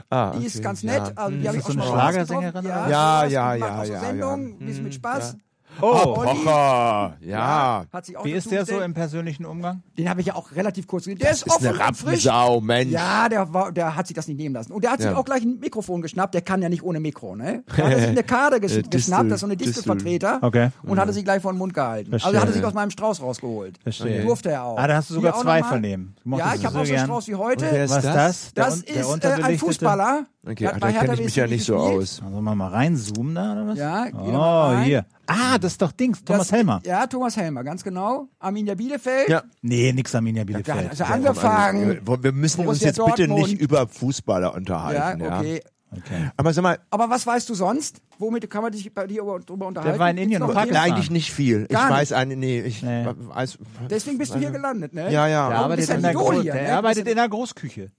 Ah, 0.09 0.31
Die 0.39 0.47
ist 0.47 0.55
okay, 0.57 0.65
ganz 0.65 0.81
ja. 0.81 0.93
nett. 0.93 1.13
Also, 1.19 1.37
die 1.37 1.47
habe 1.47 1.59
ich 1.59 1.63
das 1.65 1.71
auch 1.77 1.83
so 1.83 1.87
schon 1.89 1.93
eine 2.01 2.01
Schlagersängerin 2.13 2.65
Ja, 2.65 3.27
die 3.27 3.33
Ja, 3.35 3.55
ja, 3.55 3.79
auch 3.81 3.85
so 3.85 3.93
ja, 3.93 4.01
Sendungen, 4.01 4.49
ja. 4.49 4.55
ein 4.55 4.67
bisschen 4.67 4.85
mit 4.85 4.95
Spaß. 4.95 5.37
Oh, 5.81 6.15
Pocher, 6.15 7.17
ja. 7.21 7.85
Hat 7.93 8.07
sich 8.07 8.17
auch 8.17 8.25
wie 8.25 8.33
ist 8.33 8.51
der 8.51 8.65
so 8.67 8.81
im 8.81 8.95
persönlichen 8.95 9.45
Umgang? 9.45 9.83
Den 9.97 10.09
habe 10.09 10.21
ich 10.21 10.27
ja 10.29 10.35
auch 10.35 10.53
relativ 10.55 10.87
kurz 10.87 11.05
gesehen. 11.05 11.19
Der 11.19 11.31
ist, 11.31 11.47
Das 11.47 11.55
ist 11.57 11.63
offen 11.63 11.69
eine. 11.69 11.79
Rappensau, 11.79 12.61
Mensch. 12.61 12.93
Ja, 12.93 13.29
der, 13.29 13.53
war, 13.53 13.73
der 13.73 13.95
hat 13.97 14.07
sich 14.07 14.15
das 14.15 14.27
nicht 14.29 14.39
nehmen 14.39 14.55
lassen. 14.55 14.73
Und 14.73 14.83
der 14.85 14.93
hat 14.93 15.01
sich 15.01 15.11
Ja. 15.11 15.17
auch 15.17 15.25
gleich 15.25 15.43
ein 15.43 15.59
Mikrofon 15.61 16.03
geschnappt. 16.03 16.35
Der 16.35 16.43
kann 16.43 16.63
ja 16.63 16.69
nicht 16.69 16.83
ohne 16.83 17.01
Mikro, 17.01 17.37
ne? 17.37 17.63
Da 17.77 17.77
hat 17.85 17.93
er 17.93 17.99
sich 18.01 18.09
eine 18.09 18.23
Karte 18.23 18.57
Äh, 18.57 18.61
geschnappt, 18.61 19.31
das 19.31 19.35
ist 19.37 19.41
so 19.41 19.47
eine 19.47 19.57
Distel. 19.57 19.75
Distelvertreter. 19.75 20.39
Okay. 20.43 20.71
Und 20.83 20.99
hat 20.99 21.07
er 21.09 21.13
sich 21.13 21.25
gleich 21.25 21.43
vor 21.43 21.53
den 21.53 21.59
Mund 21.59 21.75
gehalten. 21.75 22.11
Verstehe. 22.11 22.29
Also 22.29 22.41
hat 22.41 22.49
er 22.49 22.53
sich 22.53 22.65
aus 22.65 22.75
meinem 22.75 22.91
Strauß 22.91 23.23
rausgeholt. 23.23 23.79
Verstehe. 23.83 24.23
Durfte 24.25 24.51
er 24.51 24.65
auch. 24.65 24.79
Ah, 24.79 24.87
da 24.87 24.97
hast 24.97 25.11
du 25.11 25.15
sogar 25.15 25.39
zwei 25.41 25.63
von 25.63 25.83
dem. 25.83 26.15
Ja, 26.25 26.55
ich 26.55 26.65
habe 26.65 26.79
auch 26.79 26.85
so 26.85 26.93
einen. 26.93 27.05
Strauß 27.05 27.29
wie 27.29 27.35
heute. 27.35 27.67
ist 27.67 27.91
Was 27.91 28.05
ist 28.05 28.05
das? 28.15 28.53
das? 28.55 28.85
Der 28.85 28.95
der 28.95 29.33
ist 29.35 29.39
äh, 29.41 29.43
ein 29.45 29.59
Fußballer. 29.59 30.27
Okay, 30.49 30.65
Der 30.65 30.75
ah, 30.77 30.79
da 30.79 30.93
kenne 30.93 31.15
ich 31.15 31.21
mich 31.21 31.37
ja 31.37 31.47
nicht 31.47 31.65
so 31.65 31.77
gespielt. 31.77 31.99
aus. 32.03 32.23
Also 32.25 32.41
mal 32.41 32.55
mal 32.55 32.69
reinzoomen 32.69 33.35
da 33.35 33.53
oder 33.53 33.67
was? 33.69 33.79
Ja, 33.79 34.07
Oh, 34.15 34.31
mal 34.33 34.75
rein. 34.77 34.85
hier. 34.85 35.07
Ah, 35.27 35.59
das 35.59 35.73
ist 35.73 35.83
doch 35.83 35.93
Dings, 35.93 36.25
Thomas 36.25 36.49
Das- 36.49 36.53
Helmer. 36.57 36.81
Ja, 36.87 37.07
Thomas 37.07 37.37
Helmer, 37.37 37.65
ganz 37.65 37.85
genau. 37.85 38.29
Arminia 38.39 38.75
Bielefeld. 38.75 39.29
Ja. 39.29 39.43
Nee, 39.61 39.93
nix 39.93 40.15
Arminia 40.15 40.45
Bielefeld. 40.45 40.91
er 41.01 41.11
angefangen. 41.11 42.01
Wir 42.07 42.23
wir 42.23 42.33
müssen 42.33 42.67
uns 42.67 42.81
jetzt 42.81 42.97
bitte 43.05 43.27
Dortmund. 43.27 43.51
nicht 43.51 43.61
über 43.61 43.87
Fußballer 43.87 44.49
Ja, 44.49 44.55
unterhalten. 44.55 45.21
Ja, 45.21 45.39
okay. 45.39 45.61
Okay. 45.91 46.31
Aber 46.37 46.53
sag 46.53 46.61
mal, 46.63 46.79
Aber 46.91 47.09
was 47.09 47.27
weißt 47.27 47.49
du 47.49 47.55
sonst? 47.55 48.03
Womit 48.19 48.51
kann 48.51 48.63
man 48.63 48.73
dich 48.73 48.93
bei 48.93 49.07
dir 49.07 49.23
über- 49.23 49.39
drüber 49.41 49.67
unterhalten? 49.69 49.99
war 49.99 50.11
in 50.11 50.19
Indien 50.19 50.41
noch 50.41 50.49
und? 50.49 50.55
Pakistan. 50.55 50.83
eigentlich 50.85 51.11
nicht 51.11 51.33
viel. 51.33 51.67
Gar 51.67 51.81
ich 51.85 51.89
nicht. 51.89 51.97
weiß 51.99 52.13
eine, 52.13 52.37
nee, 52.37 52.61
ich 52.61 52.83
Nee. 52.83 53.07
weiß. 53.07 53.57
Deswegen 53.89 54.19
bist 54.19 54.35
du 54.35 54.39
hier 54.39 54.51
gelandet, 54.51 54.93
ne? 54.93 55.11
Ja, 55.11 55.27
ja. 55.27 55.49
Der 55.49 55.59
arbeitet, 55.59 55.89
ja 55.89 55.95
in 55.95 56.03
der, 56.03 56.13
hier, 56.43 56.53
der 56.53 56.63
ne? 56.63 56.73
arbeitet 56.77 57.09
in 57.09 57.17
der 57.17 57.29
Großküche. 57.31 57.91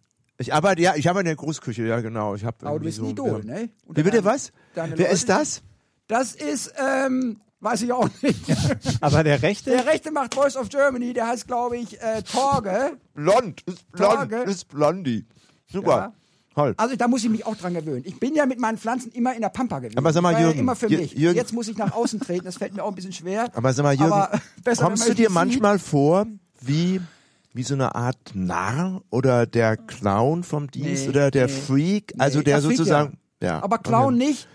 Ich 0.42 0.54
arbeite, 0.54 0.82
ja, 0.82 0.96
ich 0.96 1.08
arbeite 1.10 1.24
in 1.30 1.36
der 1.36 1.36
Großküche, 1.36 1.84
ja, 1.86 2.00
genau. 2.00 2.34
Ich 2.34 2.46
hab 2.46 2.64
Aber 2.66 2.80
du 2.80 2.86
bist 2.86 3.00
ein 3.00 3.06
so, 3.06 3.12
Idol, 3.12 3.44
ja. 3.46 3.54
ne? 3.60 3.70
Und 3.86 3.98
Wie 3.98 4.04
bitte 4.04 4.24
was? 4.24 4.52
Wer 4.74 4.88
Leute, 4.88 5.04
ist 5.04 5.28
das? 5.28 5.62
Das 6.08 6.34
ist, 6.34 6.74
ähm, 6.78 7.42
weiß 7.60 7.82
ich 7.82 7.92
auch 7.92 8.08
nicht. 8.22 8.40
Aber 9.02 9.24
der 9.26 9.42
Rechte? 9.42 9.70
Der 9.72 9.86
Rechte 9.86 10.12
macht 10.12 10.36
Voice 10.36 10.56
of 10.56 10.70
Germany, 10.70 11.12
der 11.14 11.28
heißt, 11.28 11.46
glaube 11.46 11.78
ich, 11.78 12.02
äh, 12.02 12.24
Torge. 12.24 12.98
Blond, 13.14 13.62
ist 13.68 13.92
blond, 13.92 14.14
Tage. 14.14 14.36
ist 14.44 14.68
Blondie. 14.70 15.26
Super. 15.72 15.90
Ja. 15.98 16.14
Toll. 16.56 16.74
Also 16.78 16.96
da 16.96 17.08
muss 17.08 17.24
ich 17.24 17.30
mich 17.30 17.46
auch 17.46 17.56
dran 17.58 17.74
gewöhnen. 17.74 18.04
Ich 18.06 18.20
bin 18.20 18.34
ja 18.34 18.46
mit 18.46 18.60
meinen 18.60 18.78
Pflanzen 18.78 19.12
immer 19.12 19.36
in 19.36 19.42
der 19.42 19.50
Pampa 19.50 19.80
gewesen. 19.80 19.98
Aber 19.98 20.12
sag 20.14 20.22
mal, 20.24 20.32
Jürgen, 20.40 20.56
ja 20.56 20.60
immer 20.62 20.76
für 20.76 20.90
mich. 20.90 21.14
Jürgen- 21.14 21.38
Jetzt 21.38 21.54
muss 21.54 21.68
ich 21.68 21.78
nach 21.78 21.92
außen 21.94 22.20
treten, 22.22 22.46
das 22.46 22.58
fällt 22.58 22.74
mir 22.74 22.84
auch 22.84 22.90
ein 22.90 22.96
bisschen 22.96 23.14
schwer. 23.14 23.50
Aber 23.54 23.72
sag 23.74 23.84
mal, 23.84 23.94
Jürgen, 23.94 24.12
Aber 24.14 24.40
besser, 24.64 24.86
kommst 24.86 25.08
du 25.08 25.14
dir 25.14 25.30
manchmal 25.30 25.80
vor 25.80 26.26
wie 26.62 27.02
wie 27.54 27.64
so 27.64 27.74
eine 27.74 27.96
Art 27.96 28.18
Narr 28.34 29.02
oder 29.10 29.46
der 29.46 29.78
Clown 29.78 30.44
vom 30.44 30.70
Dienst 30.70 31.04
Nee, 31.04 31.10
oder 31.10 31.32
der 31.32 31.48
nee. 31.48 31.52
Freak, 31.52 32.14
Nee, 32.16 32.24
also 32.24 32.42
der 32.42 32.58
das 32.58 32.66
Freak 32.66 32.78
sozusagen, 32.78 33.18
ja. 33.42 33.48
ja. 33.48 33.64
Aber 33.64 33.80
Clown 33.80 34.18
nicht. 34.18 34.48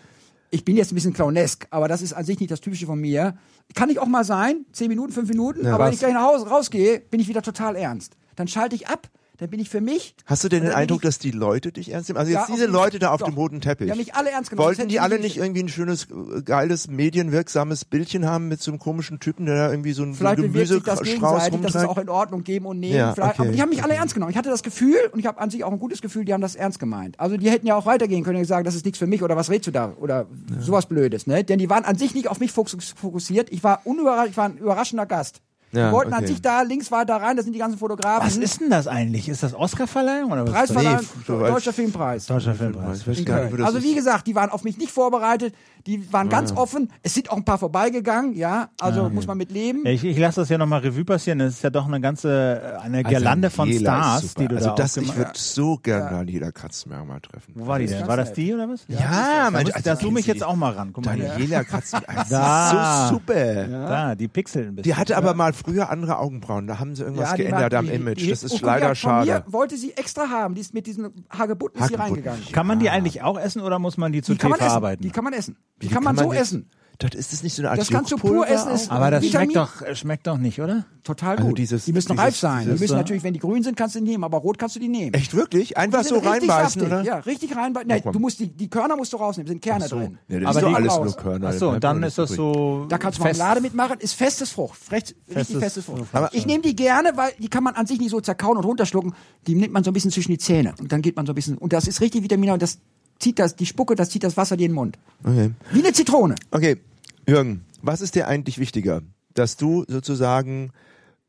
Ich 0.50 0.64
bin 0.64 0.76
jetzt 0.76 0.92
ein 0.92 0.94
bisschen 0.94 1.12
clownesk, 1.12 1.66
aber 1.70 1.88
das 1.88 2.00
ist 2.00 2.12
an 2.12 2.24
sich 2.24 2.38
nicht 2.38 2.52
das 2.52 2.60
Typische 2.60 2.86
von 2.86 3.00
mir. 3.00 3.36
Kann 3.74 3.90
ich 3.90 3.98
auch 3.98 4.06
mal 4.06 4.22
sein, 4.22 4.64
zehn 4.70 4.86
Minuten, 4.88 5.12
fünf 5.12 5.28
Minuten, 5.28 5.66
aber 5.66 5.80
was? 5.80 5.86
wenn 5.86 5.94
ich 5.94 5.98
gleich 5.98 6.12
nach 6.12 6.22
Hause 6.22 6.46
rausgehe, 6.46 7.00
bin 7.00 7.18
ich 7.18 7.26
wieder 7.26 7.42
total 7.42 7.74
ernst. 7.74 8.16
Dann 8.36 8.46
schalte 8.46 8.76
ich 8.76 8.86
ab, 8.86 9.08
dann 9.38 9.50
bin 9.50 9.58
ich 9.58 9.68
für 9.68 9.80
mich. 9.80 10.14
Hast 10.26 10.44
du 10.44 10.48
denn 10.48 10.62
den 10.62 10.72
Eindruck, 10.72 11.02
dass 11.02 11.18
die 11.18 11.32
Leute 11.32 11.72
dich 11.72 11.90
ernst 11.90 12.08
nehmen? 12.08 12.18
Also 12.18 12.30
Ja, 12.32 12.40
jetzt 12.40 12.48
diese 12.52 12.66
Leute 12.66 12.98
da 13.00 13.10
auf 13.10 13.18
doch. 13.20 13.26
dem 13.26 13.34
roten 13.34 13.60
Teppich. 13.60 13.86
Die 13.86 13.90
haben 13.90 13.98
mich 13.98 14.14
alle 14.14 14.30
ernst 14.30 14.50
genommen. 14.50 14.66
Wollten 14.68 14.86
die 14.88 15.00
alle 15.00 15.18
nicht- 15.18 15.38
irgendwie 15.38 15.62
ein 15.62 15.68
schönes, 15.68 16.04
äh, 16.10 16.42
geiles, 16.42 16.86
medienwirksames 16.88 17.84
Bildchen 17.84 18.26
haben 18.26 18.48
mit 18.48 18.62
so 18.62 18.70
einem 18.70 18.78
komischen 18.78 19.18
Typen, 19.20 19.46
der 19.46 19.56
da 19.56 19.70
irgendwie 19.70 19.92
so 19.92 20.02
einen 20.04 20.14
Vielleicht 20.14 20.38
das 20.38 20.44
Gemüsestrauß 20.44 21.02
gegenseitig, 21.02 21.60
das 21.62 21.74
ist 21.74 21.76
auch 21.82 21.88
rumträgt? 21.88 22.02
in 22.04 22.08
Ordnung, 22.10 22.44
geben 22.44 22.66
und 22.66 22.78
nehmen. 22.80 22.94
Ja, 22.96 23.10
okay. 23.12 23.22
Aber 23.38 23.46
die 23.50 23.60
haben 23.60 23.70
mich 23.70 23.82
alle 23.82 23.94
ernst 23.94 24.14
genommen. 24.14 24.30
Ich 24.30 24.36
hatte 24.36 24.50
das 24.50 24.62
Gefühl, 24.62 24.96
und 25.12 25.18
ich 25.18 25.26
habe 25.26 25.40
an 25.40 25.50
sich 25.50 25.64
auch 25.64 25.72
ein 25.72 25.78
gutes 25.78 26.00
Gefühl, 26.00 26.24
die 26.24 26.32
haben 26.32 26.40
das 26.40 26.54
ernst 26.54 26.78
gemeint. 26.78 27.18
Also 27.18 27.36
die 27.36 27.50
hätten 27.50 27.66
ja 27.66 27.74
auch 27.76 27.86
weitergehen 27.86 28.22
können 28.24 28.38
und 28.38 28.44
sagen, 28.44 28.64
das 28.64 28.74
ist 28.74 28.84
nichts 28.84 28.98
für 28.98 29.06
mich 29.08 29.22
oder 29.22 29.36
was 29.36 29.50
redest 29.50 29.66
du 29.66 29.70
da 29.72 29.92
oder 30.00 30.26
sowas 30.60 30.86
Blödes. 30.86 31.26
Ne? 31.26 31.42
Denn 31.44 31.58
die 31.58 31.68
waren 31.70 31.84
an 31.84 31.96
sich 31.98 32.14
nicht 32.14 32.28
auf 32.28 32.38
mich 32.40 32.52
fokus- 32.52 32.94
fokussiert. 32.96 33.50
Ich 33.50 33.64
war 33.64 33.80
unüberrascht, 33.84 34.30
ich 34.30 34.36
war 34.36 34.44
ein 34.48 34.58
überraschender 34.58 35.06
Gast. 35.06 35.40
Ja, 35.74 35.88
die 35.88 35.92
wollten 35.92 36.12
an 36.12 36.20
okay. 36.20 36.28
sich 36.28 36.42
da 36.42 36.62
links 36.62 36.90
weiter 36.90 37.16
rein, 37.16 37.36
da 37.36 37.42
sind 37.42 37.52
die 37.52 37.58
ganzen 37.58 37.78
Fotografen. 37.78 38.26
Was 38.26 38.36
ist 38.36 38.60
denn 38.60 38.70
das 38.70 38.86
eigentlich? 38.86 39.28
Ist 39.28 39.42
das 39.42 39.54
Oscarverleihung 39.54 40.32
oder 40.32 40.44
was? 40.46 40.52
Preisverleihung, 40.52 41.00
Nee, 41.28 41.34
Deutscher 41.38 41.72
Filmpreis. 41.72 42.26
Deutscher 42.26 42.54
Filmpreis. 42.54 43.06
Nicht, 43.06 43.28
das 43.28 43.60
Also 43.62 43.82
wie 43.82 43.94
gesagt, 43.94 44.26
die 44.26 44.34
waren 44.34 44.50
auf 44.50 44.64
mich 44.64 44.78
nicht 44.78 44.90
vorbereitet, 44.90 45.54
die 45.86 46.12
waren 46.12 46.28
ganz 46.30 46.52
offen. 46.52 46.90
Es 47.02 47.14
sind 47.14 47.30
auch 47.30 47.36
ein 47.36 47.44
paar 47.44 47.58
vorbeigegangen, 47.58 48.34
ja, 48.34 48.68
also 48.80 49.10
muss 49.10 49.26
man 49.26 49.36
mit 49.36 49.50
leben. 49.52 49.84
Ich, 49.86 50.02
ich 50.04 50.16
lasse 50.18 50.40
das 50.40 50.48
ja 50.48 50.56
nochmal 50.56 50.80
Revue 50.80 51.04
passieren. 51.04 51.40
Das 51.40 51.54
ist 51.54 51.62
ja 51.62 51.70
doch 51.70 51.86
eine 51.86 52.00
ganze, 52.00 52.78
eine 52.82 53.02
Girlande 53.02 53.50
von 53.50 53.68
Also 53.68 53.84
Daniela 53.84 54.16
ist 54.16 54.20
Stars, 54.20 54.34
die 54.34 54.48
du 54.48 54.56
also 54.56 54.68
da 54.70 54.74
das, 54.76 54.96
ich 54.96 55.14
würde 55.16 55.30
so 55.34 55.76
gern 55.76 56.10
Daniela 56.10 56.52
Katzmer 56.52 57.04
mal 57.04 57.20
treffen. 57.20 57.52
Wo 57.54 57.66
war 57.66 57.78
die 57.78 57.86
denn? 57.86 58.06
War 58.06 58.16
das 58.16 58.32
die 58.32 58.54
oder 58.54 58.68
was? 58.68 58.84
Ja, 58.88 59.44
Da, 59.44 59.50
Mensch, 59.50 59.66
muss, 59.66 59.74
also 59.74 59.90
da 59.90 59.98
zoome 59.98 60.20
ich 60.20 60.26
jetzt 60.26 60.42
auch 60.42 60.56
mal 60.56 60.72
ran. 60.72 60.90
Guck 60.92 61.04
mal. 61.04 61.18
Daniela 61.18 61.62
das 61.70 62.28
Da. 62.30 63.02
ist 63.04 63.08
so 63.08 63.14
super. 63.16 63.64
Da, 63.64 64.14
die 64.14 64.28
Pixel 64.28 64.68
ein 64.68 64.74
bisschen. 64.76 64.82
Die 64.84 64.94
hatte 64.94 65.16
aber 65.16 65.34
mal 65.34 65.52
früher 65.64 65.90
andere 65.90 66.18
Augenbrauen. 66.18 66.66
Da 66.66 66.78
haben 66.78 66.94
sie 66.94 67.02
irgendwas 67.02 67.32
die 67.32 67.38
geändert 67.42 67.72
mag- 67.72 67.78
am 67.80 67.86
die- 67.86 67.92
Image. 67.92 68.18
die- 68.20 68.28
das 68.30 68.44
ist 68.44 68.52
guck, 68.52 68.62
leider 68.62 68.86
ja, 68.88 68.94
schade. 68.94 69.26
Von 69.32 69.42
mir 69.46 69.52
wollte 69.52 69.76
sie 69.76 69.92
extra 69.96 70.28
haben, 70.28 70.54
die 70.54 70.60
ist 70.60 70.74
mit 70.74 70.86
diesen 70.86 71.04
Hagebutten 71.30 71.80
Hagebutten. 71.80 72.00
reingegangen. 72.02 72.42
Kann 72.52 72.66
man 72.66 72.78
die 72.78 72.90
eigentlich 72.90 73.22
auch 73.22 73.38
essen 73.38 73.60
oder 73.62 73.78
muss 73.78 73.96
man 73.96 74.12
die 74.12 74.22
zu 74.22 74.32
Die 74.32 74.38
kann 74.38 74.48
Tee 74.48 74.50
man 74.52 74.58
essen. 74.60 74.66
verarbeiten? 74.68 75.02
Die 75.02 75.10
kann 75.10 75.24
man 75.24 75.32
essen. 75.32 75.56
Die, 75.82 75.90
Wie 75.90 75.94
kann 75.94 76.04
man 76.04 76.16
so 76.16 76.32
jetzt- 76.32 76.42
essen. 76.42 76.70
Das 76.98 77.12
ist 77.14 77.32
das 77.32 77.42
nicht 77.42 77.54
so 77.54 77.62
eine 77.62 77.70
Art 77.70 77.80
Das 77.80 77.88
kannst 77.90 78.12
du 78.12 78.16
pur 78.16 78.46
essen, 78.48 78.70
ist- 78.70 78.88
aber 78.90 79.10
das 79.10 79.22
Vitamin- 79.24 79.50
schmeckt 79.50 79.56
doch, 79.56 79.82
äh, 79.82 79.96
schmeckt 79.96 80.26
doch 80.28 80.38
nicht, 80.38 80.60
oder? 80.60 80.84
Total 81.02 81.36
Also 81.36 81.48
gut. 81.48 81.58
dieses- 81.58 81.84
die 81.86 81.92
müssen 81.92 82.10
dieses- 82.12 82.24
reif 82.24 82.36
sein. 82.36 82.66
Die 82.72 82.80
müssen 82.80 82.96
natürlich, 82.96 83.22
wenn 83.24 83.34
die 83.34 83.40
grün 83.40 83.62
sind, 83.64 83.76
kannst 83.76 83.96
du 83.96 83.98
die 84.00 84.04
nehmen, 84.10 84.22
aber 84.22 84.38
rot 84.38 84.58
kannst 84.58 84.76
du 84.76 84.80
die 84.80 84.88
nehmen. 84.88 85.12
Echt 85.12 85.34
wirklich? 85.34 85.76
Einfach 85.76 86.04
so 86.04 86.18
reinbeißen, 86.18 86.80
saftig. 86.80 86.82
oder? 86.84 87.02
Ja, 87.02 87.16
richtig 87.18 87.56
reinbeißen. 87.56 87.88
Nee, 87.88 88.00
du 88.12 88.18
musst 88.20 88.38
die, 88.38 88.46
die 88.46 88.68
Körner 88.70 88.96
musst 88.96 89.12
du 89.12 89.16
rausnehmen, 89.16 89.48
sind 89.48 89.60
Kerne 89.60 89.88
drin. 89.88 90.18
Ja, 90.28 90.38
das 90.40 90.48
Aber 90.50 90.58
ist 90.58 90.62
doch 90.62 90.68
die 90.68 90.74
alles 90.76 90.92
raus. 90.92 91.04
nur 91.04 91.16
Körner. 91.16 91.48
Ach 91.48 91.52
so, 91.58 91.70
und 91.70 91.82
dann 91.84 92.02
ist 92.04 92.16
das 92.16 92.30
so. 92.30 92.86
Da 92.88 92.96
kannst 92.98 93.18
du. 93.18 93.24
Marmelade 93.24 93.60
mitmachen, 93.60 93.96
ist 93.98 94.14
festes 94.14 94.50
Frucht. 94.50 94.78
Recht, 94.92 95.08
richtig 95.26 95.34
Festes 95.34 95.58
festes 95.58 95.84
Frucht. 95.86 96.06
Frucht. 96.10 96.30
ich 96.32 96.46
nehme 96.46 96.62
die 96.62 96.76
gerne, 96.76 97.10
weil 97.16 97.32
die 97.38 97.48
kann 97.48 97.64
man 97.64 97.74
an 97.74 97.86
sich 97.86 97.98
nicht 97.98 98.10
so 98.10 98.20
zerkauen 98.20 98.56
und 98.56 98.64
runterschlucken. 98.64 99.14
Die 99.48 99.56
nimmt 99.56 99.72
man 99.72 99.82
so 99.82 99.90
ein 99.90 99.94
bisschen 99.94 100.12
zwischen 100.12 100.30
die 100.30 100.38
Zähne. 100.38 100.74
Und 100.80 100.92
dann 100.92 101.02
geht 101.02 101.16
man 101.16 101.26
so 101.26 101.32
ein 101.32 101.34
bisschen, 101.34 101.58
und 101.58 101.72
das 101.72 101.88
ist 101.88 102.00
richtig 102.00 102.22
Vitamine 102.22 102.52
und 102.54 102.62
das 102.62 102.78
zieht 103.18 103.38
das, 103.38 103.56
die 103.56 103.66
Spucke, 103.66 103.94
das 103.94 104.10
zieht 104.10 104.24
das 104.24 104.36
Wasser 104.36 104.56
dir 104.56 104.66
in 104.66 104.72
den 104.72 104.76
Mund. 104.76 104.98
Okay. 105.22 105.50
Wie 105.72 105.80
eine 105.80 105.92
Zitrone. 105.92 106.34
okay, 106.50 106.78
Jürgen, 107.26 107.64
was 107.82 108.00
ist 108.00 108.14
dir 108.14 108.28
eigentlich 108.28 108.58
wichtiger? 108.58 109.02
Dass 109.34 109.56
du 109.56 109.84
sozusagen, 109.88 110.72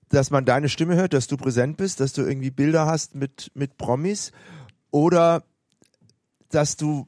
dass 0.10 0.32
man 0.32 0.46
deine 0.46 0.70
Stimme 0.70 0.96
hört, 0.96 1.14
dass 1.14 1.28
du 1.28 1.38
präsent 1.38 1.78
bist, 1.78 2.00
dass 2.00 2.14
du 2.14 2.22
irgendwie 2.22 2.52
Bilder 2.52 2.86
hast 2.86 3.16
mit, 3.16 3.52
mit 3.54 3.78
Promis 3.78 4.32
oder 4.92 5.44
dass 6.50 6.78
du, 6.78 7.08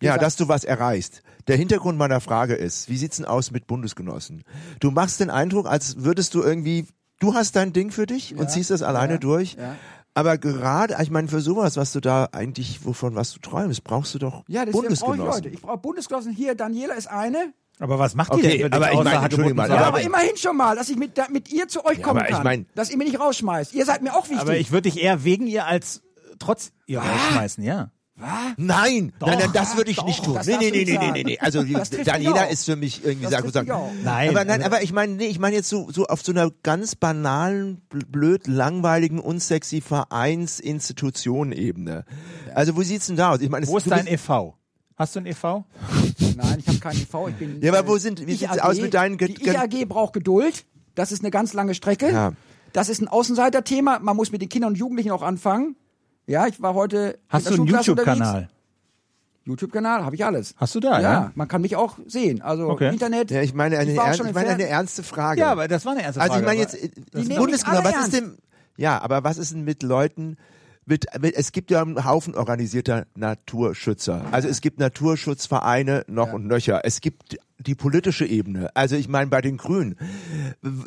ja, 0.00 0.18
dass 0.18 0.36
du 0.36 0.48
was 0.48 0.64
erreichst? 0.64 1.22
Der 1.48 1.56
Hintergrund 1.56 1.98
meiner 1.98 2.20
Frage 2.20 2.54
ist, 2.54 2.88
wie 2.88 2.96
sieht's 2.96 3.16
denn 3.16 3.26
aus 3.26 3.50
mit 3.50 3.66
Bundesgenossen? 3.66 4.44
Du 4.80 4.90
machst 4.90 5.20
den 5.20 5.30
Eindruck, 5.30 5.66
als 5.66 6.04
würdest 6.04 6.34
du 6.34 6.42
irgendwie, 6.42 6.86
du 7.18 7.34
hast 7.34 7.56
dein 7.56 7.72
Ding 7.72 7.90
für 7.90 8.06
dich 8.06 8.36
und 8.36 8.50
ziehst 8.50 8.70
das 8.70 8.82
alleine 8.82 9.14
ja, 9.14 9.18
durch. 9.18 9.54
ja. 9.54 9.76
Aber 10.14 10.36
gerade, 10.36 10.96
ich 11.02 11.10
meine, 11.10 11.28
für 11.28 11.40
sowas, 11.40 11.76
was 11.76 11.92
du 11.92 12.00
da 12.00 12.28
eigentlich, 12.32 12.84
wovon 12.84 13.14
was 13.14 13.32
du 13.32 13.40
träumst, 13.40 13.82
brauchst 13.82 14.14
du 14.14 14.18
doch 14.18 14.44
Ja, 14.46 14.64
deswegen 14.66 14.82
brauche 14.86 14.92
ich 14.92 15.00
Bundesgenossen. 15.00 15.44
Leute. 15.44 15.48
Ich 15.48 15.62
brauche 15.62 15.78
Bundesgenossen. 15.78 16.32
Hier, 16.32 16.54
Daniela 16.54 16.94
ist 16.94 17.06
eine. 17.08 17.54
Aber 17.78 17.98
was 17.98 18.14
macht 18.14 18.32
die 18.34 18.36
Okay, 18.36 18.42
denn 18.42 18.60
für 18.60 18.70
dich 18.70 18.74
aber 18.74 18.92
ich 18.92 19.02
meine, 19.02 19.24
Entschuldigung 19.24 19.56
mal, 19.56 19.68
Ja, 19.70 19.76
aber 19.76 19.86
aber 19.86 20.00
immerhin 20.02 20.36
schon 20.36 20.56
mal, 20.56 20.76
dass 20.76 20.90
ich 20.90 20.96
mit, 20.96 21.16
da, 21.16 21.26
mit 21.30 21.50
ihr 21.50 21.66
zu 21.68 21.84
euch 21.86 22.02
kommen 22.02 22.18
aber 22.20 22.28
ich 22.28 22.34
kann. 22.34 22.44
mein- 22.44 22.66
dass 22.74 22.90
ihr 22.90 22.98
mich 22.98 23.08
nicht 23.08 23.20
rausschmeißt. 23.20 23.72
Ihr 23.72 23.86
seid 23.86 24.02
mir 24.02 24.14
auch 24.14 24.24
wichtig. 24.24 24.40
Aber 24.40 24.56
ich 24.56 24.70
würde 24.70 24.90
dich 24.90 25.02
eher 25.02 25.24
wegen 25.24 25.46
ihr 25.46 25.66
als 25.66 26.02
trotz 26.38 26.72
ihr 26.86 27.00
rausschmeißen, 27.00 27.64
ja. 27.64 27.90
Nein, 28.56 28.56
nein, 28.56 29.12
nein, 29.20 29.50
das 29.52 29.76
würde 29.76 29.90
ich 29.90 29.96
doch, 29.98 30.06
nicht 30.06 30.24
tun. 30.24 30.38
Nee, 30.46 30.56
nee, 30.58 30.70
nee, 30.70 30.84
nee, 30.84 30.86
nee, 30.86 30.94
sagen. 30.94 31.22
nee. 31.24 31.38
Also 31.40 31.62
Daniela 32.04 32.44
ist 32.44 32.64
für 32.64 32.76
mich 32.76 33.04
irgendwie, 33.04 33.28
Das 33.30 33.42
sag 33.42 33.62
mich 33.64 33.72
auch. 33.72 33.90
Nein, 34.04 34.30
aber 34.30 34.44
nein, 34.44 34.62
also- 34.62 34.66
aber 34.66 34.82
ich 34.82 34.92
meine, 34.92 35.14
nee, 35.14 35.26
ich 35.26 35.38
meine 35.38 35.56
jetzt 35.56 35.68
so, 35.68 35.90
so 35.90 36.06
auf 36.06 36.22
so 36.22 36.32
einer 36.32 36.50
ganz 36.62 36.94
banalen, 36.94 37.82
bl- 37.92 38.06
blöd, 38.06 38.46
langweiligen, 38.46 39.18
unsexy 39.20 39.80
Vereinsinstitutionenebene. 39.80 42.04
Also 42.54 42.76
wo 42.76 42.82
sieht's 42.82 43.06
denn 43.06 43.16
da 43.16 43.30
aus? 43.32 43.40
Ich 43.40 43.50
meine, 43.50 43.64
es- 43.64 43.70
Wo 43.70 43.78
ist 43.78 43.90
dein 43.90 44.00
bist- 44.04 44.12
e.V.? 44.12 44.56
Hast 44.96 45.16
du 45.16 45.20
ein 45.20 45.26
e.V.? 45.26 45.64
Nein, 46.36 46.58
ich 46.60 46.68
habe 46.68 46.78
keinen 46.78 47.00
IV. 47.00 47.08
Ich 47.28 47.34
bin, 47.36 47.60
Ja, 47.62 47.72
aber 47.72 47.88
wo 47.88 47.96
äh, 47.96 48.00
sind- 48.00 48.26
wie 48.26 48.32
Ich 48.32 48.40
sieht's 48.40 48.58
AG. 48.58 48.68
aus 48.70 48.80
mit 48.80 48.92
deinen 48.94 49.16
Ge- 49.16 49.34
Die 49.34 49.46
IAG 49.48 49.86
braucht 49.88 50.12
Geduld. 50.12 50.64
Das 50.94 51.10
ist 51.12 51.20
eine 51.22 51.30
ganz 51.30 51.54
lange 51.54 51.74
Strecke. 51.74 52.10
Ja. 52.12 52.32
Das 52.74 52.88
ist 52.88 53.00
ein 53.00 53.08
Außenseiterthema. 53.08 53.98
Man 54.00 54.16
muss 54.16 54.32
mit 54.32 54.40
den 54.42 54.48
Kindern 54.48 54.72
und 54.72 54.78
Jugendlichen 54.78 55.10
auch 55.10 55.22
anfangen. 55.22 55.76
Ja, 56.26 56.46
ich 56.46 56.60
war 56.62 56.74
heute 56.74 57.18
Hast 57.28 57.48
du 57.50 57.54
einen. 57.54 57.66
YouTube-Kanal? 57.66 58.48
YouTube-Kanal, 59.44 60.04
habe 60.04 60.14
ich 60.14 60.24
alles. 60.24 60.54
Hast 60.56 60.74
du 60.76 60.80
da, 60.80 61.00
ja? 61.00 61.12
ja? 61.12 61.32
man 61.34 61.48
kann 61.48 61.62
mich 61.62 61.74
auch 61.74 61.98
sehen. 62.06 62.42
Also 62.42 62.68
Okay. 62.70 62.92
Internet. 62.92 63.30
Ja, 63.32 63.42
ich 63.42 63.54
meine 63.54 63.76
eine, 63.78 63.92
Ich 63.92 63.98
ernst, 63.98 64.20
ich 64.24 64.32
meine 64.34 64.50
eine 64.50 64.66
ernste 64.66 65.02
Frage. 65.02 65.40
Ja, 65.40 65.50
aber 65.50 65.66
das 65.66 65.84
war 65.84 65.92
eine 65.92 66.02
ernste 66.02 66.20
also 66.20 66.34
Frage. 66.34 66.44
ich 66.44 66.46
meine 66.46 66.60
jetzt, 66.60 67.14
Die 67.14 67.28
nehmen 67.28 67.38
Bundeskanal, 67.40 67.82
was 67.82 67.90
ist 67.90 67.96
ernst. 67.96 68.12
denn, 68.14 68.38
ja, 68.76 69.00
aber 69.00 69.24
was 69.24 69.38
ist 69.38 69.52
denn 69.52 69.64
mit 69.64 69.82
Leuten, 69.82 70.36
mit, 70.86 71.06
mit, 71.20 71.34
es 71.34 71.50
gibt 71.50 71.72
ja 71.72 71.82
einen 71.82 72.04
Haufen 72.04 72.36
organisierter 72.36 73.06
Naturschützer. 73.16 74.26
Also 74.30 74.46
es 74.48 74.60
gibt 74.60 74.78
Naturschutzvereine 74.78 76.04
noch 76.06 76.32
und 76.32 76.46
nöcher. 76.46 76.82
Es 76.84 77.00
gibt 77.00 77.38
die 77.58 77.74
politische 77.74 78.26
Ebene. 78.26 78.70
Also 78.74 78.94
ich 78.94 79.08
meine 79.08 79.28
bei 79.28 79.40
den 79.40 79.56
Grünen. 79.56 79.96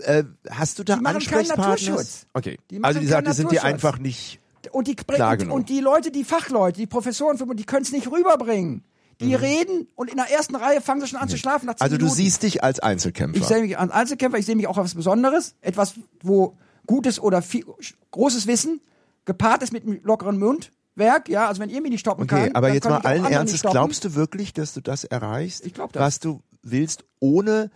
Äh, 0.03 0.23
hast 0.49 0.79
du 0.79 0.83
da 0.85 0.95
Die 0.95 1.01
machen 1.01 1.19
keinen 1.19 1.39
Ansprechpartner? 1.39 1.65
Naturschutz. 1.71 2.25
Okay. 2.33 2.57
Die 2.71 2.81
also 2.83 2.99
die, 3.01 3.07
sagt, 3.07 3.27
die 3.27 3.33
sind 3.33 3.51
dir 3.51 3.55
Naturschutz. 3.55 3.73
einfach 3.73 3.99
nicht. 3.99 4.39
Und 4.71 4.87
die, 4.87 4.95
Klar 4.95 5.33
und, 5.33 5.37
genug. 5.39 5.55
und 5.55 5.69
die 5.69 5.79
Leute, 5.79 6.11
die 6.11 6.23
Fachleute, 6.23 6.77
die 6.77 6.87
Professoren, 6.87 7.37
die 7.55 7.63
können 7.65 7.83
es 7.83 7.91
nicht 7.91 8.11
rüberbringen. 8.11 8.83
Die 9.21 9.33
reden 9.33 9.87
und 9.95 10.09
in 10.09 10.17
der 10.17 10.29
ersten 10.29 10.55
Reihe 10.55 10.81
fangen 10.81 10.99
sie 11.01 11.07
schon 11.07 11.19
an 11.19 11.29
zu 11.29 11.37
schlafen. 11.37 11.67
Mhm. 11.67 11.75
Also 11.79 11.95
du 11.95 12.03
Minuten. 12.05 12.15
siehst 12.17 12.43
dich 12.43 12.63
als 12.63 12.79
Einzelkämpfer. 12.81 13.39
Ich 13.39 13.45
sehe 13.47 13.61
mich 13.61 13.77
als 13.77 13.91
Einzelkämpfer, 13.91 14.37
ich 14.37 14.45
sehe 14.45 14.55
mich 14.55 14.67
auch 14.67 14.77
als 14.77 14.93
Besonderes. 14.93 15.55
Etwas, 15.61 15.93
wo 16.21 16.57
gutes 16.85 17.19
oder 17.19 17.41
viel, 17.41 17.65
großes 18.11 18.45
Wissen 18.47 18.81
gepaart 19.23 19.63
ist 19.63 19.71
mit 19.71 19.83
einem 19.83 19.99
lockeren 20.03 20.37
Mundwerk. 20.37 21.29
Ja, 21.29 21.47
also 21.47 21.61
wenn 21.61 21.69
ihr 21.69 21.81
mich 21.81 21.91
nicht 21.91 22.01
stoppen 22.01 22.23
Okay, 22.23 22.47
kann, 22.47 22.55
aber 22.55 22.73
jetzt 22.73 22.89
mal 22.89 22.97
allen 22.97 23.25
Ernstes, 23.25 23.61
glaubst 23.61 24.03
du 24.03 24.15
wirklich, 24.15 24.53
dass 24.53 24.73
du 24.73 24.81
das 24.81 25.05
erreichst? 25.05 25.65
Ich 25.65 25.73
glaub 25.73 25.93
das. 25.93 26.01
Was 26.01 26.19
du 26.19 26.41
willst, 26.61 27.05
ohne 27.19 27.71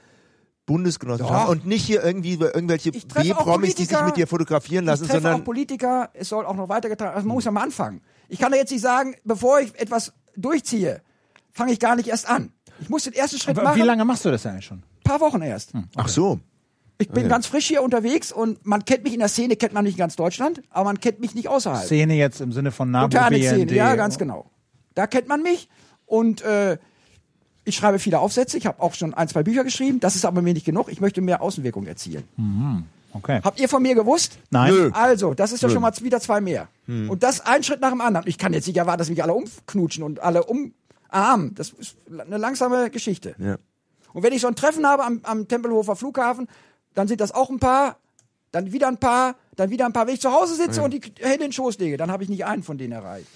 Bundesgenossenschaft 0.70 1.46
Doch. 1.46 1.50
und 1.50 1.66
nicht 1.66 1.84
hier 1.84 2.04
irgendwie 2.04 2.36
irgendwelche 2.36 2.92
B-Promis, 2.92 3.74
die 3.74 3.86
sich 3.86 4.02
mit 4.04 4.18
dir 4.18 4.28
fotografieren 4.28 4.86
lassen, 4.86 5.06
ich 5.06 5.10
treffe 5.10 5.24
sondern 5.24 5.42
auch 5.42 5.46
Politiker, 5.46 6.12
es 6.14 6.30
soll 6.30 6.46
auch 6.46 6.56
noch 6.56 6.70
weitergetragen 6.70 7.16
also 7.16 7.28
man 7.28 7.34
muss 7.34 7.46
ja 7.46 7.52
mal 7.52 7.64
anfangen. 7.64 8.02
Ich 8.28 8.38
kann 8.38 8.52
da 8.52 8.58
jetzt 8.58 8.70
nicht 8.70 8.82
sagen, 8.82 9.16
bevor 9.24 9.60
ich 9.60 9.74
etwas 9.80 10.14
durchziehe, 10.36 11.02
fange 11.52 11.72
ich 11.72 11.80
gar 11.80 11.96
nicht 11.96 12.08
erst 12.08 12.30
an. 12.30 12.54
Ich 12.80 12.88
muss 12.88 13.06
den 13.06 13.14
ersten 13.14 13.40
Schritt 13.40 13.58
Aber 13.58 13.70
machen, 13.70 13.82
wie 13.82 13.86
lange 13.86 14.06
machst 14.06 14.24
du 14.26 14.30
das 14.30 14.46
eigentlich 14.46 14.66
schon? 14.66 14.84
paar 15.04 15.20
Wochen 15.22 15.42
erst. 15.42 15.74
ach 15.96 16.08
so. 16.08 16.40
Ich 17.00 17.10
bin 17.10 17.28
ganz 17.30 17.48
frisch 17.48 17.66
hier 17.66 17.82
unterwegs 17.82 18.32
und 18.32 18.64
man 18.66 18.86
kennt 18.86 19.06
mich 19.06 19.14
in 19.14 19.20
der 19.20 19.30
Szene, 19.30 19.56
kennt 19.56 19.74
man 19.74 19.86
nicht 19.86 19.94
in 19.94 20.00
ganz 20.00 20.18
Deutschland, 20.18 20.62
aber 20.70 20.84
man 20.86 21.00
kennt 21.00 21.20
mich 21.20 21.34
nicht 21.34 21.48
außerhalb. 21.48 21.86
Szene 21.86 22.14
jetzt 22.14 22.42
im 22.42 22.52
Sinne 22.52 22.72
von 22.72 22.92
NABU, 22.92 23.18
BND. 23.30 23.72
ja, 23.72 23.96
ganz 23.96 24.20
genau. 24.20 24.52
Da 24.94 25.08
kennt 25.08 25.28
man 25.28 25.42
mich 25.42 25.70
und 26.06 26.42
äh, 26.42 26.78
ich 27.70 27.76
schreibe 27.76 28.00
viele 28.00 28.20
Aufsätze. 28.20 28.58
Ich 28.58 28.66
habe 28.66 28.82
auch 28.82 28.94
schon 28.94 29.14
ein, 29.14 29.28
zwei 29.28 29.44
Bücher 29.44 29.64
geschrieben. 29.64 30.00
Das 30.00 30.16
ist 30.16 30.26
aber 30.26 30.42
mir 30.42 30.54
nicht 30.54 30.66
genug. 30.66 30.90
Ich 30.92 31.00
möchte 31.00 31.22
mehr 31.22 31.42
Außenwirkung 31.42 31.88
erzielen. 31.88 32.24
Okay. 33.14 33.40
Habt 33.44 33.60
ihr 33.60 33.70
von 33.70 33.82
mir 33.82 33.96
gewusst? 33.96 34.38
Nein. 34.52 34.74
Nö. 34.74 34.92
Also, 34.94 35.34
das 35.34 35.52
ist 35.52 35.64
ja 35.64 35.70
schon 35.70 35.82
mal 35.82 35.94
wieder 36.02 36.20
zwei 36.20 36.42
mehr. 36.42 36.68
Und 36.88 37.24
das 37.24 37.42
ein 37.42 37.64
Schritt 37.64 37.82
nach 37.82 37.92
dem 37.92 38.02
anderen. 38.02 38.28
Ich 38.28 38.38
kann 38.38 38.54
jetzt 38.54 38.68
nicht 38.68 38.78
erwarten, 38.78 39.00
dass 39.00 39.10
mich 39.10 39.24
alle 39.24 39.34
umknutschen 39.34 40.04
und 40.04 40.20
alle 40.20 40.44
umarmen. 40.44 41.56
Das 41.56 41.70
ist 41.70 41.96
eine 42.12 42.38
langsame 42.38 42.90
Geschichte. 42.90 43.36
Ja. 43.38 43.58
Und 44.14 44.24
wenn 44.24 44.34
ich 44.34 44.42
so 44.42 44.48
ein 44.48 44.56
Treffen 44.56 44.86
habe 44.86 45.04
am, 45.04 45.22
am 45.24 45.48
Tempelhofer 45.48 45.96
Flughafen, 45.96 46.48
dann 46.96 47.08
sind 47.08 47.22
das 47.22 47.32
auch 47.32 47.50
ein 47.50 47.60
paar, 47.60 47.98
dann 48.52 48.72
wieder 48.72 48.88
ein 48.88 48.98
paar, 48.98 49.36
dann 49.56 49.70
wieder 49.70 49.86
ein 49.86 49.94
paar. 49.94 50.08
Wenn 50.08 50.16
ich 50.16 50.22
zu 50.22 50.32
Hause 50.32 50.56
sitze 50.56 50.82
und 50.82 50.92
die 50.94 51.02
Hände 51.20 51.36
in 51.36 51.40
den 51.42 51.52
Schoß 51.52 51.78
lege, 51.78 51.98
dann 51.98 52.12
habe 52.12 52.24
ich 52.24 52.30
nicht 52.30 52.46
einen 52.46 52.64
von 52.64 52.78
denen 52.78 52.94
erreicht. 52.94 53.28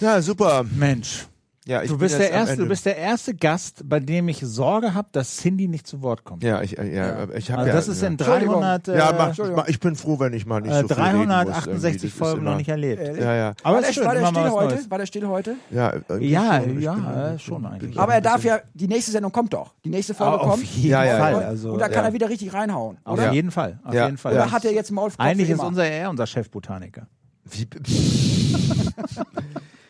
ja, 0.00 0.20
super. 0.20 0.64
Mensch. 0.76 1.26
Ja, 1.66 1.82
ich 1.82 1.90
Du 1.90 1.98
bist, 1.98 2.18
der 2.18 2.30
erste, 2.30 2.56
du 2.56 2.66
bist 2.66 2.86
der 2.86 2.96
erste 2.96 3.34
Gast, 3.34 3.82
bei 3.86 4.00
dem 4.00 4.28
ich 4.28 4.40
Sorge 4.40 4.94
habe, 4.94 5.08
dass 5.12 5.36
Cindy 5.36 5.68
nicht 5.68 5.86
zu 5.86 6.00
Wort 6.00 6.24
kommt. 6.24 6.42
ja, 6.42 6.62
ich, 6.62 6.78
äh, 6.78 6.94
ja, 6.96 7.16
aber 7.18 7.36
ich 7.36 7.50
habe 7.50 7.58
Also 7.60 7.68
ja, 7.68 7.74
das 7.76 7.86
ist 7.88 8.00
ja. 8.00 8.08
in 8.08 8.16
300, 8.16 8.88
äh, 8.88 8.96
ja, 8.96 9.12
mach, 9.12 9.36
mach, 9.54 9.68
ich 9.68 9.78
bin 9.78 9.94
froh, 9.94 10.18
wenn 10.18 10.32
ich 10.32 10.46
mal 10.46 10.62
nicht 10.62 10.72
äh, 10.72 10.80
so 10.80 10.88
viel 10.88 10.96
reden 10.96 11.18
muss, 11.18 11.26
368 11.26 11.76
irgendwie. 11.76 11.92
Das 11.92 12.04
ist 12.04 12.18
Folgen 12.18 12.44
noch 12.44 12.56
nicht 12.56 12.68
erlebt. 12.70 13.18
Ja, 13.18 13.34
ja. 13.34 13.52
Aber 13.62 13.74
war 13.74 13.76
es 13.76 13.80
der, 13.82 13.88
ist 13.90 13.94
schön, 13.96 14.04
war 14.06 14.14
der 14.14 14.26
still 14.26 14.50
heute? 14.50 14.74
Neues. 14.74 14.90
War 14.90 14.98
der 14.98 15.06
still 15.06 15.26
heute? 15.28 15.56
Ja, 15.70 15.92
irgendwie 16.08 16.28
Ja, 16.30 16.60
schon. 16.62 16.80
Ja, 16.80 16.92
bin- 16.94 17.04
äh, 17.34 17.38
schon 17.38 17.66
eigentlich. 17.66 17.98
Aber 18.00 18.14
er 18.14 18.20
darf 18.22 18.42
ja, 18.42 18.60
die 18.72 18.88
nächste 18.88 19.10
Sendung 19.12 19.30
kommt 19.30 19.52
doch. 19.52 19.74
Die 19.84 19.90
nächste 19.90 20.14
Folge 20.14 20.40
auf 20.40 20.50
kommt. 20.52 20.64
jeden 20.64 20.88
Ja, 20.90 21.04
ja, 21.04 21.18
Fall. 21.18 21.32
ja. 21.32 21.38
Also, 21.40 21.72
und 21.74 21.78
da 21.78 21.88
kann 21.88 22.04
ja. 22.04 22.08
er 22.08 22.12
wieder 22.14 22.30
richtig 22.30 22.54
reinhauen. 22.54 22.96
auf 23.04 23.18
Oder? 23.18 23.32
jeden 23.32 23.50
Fall. 23.50 23.78
Auf 23.84 23.92
Ja. 23.92 24.06
jeden 24.06 24.16
Fall. 24.16 24.32
Oder 24.32 24.50
hat 24.50 24.64
er 24.64 24.72
jetzt 24.72 24.90
Maulkopf 24.92 25.20
Eigentlich 25.20 25.50
ist 25.50 25.60
unser 25.60 25.84
er 25.84 26.08
unser 26.08 26.26
Chefbotaniker. 26.26 27.06
Wie, 27.44 27.66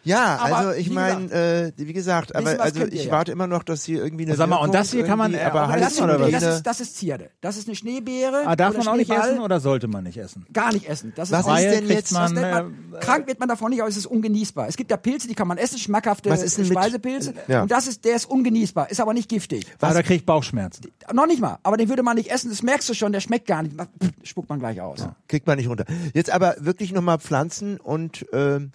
ja, 0.04 0.36
Aber 0.40 0.56
also 0.56 0.72
ich 0.72 0.90
meine, 0.90 1.30
äh, 1.32 1.72
wie 1.76 1.92
gesagt, 1.92 2.34
aber 2.34 2.46
was 2.46 2.58
also 2.58 2.84
ich 2.86 3.04
ja. 3.06 3.10
warte 3.12 3.32
immer 3.32 3.46
noch, 3.46 3.62
dass 3.62 3.84
hier 3.84 4.02
irgendwie 4.02 4.24
eine 4.26 4.34
Sag 4.36 4.48
mal, 4.48 4.56
und 4.56 4.74
das 4.74 4.90
hier 4.92 5.04
kann 5.04 5.18
man, 5.18 5.34
äh, 5.34 5.40
aber 5.42 5.62
aber 5.62 5.72
halt 5.72 5.82
das, 5.84 6.00
oder 6.00 6.20
was? 6.20 6.30
das, 6.30 6.40
Hygiene- 6.42 6.54
ist, 6.56 6.62
das 6.66 6.80
ist 6.80 6.96
Zierde. 6.96 7.30
Das 7.40 7.56
ist 7.56 7.68
eine 7.68 7.74
Schneebeere. 7.76 8.42
Ah, 8.46 8.56
darf 8.56 8.76
man 8.76 8.88
auch 8.88 8.96
nicht 8.96 9.10
essen 9.10 9.40
oder 9.40 9.60
sollte 9.60 9.88
man 9.88 10.04
nicht 10.04 10.16
essen? 10.18 10.46
Gar 10.52 10.72
nicht 10.72 10.88
essen. 10.88 11.12
Das 11.16 11.30
ist 11.30 11.32
Was 11.32 11.46
ist 11.46 11.64
denn 11.70 11.78
kriegt 11.86 11.90
jetzt- 11.90 12.12
man, 12.12 12.34
man, 12.34 12.74
äh, 12.94 12.98
krank 13.00 13.26
wird 13.26 13.40
man 13.40 13.48
davon 13.48 13.70
nicht, 13.70 13.80
aber 13.80 13.88
es 13.88 13.96
ist 13.96 14.06
ungenießbar. 14.06 14.68
Es 14.68 14.76
gibt 14.76 14.90
ja 14.90 14.96
Pilze, 14.96 15.28
die 15.28 15.34
kann 15.34 15.48
man 15.48 15.58
essen, 15.58 15.78
schmackhafte 15.78 16.30
Was 16.30 16.42
ist 16.42 16.58
denn 16.58 16.68
mit- 16.68 16.76
Speisepilze. 16.78 17.34
Ja. 17.48 17.62
Und 17.62 17.70
das 17.70 17.86
ist, 17.86 18.04
der 18.04 18.16
ist 18.16 18.24
ungenießbar, 18.30 18.90
ist 18.90 19.00
aber 19.00 19.12
nicht 19.14 19.28
giftig. 19.28 19.66
Ah, 19.80 19.92
da 19.92 20.02
krieg 20.02 20.16
ich 20.20 20.26
Bauchschmerzen. 20.26 20.84
Noch 21.12 21.26
nicht 21.26 21.40
mal. 21.40 21.58
Aber 21.62 21.76
den 21.76 21.88
würde 21.88 22.02
man 22.02 22.16
nicht 22.16 22.30
essen, 22.30 22.50
das 22.50 22.62
merkst 22.62 22.88
du 22.88 22.94
schon, 22.94 23.12
der 23.12 23.20
schmeckt 23.20 23.46
gar 23.46 23.62
nicht. 23.62 23.76
Pff, 23.76 24.10
Spuckt 24.22 24.48
man 24.48 24.58
gleich 24.58 24.80
aus. 24.80 25.06
kriegt 25.28 25.46
man 25.46 25.56
nicht 25.58 25.68
runter. 25.68 25.84
Jetzt 26.14 26.30
aber 26.30 26.56
wirklich 26.58 26.92
nochmal 26.92 27.18
Pflanzen 27.18 27.78
und 27.78 28.26
ähm, 28.32 28.72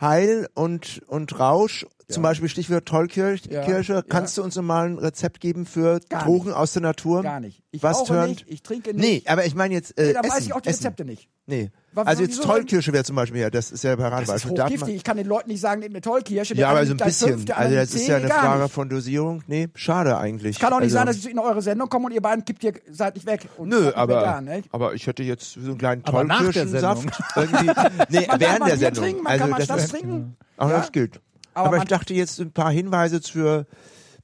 Heil 0.00 0.48
und, 0.54 1.02
und 1.06 1.38
Rausch, 1.38 1.86
zum 2.08 2.22
Beispiel 2.22 2.48
Stichwort 2.48 2.86
Tollkirsche. 2.86 3.50
Ja, 3.50 3.80
ja. 3.80 4.02
Kannst 4.02 4.36
du 4.38 4.42
uns 4.42 4.54
nochmal 4.56 4.86
ein 4.90 4.98
Rezept 4.98 5.40
geben 5.40 5.66
für 5.66 6.00
Gar 6.08 6.24
Drogen 6.24 6.48
nicht. 6.48 6.56
aus 6.56 6.72
der 6.74 6.82
Natur? 6.82 7.22
Gar 7.22 7.40
nicht. 7.40 7.62
Ich 7.70 7.82
Was 7.82 7.98
rauche 8.00 8.06
turnt? 8.14 8.28
nicht, 8.28 8.44
ich 8.48 8.62
trinke 8.62 8.94
Nee, 8.94 9.14
nicht. 9.14 9.28
aber 9.28 9.46
ich 9.46 9.54
meine 9.54 9.74
jetzt 9.74 9.98
äh, 9.98 10.08
Nee, 10.08 10.12
dann 10.12 10.24
Essen, 10.24 10.36
weiß 10.36 10.46
ich 10.46 10.52
auch 10.52 10.60
die 10.60 10.68
Essen. 10.68 10.78
Rezepte 10.84 11.04
nicht. 11.04 11.28
Nee. 11.46 11.70
Was- 11.96 12.06
also 12.06 12.22
jetzt? 12.22 12.42
Tollkirsche 12.42 12.92
wäre 12.92 13.02
zum 13.04 13.16
Beispiel, 13.16 13.40
ja, 13.40 13.50
das 13.50 13.72
ist 13.72 13.82
ja 13.82 13.92
ein 13.92 13.98
Das 13.98 14.04
ist 14.06 14.10
Paradebeispiel. 14.10 14.50
Hochgiftig. 14.52 14.80
man- 14.80 14.90
Ich 14.90 15.02
kann 15.04 15.16
den 15.16 15.26
Leuten 15.26 15.50
nicht 15.50 15.60
sagen, 15.60 15.80
nehmt 15.80 15.94
eine 15.94 16.00
Tollkirsche. 16.02 16.54
der 16.54 16.60
Ja, 16.62 16.70
aber 16.70 16.84
so 16.86 16.92
ein 16.92 16.96
bisschen. 16.98 17.28
fünf, 17.30 17.44
der 17.46 17.56
also 17.58 17.74
das 17.74 17.94
ist 17.94 18.06
ja 18.06 18.16
eine 18.16 18.28
Frage 18.28 18.68
von 18.68 18.88
Dosierung. 18.88 19.42
Nee, 19.46 19.68
schade 19.74 20.16
eigentlich. 20.18 20.58
Kann 20.58 20.72
auch 20.72 20.80
nicht 20.80 20.86
also, 20.94 20.96
sein, 20.98 21.06
dass 21.06 21.16
ich 21.16 21.30
in 21.30 21.38
eure 21.38 21.62
Sendung 21.62 21.88
komme 21.88 22.06
und 22.06 22.12
ihr 22.12 22.20
beiden 22.22 22.44
kippt 22.44 22.60
hier 22.62 22.74
seid 22.90 23.14
nicht 23.14 23.26
weg. 23.26 23.48
Und 23.56 23.70
Nö, 23.70 23.90
aber, 23.94 24.20
vegan, 24.20 24.44
ne? 24.44 24.62
aber 24.70 24.94
ich 24.94 25.06
hätte 25.06 25.22
jetzt 25.22 25.54
so 25.54 25.60
einen 25.60 25.78
kleinen 25.78 26.04
Tollkirschensaft. 26.04 27.08
Irgendwie, 27.34 27.66
nee, 28.10 28.26
Man 28.28 28.40
während 28.40 28.66
der 28.68 28.76
Sendung. 28.78 29.04
trinken, 29.04 29.22
man 29.22 29.32
also 29.32 29.42
kann 29.44 29.50
mal 29.50 29.66
das 29.66 29.88
trinken. 29.88 30.36
Auch 30.58 30.68
Ja. 30.70 30.76
das 30.78 30.92
gilt. 30.92 31.20
Aber 31.54 31.68
Aber, 31.68 31.76
man- 31.78 31.84
ich 31.86 31.88
dachte 31.88 32.12
jetzt 32.12 32.38
ein 32.38 32.52
paar 32.52 32.70
Hinweise 32.70 33.22
für 33.22 33.64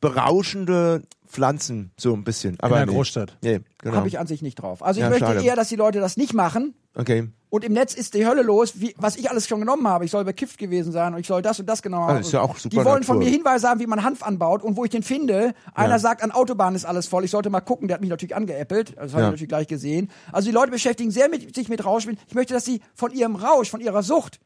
berauschende 0.03 1.03
Pflanzen, 1.27 1.93
so 1.97 2.13
ein 2.13 2.25
bisschen. 2.25 2.59
Aber 2.61 2.77
der 2.77 2.87
nee. 2.87 2.93
Großstadt. 2.93 3.39
Nee, 3.43 3.61
genau. 3.79 3.97
Habe 3.97 4.09
ich 4.09 4.19
an 4.19 4.27
sich 4.27 4.43
nicht 4.43 4.57
drauf. 4.57 4.83
Also 4.83 4.99
ich 5.01 5.05
Ja, 5.05 5.09
möchte 5.11 5.25
schade. 5.25 5.43
eher, 5.43 5.57
dass 5.57 5.69
die 5.69 5.77
Leute 5.77 6.01
das 6.01 6.17
nicht 6.19 6.35
machen. 6.35 6.75
okay. 6.95 7.29
Und 7.53 7.65
im 7.65 7.75
Netz 7.75 7.93
ist 7.93 8.15
die 8.15 8.27
Hölle 8.27 8.41
los, 8.41 8.81
wie, 8.81 8.95
was 8.97 9.17
ich 9.17 9.29
alles 9.29 9.47
schon 9.47 9.61
genommen 9.61 9.87
habe. 9.87 10.07
Ich 10.07 10.11
soll 10.11 10.25
bekifft 10.25 10.57
gewesen 10.57 10.91
sein 10.91 11.13
und 11.13 11.21
ich 11.21 11.27
soll 11.27 11.43
das 11.43 11.61
und 11.61 11.67
das 11.67 11.83
Ah, 11.85 11.91
haben. 11.91 12.21
ist 12.21 12.33
ja 12.33 12.41
auch 12.41 12.57
super 12.57 12.71
die 12.75 12.83
wollen 12.83 13.03
von 13.03 13.19
mir 13.19 13.29
Hinweise 13.29 13.69
haben, 13.69 13.79
wie 13.79 13.87
man 13.87 14.03
Hanf 14.03 14.23
anbaut 14.23 14.63
und 14.63 14.79
wo 14.79 14.85
ich 14.85 14.91
den 14.91 15.03
finde. 15.03 15.53
Einer 15.75 15.99
sagt, 15.99 16.23
an 16.23 16.31
Autobahnen 16.31 16.77
ist 16.77 16.87
alles 16.87 17.09
voll. 17.09 17.25
Ich 17.25 17.31
sollte 17.31 17.51
mal 17.51 17.61
gucken. 17.61 17.89
Der 17.89 17.97
hat 17.97 18.01
mich 18.01 18.09
natürlich 18.09 18.35
angeäppelt. 18.35 18.95
Das 18.97 19.13
habe 19.13 19.21
Ja. 19.21 19.29
ich 19.29 19.33
natürlich 19.33 19.49
gleich 19.51 19.69
gesehen. 19.69 20.11
Also 20.33 20.49
die 20.49 20.55
Leute 20.55 20.71
beschäftigen 20.71 21.11
sehr 21.11 21.29
mit, 21.29 21.55
sich 21.55 21.69
mit 21.69 21.85
Rauschmitteln. 21.85 22.25
Ich 22.27 22.35
möchte, 22.35 22.55
dass 22.55 22.65
sie 22.65 22.81
von 22.95 23.13
ihrem 23.13 23.37
Rausch, 23.37 23.69
von 23.69 23.81
ihrer 23.83 24.03
Sucht, 24.03 24.41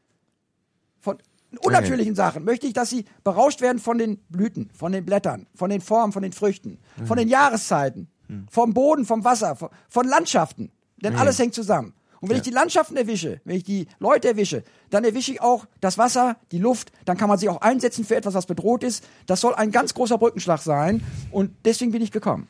von 0.99 1.17
unnatürlichen 1.63 2.13
Sachen, 2.13 2.43
möchte 2.43 2.67
ich, 2.67 2.73
dass 2.73 2.89
sie 2.89 3.05
berauscht 3.23 3.61
werden 3.61 3.79
von 3.79 3.97
den 3.97 4.17
Blüten, 4.27 4.69
von 4.73 4.91
den 4.91 5.05
Blättern, 5.05 5.47
von 5.55 5.69
den 5.69 5.79
Formen, 5.79 6.11
von 6.11 6.23
den 6.23 6.33
Früchten, 6.33 6.77
von 7.05 7.15
den 7.17 7.29
Jahreszeiten, 7.29 8.09
vom 8.51 8.73
Boden, 8.73 9.05
vom 9.05 9.23
Wasser, 9.23 9.55
von, 9.55 9.69
von 9.87 10.05
Landschaften. 10.05 10.73
Denn 11.01 11.15
alles 11.15 11.39
hängt 11.39 11.53
zusammen. 11.53 11.93
Und 12.19 12.29
wenn 12.29 12.37
ich 12.37 12.43
die 12.43 12.49
Landschaften 12.51 12.97
erwische, 12.97 13.41
wenn 13.45 13.55
ich 13.57 13.63
die 13.63 13.87
Leute 13.99 14.27
erwische, 14.29 14.63
dann 14.89 15.03
erwische 15.03 15.31
ich 15.31 15.41
auch 15.41 15.65
das 15.81 15.97
Wasser, 15.97 16.37
die 16.51 16.59
Luft, 16.59 16.91
dann 17.05 17.17
kann 17.17 17.29
man 17.29 17.37
sich 17.37 17.47
auch 17.49 17.61
einsetzen 17.61 18.05
für 18.05 18.15
etwas, 18.15 18.33
was 18.33 18.45
bedroht 18.45 18.83
ist. 18.83 19.03
Das 19.27 19.41
soll 19.41 19.53
ein 19.55 19.71
ganz 19.71 19.93
großer 19.93 20.17
Brückenschlag 20.17 20.59
sein 20.61 21.03
und 21.31 21.51
deswegen 21.65 21.91
bin 21.91 22.01
ich 22.01 22.11
gekommen. 22.11 22.47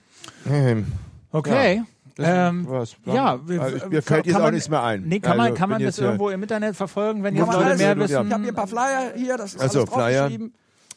Ähm, 0.50 0.88
Okay. 1.32 1.84
Ähm, 2.20 2.66
was? 2.68 2.96
ja, 3.06 3.34
Also, 3.34 3.48
w- 3.48 3.90
mir 3.90 4.02
fällt 4.02 4.26
jetzt 4.26 4.34
kann 4.34 4.42
auch 4.42 4.46
man- 4.46 4.54
nichts 4.56 4.70
mehr 4.70 4.82
ein. 4.82 5.04
Nee, 5.04 5.20
kann 5.20 5.38
man, 5.38 5.48
Also, 5.48 5.58
kann 5.60 5.70
man 5.70 5.84
das 5.84 5.98
ja- 5.98 6.06
irgendwo 6.06 6.30
im 6.30 6.42
Internet 6.42 6.76
verfolgen, 6.76 7.22
wenn 7.22 7.36
jetzt 7.36 7.46
man 7.46 7.56
Leute 7.58 7.66
alles- 7.68 7.78
mehr 7.80 7.90
ja. 7.90 7.98
wissen? 8.00 8.28
Ich 8.28 8.34
habe 8.34 8.44
hier 8.44 8.52
ein 8.54 8.56
paar 8.56 8.68
Flyer 8.68 9.14
hier, 9.16 9.38
das 9.38 9.54
ist 9.54 9.62
Ach 9.62 9.70
so, 9.72 9.80
alles 9.82 9.94
Flyer. 9.94 10.30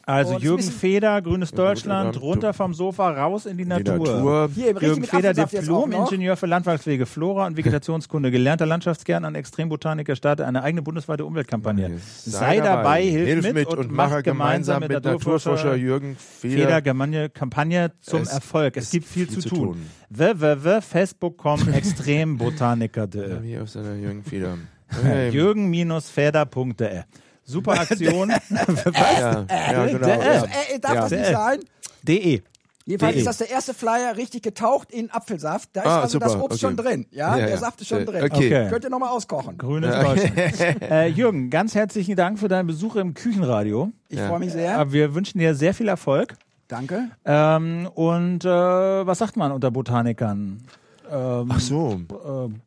Also 0.05 0.35
Und 0.35 0.43
Jürgen 0.43 0.63
Feder, 0.63 1.21
Grünes 1.21 1.51
Deutschland, 1.51 2.21
runter 2.21 2.53
vom 2.53 2.73
Sofa, 2.73 3.11
raus 3.11 3.45
in 3.45 3.57
die 3.57 3.65
Natur. 3.65 3.97
Natur. 3.97 4.49
Hier, 4.53 4.71
Jürgen 4.71 5.01
mit 5.01 5.09
Feder. 5.09 5.33
Diplom-Ingenieur 5.33 6.35
für 6.37 6.47
Landwirtspflege, 6.47 7.05
Flora 7.05 7.47
und 7.47 7.57
Vegetationskunde, 7.57 8.31
gelernter 8.31 8.65
Landschaftsgärtner 8.65 9.27
und 9.27 9.35
Extrembotaniker, 9.35 10.15
startet 10.15 10.45
eine 10.45 10.63
eigene 10.63 10.81
bundesweite 10.81 11.25
Umweltkampagne. 11.25 11.99
Sei, 11.99 12.59
dabei, 12.59 13.03
hilf, 13.03 13.53
mit, 13.53 13.67
und, 13.67 13.91
macht 13.91 14.23
gemeinsam 14.23 14.81
mit 14.81 14.91
Naturforscher 14.91 15.75
Jürgen 15.75 16.15
Feder 16.15 16.65
Feder. 16.65 16.81
Kampagne, 16.81 17.29
Kampagne 17.29 17.91
zum 18.01 18.21
Es 18.21 18.33
Erfolg. 18.33 18.77
Es 18.77 18.91
gibt 18.91 19.05
viel, 19.05 19.27
viel 19.27 19.39
zu 19.39 19.49
tun. 19.49 19.59
tun. 19.59 19.85
www.facebook.com 20.09 21.69
Extrembotaniker.de 21.73 23.41
Hier 23.43 23.63
auf 23.63 23.69
seiner 23.69 23.95
Jürgen 23.95 24.23
Feder. 24.23 24.57
Jürgen-feder.de 25.31 27.03
Super 27.51 27.71
Aktion. 27.81 28.29
Ja, 28.93 29.45
ja, 29.49 29.85
genau. 29.85 30.07
Ja. 30.07 30.15
Äh, 30.15 30.75
äh, 30.75 30.79
darf 30.79 30.93
Ja. 30.93 31.01
das 31.01 31.11
nicht 31.11 31.25
sein? 31.25 31.59
De. 32.03 32.41
Jedenfalls 32.83 33.13
De. 33.13 33.19
ist 33.21 33.27
das 33.27 33.37
der 33.37 33.51
erste 33.51 33.73
Flyer 33.75 34.17
richtig 34.17 34.41
getaucht 34.41 34.91
in 34.91 35.11
Apfelsaft. 35.11 35.69
Da 35.73 35.81
ist 35.81 35.87
Ah, 35.87 36.01
also 36.01 36.17
das 36.19 36.31
super, 36.31 36.45
Obst 36.45 36.55
okay. 36.63 36.73
schon 36.73 36.77
drin. 36.77 37.05
Ja, 37.11 37.31
Ja, 37.37 37.45
der 37.45 37.49
ja. 37.51 37.57
Saft 37.57 37.79
ist 37.81 37.87
schon 37.87 37.99
Äh, 37.99 38.05
drin. 38.05 38.23
okay. 38.23 38.35
Okay. 38.47 38.67
Könnt 38.69 38.83
ihr 38.83 38.89
nochmal 38.89 39.09
auskochen. 39.09 39.57
Grünes 39.57 39.93
Deutschland. 39.95 40.81
äh, 40.81 41.05
Jürgen, 41.07 41.49
ganz 41.51 41.75
herzlichen 41.75 42.15
Dank 42.15 42.39
für 42.39 42.47
deinen 42.47 42.65
Besuch 42.67 42.95
im 42.95 43.13
Küchenradio. 43.13 43.91
Ich 44.09 44.17
Ja. 44.17 44.27
freue 44.29 44.39
mich 44.39 44.51
sehr. 44.51 44.77
Aber 44.79 44.91
wir 44.91 45.13
wünschen 45.13 45.37
dir 45.39 45.53
sehr 45.53 45.73
viel 45.75 45.87
Erfolg. 45.89 46.33
Danke. 46.67 47.09
Ähm, 47.25 47.87
und 47.93 48.45
äh, 48.45 48.49
was 48.49 49.19
sagt 49.19 49.37
man 49.37 49.51
unter 49.51 49.69
Botanikern? 49.71 50.63
Ähm, 51.11 51.49
Ach 51.51 51.59
so. 51.59 51.99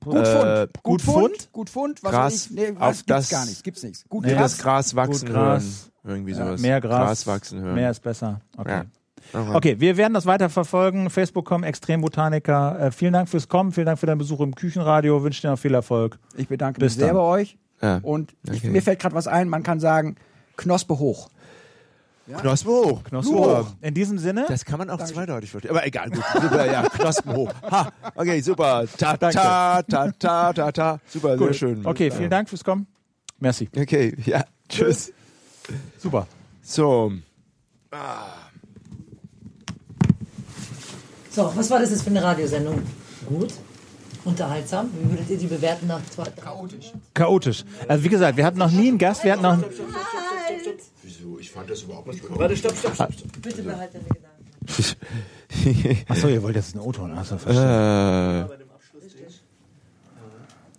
Gut 0.05 0.17
Äh, 0.17 0.25
Fund. 0.25 0.83
gut 0.83 1.03
Fund? 1.03 1.49
Gut 1.53 1.71
Fund. 1.71 2.03
Was 2.05 2.11
Gras 2.13 2.35
ich, 2.47 2.51
nee, 2.51 2.69
auf 2.71 2.75
was, 2.81 2.97
gibt's 2.99 3.07
das- 3.07 3.29
gar 3.31 3.47
nicht. 3.47 3.65
Gibt's 3.65 3.83
nichts. 3.83 4.05
Gut 4.09 4.25
Nee, 4.25 4.33
Gras. 4.35 4.53
das 4.57 4.59
Gras 4.59 4.95
wachsen 4.95 5.27
Gut 5.27 5.35
Gras. 5.35 5.63
hören. 6.05 6.17
Irgendwie 6.17 6.33
Ja, 6.33 6.45
sowas. 6.45 6.61
mehr 6.61 6.81
Gras, 6.81 6.99
Gras 7.07 7.27
wachsen 7.27 7.61
hören. 7.63 7.75
Mehr 7.75 7.91
ist 7.91 8.01
besser. 8.03 8.41
Okay. 8.57 8.83
Ja. 9.33 9.41
Aha. 9.41 9.55
Okay, 9.55 9.81
wir 9.81 9.97
werden 9.97 10.13
das 10.13 10.27
weiter 10.27 10.51
verfolgen. 10.51 11.09
Facebook.com, 11.09 11.65
Extrembotaniker. 11.65 12.79
Äh, 12.79 12.91
vielen 12.93 13.15
Dank 13.15 13.29
fürs 13.29 13.49
Kommen, 13.49 13.73
vielen 13.73 13.87
Dank 13.87 13.99
für 13.99 14.07
deinen 14.07 14.19
Besuch 14.19 14.41
im 14.41 14.55
Küchenradio. 14.55 15.23
Wünsche 15.23 15.41
dir 15.41 15.51
noch 15.51 15.59
viel 15.59 15.73
Erfolg. 15.75 16.19
Ich 16.37 16.49
bedanke 16.49 16.79
Bis 16.81 16.93
mich 16.93 16.99
sehr 16.99 17.07
dann. 17.09 17.17
bei 17.17 17.23
euch. 17.23 17.57
Ja. 17.81 18.01
Und 18.03 18.35
ich, 18.51 18.59
Okay. 18.59 18.69
mir 18.71 18.83
fällt 18.83 19.01
gerade 19.01 19.15
was 19.15 19.27
ein. 19.27 19.49
Man 19.49 19.63
kann 19.63 19.81
sagen, 19.81 20.17
Knospe 20.57 20.99
hoch. 20.99 21.31
Knospen 22.27 22.71
hoch. 22.71 23.05
Knospen 23.05 23.35
Super. 23.35 23.67
In 23.83 23.95
diesem 23.95 24.19
Sinne, 24.19 24.47
Das 24.49 24.65
kann 24.65 24.79
man 24.79 24.89
auch 24.91 25.03
zweideutig 25.05 25.51
verstehen. 25.51 25.71
Aber 25.71 25.87
egal, 25.87 26.11
gut. 26.11 26.25
Super, 26.33 26.67
ja, 26.73 26.89
Knospen 26.89 27.33
hoch. 27.35 27.53
Ha, 27.71 27.93
okay, 28.15 28.41
super. 28.41 28.85
Ta, 28.97 29.17
ta, 29.17 29.83
ta, 29.83 30.13
ta, 30.13 30.53
ta, 30.53 30.73
ta. 30.73 31.01
Super, 31.07 31.37
sehr 31.37 31.53
schön. 31.55 31.85
okay, 31.87 32.11
vielen 32.11 32.31
Dank 32.31 32.49
fürs 32.49 32.65
Kommen. 32.65 32.87
Merci. 33.41 33.69
Okay, 33.77 34.17
ja, 34.25 34.45
tschüss. 34.69 35.13
Super. 35.99 36.27
So, 36.63 37.13
So, 41.31 41.51
was 41.57 41.69
war 41.69 41.81
das 41.81 41.91
jetzt 41.91 42.03
für 42.03 42.11
eine 42.11 42.23
Radiosendung? 42.23 42.81
Gut? 43.27 43.53
Unterhaltsam? 44.25 44.89
Wie 44.97 45.11
würdet 45.11 45.29
ihr 45.31 45.37
die 45.39 45.47
bewerten 45.49 45.89
nach 45.89 46.01
zwei, 46.09 46.23
drei? 46.25 46.43
Chaotisch. 46.43 46.93
Chaotisch. 47.13 47.65
Also 47.89 48.05
wie 48.05 48.09
gesagt, 48.09 48.37
wir 48.37 48.45
hatten 48.47 48.59
noch 48.59 48.71
nie 48.71 48.89
einen 48.89 48.99
Gast, 48.99 49.25
wir 49.25 49.33
hatten 49.33 49.43
noch 49.43 49.59
wieso? 51.25 51.39
Ich 51.39 51.51
fand 51.51 51.71
das 51.71 51.83
überhaupt 51.83 52.09
nicht 52.09 52.23
Warte, 52.39 52.57
stopp, 52.57 52.77
stopp, 52.77 52.95
stopp. 52.95 53.13
stopp. 53.13 53.43
Bitte 53.43 53.63
behalte 53.63 53.99
deine 53.99 54.09
Gedanken. 54.09 54.35
Achso, 56.09 56.29
ihr 56.29 56.43
wollt 56.43 56.57
jetzt 56.57 56.75
einen 56.75 56.85
O-Ton. 56.85 57.13
Achso, 57.13 57.37
äh, 57.37 57.39
verstehe. 57.39 58.49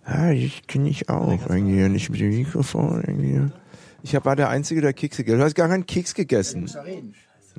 ja, 0.06 0.30
ich 0.30 0.66
kenne 0.66 0.88
ich 0.88 1.08
auch 1.08 1.28
irgendwie. 1.48 1.88
Nicht 1.88 2.10
mit 2.10 2.20
dem 2.20 2.30
Mikrofon 2.30 3.02
irgendwie. 3.06 3.52
Ich 4.02 4.14
hab, 4.14 4.24
war 4.24 4.36
der 4.36 4.48
Einzige, 4.48 4.80
der 4.80 4.92
Kekse 4.92 5.22
gegessen. 5.24 5.38
Du 5.38 5.44
hast 5.44 5.54
gar 5.54 5.68
keinen 5.68 5.86
Keks 5.86 6.14
gegessen. 6.14 6.70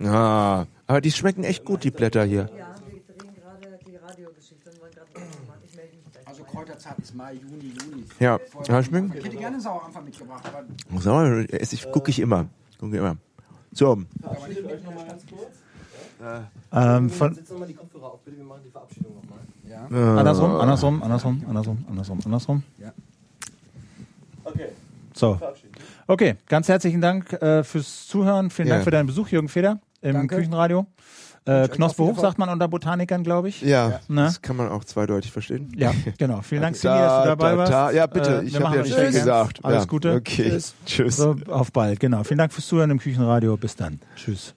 Ah, 0.02 0.66
aber 0.86 1.02
die 1.02 1.12
schmecken 1.12 1.44
echt 1.44 1.66
gut, 1.66 1.84
die 1.84 1.92
Blätter 1.92 2.24
hier. 2.24 2.50
Ja, 2.58 2.76
wir 2.86 3.16
drehen 3.16 3.34
gerade 3.36 3.80
die 3.86 3.96
Radiogeschichte 3.96 4.70
und 4.70 4.82
wollen 4.82 4.92
gerade 4.94 5.08
weitermachen. 5.14 5.62
Ich 5.66 5.76
melde 5.76 5.96
mich 5.96 6.12
gleich. 6.12 6.28
Also 6.28 6.44
Kräuterzart 6.44 7.00
ist 7.00 7.16
Mai, 7.16 7.34
Juni, 7.34 7.74
Juli. 7.84 8.04
Ja, 8.20 8.40
ja 8.68 8.84
schmecken. 8.84 9.12
Ich 9.18 9.26
hätte 9.26 9.38
gerne 9.38 9.56
einen 9.56 9.62
Sauerampfer 9.62 10.02
mitgebracht, 10.02 10.44
aber 10.46 11.02
So, 11.02 11.20
esse 11.56 11.76
ich, 11.76 11.92
gucke 11.92 12.12
ich 12.12 12.20
immer. 12.20 12.48
Gucke 12.80 12.98
immer. 12.98 13.18
So, 13.74 13.98
Ähm, 16.72 17.10
von, 17.12 17.34
Setz 17.36 17.50
nochmal 17.52 17.68
die 17.68 17.74
Kopfhörer 17.76 18.06
auf, 18.14 18.20
bitte. 18.22 18.38
Wir 18.38 18.44
machen 18.44 18.62
die 18.66 18.72
Verabschiedung 18.72 19.14
nochmal. 19.16 19.40
äh, 19.92 20.20
andersrum, 20.20 20.52
andersrum, 20.56 21.04
andersrum, 21.04 21.46
andersrum, 21.48 21.86
andersrum, 21.90 22.20
andersrum. 22.26 22.64
Okay, 24.44 24.70
So. 25.14 25.40
Okay, 26.08 26.36
ganz 26.48 26.70
herzlichen 26.70 27.02
Dank 27.02 27.34
äh, 27.34 27.64
fürs 27.64 28.08
Zuhören. 28.08 28.50
Vielen 28.50 28.70
Ja. 28.70 28.76
Dank 28.76 28.86
für 28.86 28.92
deinen 28.92 29.08
Besuch, 29.08 29.28
Jürgen 29.28 29.50
Feder, 29.50 29.80
im 30.02 30.14
Danke. 30.14 30.38
Küchenradio. 30.38 30.88
Äh, 31.48 31.64
euch 31.64 31.72
Knospe 31.72 32.02
noch 32.04 32.10
hoch, 32.18 32.20
sagt 32.20 32.38
man 32.38 32.50
unter 32.50 32.68
Botanikern, 32.68 33.24
glaube 33.24 33.50
ich. 33.50 33.62
ja, 33.62 34.00
Ne? 34.08 34.24
das 34.26 34.42
kann 34.42 34.56
man 34.58 34.70
auch 34.70 34.84
zweideutig 34.84 35.32
verstehen. 35.32 35.72
Ja, 35.78 35.94
genau. 36.18 36.42
Vielen 36.42 36.62
Dank, 36.62 36.76
Cindy, 36.76 36.98
Da, 36.98 37.08
dass 37.08 37.24
du 37.24 37.30
dabei 37.30 37.52
da, 37.52 37.58
warst. 37.58 37.72
da. 37.72 37.92
Ja, 37.92 38.06
bitte. 38.08 38.30
Äh, 38.40 38.44
ich 38.44 38.54
wir 38.54 38.60
habe 38.60 38.76
machen 38.76 38.86
ja 38.86 38.96
noch 38.96 39.04
Hands. 39.04 39.16
gesagt. 39.16 39.66
Alles 39.66 39.84
ja. 39.84 39.86
Gute. 39.86 40.14
Okay. 40.16 40.50
Tschüss. 40.50 40.76
Tschüss. 40.86 41.18
So, 41.18 41.36
auf 41.48 41.72
bald, 41.72 42.00
genau. 42.00 42.24
Vielen 42.24 42.38
Dank 42.40 42.52
fürs 42.54 42.68
Zuhören 42.68 42.92
im 42.92 43.00
Küchenradio. 43.00 43.56
Bis 43.58 43.76
dann. 43.76 44.00
Tschüss. 44.16 44.54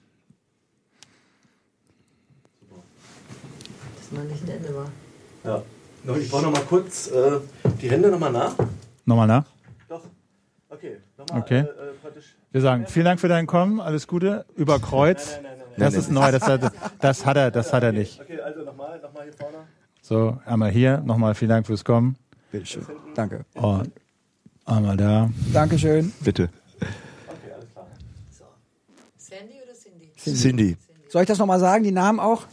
Das 3.97 4.11
mal 4.11 4.25
nicht 4.25 4.43
ein 4.43 4.49
Ende 4.49 4.75
war. 4.75 4.91
Ja. 5.43 5.61
Noch, 6.03 6.17
ich 6.17 6.29
brauche 6.29 6.43
noch 6.43 6.51
mal 6.51 6.61
kurz 6.63 7.07
äh, 7.07 7.39
die 7.81 7.89
Hände 7.89 8.09
noch 8.09 8.19
mal 8.19 8.31
nach. 8.31 8.53
Nochmal 9.05 9.27
nach. 9.27 9.45
Doch. 9.87 10.01
Okay. 10.69 10.97
Nochmal. 11.17 11.41
Okay. 11.41 11.59
Äh, 11.59 11.63
äh. 11.63 11.65
Wir 12.51 12.59
sagen 12.61 12.85
vielen 12.87 13.05
Dank 13.05 13.19
für 13.21 13.27
dein 13.29 13.47
Kommen. 13.47 13.79
Alles 13.79 14.07
Gute. 14.07 14.45
Über 14.55 14.79
Kreuz. 14.79 15.31
Nein, 15.35 15.43
nein, 15.43 15.51
nein. 15.59 15.60
Das 15.77 15.93
ist 15.95 16.11
neu. 16.11 16.31
Das 16.31 16.43
hat, 16.43 16.71
das 16.99 17.25
hat 17.25 17.37
er, 17.37 17.51
das 17.51 17.71
hat 17.73 17.83
er 17.83 17.91
nicht. 17.91 18.19
Okay, 18.21 18.39
also 18.41 18.61
nochmal, 18.63 18.99
nochmal 19.01 19.23
hier 19.23 19.33
vorne. 19.33 19.57
So, 20.01 20.37
einmal 20.45 20.71
hier. 20.71 20.97
Nochmal 21.05 21.35
vielen 21.35 21.49
Dank 21.49 21.65
fürs 21.67 21.83
Kommen. 21.85 22.15
bitteschön. 22.51 22.85
Danke. 23.15 23.45
Und 23.53 23.91
einmal 24.65 24.97
da. 24.97 25.29
Dankeschön. 25.53 26.11
Bitte. 26.21 26.49
Okay, 26.79 27.51
alles 27.53 27.71
klar. 27.73 27.87
Sandy 29.17 29.53
oder 29.63 29.73
Cindy? 29.73 30.35
Cindy. 30.35 30.77
Soll 31.09 31.21
ich 31.23 31.27
das 31.27 31.37
nochmal 31.37 31.59
sagen, 31.59 31.83
die 31.83 31.91
Namen 31.91 32.19
auch? 32.19 32.43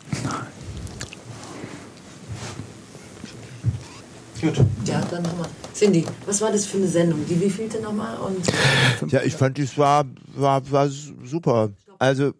Gut. 4.40 4.54
Ja, 4.84 5.00
dann 5.10 5.22
nochmal. 5.22 5.48
Cindy, 5.74 6.04
was 6.26 6.40
war 6.40 6.52
das 6.52 6.66
für 6.66 6.76
eine 6.76 6.86
Sendung? 6.86 7.24
Die 7.28 7.40
wievielte 7.40 7.80
nochmal? 7.80 8.16
Und 8.18 9.10
Ja, 9.12 9.22
ich 9.22 9.34
fand, 9.34 9.58
das 9.58 9.76
war, 9.76 10.04
war, 10.34 10.70
war 10.70 10.88
super. 10.88 11.70
Also, 11.98 12.32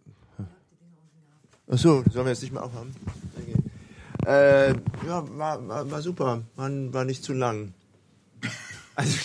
ach 1.70 1.78
so, 1.78 2.04
sollen 2.10 2.26
wir 2.26 2.32
jetzt 2.32 2.42
nicht 2.42 2.52
mehr 2.52 2.62
aufhaben? 2.62 2.94
Okay. 3.36 4.30
Äh, 4.30 4.70
ja, 5.06 5.24
war, 5.36 5.66
war, 5.68 5.90
war 5.90 6.02
super. 6.02 6.42
War, 6.56 6.70
war 6.92 7.04
nicht 7.04 7.24
zu 7.24 7.32
lang. 7.32 7.72
Also, 8.94 9.16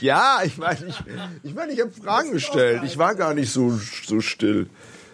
ja, 0.00 0.40
ich 0.44 0.58
meine, 0.58 0.86
ich, 0.86 0.96
ich, 1.44 1.54
meine, 1.54 1.72
ich 1.72 1.80
habe 1.80 1.92
Fragen 1.92 2.32
gestellt. 2.32 2.82
Ich 2.84 2.98
war 2.98 3.14
gar 3.14 3.34
nicht 3.34 3.52
so, 3.52 3.78
so 4.04 4.20
still. 4.20 4.68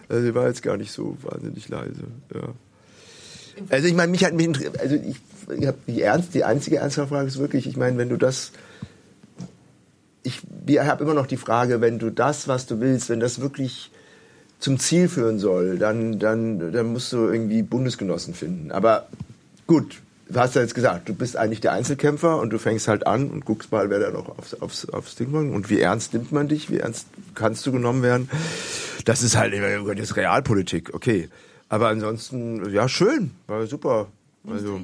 Also, 0.09 0.28
ich 0.28 0.34
war 0.34 0.47
jetzt 0.47 0.62
gar 0.62 0.78
nicht 0.78 0.93
so 0.93 1.18
wahnsinnig 1.20 1.68
leise. 1.68 2.05
Ja. 2.34 2.55
Also, 3.68 3.86
ich 3.86 3.94
meine, 3.94 4.10
mich 4.10 4.24
hat 4.24 4.32
mich, 4.32 4.48
also 4.80 4.94
ich, 4.94 5.16
ich 5.59 5.66
habe 5.66 5.78
die 5.86 6.01
ernst, 6.01 6.34
die 6.34 6.43
einzige 6.43 6.78
ernste 6.78 7.06
Frage 7.06 7.28
ist 7.28 7.39
wirklich, 7.39 7.66
ich 7.66 7.76
meine, 7.76 7.98
wenn 7.98 8.09
du 8.09 8.16
das 8.16 8.52
ich 10.22 10.43
habe 10.78 11.05
immer 11.05 11.14
noch 11.14 11.26
die 11.26 11.36
Frage, 11.36 11.80
wenn 11.80 11.98
du 11.98 12.10
das, 12.10 12.48
was 12.48 12.66
du 12.66 12.80
willst, 12.80 13.09
wenn 13.09 13.20
das 13.20 13.40
wirklich 13.40 13.90
zum 14.62 14.78
Ziel 14.78 15.09
führen 15.09 15.40
soll, 15.40 15.76
dann, 15.76 16.20
dann, 16.20 16.72
dann 16.72 16.93
musst 16.93 17.12
du 17.12 17.26
irgendwie 17.26 17.62
Bundesgenossen 17.62 18.32
finden. 18.32 18.70
Aber 18.70 19.09
gut, 19.66 20.01
du 20.28 20.39
hast 20.39 20.55
ja 20.55 20.62
jetzt 20.62 20.76
gesagt, 20.76 21.09
du 21.09 21.14
bist 21.14 21.36
eigentlich 21.36 21.60
der 21.60 21.72
Einzelkämpfer 21.72 22.39
und 22.39 22.51
du 22.51 22.59
fängst 22.59 22.86
halt 22.86 23.05
an 23.05 23.28
und 23.28 23.44
guckst 23.44 23.72
mal, 23.72 23.90
wer 23.90 23.98
da 23.98 24.10
noch 24.12 24.39
aufs, 24.39 24.55
aufs, 24.55 24.89
aufs 24.89 25.16
Ding 25.16 25.32
kommt 25.32 25.52
und 25.52 25.68
wie 25.68 25.80
ernst 25.80 26.14
nimmt 26.14 26.30
man 26.30 26.47
dich, 26.47 26.70
wie 26.70 26.78
ernst 26.78 27.09
kannst 27.34 27.66
du 27.66 27.72
genommen 27.72 28.02
werden. 28.02 28.30
Das 29.05 29.22
ist 29.22 29.36
halt 29.36 29.52
immer 29.52 29.94
das 29.94 30.10
ist 30.10 30.16
Realpolitik, 30.16 30.94
okay. 30.94 31.28
Aber 31.68 31.89
ansonsten, 31.89 32.70
ja, 32.70 32.89
schön, 32.89 33.32
war 33.48 33.66
super. 33.66 34.06
Also, 34.48 34.80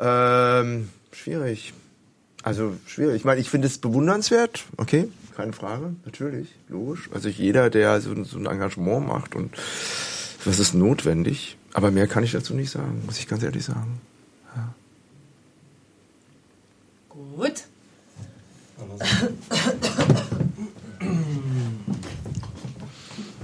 ähm, 0.00 0.88
schwierig. 1.12 1.72
Also 2.42 2.74
schwierig. 2.86 3.16
Ich 3.16 3.24
meine, 3.24 3.40
ich 3.40 3.48
finde 3.48 3.68
es 3.68 3.78
bewundernswert, 3.78 4.64
okay, 4.76 5.08
keine 5.36 5.52
Frage, 5.52 5.94
natürlich, 6.04 6.54
logisch. 6.68 7.10
Also 7.12 7.28
jeder, 7.28 7.70
der 7.70 8.00
so, 8.00 8.24
so 8.24 8.38
ein 8.38 8.46
Engagement 8.46 9.06
macht 9.06 9.34
und 9.34 9.54
das 10.44 10.58
ist 10.58 10.74
notwendig. 10.74 11.56
Aber 11.72 11.90
mehr 11.90 12.06
kann 12.06 12.22
ich 12.22 12.32
dazu 12.32 12.54
nicht 12.54 12.70
sagen, 12.70 13.02
muss 13.06 13.18
ich 13.18 13.26
ganz 13.26 13.42
ehrlich 13.42 13.64
sagen. 13.64 14.00
gut. 17.36 17.64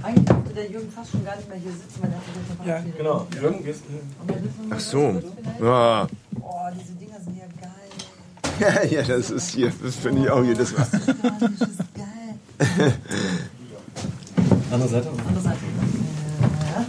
Eigentlich 0.03 0.25
durfte 0.25 0.53
der 0.53 0.69
Jürgen 0.71 0.91
fast 0.91 1.11
schon 1.11 1.23
gar 1.23 1.35
nicht 1.35 1.47
mehr 1.47 1.57
hier 1.59 1.71
sitzen, 1.71 2.01
weil 2.01 2.09
er 2.09 2.15
noch 2.17 2.23
verabschiedet. 2.63 2.97
Genau. 2.97 3.27
Jürgen, 3.39 3.63
gehst 3.63 3.83
Ach 4.69 4.79
so. 4.79 5.21
Ja, 5.61 6.07
Oh, 6.41 6.69
diese 6.73 6.93
ja 6.93 7.00
geil. 8.61 8.87
ja, 8.91 9.01
das 9.03 9.29
ist 9.29 9.51
hier, 9.51 9.71
das 9.83 9.95
finde 9.95 10.23
ich 10.23 10.29
auch 10.29 10.43
jedes 10.43 10.77
Mal. 10.77 10.87
Das 10.91 11.01
ist 11.69 11.79
geil. 11.95 12.93
Andere 14.71 14.89
Seite. 14.89 15.09
Andere 15.27 15.43
Seite. 15.43 15.57
Ja. 16.75 16.85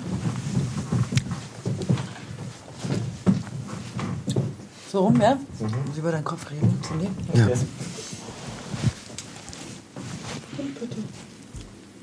So 4.90 5.00
rum, 5.00 5.20
ja? 5.20 5.38
Muss 5.58 5.72
ich 5.92 5.98
über 5.98 6.12
deinen 6.12 6.24
Kopf 6.24 6.50
reden? 6.50 6.78
Ja. 7.34 7.48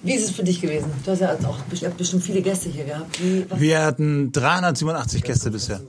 Wie 0.02 0.14
ist 0.14 0.24
es 0.24 0.32
für 0.32 0.44
dich 0.44 0.60
gewesen? 0.60 0.92
Du 1.06 1.12
hast 1.12 1.20
ja 1.20 1.34
auch 1.48 1.60
bestimmt 1.98 2.24
viele 2.24 2.42
Gäste 2.42 2.70
hier 2.70 2.86
gehabt. 2.86 3.22
Wie, 3.22 3.46
Wir 3.58 3.84
hatten 3.84 4.32
387 4.32 5.24
Gäste 5.24 5.52
bisher. 5.52 5.82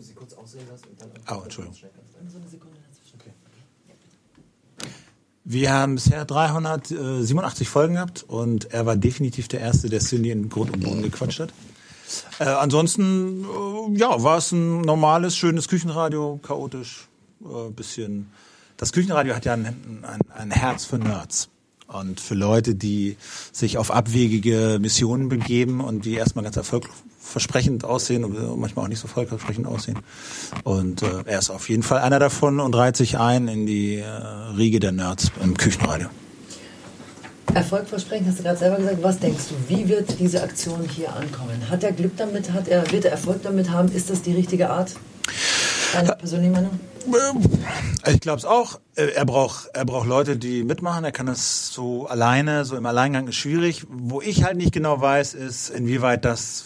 Oh, 1.31 1.43
Entschuldigung. 1.45 1.77
so 2.29 2.39
eine 2.39 2.49
Sekunde 2.49 2.77
dazwischen? 2.87 3.19
Wir 5.53 5.73
haben 5.73 5.97
bisher 5.97 6.25
387 6.25 7.69
Folgen 7.69 7.95
gehabt 7.95 8.25
und 8.29 8.73
er 8.73 8.87
war 8.87 8.95
definitiv 8.95 9.49
der 9.49 9.59
Erste, 9.59 9.89
der 9.89 9.99
Cindy 9.99 10.31
in 10.31 10.49
Grund 10.49 10.71
und 10.71 10.85
Boden 10.85 11.03
gequatscht 11.03 11.41
hat. 11.41 11.53
Äh, 12.39 12.45
ansonsten, 12.45 13.45
äh, 13.45 13.99
ja, 13.99 14.23
war 14.23 14.39
es 14.39 14.53
ein 14.53 14.83
normales, 14.83 15.37
schönes 15.37 15.67
Küchenradio, 15.67 16.39
chaotisch, 16.41 17.09
äh, 17.41 17.69
bisschen. 17.71 18.31
Das 18.77 18.93
Küchenradio 18.93 19.35
hat 19.35 19.45
ja 19.45 19.55
ein, 19.55 19.67
ein, 19.67 20.21
ein 20.33 20.51
Herz 20.53 20.85
für 20.85 20.99
Nerds. 20.99 21.49
Und 21.93 22.21
für 22.21 22.35
Leute, 22.35 22.75
die 22.75 23.17
sich 23.53 23.77
auf 23.77 23.91
abwegige 23.91 24.79
Missionen 24.81 25.29
begeben 25.29 25.81
und 25.81 26.05
die 26.05 26.15
erstmal 26.15 26.45
ganz 26.45 26.57
erfolgversprechend 26.57 27.85
aussehen 27.85 28.25
und 28.25 28.61
manchmal 28.61 28.85
auch 28.85 28.89
nicht 28.89 29.01
so 29.01 29.09
erfolgversprechend 29.09 29.67
aussehen. 29.67 29.99
Und 30.63 31.03
äh, 31.03 31.25
er 31.27 31.41
ist 31.41 31.51
auf 31.51 31.69
jeden 31.69 31.83
Fall 31.83 31.99
einer 32.01 32.21
davon 32.21 32.61
und 32.61 32.77
reiht 32.77 32.97
sich 32.97 33.19
ein 33.19 33.49
in 33.49 33.67
die 33.67 33.97
äh, 33.97 34.07
Riege 34.57 34.79
der 34.79 34.93
Nerds 34.93 35.33
im 35.43 35.57
Küchenradio. 35.57 36.09
Erfolgversprechen 37.55 38.27
hast 38.29 38.39
du 38.39 38.43
gerade 38.45 38.59
selber 38.59 38.77
gesagt. 38.77 39.03
Was 39.03 39.19
denkst 39.19 39.45
du, 39.49 39.55
wie 39.75 39.89
wird 39.89 40.21
diese 40.21 40.43
Aktion 40.43 40.89
hier 40.89 41.13
ankommen? 41.15 41.69
Hat 41.69 41.83
er 41.83 41.91
Glück 41.91 42.17
damit? 42.17 42.53
Hat 42.53 42.69
er, 42.69 42.89
wird 42.93 43.05
er 43.05 43.11
Erfolg 43.11 43.43
damit 43.43 43.71
haben? 43.71 43.91
Ist 43.91 44.11
das 44.11 44.23
die 44.23 44.33
richtige 44.33 44.71
Art? 44.71 44.95
Deine 45.93 46.13
persönliche 46.13 46.53
Meinung? 46.53 46.79
Ich 48.07 48.21
glaube 48.21 48.39
es 48.39 48.45
auch. 48.45 48.81
Äh, 48.95 49.09
Er 49.15 49.25
braucht, 49.25 49.71
er 49.75 49.85
braucht 49.85 50.07
Leute, 50.09 50.37
die 50.37 50.65
mitmachen. 50.65 51.05
Er 51.05 51.13
kann 51.13 51.27
das 51.27 51.73
so 51.73 52.07
alleine, 52.07 52.65
so 52.65 52.77
im 52.77 52.87
Alleingang 52.87 53.29
ist 53.29 53.37
schwierig. 53.37 53.87
Wo 53.89 54.21
ich 54.21 54.45
halt 54.45 54.57
nicht 54.57 54.73
genau 54.73 55.01
weiß, 55.01 55.35
ist, 55.35 55.71
inwieweit 55.71 56.25
das 56.25 56.65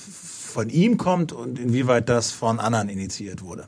von 0.55 0.69
ihm 0.71 0.99
kommt 0.99 1.33
und 1.33 1.59
inwieweit 1.59 2.09
das 2.09 2.31
von 2.31 2.61
anderen 2.61 2.89
initiiert 2.89 3.43
wurde, 3.43 3.67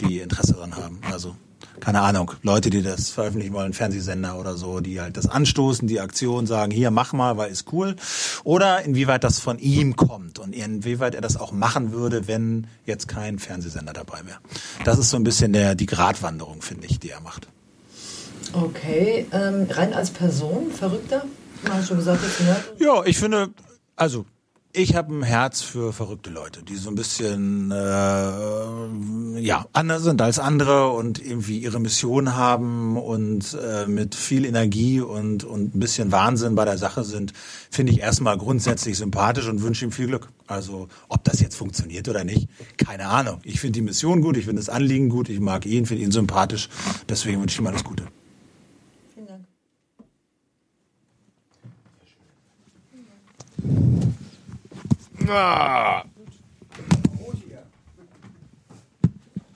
die 0.00 0.20
Interesse 0.20 0.54
daran 0.54 0.76
haben. 0.76 1.00
Also 1.12 1.34
keine 1.80 2.00
Ahnung, 2.00 2.32
Leute, 2.42 2.70
die 2.70 2.82
das 2.82 3.10
veröffentlichen 3.10 3.54
wollen, 3.54 3.72
Fernsehsender 3.72 4.38
oder 4.38 4.56
so, 4.56 4.80
die 4.80 5.00
halt 5.00 5.16
das 5.16 5.28
anstoßen, 5.28 5.88
die 5.88 6.00
Aktion 6.00 6.46
sagen, 6.46 6.70
hier 6.70 6.90
mach 6.90 7.12
mal, 7.12 7.36
weil 7.36 7.50
ist 7.50 7.72
cool. 7.72 7.96
Oder 8.44 8.82
inwieweit 8.82 9.24
das 9.24 9.38
von 9.38 9.58
ihm 9.58 9.96
kommt 9.96 10.38
und 10.38 10.54
inwieweit 10.54 11.14
er 11.14 11.20
das 11.20 11.36
auch 11.36 11.52
machen 11.52 11.92
würde, 11.92 12.28
wenn 12.28 12.66
jetzt 12.86 13.08
kein 13.08 13.38
Fernsehsender 13.38 13.92
dabei 13.92 14.20
wäre. 14.24 14.38
Das 14.84 14.98
ist 14.98 15.10
so 15.10 15.16
ein 15.16 15.24
bisschen 15.24 15.52
der 15.52 15.74
die 15.74 15.86
Gratwanderung, 15.86 16.62
finde 16.62 16.86
ich, 16.86 16.98
die 16.98 17.10
er 17.10 17.20
macht. 17.20 17.48
Okay, 18.52 19.26
ähm, 19.32 19.66
rein 19.70 19.92
als 19.92 20.10
Person, 20.10 20.70
Verrückter? 20.70 21.24
Du 21.64 21.72
hast 21.72 21.88
schon 21.88 21.98
gesagt, 21.98 22.22
jetzt 22.22 22.40
Nerd. 22.40 22.64
Ja, 22.78 23.04
ich 23.04 23.18
finde, 23.18 23.50
also 23.96 24.24
ich 24.78 24.94
habe 24.94 25.12
ein 25.12 25.22
Herz 25.24 25.60
für 25.60 25.92
verrückte 25.92 26.30
Leute, 26.30 26.62
die 26.62 26.76
so 26.76 26.88
ein 26.88 26.94
bisschen 26.94 27.72
äh, 27.72 29.40
ja 29.40 29.66
anders 29.72 30.04
sind 30.04 30.22
als 30.22 30.38
andere 30.38 30.90
und 30.90 31.24
irgendwie 31.24 31.58
ihre 31.58 31.80
Mission 31.80 32.36
haben 32.36 32.96
und 32.96 33.58
äh, 33.60 33.86
mit 33.86 34.14
viel 34.14 34.44
Energie 34.44 35.00
und 35.00 35.42
und 35.42 35.74
ein 35.74 35.80
bisschen 35.80 36.12
Wahnsinn 36.12 36.54
bei 36.54 36.64
der 36.64 36.78
Sache 36.78 37.02
sind, 37.02 37.32
finde 37.70 37.92
ich 37.92 38.00
erstmal 38.00 38.38
grundsätzlich 38.38 38.96
sympathisch 38.96 39.48
und 39.48 39.62
wünsche 39.62 39.84
ihm 39.84 39.90
viel 39.90 40.06
Glück. 40.06 40.28
Also 40.46 40.88
ob 41.08 41.24
das 41.24 41.40
jetzt 41.40 41.56
funktioniert 41.56 42.08
oder 42.08 42.22
nicht, 42.22 42.48
keine 42.76 43.06
Ahnung. 43.06 43.40
Ich 43.42 43.58
finde 43.60 43.80
die 43.80 43.82
Mission 43.82 44.20
gut, 44.20 44.36
ich 44.36 44.44
finde 44.44 44.60
das 44.60 44.68
Anliegen 44.68 45.08
gut, 45.08 45.28
ich 45.28 45.40
mag 45.40 45.66
ihn, 45.66 45.86
finde 45.86 46.04
ihn 46.04 46.12
sympathisch, 46.12 46.68
deswegen 47.08 47.40
wünsche 47.40 47.54
ich 47.54 47.60
ihm 47.60 47.66
alles 47.66 47.82
Gute. 47.82 48.06
Vielen 49.12 49.26
Dank. 49.26 49.44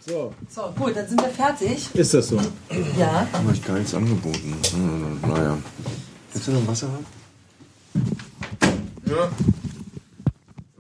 So, 0.01 0.35
So, 0.49 0.73
gut, 0.77 0.97
dann 0.97 1.07
sind 1.09 1.21
wir 1.23 1.29
fertig. 1.29 1.89
ist 1.95 2.13
das 2.15 2.29
so? 2.29 2.39
Ja. 2.99 3.27
habe 3.33 3.53
ich 3.53 3.65
gar 3.65 3.79
nichts 3.79 3.95
angeboten. 3.95 4.55
Naja. 5.23 5.57
Willst 6.33 6.49
du 6.49 6.53
noch 6.53 6.67
Wasser 6.67 6.89
haben? 6.93 7.07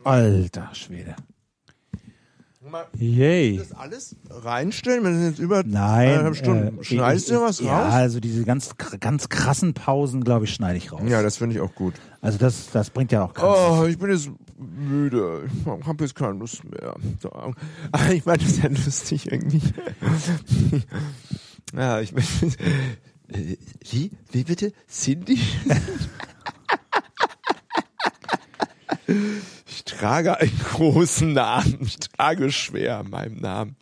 Alter 0.04 0.68
Schwede. 0.74 1.14
Yay. 2.98 3.58
Das 3.58 3.72
alles 3.72 4.16
reinstellen? 4.30 5.04
Wir 5.04 5.12
sind 5.12 5.24
jetzt 5.30 5.38
über 5.38 5.62
Nein. 5.62 6.08
eineinhalb 6.10 6.36
Stunden. 6.36 6.78
äh, 6.80 6.84
Schneidest 6.84 7.30
du 7.30 7.40
was 7.42 7.60
Ja, 7.60 7.82
raus? 7.84 7.92
also 7.92 8.18
diese 8.20 8.44
ganz, 8.44 8.70
ganz 8.98 9.28
krassen 9.28 9.74
Pausen, 9.74 10.24
glaube 10.24 10.46
ich, 10.46 10.54
schneide 10.54 10.78
ich 10.78 10.90
raus. 10.90 11.02
Ja, 11.06 11.22
das 11.22 11.36
finde 11.36 11.54
ich 11.56 11.60
auch 11.60 11.74
gut. 11.74 11.94
also 12.22 12.38
das, 12.38 12.70
das 12.72 12.88
bringt 12.90 13.12
ja 13.12 13.24
auch 13.24 13.34
gar 13.34 13.44
nichts. 13.46 13.78
Oh, 13.80 13.84
ich 13.86 13.98
bin 13.98 14.10
jetzt 14.10 14.30
müde. 14.62 15.48
Ich 15.48 15.66
habe 15.86 16.04
jetzt 16.04 16.14
keine 16.14 16.38
Lust 16.38 16.62
mehr. 16.64 16.94
So. 17.20 17.54
Ich 18.12 18.24
meine, 18.24 18.38
das 18.38 18.48
ist 18.48 18.62
ja 18.62 18.68
lustig 18.68 19.30
irgendwie. 19.30 19.60
ja, 21.74 22.00
ich 22.00 22.12
meine. 22.12 22.26
Wie? 23.90 24.10
Wie 24.30 24.44
bitte? 24.44 24.72
Cindy? 24.88 25.38
ich 29.66 29.84
trage 29.84 30.38
einen 30.38 30.58
großen 30.58 31.32
Namen. 31.32 31.78
Ich 31.80 31.98
trage 31.98 32.52
schwer 32.52 32.98
an 32.98 33.08
meinem 33.10 33.40
Namen. 33.40 33.76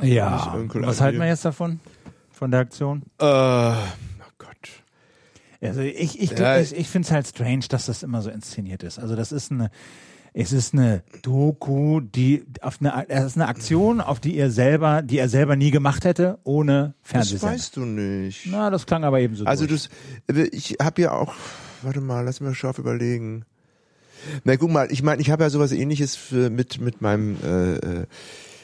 Ja. 0.00 0.54
Was 0.74 1.00
halten 1.00 1.18
wir 1.18 1.26
jetzt 1.26 1.44
davon? 1.44 1.80
Von 2.30 2.52
der 2.52 2.60
Aktion? 2.60 3.02
Äh. 3.18 3.74
Also 5.62 5.80
ich, 5.80 6.20
ich, 6.20 6.30
Ja. 6.38 6.58
ich, 6.58 6.74
ich 6.74 6.88
finde 6.88 7.06
es 7.06 7.12
halt 7.12 7.26
strange, 7.26 7.64
dass 7.68 7.86
das 7.86 8.02
immer 8.02 8.22
so 8.22 8.30
inszeniert 8.30 8.82
ist. 8.82 8.98
Also 8.98 9.14
das 9.16 9.30
ist 9.32 9.50
eine, 9.52 9.70
es 10.32 10.52
ist 10.52 10.72
eine 10.74 11.02
Doku, 11.22 12.00
die 12.00 12.44
auf 12.62 12.78
eine, 12.80 13.08
es 13.08 13.24
ist 13.24 13.36
eine 13.36 13.48
Aktion, 13.48 14.00
auf 14.00 14.20
die 14.20 14.36
ihr 14.36 14.50
selber, 14.50 15.02
die 15.02 15.18
er 15.18 15.28
selber 15.28 15.56
nie 15.56 15.70
gemacht 15.70 16.04
hätte, 16.04 16.38
ohne 16.44 16.94
Das 17.02 17.10
Fernsehsender. 17.10 17.54
weißt 17.54 17.76
du 17.76 17.80
nicht. 17.84 18.46
Na, 18.46 18.70
das 18.70 18.86
klang 18.86 19.04
aber 19.04 19.20
eben 19.20 19.34
so. 19.34 19.44
Also 19.44 19.66
durch. 19.66 19.88
das, 20.28 20.36
äh, 20.36 20.48
ich 20.52 20.76
habe 20.80 21.02
ja 21.02 21.12
auch, 21.12 21.34
warte 21.82 22.00
mal, 22.00 22.24
lass 22.24 22.40
mich 22.40 22.56
scharf 22.56 22.78
überlegen. 22.78 23.44
Na 24.44 24.56
guck 24.56 24.70
mal, 24.70 24.90
ich 24.92 25.02
meine, 25.02 25.20
ich 25.22 25.30
habe 25.30 25.42
ja 25.44 25.50
sowas 25.50 25.72
ähnliches 25.72 26.14
für, 26.14 26.48
mit, 26.50 26.80
mit 26.80 27.00
meinem 27.02 27.36
äh, 27.42 27.74
äh, 27.76 28.06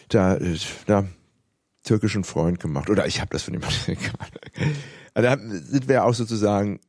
da, 0.09 0.37
äh, 0.37 0.57
da, 0.87 1.05
türkischen 1.87 2.25
Freund 2.25 2.61
gemacht. 2.61 2.91
Oder 2.91 3.07
ich 3.07 3.21
habe 3.21 3.31
das 3.31 3.43
von 3.43 3.55
jemandem 3.55 3.79
gemacht. 3.87 4.39
Also 5.15 5.29
da 5.29 5.39
sind 5.39 5.89
wir 5.89 6.05
auch 6.05 6.15
sozusagen, 6.15 6.81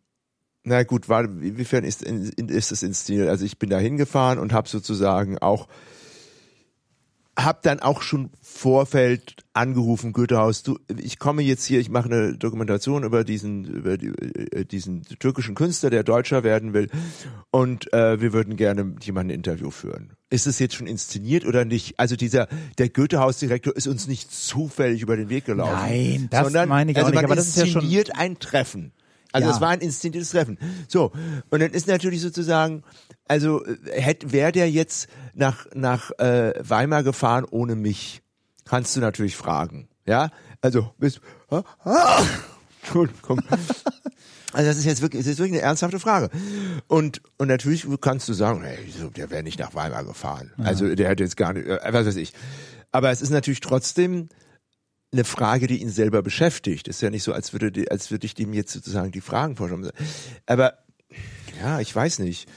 na 0.63 0.83
gut, 0.83 1.07
war, 1.07 1.23
inwiefern 1.23 1.85
ist, 1.85 2.03
ist 2.03 2.71
das 2.71 2.83
inszeniert? 2.83 3.29
Also 3.29 3.45
ich 3.45 3.57
bin 3.57 3.69
da 3.69 3.77
hingefahren 3.77 4.39
und 4.39 4.51
habe 4.51 4.67
sozusagen 4.67 5.37
auch 5.37 5.67
hab 7.37 7.61
dann 7.61 7.79
auch 7.79 8.01
schon 8.01 8.31
Vorfeld 8.41 9.35
angerufen, 9.53 10.11
Goethehaus, 10.11 10.63
du, 10.63 10.79
ich 10.97 11.19
komme 11.19 11.43
jetzt 11.43 11.65
hier, 11.65 11.79
ich 11.79 11.89
mache 11.89 12.09
eine 12.09 12.35
Dokumentation 12.37 13.03
über 13.03 13.23
diesen, 13.23 13.65
über 13.65 13.97
die, 13.97 14.07
äh, 14.07 14.65
diesen 14.65 15.03
türkischen 15.19 15.53
Künstler, 15.53 15.91
der 15.91 16.03
Deutscher 16.03 16.43
werden 16.43 16.73
will, 16.73 16.89
und 17.51 17.93
äh, 17.93 18.19
wir 18.19 18.33
würden 18.33 18.55
gerne 18.57 18.83
mit 18.83 19.03
jemandem 19.05 19.35
ein 19.35 19.37
Interview 19.37 19.69
führen. 19.69 20.13
Ist 20.29 20.47
es 20.47 20.57
jetzt 20.59 20.75
schon 20.75 20.87
inszeniert 20.87 21.45
oder 21.45 21.63
nicht? 21.63 21.99
Also 21.99 22.15
dieser, 22.15 22.47
der 22.79 22.89
Goethehaus-Direktor 22.89 23.75
ist 23.75 23.87
uns 23.87 24.07
nicht 24.07 24.31
zufällig 24.31 25.01
über 25.01 25.15
den 25.15 25.29
Weg 25.29 25.45
gelaufen. 25.45 25.73
Nein, 25.73 26.27
das 26.31 26.43
sondern, 26.43 26.67
meine 26.67 26.91
ich 26.91 26.97
auch 26.97 27.01
also 27.01 27.11
nicht, 27.11 27.15
man 27.15 27.25
aber 27.25 27.35
das 27.35 27.47
ist 27.47 27.57
ja 27.57 27.65
schon- 27.67 27.81
inszeniert 27.83 28.17
ein 28.17 28.39
Treffen. 28.39 28.91
Also 29.33 29.49
Ja. 29.49 29.55
es 29.55 29.61
war 29.61 29.69
ein 29.69 29.81
inszeniertes 29.81 30.31
Treffen. 30.31 30.57
So, 30.87 31.11
und 31.49 31.59
dann 31.61 31.71
ist 31.71 31.87
natürlich 31.87 32.21
sozusagen, 32.21 32.83
also 33.27 33.63
hätte 33.91 34.31
wäre 34.31 34.51
der 34.51 34.69
jetzt 34.71 35.07
nach 35.33 35.65
nach 35.73 36.11
äh, 36.19 36.53
Weimar 36.59 37.03
gefahren 37.03 37.45
ohne 37.49 37.75
mich? 37.75 38.21
Kannst 38.65 38.95
du 38.95 38.99
natürlich 38.99 39.35
fragen, 39.35 39.87
ja? 40.05 40.29
Also 40.61 40.91
bist 40.97 41.21
ah, 41.49 41.63
ah, 41.83 42.23
Entschuldigung. 42.81 43.41
Also 44.53 44.69
das 44.69 44.77
ist 44.77 44.85
jetzt 44.85 45.01
wirklich, 45.01 45.23
das 45.23 45.33
ist 45.33 45.39
wirklich 45.39 45.59
eine 45.59 45.61
ernsthafte 45.61 45.99
Frage. 45.99 46.29
Und 46.87 47.21
und 47.37 47.47
natürlich 47.49 47.85
kannst 48.01 48.27
du 48.29 48.33
sagen, 48.33 48.63
hey, 48.63 48.77
der 49.15 49.29
wäre 49.29 49.43
nicht 49.43 49.59
nach 49.59 49.75
Weimar 49.75 50.03
gefahren. 50.03 50.53
Also 50.57 50.95
der 50.95 51.09
hätte 51.09 51.23
jetzt 51.23 51.37
gar 51.37 51.53
nicht, 51.53 51.67
äh, 51.67 51.79
was 51.91 52.07
weiß 52.07 52.15
ich. 52.15 52.33
Aber 52.91 53.11
es 53.11 53.21
ist 53.21 53.29
natürlich 53.29 53.59
trotzdem 53.59 54.29
eine 55.13 55.23
Frage, 55.23 55.67
die 55.67 55.81
ihn 55.81 55.89
selber 55.89 56.21
beschäftigt. 56.21 56.87
Ist 56.87 57.01
ja 57.01 57.09
nicht 57.09 57.23
so, 57.23 57.33
als 57.33 57.53
würde, 57.53 57.71
die- 57.71 57.89
als 57.89 58.11
würde 58.11 58.25
ich 58.25 58.33
dem 58.35 58.53
jetzt 58.53 58.73
sozusagen 58.73 59.11
die 59.11 59.21
Fragen 59.21 59.55
vorstellen. 59.55 59.89
Aber 60.45 60.73
ja, 61.61 61.79
ich 61.79 61.95
weiß 61.95 62.19
nicht. 62.19 62.47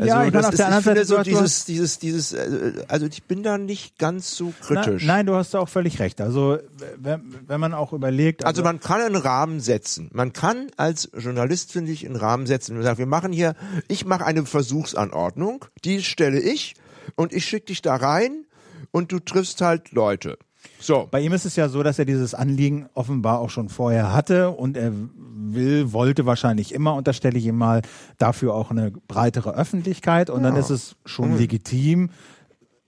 Also 0.00 0.06
Ja, 0.06 0.24
ich 0.24 0.32
meine, 0.32 0.46
auf 0.46 0.52
ist, 0.52 0.58
der 0.58 0.66
anderen 0.68 0.84
Seite, 0.84 1.04
so 1.04 1.22
dieses, 1.22 1.64
dieses, 1.64 1.98
dieses, 1.98 2.32
äh, 2.32 2.84
also 2.88 3.06
ich 3.06 3.24
bin 3.24 3.42
da 3.42 3.58
nicht 3.58 3.98
ganz 3.98 4.34
so 4.36 4.52
kritisch. 4.60 5.02
Na, 5.04 5.14
nein, 5.16 5.26
du 5.26 5.34
hast 5.34 5.54
auch 5.56 5.68
völlig 5.68 5.98
recht. 5.98 6.20
Also 6.20 6.58
wenn, 6.98 7.34
wenn 7.46 7.60
man 7.60 7.74
auch 7.74 7.92
überlegt, 7.92 8.44
Also 8.44 8.62
man 8.62 8.80
kann 8.80 9.00
einen 9.00 9.16
Rahmen 9.16 9.60
setzen. 9.60 10.08
Man 10.12 10.32
kann 10.32 10.68
als 10.76 11.10
Journalist, 11.16 11.72
finde 11.72 11.90
ich, 11.92 12.06
einen 12.06 12.16
Rahmen 12.16 12.46
setzen. 12.46 12.74
Man 12.74 12.84
sagt, 12.84 12.98
wir 12.98 13.06
machen 13.06 13.32
hier, 13.32 13.54
ich 13.88 14.04
mache 14.04 14.24
eine 14.24 14.44
Versuchsanordnung, 14.46 15.64
die 15.84 16.02
stelle 16.02 16.40
ich 16.40 16.74
und 17.16 17.32
ich 17.32 17.44
schicke 17.44 17.66
dich 17.66 17.82
da 17.82 17.96
rein 17.96 18.44
und 18.92 19.10
du 19.12 19.18
triffst 19.18 19.60
halt 19.60 19.92
Leute. 19.92 20.38
So. 20.80 21.08
Bei 21.10 21.20
ihm 21.20 21.32
ist 21.32 21.44
es 21.44 21.56
ja 21.56 21.68
so, 21.68 21.82
dass 21.82 21.98
er 21.98 22.04
dieses 22.04 22.34
Anliegen 22.34 22.88
offenbar 22.94 23.40
auch 23.40 23.50
schon 23.50 23.68
vorher 23.68 24.12
hatte 24.12 24.50
und 24.50 24.76
er 24.76 24.92
will, 25.14 25.92
wollte 25.92 26.26
wahrscheinlich 26.26 26.74
immer, 26.74 26.94
unterstelle 26.94 27.38
ich 27.38 27.46
ihm 27.46 27.56
mal, 27.56 27.82
dafür 28.18 28.54
auch 28.54 28.70
eine 28.70 28.90
breitere 28.90 29.54
Öffentlichkeit 29.54 30.30
und 30.30 30.42
dann 30.42 30.56
ist 30.56 30.70
es 30.70 30.96
schon 31.04 31.36
legitim, 31.36 32.10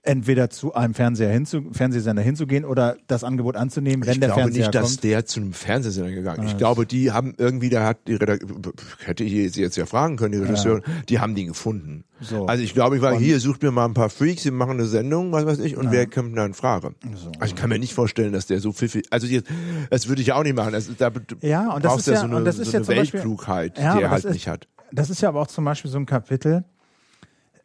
entweder 0.03 0.49
zu 0.49 0.73
einem 0.73 0.93
Fernseher 0.95 1.29
hinzu, 1.31 1.61
Fernsehsender 1.71 2.23
hinzugehen 2.23 2.65
oder 2.65 2.97
das 3.07 3.23
Angebot 3.23 3.55
anzunehmen, 3.55 4.03
wenn 4.05 4.13
ich 4.13 4.19
der 4.19 4.29
glaube 4.29 4.41
Fernseher 4.41 4.65
nicht, 4.65 4.75
dass 4.75 4.89
kommt. 4.89 5.03
der 5.03 5.25
zu 5.25 5.39
einem 5.39 5.53
Fernsehsender 5.53 6.11
gegangen 6.11 6.43
ist. 6.45 6.51
Ich 6.53 6.57
glaube, 6.57 6.85
die 6.87 7.11
haben 7.11 7.35
irgendwie, 7.37 7.69
da 7.69 7.85
hat 7.85 8.07
die 8.07 8.15
Redaktion, 8.15 8.63
hätte 9.05 9.23
ich 9.23 9.51
sie 9.53 9.61
jetzt 9.61 9.77
ja 9.77 9.85
fragen 9.85 10.17
können, 10.17 10.31
die 10.31 10.39
Regisseurin, 10.39 10.81
die 11.07 11.19
haben 11.19 11.35
den 11.35 11.47
gefunden. 11.47 12.03
So. 12.19 12.45
Also 12.47 12.63
ich 12.63 12.73
glaube, 12.73 12.95
ich 12.95 13.01
war 13.01 13.15
hier, 13.17 13.39
sucht 13.39 13.61
mir 13.61 13.71
mal 13.71 13.85
ein 13.85 13.93
paar 13.93 14.09
Freaks, 14.09 14.43
die 14.43 14.51
machen 14.51 14.71
eine 14.71 14.85
Sendung, 14.87 15.31
was 15.31 15.45
weiß 15.45 15.59
ich, 15.59 15.77
und 15.77 15.91
wer 15.91 16.07
kommt 16.07 16.35
da 16.37 16.45
in 16.45 16.53
Frage? 16.55 16.95
Also 17.11 17.31
ich 17.45 17.55
kann 17.55 17.69
mir 17.69 17.77
nicht 17.79 17.93
vorstellen, 17.93 18.33
dass 18.33 18.47
der 18.47 18.59
so 18.59 18.71
viel, 18.71 19.03
also 19.11 19.27
jetzt, 19.27 19.49
das 19.91 20.07
würde 20.07 20.21
ich 20.23 20.31
auch 20.33 20.43
nicht 20.43 20.55
machen. 20.55 20.73
Also, 20.73 20.93
da 20.97 21.11
Ja, 21.41 21.73
und 21.73 21.85
das 21.85 21.97
ist 21.99 22.07
ja 22.07 22.13
ja- 22.13 22.19
so 22.21 22.25
eine, 22.25 22.35
und 22.37 22.45
das 22.45 22.57
ist 22.57 22.67
so 22.67 22.73
ja 22.73 22.77
eine 22.79 22.85
zum 22.85 22.95
Beispiel- 22.95 23.19
Weltklugheit, 23.19 23.77
Ja, 23.77 23.97
die 23.97 24.03
er 24.03 24.09
halt 24.09 24.19
das 24.23 24.25
ist- 24.25 24.33
nicht 24.33 24.47
hat. 24.47 24.67
Das 24.93 25.09
ist 25.09 25.21
ja 25.21 25.29
aber 25.29 25.41
auch 25.41 25.47
zum 25.47 25.63
Beispiel 25.63 25.89
so 25.89 25.97
ein 25.97 26.05
Kapitel, 26.05 26.65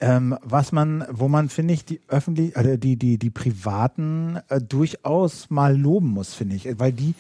ähm, 0.00 0.36
was 0.42 0.72
man, 0.72 1.04
wo 1.10 1.28
man, 1.28 1.48
finde 1.48 1.74
ich, 1.74 1.84
die 1.84 2.00
öffentlich, 2.08 2.54
äh, 2.56 2.76
die, 2.78 2.96
die, 2.96 3.18
die 3.18 3.30
Privaten 3.30 4.38
äh, 4.48 4.60
durchaus 4.60 5.50
mal 5.50 5.76
loben 5.76 6.08
muss, 6.08 6.34
finde 6.34 6.56
ich, 6.56 6.68
weil 6.78 6.92
die 6.92 7.14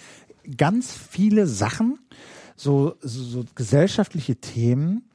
ganz 0.56 0.92
viele 0.92 1.46
Sachen, 1.46 1.98
so, 2.54 2.94
so, 3.00 3.22
so 3.22 3.44
gesellschaftliche 3.54 4.36
Themen, 4.36 5.08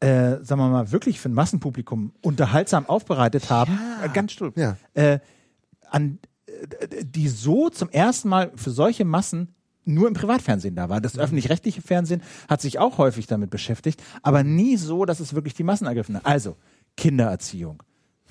äh, 0.00 0.38
sagen 0.42 0.60
wir 0.60 0.68
mal, 0.68 0.90
wirklich 0.92 1.20
für 1.20 1.28
ein 1.28 1.34
Massenpublikum 1.34 2.12
unterhaltsam 2.22 2.86
aufbereitet 2.86 3.50
haben, 3.50 3.78
äh, 4.04 4.08
ganz 4.08 4.32
stolz, 4.32 4.56
Ja. 4.56 4.76
äh, 4.94 5.18
an, 5.90 6.18
äh, 6.46 7.04
die 7.04 7.28
so 7.28 7.68
zum 7.68 7.88
ersten 7.90 8.28
Mal 8.28 8.50
für 8.56 8.70
solche 8.70 9.04
Massen 9.04 9.54
nur 9.84 10.06
im 10.08 10.14
Privatfernsehen 10.14 10.76
da 10.76 10.88
war. 10.88 11.00
Das 11.00 11.18
öffentlich-rechtliche 11.18 11.82
Fernsehen 11.82 12.22
hat 12.48 12.60
sich 12.60 12.78
auch 12.78 12.98
häufig 12.98 13.26
damit 13.26 13.50
beschäftigt, 13.50 14.02
aber 14.22 14.44
nie 14.44 14.76
so, 14.76 15.04
dass 15.04 15.18
es 15.20 15.34
wirklich 15.34 15.54
die 15.54 15.64
Massen 15.64 15.86
ergriffen 15.86 16.16
hat. 16.16 16.26
Also 16.26 16.56
Kindererziehung. 16.96 17.82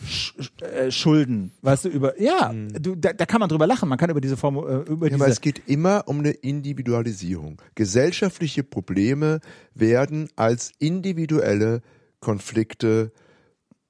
Sch 0.03 0.33
äh, 0.61 0.89
Schulden, 0.89 1.51
weißt 1.61 1.85
du, 1.85 1.89
über, 1.89 2.19
ja, 2.19 2.51
du, 2.53 2.95
da, 2.95 3.13
da 3.13 3.25
kann 3.27 3.39
man 3.39 3.49
drüber 3.49 3.67
lachen, 3.67 3.87
man 3.87 3.99
kann 3.99 4.09
über 4.09 4.21
diese 4.21 4.35
Form, 4.35 4.57
äh, 4.57 4.89
über 4.89 5.05
Ja, 5.05 5.11
diese, 5.11 5.23
aber 5.23 5.27
es 5.27 5.41
geht 5.41 5.67
immer 5.67 6.07
um 6.07 6.19
eine 6.19 6.31
Individualisierung. 6.31 7.61
Gesellschaftliche 7.75 8.63
Probleme 8.63 9.41
werden 9.75 10.29
als 10.35 10.71
individuelle 10.79 11.81
Konflikte 12.19 13.11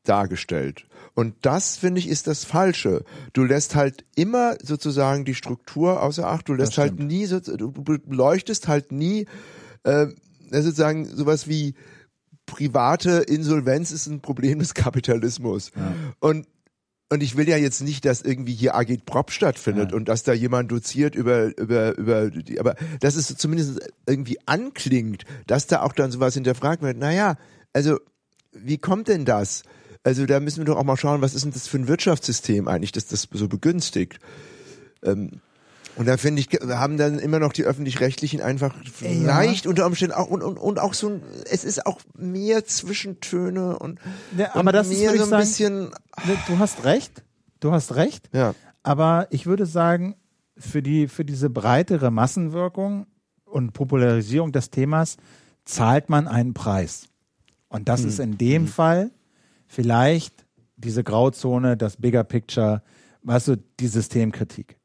dargestellt. 0.03 0.85
Und 1.13 1.35
das, 1.43 1.77
finde 1.77 1.99
ich, 1.99 2.09
ist 2.09 2.27
das 2.27 2.43
Falsche. 2.43 3.03
Du 3.33 3.43
lässt 3.43 3.75
halt 3.75 4.05
immer 4.15 4.55
sozusagen 4.61 5.25
die 5.25 5.35
Struktur 5.35 6.01
außer 6.01 6.27
Acht. 6.27 6.49
Du 6.49 6.53
lässt 6.53 6.77
halt 6.77 6.99
nie, 6.99 7.25
so, 7.25 7.39
du 7.39 7.71
beleuchtest 7.71 8.67
halt 8.67 8.91
nie 8.91 9.27
äh, 9.83 10.07
sozusagen 10.49 11.05
sowas 11.05 11.47
wie 11.47 11.75
private 12.51 13.19
Insolvenz 13.19 13.91
ist 13.91 14.07
ein 14.07 14.19
Problem 14.19 14.59
des 14.59 14.73
Kapitalismus. 14.73 15.71
Und 16.19 16.45
und 17.09 17.21
ich 17.21 17.35
will 17.35 17.49
ja 17.49 17.57
jetzt 17.57 17.81
nicht, 17.81 18.05
dass 18.05 18.21
irgendwie 18.21 18.53
hier 18.53 18.73
Agit 18.73 19.05
Prop 19.05 19.31
stattfindet 19.31 19.91
und 19.91 20.07
dass 20.07 20.23
da 20.23 20.31
jemand 20.31 20.71
doziert 20.71 21.13
über, 21.13 21.57
über, 21.57 21.97
über, 21.97 22.29
die, 22.29 22.57
aber 22.57 22.75
dass 23.01 23.15
es 23.15 23.35
zumindest 23.35 23.81
irgendwie 24.07 24.37
anklingt, 24.45 25.25
dass 25.45 25.67
da 25.67 25.81
auch 25.81 25.91
dann 25.91 26.09
sowas 26.09 26.35
hinterfragt 26.35 26.81
wird. 26.81 26.95
Naja, 26.95 27.35
also, 27.73 27.99
wie 28.53 28.77
kommt 28.77 29.09
denn 29.09 29.25
das? 29.25 29.63
Also, 30.03 30.25
da 30.25 30.39
müssen 30.39 30.59
wir 30.59 30.65
doch 30.65 30.77
auch 30.77 30.85
mal 30.85 30.95
schauen, 30.95 31.21
was 31.21 31.33
ist 31.33 31.43
denn 31.43 31.51
das 31.51 31.67
für 31.67 31.79
ein 31.79 31.89
Wirtschaftssystem 31.89 32.69
eigentlich, 32.69 32.93
das 32.93 33.07
das 33.07 33.27
so 33.29 33.49
begünstigt? 33.49 34.21
Ähm, 35.03 35.41
und 35.95 36.07
da 36.07 36.17
finde 36.17 36.41
ich, 36.41 36.47
haben 36.69 36.97
dann 36.97 37.19
immer 37.19 37.39
noch 37.39 37.53
die 37.53 37.63
öffentlich-rechtlichen 37.63 38.41
einfach 38.41 38.73
vielleicht 38.93 39.67
unter 39.67 39.85
Umständen 39.85 40.13
auch 40.15 40.27
und, 40.27 40.41
und, 40.41 40.57
und 40.57 40.79
auch 40.79 40.93
so 40.93 41.09
ein, 41.09 41.21
es 41.49 41.63
ist 41.63 41.85
auch 41.85 41.99
mehr 42.17 42.65
Zwischentöne 42.65 43.77
und, 43.79 43.99
Ja, 44.37 44.53
und 44.53 44.59
aber 44.59 44.71
das 44.71 44.87
ist, 44.89 44.99
mehr 44.99 45.11
würde 45.11 45.17
so 45.19 45.23
ein 45.25 45.29
sagen- 45.29 45.41
bisschen 45.43 45.91
du 46.47 46.59
hast 46.59 46.83
recht, 46.85 47.23
du 47.59 47.71
hast 47.71 47.95
recht, 47.95 48.29
Ja. 48.33 48.55
aber 48.83 49.27
ich 49.31 49.45
würde 49.45 49.65
sagen, 49.65 50.15
für 50.57 50.81
die, 50.81 51.07
für 51.07 51.25
diese 51.25 51.49
breitere 51.49 52.11
Massenwirkung 52.11 53.07
und 53.45 53.73
Popularisierung 53.73 54.51
des 54.51 54.69
Themas 54.69 55.17
zahlt 55.65 56.09
man 56.09 56.27
einen 56.27 56.53
Preis. 56.53 57.07
Und 57.67 57.87
das 57.89 58.03
ist 58.03 58.19
in 58.19 58.37
dem 58.37 58.67
Fall 58.67 59.11
vielleicht 59.67 60.45
diese 60.75 61.03
Grauzone, 61.03 61.77
das 61.77 61.97
Bigger 61.97 62.23
Picture, 62.23 62.81
weißt 63.23 63.47
du, 63.49 63.57
die 63.79 63.87
Systemkritik. 63.87 64.77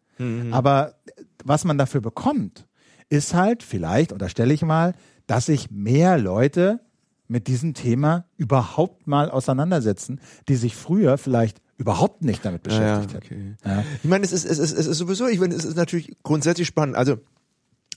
Aber 0.51 0.95
was 1.47 1.65
man 1.65 1.79
dafür 1.79 2.01
bekommt, 2.01 2.67
ist 3.09 3.35
halt 3.35 3.63
vielleicht, 3.63 4.13
unterstelle 4.13 4.53
ich 4.53 4.63
mal, 4.63 4.95
dass 5.27 5.47
sich 5.47 5.71
mehr 5.71 6.19
Leute 6.19 6.81
mit 7.29 7.47
diesem 7.49 7.75
Thema 7.75 8.25
überhaupt 8.37 9.07
mal 9.07 9.31
auseinandersetzen, 9.31 10.21
die 10.49 10.57
sich 10.57 10.77
früher 10.77 11.19
vielleicht 11.19 11.61
überhaupt 11.77 12.23
nicht 12.23 12.45
damit 12.45 12.63
beschäftigt 12.63 13.13
ja, 13.13 13.19
hätten. 13.21 13.57
okay. 13.65 13.79
Ja. 13.79 13.85
Ich 14.03 14.09
meine, 14.09 14.25
es 14.25 14.33
ist, 14.33 14.45
es 14.45 14.59
ist, 14.59 14.73
es 14.73 14.87
ist 14.87 14.99
sowieso, 14.99 15.27
ich 15.27 15.39
meine, 15.41 15.55
es 15.55 15.65
ist 15.65 15.77
natürlich 15.77 16.17
grundsätzlich 16.23 16.67
spannend. 16.69 16.97
Also 16.97 17.17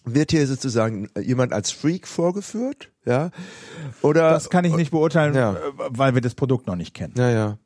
wird 0.03 0.31
hier 0.31 0.45
sozusagen 0.47 1.09
jemand 1.21 1.53
als 1.53 1.71
Freak 1.71 2.07
vorgeführt, 2.07 2.91
ja? 3.05 3.29
Oder 4.01 4.31
Das 4.31 4.49
kann 4.49 4.65
ich 4.65 4.75
nicht 4.75 4.91
beurteilen, 4.91 5.35
Ja. 5.35 5.53
äh, 5.53 5.57
weil 5.89 6.13
wir 6.15 6.21
das 6.21 6.35
Produkt 6.35 6.67
noch 6.67 6.75
nicht 6.75 6.93
kennen. 6.93 7.13
Ja, 7.17 7.29
ja. 7.29 7.57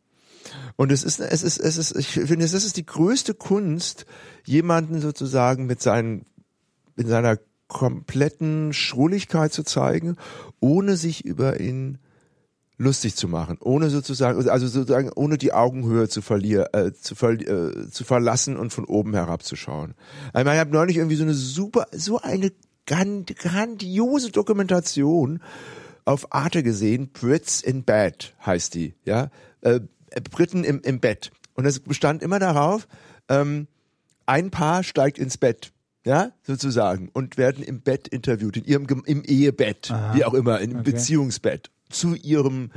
Und 0.76 0.92
es 0.92 1.04
ist, 1.04 1.20
es 1.20 1.44
ist, 1.44 1.60
es 1.60 1.78
ist, 1.78 1.96
ich 1.96 2.08
finde, 2.08 2.46
das 2.46 2.54
ist 2.54 2.78
die 2.78 2.86
größte 2.86 3.34
Kunst, 3.34 4.06
jemanden 4.46 5.02
sozusagen 5.02 5.66
mit 5.66 5.82
seinen, 5.82 6.26
mit 6.96 7.08
seiner 7.08 7.38
kompletten 7.68 8.74
Schrulligkeit 8.74 9.52
zu 9.52 9.64
zeigen, 9.64 10.18
ohne 10.60 10.96
sich 10.96 11.26
über 11.26 11.60
ihn 11.60 11.98
lustig 12.78 13.16
zu 13.16 13.28
machen, 13.28 13.58
ohne 13.60 13.90
sozusagen, 13.90 14.50
also 14.50 14.68
sozusagen 14.68 15.12
ohne 15.16 15.38
die 15.38 15.54
Augenhöhe 15.54 16.10
zu 16.10 16.22
verlieren, 16.22 16.68
äh, 16.74 16.92
zu, 16.94 17.16
ver 17.16 17.32
äh, 17.32 17.90
zu 17.90 18.04
verlassen 18.04 18.58
und 18.58 18.74
von 18.74 18.86
oben 18.86 19.14
herabzuschauen. 19.14 19.96
Also 20.34 20.52
ich 20.52 20.60
habe 20.60 20.72
neulich 20.72 20.98
irgendwie 20.98 21.16
so 21.16 21.24
eine 21.24 21.34
super, 21.34 21.88
so 21.92 22.20
eine 22.20 22.52
gran 22.86 23.26
grandiose 23.26 24.32
Dokumentation 24.32 25.42
auf 26.06 26.34
Arte 26.34 26.64
gesehen. 26.64 27.12
Brits 27.12 27.62
in 27.62 27.84
Bed 27.84 28.34
heißt 28.46 28.74
die, 28.74 28.96
ja, 29.06 29.30
äh, 29.62 29.80
Briten 30.32 30.64
im, 30.64 30.82
im 30.82 31.00
Bett. 31.00 31.32
Und 31.56 31.66
es 31.66 31.80
bestand 31.80 32.24
immer 32.24 32.40
darauf, 32.40 32.88
ähm, 33.30 33.68
ein 34.26 34.52
Paar 34.52 34.84
steigt 34.84 35.18
ins 35.18 35.38
Bett, 35.38 35.72
ja, 36.06 36.32
sozusagen, 36.44 37.10
und 37.14 37.38
werden 37.38 37.64
im 37.64 37.82
Bett 37.82 38.08
interviewt, 38.08 38.58
in 38.58 38.66
ihrem 38.66 39.04
im 39.06 39.24
Ehebett, 39.24 39.94
wie 40.14 40.26
auch 40.26 40.34
immer, 40.34 40.60
im 40.60 40.84
Beziehungsbett, 40.84 41.70
zu 41.90 42.16
ihrem 42.16 42.72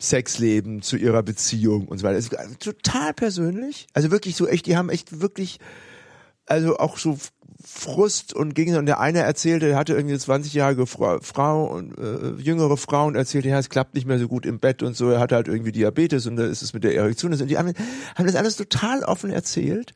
Sexleben, 0.00 0.82
zu 0.82 0.96
ihrer 0.96 1.22
Beziehung 1.22 1.86
und 1.86 1.98
so 1.98 2.04
weiter. 2.04 2.18
Ist 2.18 2.34
total 2.60 3.14
persönlich. 3.14 3.86
Also 3.92 4.10
wirklich 4.10 4.36
so 4.36 4.48
echt, 4.48 4.66
die 4.66 4.76
haben 4.76 4.90
echt 4.90 5.20
wirklich, 5.20 5.58
also 6.46 6.78
auch 6.78 6.98
so 6.98 7.18
Frust 7.64 8.34
und 8.34 8.54
ging 8.54 8.74
und 8.76 8.86
der 8.86 9.00
eine 9.00 9.20
erzählte, 9.20 9.68
er 9.68 9.76
hatte 9.76 9.94
irgendwie 9.94 10.14
eine 10.14 10.22
20-jährige 10.22 10.86
Frau, 10.86 11.64
und 11.64 11.98
äh, 11.98 12.32
jüngere 12.40 12.76
Frau 12.76 13.06
und 13.06 13.14
erzählte, 13.14 13.48
ja, 13.48 13.58
es 13.58 13.68
klappt 13.68 13.94
nicht 13.94 14.06
mehr 14.06 14.18
so 14.18 14.28
gut 14.28 14.46
im 14.46 14.58
Bett 14.58 14.82
und 14.82 14.96
so, 14.96 15.10
er 15.10 15.20
hatte 15.20 15.34
halt 15.34 15.48
irgendwie 15.48 15.72
Diabetes 15.72 16.26
und 16.26 16.36
da 16.36 16.44
ist 16.44 16.62
es 16.62 16.74
mit 16.74 16.84
der 16.84 16.94
Erektion 16.94 17.32
und 17.32 17.48
die 17.48 17.58
haben, 17.58 17.72
haben 18.14 18.26
das 18.26 18.36
alles 18.36 18.56
total 18.56 19.02
offen 19.02 19.30
erzählt 19.30 19.94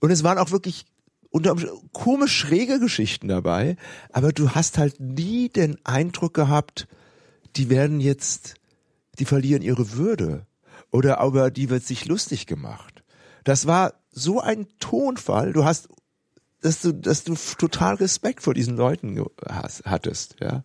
und 0.00 0.10
es 0.10 0.24
waren 0.24 0.38
auch 0.38 0.50
wirklich 0.50 0.86
unter 1.30 1.56
komisch 1.92 2.36
schräge 2.36 2.78
Geschichten 2.78 3.28
dabei, 3.28 3.76
aber 4.12 4.32
du 4.32 4.50
hast 4.50 4.78
halt 4.78 5.00
nie 5.00 5.48
den 5.48 5.78
Eindruck 5.84 6.34
gehabt, 6.34 6.86
die 7.56 7.70
werden 7.70 8.00
jetzt, 8.00 8.54
die 9.18 9.24
verlieren 9.24 9.62
ihre 9.62 9.92
Würde 9.92 10.46
oder 10.90 11.20
über 11.24 11.50
die 11.50 11.70
wird 11.70 11.84
sich 11.84 12.06
lustig 12.06 12.46
gemacht. 12.46 13.02
Das 13.42 13.66
war 13.66 13.94
so 14.10 14.40
ein 14.40 14.66
Tonfall. 14.78 15.52
Du 15.52 15.64
hast, 15.64 15.88
dass 16.64 16.80
du, 16.80 16.92
dass 16.92 17.24
du 17.24 17.34
total 17.58 17.94
Respekt 17.96 18.42
vor 18.42 18.54
diesen 18.54 18.76
Leuten 18.76 19.22
hast, 19.48 19.84
hattest, 19.84 20.36
ja. 20.40 20.64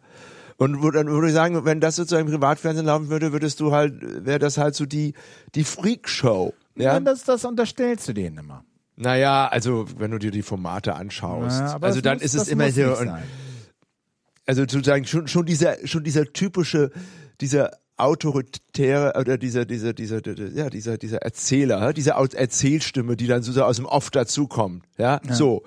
Und 0.58 0.82
wo, 0.82 0.92
dann 0.92 1.08
würde 1.08 1.28
ich 1.28 1.34
sagen, 1.34 1.64
wenn 1.66 1.80
das 1.80 1.96
sozusagen 1.96 2.28
im 2.28 2.34
Privatfernsehen 2.34 2.86
laufen 2.86 3.10
würde, 3.10 3.32
würdest 3.32 3.60
du 3.60 3.72
halt, 3.72 4.26
wäre 4.26 4.40
das 4.40 4.58
halt 4.58 4.76
so 4.76 4.86
die, 4.86 5.14
die 5.56 5.64
Freakshow, 5.64 6.54
ja. 6.76 6.94
Ja, 6.94 7.00
das, 7.00 7.24
das 7.26 7.44
unterstellst 7.46 8.08
du 8.08 8.14
denen 8.14 8.38
immer. 8.40 8.64
Naja, 8.96 9.48
also, 9.48 9.86
wenn 9.98 10.12
du 10.12 10.18
dir 10.20 10.32
die 10.32 10.42
Formate 10.42 10.96
anschaust. 10.96 11.60
Ja, 11.60 11.74
aber 11.74 11.88
also 11.88 12.02
dann 12.02 12.16
muss- 12.16 12.24
ist 12.24 12.36
es 12.36 12.48
immer 12.50 12.70
so, 12.72 12.98
und, 12.98 13.12
also 14.46 14.62
sozusagen 14.62 15.06
schon, 15.06 15.28
schon 15.28 15.46
dieser, 15.46 15.86
schon 15.88 16.04
dieser 16.04 16.26
typische, 16.34 16.92
dieser 17.40 17.72
autoritäre 18.00 19.14
oder 19.20 19.38
dieser, 19.38 19.66
dieser, 19.66 19.94
dieser, 19.94 20.22
ja, 20.56 20.70
dieser, 20.70 20.98
dieser 20.98 21.18
Erzähler, 21.20 21.94
diese 21.94 22.12
Erzählstimme, 22.12 23.16
die 23.16 23.28
dann 23.28 23.44
so 23.44 23.62
aus 23.64 23.78
dem 23.78 23.86
Off 23.86 24.10
dazukommt, 24.12 24.84
ja, 24.98 25.22
so. 25.30 25.64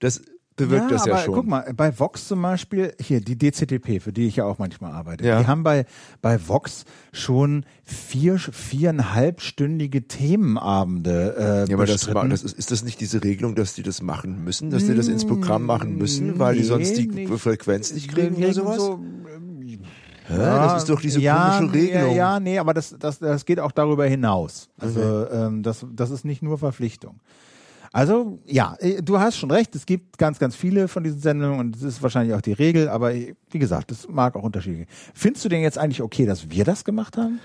Das 0.00 0.20
bewirkt 0.56 0.90
das 0.92 1.04
ja 1.04 1.14
aber 1.14 1.22
schon. 1.22 1.34
guck 1.34 1.46
mal, 1.46 1.72
bei 1.74 1.98
Vox 1.98 2.28
zum 2.28 2.40
Beispiel, 2.42 2.94
hier 3.00 3.20
die 3.20 3.36
DCTP, 3.36 4.00
für 4.00 4.12
die 4.12 4.26
ich 4.28 4.36
ja 4.36 4.44
auch 4.44 4.58
manchmal 4.58 4.92
arbeite, 4.92 5.26
Ja. 5.26 5.40
die 5.40 5.46
haben 5.48 5.62
bei, 5.64 5.84
bei 6.22 6.38
Vox 6.46 6.84
schon 7.12 7.64
vier, 7.82 8.38
viereinhalbstündige 8.38 10.06
Themenabende 10.06 11.34
äh, 11.66 11.70
ja, 11.70 11.74
aber 11.76 11.86
das, 11.86 12.04
bestritten. 12.06 12.30
das 12.30 12.42
ist, 12.42 12.56
ist 12.56 12.70
das 12.70 12.84
nicht 12.84 13.00
diese 13.00 13.24
Regelung, 13.24 13.54
dass 13.54 13.74
die 13.74 13.82
das 13.82 14.02
machen 14.02 14.44
müssen, 14.44 14.70
dass 14.70 14.86
die 14.86 14.94
das 14.94 15.08
ins 15.08 15.26
Programm 15.26 15.64
machen 15.66 15.96
müssen, 15.96 16.38
weil 16.38 16.54
die 16.54 16.60
nee, 16.60 16.66
sonst 16.66 16.96
die 16.96 17.06
nicht. 17.08 17.32
Frequenz 17.32 17.92
nicht 17.92 18.08
kriegen 18.12 18.36
oder 18.36 18.52
sowas? 18.52 18.76
So, 18.76 19.00
Hä? 20.26 20.36
das 20.36 20.82
ist 20.82 20.88
doch 20.88 21.00
diese 21.00 21.20
ja, 21.20 21.58
komische 21.58 21.74
Regelung. 21.74 22.10
Ja, 22.10 22.32
ja, 22.34 22.40
nee, 22.40 22.58
aber 22.58 22.72
das, 22.72 22.96
das, 22.98 23.18
das 23.18 23.44
geht 23.44 23.60
auch 23.60 23.72
darüber 23.72 24.06
hinaus. 24.06 24.70
Also 24.78 25.28
ähm, 25.28 25.62
das, 25.62 25.84
das 25.92 26.10
ist 26.10 26.24
nicht 26.24 26.42
nur 26.42 26.58
Verpflichtung. 26.58 27.20
Also 27.92 28.40
ja, 28.44 28.74
äh, 28.80 29.02
du 29.02 29.20
hast 29.20 29.36
schon 29.36 29.50
recht, 29.50 29.74
es 29.76 29.86
gibt 29.86 30.18
ganz, 30.18 30.38
ganz 30.38 30.56
viele 30.56 30.88
von 30.88 31.04
diesen 31.04 31.20
Sendungen 31.20 31.60
und 31.60 31.76
das 31.76 31.82
ist 31.82 32.02
wahrscheinlich 32.02 32.34
auch 32.34 32.40
die 32.40 32.52
Regel, 32.52 32.88
aber 32.88 33.14
äh, 33.14 33.34
wie 33.50 33.58
gesagt, 33.58 33.90
das 33.90 34.08
mag 34.08 34.34
auch 34.34 34.42
Unterschiede. 34.42 34.86
Findest 35.14 35.44
du 35.44 35.48
denn 35.48 35.62
jetzt 35.62 35.78
eigentlich 35.78 36.02
okay, 36.02 36.26
dass 36.26 36.50
wir 36.50 36.64
das 36.64 36.84
gemacht 36.84 37.16
haben? 37.16 37.38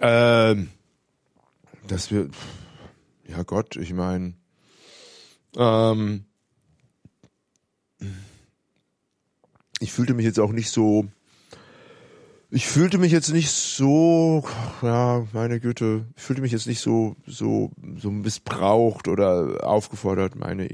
Ähm, 0.00 0.68
dass 1.86 2.10
wir, 2.10 2.28
ja 3.26 3.42
Gott, 3.42 3.76
ich 3.76 3.94
meine, 3.94 4.34
ähm, 5.56 6.24
ich 9.80 9.92
fühlte 9.92 10.14
mich 10.14 10.24
jetzt 10.24 10.40
auch 10.40 10.52
nicht 10.52 10.70
so, 10.70 11.06
ich 12.50 12.66
fühlte 12.66 12.98
mich 12.98 13.12
jetzt 13.12 13.32
nicht 13.32 13.50
so, 13.50 14.44
ja, 14.82 15.26
meine 15.32 15.60
Güte, 15.60 16.06
ich 16.16 16.22
fühlte 16.22 16.42
mich 16.42 16.52
jetzt 16.52 16.66
nicht 16.66 16.80
so, 16.80 17.16
so, 17.26 17.70
so 17.96 18.10
missbraucht 18.10 19.08
oder 19.08 19.58
aufgefordert, 19.62 20.34
meine, 20.36 20.68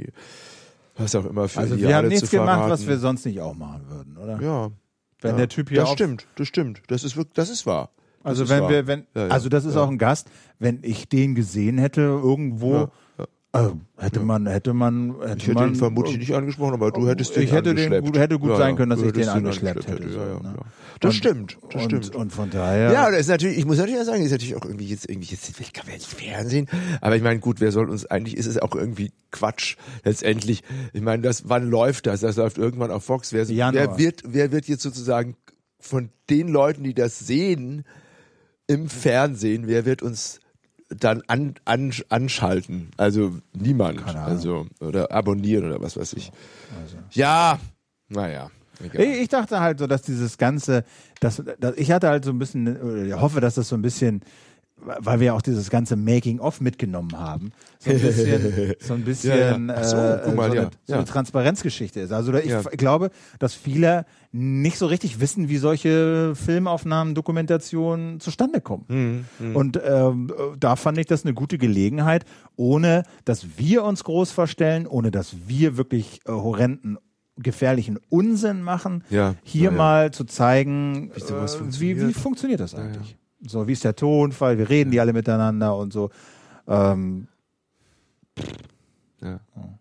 was 0.96 1.14
auch 1.14 1.24
immer 1.24 1.48
für 1.48 1.60
Also 1.60 1.76
wir 1.76 1.96
haben 1.96 2.08
nichts 2.08 2.30
gemacht, 2.30 2.70
was 2.70 2.86
wir 2.86 2.98
sonst 2.98 3.26
nicht 3.26 3.40
auch 3.40 3.54
machen 3.54 3.88
würden, 3.88 4.16
oder? 4.16 4.40
ja. 4.40 4.70
Wenn 5.20 5.32
ja. 5.32 5.36
der 5.38 5.48
Typ 5.48 5.70
hier 5.70 5.80
Das 5.80 5.90
stimmt, 5.90 6.26
das 6.36 6.48
stimmt. 6.48 6.82
Das 6.88 7.02
ist 7.02 7.16
wirklich, 7.16 7.32
das 7.34 7.48
ist 7.48 7.64
wahr. 7.64 7.90
Das 8.22 8.30
Also 8.30 8.44
ist 8.44 8.50
wenn 8.50 8.60
wahr. 8.60 8.70
wir, 8.70 8.86
wenn, 8.86 9.06
Ja, 9.14 9.26
ja. 9.28 9.32
also 9.32 9.48
das 9.48 9.64
ist 9.64 9.74
auch 9.76 9.88
ein 9.88 9.96
Gast, 9.96 10.28
wenn 10.58 10.80
ich 10.82 11.08
den 11.08 11.34
gesehen 11.34 11.78
hätte 11.78 12.02
irgendwo, 12.02 12.90
äh, 13.54 13.68
hätte 14.02 14.20
man, 14.20 14.46
hätte 14.46 14.74
man, 14.74 15.14
hätte 15.20 15.36
Ich 15.38 15.46
hätte 15.46 15.54
man, 15.54 15.68
ihn 15.70 15.74
vermutlich 15.76 16.18
nicht 16.18 16.34
angesprochen, 16.34 16.74
aber 16.74 16.90
du 16.90 17.06
hättest 17.08 17.36
den 17.36 17.44
ich 17.44 17.52
hätte 17.52 17.74
den 17.74 17.78
angeschleppt. 17.86 18.06
gut, 18.06 18.18
hätte 18.18 18.38
gut 18.38 18.50
Ja, 18.50 18.56
sein 18.56 18.76
können, 18.76 18.90
dass 18.90 19.00
ich 19.00 19.12
den 19.12 19.28
angeschleppt 19.28 19.86
hätte. 19.86 20.10
So, 20.10 20.18
ja, 20.18 20.40
ne? 20.40 20.54
Das 21.00 21.10
Und- 21.10 21.16
stimmt, 21.16 21.58
das 21.72 21.82
und, 21.82 21.90
stimmt. 21.90 22.16
Und 22.16 22.32
von 22.32 22.50
daher. 22.50 22.92
Ja, 22.92 23.10
das 23.10 23.20
ist 23.20 23.28
natürlich, 23.28 23.58
ich 23.58 23.64
muss 23.64 23.78
natürlich 23.78 24.00
auch 24.00 24.04
sagen, 24.04 24.22
ist 24.22 24.32
natürlich 24.32 24.56
auch 24.56 24.64
irgendwie 24.64 24.86
jetzt 24.86 25.08
irgendwie 25.08 25.28
jetzt, 25.30 25.60
ich 25.60 25.72
kann 25.72 25.86
ja 25.86 25.94
nicht 25.94 26.06
Fernsehen, 26.06 26.68
aber 27.00 27.16
ich 27.16 27.22
meine, 27.22 27.40
gut, 27.40 27.60
wer 27.60 27.70
soll 27.72 27.88
uns 27.88 28.06
eigentlich 28.06 28.36
ist 28.36 28.46
es 28.46 28.58
auch 28.58 28.74
irgendwie 28.74 29.12
Quatsch 29.30 29.76
letztendlich. 30.04 30.62
Ich 30.92 31.02
meine, 31.02 31.22
das 31.22 31.48
wann 31.48 31.70
läuft 31.70 32.06
das? 32.06 32.20
Das 32.20 32.36
läuft 32.36 32.58
irgendwann 32.58 32.90
auf 32.90 33.04
Fox. 33.04 33.32
Wer, 33.32 33.48
wer 33.48 33.98
wird 33.98 34.22
wer 34.26 34.50
wird 34.52 34.66
jetzt 34.66 34.82
sozusagen 34.82 35.36
von 35.78 36.10
den 36.30 36.48
Leuten, 36.48 36.82
die 36.82 36.94
das 36.94 37.18
sehen 37.20 37.84
im 38.66 38.88
Fernsehen, 38.88 39.66
wer 39.66 39.84
wird 39.84 40.02
uns 40.02 40.40
dann 41.00 41.22
an, 41.26 41.54
an, 41.64 41.92
anschalten? 42.08 42.90
Also 42.96 43.36
niemand, 43.52 44.04
also 44.16 44.66
oder 44.80 45.10
abonnieren 45.12 45.66
oder 45.66 45.80
was 45.80 45.96
weiß 45.96 46.14
ich. 46.14 46.32
Ja, 47.10 47.58
naja. 48.08 48.50
egal. 48.82 49.04
Ich, 49.04 49.28
dachte 49.28 49.60
halt 49.60 49.78
so, 49.78 49.86
dass 49.86 50.02
dieses 50.02 50.38
ganze, 50.38 50.84
dass, 51.20 51.42
dass 51.58 51.76
ich 51.76 51.90
hatte 51.90 52.08
halt 52.08 52.24
so 52.24 52.30
ein 52.30 52.38
bisschen, 52.38 52.80
oder 52.80 53.04
ich 53.04 53.14
hoffe, 53.14 53.40
dass 53.40 53.54
das 53.54 53.68
so 53.68 53.76
ein 53.76 53.82
bisschen, 53.82 54.22
weil 54.76 55.20
wir 55.20 55.34
auch 55.34 55.42
dieses 55.42 55.70
ganze 55.70 55.96
Making-of 55.96 56.60
mitgenommen 56.60 57.16
haben, 57.18 57.52
so 57.78 57.90
ein 57.90 58.00
bisschen, 58.00 58.74
so 58.80 58.94
ein 58.94 59.04
bisschen 59.04 59.68
Ja, 59.68 59.76
ja. 59.76 59.84
So, 59.84 59.96
äh, 59.96 60.34
mal, 60.34 60.50
so, 60.50 60.54
ja. 60.56 60.62
eine, 60.62 60.70
so 60.84 60.92
Ja. 60.92 60.96
eine 60.98 61.04
Transparenzgeschichte 61.06 62.00
ist. 62.00 62.12
Also 62.12 62.34
ich 62.34 62.52
glaube, 62.76 63.10
dass 63.38 63.54
viele 63.54 64.04
nicht 64.32 64.76
so 64.78 64.86
richtig 64.86 65.20
wissen, 65.20 65.48
wie 65.48 65.58
solche 65.58 66.34
Filmaufnahmen, 66.34 67.14
Dokumentationen 67.14 68.18
zustande 68.20 68.60
kommen. 68.60 69.26
Mhm, 69.38 69.56
Und 69.56 69.80
ähm, 69.84 70.32
da 70.58 70.76
fand 70.76 70.98
ich 70.98 71.06
das 71.06 71.24
eine 71.24 71.34
gute 71.34 71.56
Gelegenheit, 71.56 72.24
ohne 72.56 73.04
dass 73.24 73.56
wir 73.56 73.84
uns 73.84 74.02
groß 74.04 74.32
verstellen, 74.32 74.86
ohne 74.86 75.10
dass 75.10 75.36
wir 75.46 75.76
wirklich 75.76 76.20
äh, 76.26 76.32
horrenden 76.32 76.98
gefährlichen 77.36 77.98
Unsinn 78.10 78.62
machen, 78.62 79.02
hier 79.42 79.70
mal 79.72 80.10
zu 80.12 80.24
zeigen, 80.24 81.10
Wie 81.16 81.90
äh, 81.90 81.96
wie, 81.96 82.08
wie 82.08 82.12
funktioniert 82.12 82.60
das 82.60 82.74
eigentlich? 82.74 83.16
So, 83.46 83.66
wie 83.66 83.72
ist 83.72 83.84
der 83.84 83.94
Tonfall? 83.94 84.58
Wir 84.58 84.68
reden 84.68 84.90
die 84.90 85.00
alle 85.00 85.12
miteinander 85.12 85.76
und 85.76 85.92
so. 85.92 86.10
Ähm, 86.66 87.28
Ja. 89.20 89.40
Ja, 89.56 89.78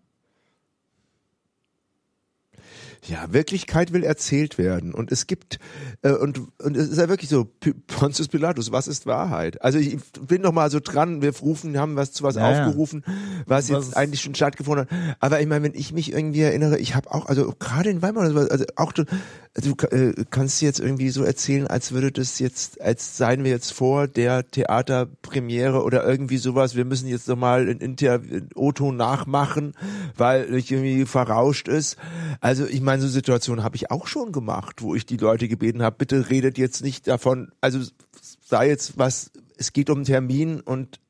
Wirklichkeit 3.30 3.92
will 3.92 4.02
erzählt 4.04 4.56
werden 4.58 4.94
und 4.94 5.12
es 5.12 5.26
gibt 5.26 5.58
äh, 6.02 6.12
und 6.12 6.40
und 6.62 6.76
es 6.76 6.88
ist 6.88 6.98
ja 6.98 7.08
wirklich 7.08 7.28
so 7.28 7.44
P- 7.44 7.74
Pontius 7.86 8.28
Pilatus, 8.28 8.72
was 8.72 8.88
ist 8.88 9.06
Wahrheit? 9.06 9.60
Also 9.62 9.78
ich 9.78 9.98
bin 10.26 10.42
noch 10.42 10.52
mal 10.52 10.70
so 10.70 10.80
dran, 10.80 11.20
wir 11.22 11.36
rufen, 11.36 11.78
haben 11.78 11.96
was 11.96 12.12
zu 12.12 12.24
was 12.24 12.36
Ja, 12.36 12.50
ja. 12.50 12.64
aufgerufen, 12.66 13.04
was, 13.46 13.68
Was 13.70 13.86
jetzt 13.86 13.96
eigentlich 13.96 14.22
schon 14.22 14.34
stattgefunden 14.34 14.86
hat. 14.88 15.16
Aber 15.20 15.40
ich 15.40 15.46
meine, 15.46 15.64
wenn 15.64 15.74
ich 15.74 15.92
mich 15.92 16.12
irgendwie 16.12 16.40
erinnere, 16.40 16.78
ich 16.78 16.94
habe 16.94 17.12
auch 17.12 17.26
also 17.26 17.54
gerade 17.58 17.90
in 17.90 18.00
Weimar, 18.02 18.22
also 18.24 18.38
also 18.38 18.64
auch 18.76 18.92
du, 18.92 19.04
du 19.54 19.74
äh, 19.90 20.14
kannst 20.30 20.62
jetzt 20.62 20.80
irgendwie 20.80 21.10
so 21.10 21.24
erzählen, 21.24 21.66
als 21.66 21.92
würde 21.92 22.10
das 22.10 22.38
jetzt 22.38 22.80
als 22.80 23.16
seien 23.16 23.44
wir 23.44 23.50
jetzt 23.50 23.72
vor 23.72 24.08
der 24.08 24.48
Theaterpremiere 24.50 25.82
oder 25.82 26.04
irgendwie 26.06 26.38
sowas, 26.38 26.74
wir 26.74 26.84
müssen 26.84 27.08
jetzt 27.08 27.28
noch 27.28 27.36
mal 27.36 27.68
ein 27.68 27.78
Inter 27.78 28.14
ein 28.14 28.48
O-Ton 28.54 28.96
nachmachen, 28.96 29.74
weil 30.16 30.54
ich 30.54 30.70
irgendwie 30.72 31.04
verrauscht 31.04 31.68
ist. 31.68 31.96
Also 32.40 32.66
ich 32.66 32.80
meine, 32.80 32.93
so 33.00 33.08
Situationen 33.08 33.64
habe 33.64 33.76
ich 33.76 33.90
auch 33.90 34.06
schon 34.06 34.32
gemacht, 34.32 34.82
wo 34.82 34.94
ich 34.94 35.06
die 35.06 35.16
Leute 35.16 35.48
gebeten 35.48 35.82
habe, 35.82 35.96
bitte 35.96 36.30
redet 36.30 36.58
jetzt 36.58 36.82
nicht 36.82 37.06
davon, 37.06 37.52
also 37.60 37.80
sei 38.40 38.68
jetzt 38.68 38.98
was, 38.98 39.30
es 39.56 39.72
geht 39.72 39.90
um 39.90 39.98
einen 39.98 40.04
Termin 40.04 40.60
und 40.60 41.00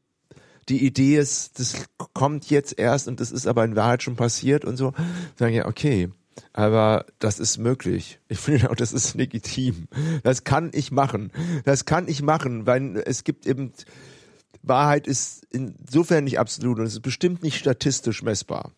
die 0.68 0.84
Idee 0.84 1.18
ist, 1.18 1.58
das 1.58 1.86
kommt 2.14 2.48
jetzt 2.50 2.78
erst 2.78 3.08
und 3.08 3.20
das 3.20 3.30
ist 3.30 3.46
aber 3.46 3.64
in 3.64 3.76
Wahrheit 3.76 4.02
schon 4.02 4.16
passiert 4.16 4.64
und 4.64 4.76
so. 4.76 4.92
Sagen 5.38 5.54
ja, 5.54 5.66
okay, 5.66 6.10
aber 6.52 7.06
das 7.18 7.38
ist 7.38 7.58
möglich. 7.58 8.18
Ich 8.28 8.38
finde 8.38 8.70
auch, 8.70 8.74
das 8.76 8.92
ist 8.92 9.14
legitim. 9.14 9.88
Das 10.22 10.44
kann 10.44 10.70
ich 10.72 10.90
machen. 10.90 11.32
Das 11.64 11.84
kann 11.84 12.08
ich 12.08 12.22
machen, 12.22 12.66
weil 12.66 13.02
es 13.04 13.24
gibt 13.24 13.46
eben 13.46 13.72
Wahrheit 14.62 15.06
ist 15.06 15.46
insofern 15.50 16.24
nicht 16.24 16.38
absolut 16.38 16.78
und 16.78 16.86
es 16.86 16.94
ist 16.94 17.02
bestimmt 17.02 17.42
nicht 17.42 17.58
statistisch 17.58 18.22
messbar. 18.22 18.72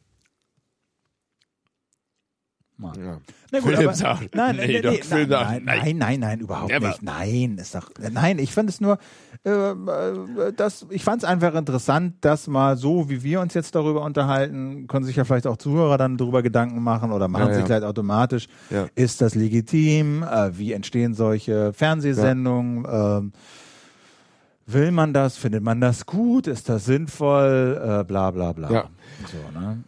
Mann. 2.78 2.94
Ja. 2.98 3.18
Na 3.52 3.60
gut, 3.60 3.70
Philipp 3.70 3.86
aber, 3.86 3.94
sagt, 3.94 4.34
nein, 4.34 4.56
nee, 4.56 4.66
nee, 4.66 4.80
doch, 4.82 4.92
nee, 4.92 5.00
nein, 5.08 5.28
nein, 5.28 5.62
nein. 5.64 5.78
nein, 5.80 5.98
nein, 5.98 6.20
nein, 6.20 6.40
überhaupt 6.40 6.70
Never. 6.70 6.88
nicht. 6.88 7.02
Nein, 7.02 7.58
ist 7.58 7.74
doch, 7.74 7.90
nein, 8.10 8.38
ich 8.38 8.52
fand 8.52 8.68
es 8.68 8.80
nur, 8.80 8.98
äh, 9.44 9.50
äh, 9.50 10.52
das, 10.54 10.86
ich 10.90 11.02
fand 11.02 11.22
es 11.22 11.28
einfach 11.28 11.54
interessant, 11.54 12.16
dass 12.20 12.48
mal 12.48 12.76
so, 12.76 13.08
wie 13.08 13.22
wir 13.22 13.40
uns 13.40 13.54
jetzt 13.54 13.74
darüber 13.74 14.02
unterhalten, 14.02 14.86
können 14.88 15.04
sich 15.06 15.16
ja 15.16 15.24
vielleicht 15.24 15.46
auch 15.46 15.56
Zuhörer 15.56 15.96
dann 15.96 16.16
darüber 16.18 16.42
Gedanken 16.42 16.82
machen 16.82 17.12
oder 17.12 17.28
machen 17.28 17.48
Ja, 17.48 17.54
sich 17.54 17.60
ja. 17.60 17.66
vielleicht 17.66 17.84
automatisch, 17.84 18.46
Ja. 18.70 18.86
ist 18.94 19.20
das 19.22 19.34
legitim, 19.34 20.22
äh, 20.22 20.56
wie 20.58 20.72
entstehen 20.72 21.14
solche 21.14 21.72
Fernsehsendungen, 21.72 22.86
ähm, 22.90 23.32
Will 24.68 24.90
man 24.90 25.12
das? 25.14 25.36
Findet 25.36 25.62
man 25.62 25.80
das 25.80 26.06
gut? 26.06 26.48
Ist 26.48 26.68
das 26.68 26.86
sinnvoll? 26.86 27.80
Äh, 28.00 28.04
bla 28.04 28.32
bla 28.32 28.52
bla. 28.52 28.68
Ja. 28.68 28.84
So, 29.30 29.58
ne? 29.58 29.84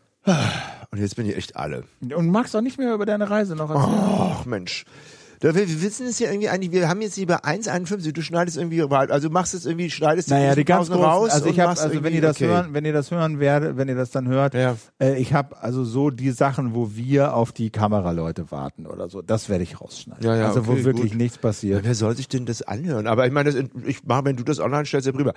Und 0.91 0.99
jetzt 0.99 1.17
bin 1.17 1.29
ich 1.29 1.37
echt 1.37 1.57
alle. 1.57 1.85
Und 2.01 2.31
magst 2.31 2.55
auch 2.57 2.61
nicht 2.61 2.79
mehr 2.79 2.95
über 2.95 3.07
deine 3.07 3.29
Reise 3.31 3.57
noch 3.57 3.71
erzählen? 3.71 3.99
Ach 4.01 4.45
Mensch. 4.45 4.85
Wir, 5.41 5.55
wissen 5.55 6.07
es 6.07 6.19
ja 6.19 6.31
irgendwie 6.31 6.49
eigentlich, 6.49 6.73
wir 6.73 6.89
haben 6.89 7.01
jetzt 7.01 7.15
hier 7.15 7.27
bei 7.27 7.37
1,51, 7.37 8.13
du 8.13 8.23
schneidest 8.23 8.57
irgendwie, 8.57 8.83
also 8.83 9.31
machst 9.31 9.55
es 9.55 9.67
irgendwie, 9.67 9.89
schneidest 9.89 10.31
Naja, 10.31 10.57
die 10.57 10.65
ganz 10.65 10.89
Pausen 10.89 10.95
großen, 10.95 11.11
raus 11.11 11.31
also 11.31 11.47
ich 11.47 11.61
habe, 11.61 11.71
machst 11.71 11.83
also 11.83 12.03
wenn 12.03 12.13
ihr 12.13 12.23
das 12.23 12.37
okay. 12.37 12.47
hören, 12.47 12.75
wenn 12.75 12.85
ihr 12.85 12.93
das 12.93 13.11
hören 13.13 13.39
werdet, 13.39 13.77
wenn 13.77 13.89
ihr 13.89 13.95
das 13.95 14.11
dann 14.11 14.27
hört, 14.27 14.55
Ja. 14.55 14.77
äh, 15.01 15.17
ich 15.17 15.35
habe 15.35 15.63
also 15.63 15.85
so 15.85 16.11
die 16.11 16.33
Sachen, 16.33 16.75
wo 16.75 16.95
wir 16.97 17.35
auf 17.35 17.53
die 17.53 17.71
Kameraleute 17.71 18.51
warten 18.51 18.87
oder 18.87 19.09
so, 19.09 19.23
das 19.23 19.49
werde 19.49 19.63
ich 19.63 19.81
rausschneiden. 19.81 20.25
Ja, 20.25 20.37
ja, 20.37 20.49
also 20.49 20.67
wo 20.67 20.73
okay, 20.73 20.85
wirklich 20.85 21.13
gut. 21.13 21.21
nichts 21.21 21.39
passiert. 21.39 21.85
wer 21.85 21.95
soll 21.95 22.17
sich 22.17 22.29
denn 22.29 22.45
das 22.45 22.63
anhören? 22.63 23.07
Aber 23.07 23.25
ich 23.25 23.33
meine, 23.33 23.53
das, 23.53 23.65
ich 23.87 24.03
mache, 24.05 24.25
wenn 24.25 24.37
du 24.37 24.43
das 24.43 24.59
online 24.59 24.87
stellst, 24.87 25.07
ja 25.07 25.13
prima. 25.13 25.35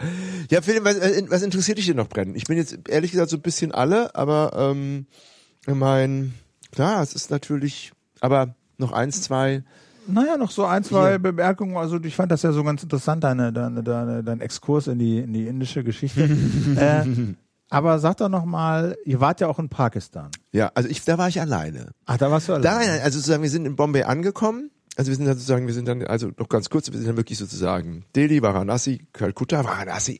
Ja, 0.49 0.61
Philipp, 0.61 0.83
was, 0.83 0.97
äh, 0.97 1.23
was 1.29 1.43
interessiert 1.43 1.77
dich 1.77 1.85
denn 1.85 1.97
noch 1.97 2.09
brennen? 2.09 2.35
Ich 2.35 2.45
bin 2.45 2.57
jetzt 2.57 2.89
ehrlich 2.89 3.11
gesagt 3.11 3.29
so 3.29 3.37
ein 3.37 3.41
bisschen 3.41 3.71
alle, 3.71 4.15
aber 4.15 4.53
ähm, 4.55 5.05
ich 5.67 5.75
mein, 5.75 6.33
klar, 6.71 7.03
es 7.03 7.13
ist 7.13 7.29
natürlich, 7.29 7.91
aber 8.19 8.55
noch 8.77 8.91
eins, 8.93 9.21
zwei. 9.21 9.63
Naja, 10.07 10.37
noch 10.37 10.51
so 10.51 10.65
ein, 10.65 10.83
zwei 10.83 11.11
Hier. 11.11 11.19
Bemerkungen. 11.19 11.77
Also 11.77 11.99
ich 12.01 12.15
fand 12.15 12.31
das 12.31 12.41
ja 12.41 12.51
so 12.51 12.63
ganz 12.63 12.83
interessant, 12.83 13.23
deine, 13.23 13.53
deine, 13.53 13.83
deine, 13.83 14.23
dein 14.23 14.41
Exkurs 14.41 14.87
in 14.87 14.99
die, 14.99 15.19
in 15.19 15.33
die 15.33 15.47
indische 15.47 15.83
Geschichte. 15.83 16.23
äh, 16.75 17.05
aber 17.69 17.99
sag 17.99 18.17
doch 18.17 18.29
noch 18.29 18.45
mal, 18.45 18.97
ihr 19.05 19.21
wart 19.21 19.39
ja 19.39 19.47
auch 19.47 19.59
in 19.59 19.69
Pakistan. 19.69 20.29
Ja, 20.51 20.71
also 20.73 20.89
ich, 20.89 21.03
da 21.05 21.17
war 21.17 21.29
ich 21.29 21.39
alleine. 21.39 21.91
Ach, 22.05 22.17
da 22.17 22.31
warst 22.31 22.49
du 22.49 22.53
allein. 22.53 22.63
Da, 22.63 23.03
also 23.03 23.19
sozusagen, 23.19 23.43
wir 23.43 23.49
sind 23.49 23.65
in 23.65 23.75
Bombay 23.75 24.03
angekommen. 24.03 24.71
Also 24.97 25.09
wir 25.09 25.15
sind 25.15 25.25
dann 25.25 25.35
sozusagen, 25.35 25.67
wir 25.67 25.73
sind 25.73 25.87
dann, 25.87 26.03
also 26.03 26.31
noch 26.37 26.49
ganz 26.49 26.69
kurz, 26.69 26.91
wir 26.91 26.97
sind 26.97 27.07
dann 27.07 27.17
wirklich 27.17 27.37
sozusagen 27.37 28.03
Delhi, 28.15 28.41
Varanasi, 28.41 29.07
Kalkutta, 29.13 29.63
Varanasi 29.63 30.19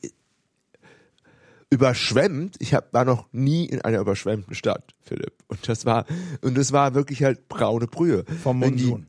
überschwemmt. 1.72 2.58
Ich 2.60 2.74
hab, 2.74 2.94
war 2.94 3.06
noch 3.06 3.26
nie 3.32 3.66
in 3.66 3.82
einer 3.82 4.00
überschwemmten 4.00 4.54
Stadt, 4.54 4.94
Philipp. 5.02 5.34
Und 5.48 5.68
das 5.68 5.86
war, 5.86 6.06
und 6.42 6.58
das 6.58 6.72
war 6.72 6.94
wirklich 6.94 7.24
halt 7.24 7.48
braune 7.48 7.88
Brühe. 7.88 8.26
Vom 8.44 8.60
Monsun. 8.60 9.08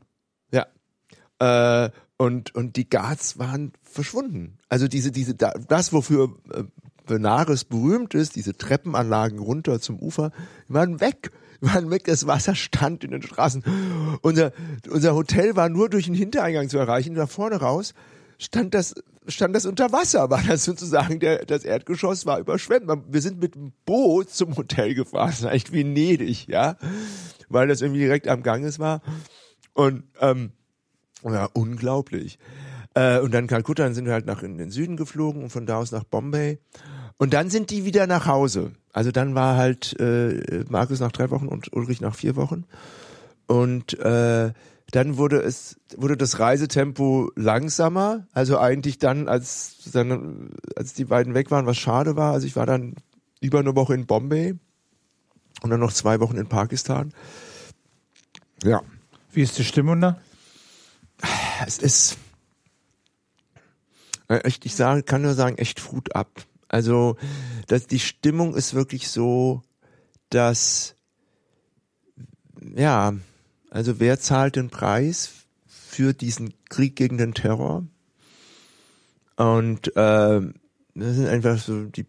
Äh, 1.43 1.89
und, 2.17 2.55
und 2.55 2.75
die 2.77 2.89
Ghats 2.89 3.37
waren 3.39 3.73
verschwunden. 3.81 4.57
Also 4.69 4.87
diese, 4.87 5.11
diese, 5.11 5.35
da- 5.35 5.53
das, 5.67 5.91
wofür 5.91 6.35
äh, 6.53 6.63
Benares 7.05 7.65
berühmt 7.65 8.13
ist, 8.13 8.35
diese 8.35 8.55
Treppenanlagen 8.55 9.39
runter 9.39 9.81
zum 9.81 9.99
Ufer, 9.99 10.31
waren 10.67 11.01
weg. 11.01 11.31
Waren 11.59 11.89
weg, 11.91 12.03
das 12.05 12.27
Wasser 12.27 12.55
stand 12.55 13.03
in 13.03 13.11
den 13.11 13.21
Straßen. 13.21 13.63
Unser, 14.21 14.51
unser 14.89 15.15
Hotel 15.15 15.55
war 15.55 15.69
nur 15.69 15.89
durch 15.89 16.05
den 16.05 16.13
Hintereingang 16.13 16.69
zu 16.69 16.77
erreichen. 16.77 17.15
Da 17.15 17.25
vorne 17.27 17.55
raus 17.57 17.93
stand 18.37 18.73
das, 18.73 18.95
stand 19.27 19.55
das 19.55 19.65
unter 19.65 19.91
Wasser, 19.91 20.29
war 20.29 20.43
das 20.45 20.65
sozusagen, 20.65 21.19
der, 21.19 21.45
das 21.45 21.63
Erdgeschoss 21.63 22.25
war 22.25 22.39
überschwemmt. 22.39 22.89
Wir 23.09 23.21
sind 23.21 23.39
mit 23.41 23.55
dem 23.55 23.71
Boot 23.85 24.29
zum 24.29 24.55
Hotel 24.57 24.93
gefahren, 24.93 25.33
das 25.41 25.51
echt 25.51 25.71
Venedig, 25.71 26.47
ja, 26.47 26.75
weil 27.49 27.67
das 27.67 27.81
irgendwie 27.81 28.01
direkt 28.01 28.27
am 28.27 28.43
Ganges 28.43 28.79
war. 28.79 29.01
Und, 29.73 30.03
ähm, 30.19 30.51
ja, 31.25 31.47
unglaublich. 31.53 32.37
Äh, 32.95 33.19
und 33.19 33.33
dann 33.33 33.47
Kalkutta, 33.47 33.83
dann 33.83 33.93
sind 33.93 34.05
wir 34.05 34.13
halt 34.13 34.25
nach 34.25 34.43
in 34.43 34.57
den 34.57 34.71
Süden 34.71 34.97
geflogen 34.97 35.43
und 35.43 35.49
von 35.49 35.65
da 35.65 35.77
aus 35.77 35.91
nach 35.91 36.03
Bombay. 36.03 36.59
Und 37.17 37.33
dann 37.33 37.49
sind 37.49 37.69
die 37.69 37.85
wieder 37.85 38.07
nach 38.07 38.25
Hause. 38.27 38.73
Also 38.91 39.11
dann 39.11 39.35
war 39.35 39.55
halt 39.55 39.99
äh, 39.99 40.65
Markus 40.69 40.99
nach 40.99 41.11
drei 41.11 41.29
Wochen 41.31 41.47
und 41.47 41.73
Ulrich 41.73 42.01
nach 42.01 42.15
vier 42.15 42.35
Wochen. 42.35 42.65
Und 43.47 43.97
äh, 43.99 44.51
dann 44.91 45.17
wurde 45.17 45.41
es 45.41 45.77
wurde 45.95 46.17
das 46.17 46.39
Reisetempo 46.39 47.31
langsamer. 47.35 48.27
Also 48.33 48.59
eigentlich 48.59 48.99
dann, 48.99 49.27
als 49.27 49.89
dann 49.91 50.51
als 50.75 50.93
die 50.93 51.05
beiden 51.05 51.33
weg 51.33 51.49
waren, 51.49 51.65
was 51.65 51.77
schade 51.77 52.15
war. 52.15 52.33
Also 52.33 52.45
ich 52.45 52.55
war 52.55 52.65
dann 52.65 52.95
über 53.41 53.59
eine 53.59 53.75
Woche 53.75 53.93
in 53.93 54.05
Bombay 54.05 54.55
und 55.61 55.69
dann 55.69 55.79
noch 55.79 55.93
zwei 55.93 56.19
Wochen 56.19 56.37
in 56.37 56.47
Pakistan. 56.47 57.13
Ja, 58.63 58.81
Wie 59.31 59.41
ist 59.41 59.57
die 59.57 59.63
Stimmung 59.63 59.99
da? 59.99 60.17
Es 61.65 61.77
ist 61.77 62.17
äh, 64.27 64.37
echt, 64.37 64.65
ich 64.65 64.75
sage, 64.75 65.03
kann 65.03 65.21
nur 65.21 65.33
sagen, 65.33 65.57
echt 65.57 65.91
Hut 65.91 66.15
ab. 66.15 66.29
Also, 66.67 67.17
dass 67.67 67.87
die 67.87 67.99
Stimmung 67.99 68.55
ist 68.55 68.73
wirklich 68.73 69.09
so, 69.09 69.61
dass 70.29 70.95
ja, 72.75 73.13
also 73.69 73.99
wer 73.99 74.19
zahlt 74.19 74.55
den 74.55 74.69
Preis 74.69 75.29
für 75.67 76.13
diesen 76.13 76.53
Krieg 76.69 76.95
gegen 76.95 77.17
den 77.17 77.33
Terror? 77.33 77.85
Und 79.35 79.95
äh, 79.95 80.41
das 80.95 81.15
sind 81.15 81.27
einfach 81.27 81.57
so 81.57 81.85
die 81.85 82.05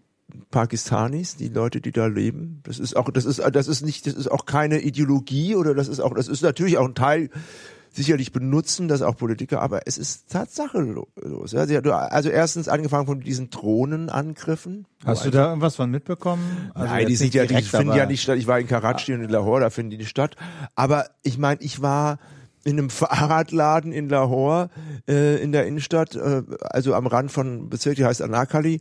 Pakistanis, 0.51 1.37
die 1.37 1.49
Leute, 1.49 1.81
die 1.81 1.93
da 1.93 2.07
leben. 2.07 2.61
Das 2.65 2.79
ist 2.79 2.97
auch, 2.97 3.11
das 3.11 3.25
ist, 3.25 3.39
das 3.39 3.69
ist 3.69 3.83
nicht, 3.83 4.07
das 4.07 4.15
ist 4.15 4.31
auch 4.31 4.47
keine 4.47 4.81
Ideologie 4.81 5.55
oder 5.55 5.75
das 5.75 5.89
ist 5.89 6.01
auch, 6.01 6.15
das 6.15 6.29
ist 6.29 6.43
natürlich 6.43 6.79
auch 6.79 6.87
ein 6.87 6.95
Teil 6.95 7.31
sicherlich 7.95 8.33
benutzen 8.33 8.89
das 8.89 9.03
auch 9.03 9.17
Politiker, 9.17 9.63
aber 9.63 9.83
es 9.87 9.99
ist 9.99 10.31
Tatsache 10.31 10.79
lo- 10.81 11.09
los. 11.21 11.53
Ja, 11.53 11.63
also 11.65 12.29
erstens 12.29 12.69
angefangen 12.69 13.07
von 13.07 13.21
diesen 13.21 13.51
Drohnenangriffen. 13.51 14.87
Hast 15.05 15.25
du 15.25 15.31
da 15.31 15.49
irgendwas 15.49 15.77
von 15.77 15.91
mitbekommen? 15.91 16.71
Also 16.75 16.93
Nein, 16.93 17.07
die 17.07 17.17
sind 17.17 17.35
ja, 17.35 17.43
die 17.43 17.49
direkt, 17.49 17.69
finden 17.69 17.91
aber- 17.91 17.99
ja 17.99 18.07
nicht 18.07 18.23
statt. 18.23 18.39
Ich 18.39 18.47
war 18.47 18.59
in 18.59 18.67
Karachi 18.67 19.15
und 19.15 19.23
in 19.23 19.31
Lahore, 19.31 19.61
da 19.61 19.71
finden 19.71 19.91
die 19.91 19.99
nicht 19.99 20.09
statt. 20.11 20.37
Aber 20.75 21.07
ich 21.23 21.39
meine, 21.39 21.61
ich 21.63 21.83
war 21.83 22.19
in 22.65 22.79
einem 22.79 22.91
Fahrradladen 22.91 23.93
in 23.93 24.09
Lahore, 24.09 24.71
äh, 25.09 25.43
in 25.43 25.53
der 25.53 25.67
Innenstadt, 25.67 26.15
äh, 26.17 26.43
also 26.61 26.95
am 26.95 27.07
Rand 27.07 27.31
von 27.31 27.69
Bezirk, 27.69 27.97
die 27.97 28.05
heißt 28.05 28.23
Anakali. 28.23 28.81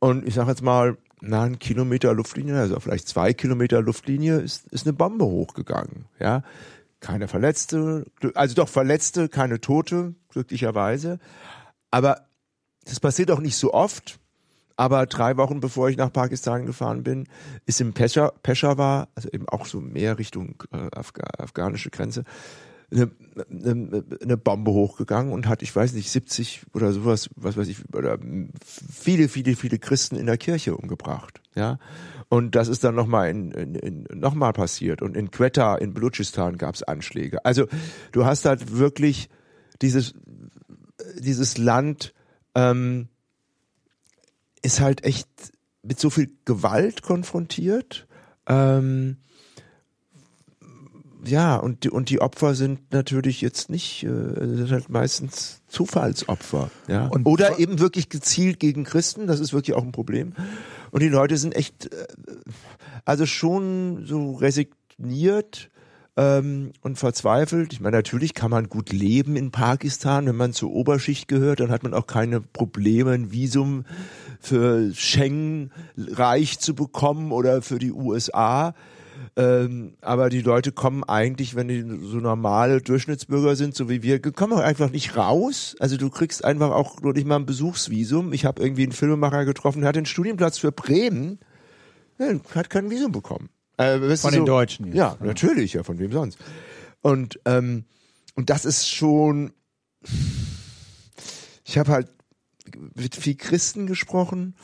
Und 0.00 0.26
ich 0.26 0.34
sage 0.34 0.50
jetzt 0.50 0.62
mal, 0.62 0.96
na, 1.20 1.42
ein 1.42 1.58
Kilometer 1.58 2.14
Luftlinie, 2.14 2.56
also 2.58 2.78
vielleicht 2.78 3.08
zwei 3.08 3.32
Kilometer 3.32 3.82
Luftlinie, 3.82 4.36
ist, 4.38 4.68
ist 4.68 4.86
eine 4.86 4.92
Bombe 4.92 5.24
hochgegangen. 5.24 6.04
Ja, 6.20 6.42
keine 7.00 7.28
Verletzte, 7.28 8.06
also 8.34 8.54
doch 8.54 8.68
Verletzte, 8.68 9.28
keine 9.28 9.60
Tote, 9.60 10.14
glücklicherweise. 10.28 11.18
Aber 11.90 12.26
das 12.84 13.00
passiert 13.00 13.30
auch 13.30 13.40
nicht 13.40 13.56
so 13.56 13.72
oft. 13.72 14.18
Aber 14.76 15.06
drei 15.06 15.36
Wochen 15.36 15.58
bevor 15.58 15.88
ich 15.88 15.96
nach 15.96 16.12
Pakistan 16.12 16.64
gefahren 16.64 17.02
bin, 17.02 17.26
ist 17.66 17.80
im 17.80 17.94
Peshawar, 17.94 18.32
Peshawar 18.42 19.08
also 19.16 19.28
eben 19.30 19.48
auch 19.48 19.66
so 19.66 19.80
mehr 19.80 20.18
Richtung 20.18 20.62
äh, 20.72 20.88
Afga 20.92 21.24
afghanische 21.36 21.90
Grenze, 21.90 22.22
eine, 22.90 23.10
eine, 23.50 24.04
eine 24.22 24.36
Bombe 24.36 24.70
hochgegangen 24.70 25.32
und 25.32 25.48
hat, 25.48 25.62
ich 25.62 25.74
weiß 25.74 25.94
nicht, 25.94 26.10
70 26.10 26.62
oder 26.74 26.92
sowas, 26.92 27.28
was 27.34 27.56
weiß 27.56 27.68
ich, 27.68 27.78
oder 27.92 28.18
viele, 28.64 29.28
viele, 29.28 29.56
viele 29.56 29.80
Christen 29.80 30.16
in 30.16 30.26
der 30.26 30.38
Kirche 30.38 30.76
umgebracht. 30.76 31.40
Ja, 31.54 31.78
und 32.28 32.54
das 32.54 32.68
ist 32.68 32.84
dann 32.84 32.94
nochmal 32.94 33.30
in, 33.30 33.50
in, 33.52 33.74
in, 33.74 34.06
noch 34.18 34.34
passiert. 34.52 35.00
Und 35.00 35.16
in 35.16 35.30
Quetta, 35.30 35.76
in 35.76 35.94
Belutschistan 35.94 36.58
gab 36.58 36.74
es 36.74 36.82
Anschläge. 36.82 37.44
Also 37.44 37.66
du 38.12 38.26
hast 38.26 38.44
halt 38.44 38.76
wirklich 38.76 39.30
dieses, 39.80 40.14
dieses 41.18 41.56
Land 41.56 42.12
ähm, 42.54 43.08
ist 44.62 44.80
halt 44.80 45.04
echt 45.04 45.28
mit 45.82 45.98
so 45.98 46.10
viel 46.10 46.30
Gewalt 46.44 47.02
konfrontiert. 47.02 48.06
Ähm, 48.46 49.18
ja, 51.24 51.56
und 51.56 51.84
die, 51.84 51.90
und 51.90 52.10
die 52.10 52.20
Opfer 52.20 52.54
sind 52.54 52.92
natürlich 52.92 53.40
jetzt 53.40 53.70
nicht, 53.70 54.04
äh, 54.04 54.08
sind 54.08 54.70
halt 54.70 54.88
meistens 54.88 55.62
Zufallsopfer, 55.68 56.70
ja. 56.86 57.06
Und 57.08 57.26
Oder 57.26 57.58
eben 57.58 57.78
wirklich 57.78 58.08
gezielt 58.08 58.60
gegen 58.60 58.84
Christen, 58.84 59.26
das 59.26 59.40
ist 59.40 59.52
wirklich 59.52 59.76
auch 59.76 59.82
ein 59.82 59.92
Problem. 59.92 60.32
Und 60.90 61.02
die 61.02 61.08
Leute 61.08 61.36
sind 61.36 61.54
echt, 61.54 61.92
äh, 61.92 62.06
also 63.04 63.26
schon 63.26 64.04
so 64.06 64.32
resigniert 64.32 65.70
ähm, 66.16 66.72
und 66.82 66.98
verzweifelt. 66.98 67.72
Ich 67.72 67.80
meine, 67.80 67.96
natürlich 67.96 68.34
kann 68.34 68.50
man 68.50 68.68
gut 68.68 68.92
leben 68.92 69.36
in 69.36 69.50
Pakistan, 69.50 70.26
wenn 70.26 70.36
man 70.36 70.52
zur 70.52 70.72
Oberschicht 70.72 71.28
gehört, 71.28 71.60
dann 71.60 71.70
hat 71.70 71.84
man 71.84 71.94
auch 71.94 72.06
keine 72.06 72.40
Probleme, 72.40 73.12
ein 73.12 73.30
Visum 73.32 73.84
für 74.40 74.92
Schengen 74.94 75.70
reich 75.96 76.58
zu 76.58 76.74
bekommen 76.74 77.32
oder 77.32 77.62
für 77.62 77.78
die 77.78 77.92
USA. 77.92 78.74
Ähm, 79.38 79.94
aber 80.00 80.30
die 80.30 80.40
Leute 80.40 80.72
kommen 80.72 81.04
eigentlich, 81.04 81.54
wenn 81.54 81.68
die 81.68 81.82
so 81.82 82.16
normale 82.16 82.82
Durchschnittsbürger 82.82 83.54
sind, 83.54 83.72
so 83.72 83.88
wie 83.88 84.02
wir, 84.02 84.20
kommen 84.20 84.52
auch 84.52 84.58
einfach 84.58 84.90
nicht 84.90 85.16
raus. 85.16 85.76
Also 85.78 85.96
du 85.96 86.10
kriegst 86.10 86.44
einfach 86.44 86.72
auch 86.72 87.00
nur 87.02 87.12
nicht 87.12 87.24
mal 87.24 87.36
ein 87.36 87.46
Besuchsvisum. 87.46 88.32
Ich 88.32 88.44
habe 88.44 88.60
irgendwie 88.60 88.82
einen 88.82 88.90
Filmemacher 88.90 89.44
getroffen, 89.44 89.82
der 89.82 89.90
hat 89.90 89.96
den 89.96 90.06
Studienplatz 90.06 90.58
für 90.58 90.72
Bremen, 90.72 91.38
ja, 92.18 92.32
hat 92.52 92.68
kein 92.68 92.90
Visum 92.90 93.12
bekommen. 93.12 93.48
Äh, 93.76 94.16
Von 94.16 94.32
den 94.32 94.44
Deutschen 94.44 94.86
jetzt. 94.86 94.96
Ja, 94.96 95.16
natürlich, 95.20 95.74
ja, 95.74 95.84
von 95.84 96.00
wem 96.00 96.10
sonst. 96.10 96.36
Und, 97.00 97.38
ähm, 97.44 97.84
und 98.34 98.50
das 98.50 98.64
ist 98.64 98.88
schon, 98.88 99.52
ich 101.64 101.78
habe 101.78 101.92
halt 101.92 102.08
mit 102.96 103.14
viel 103.14 103.36
Christen 103.36 103.86
gesprochen 103.86 104.56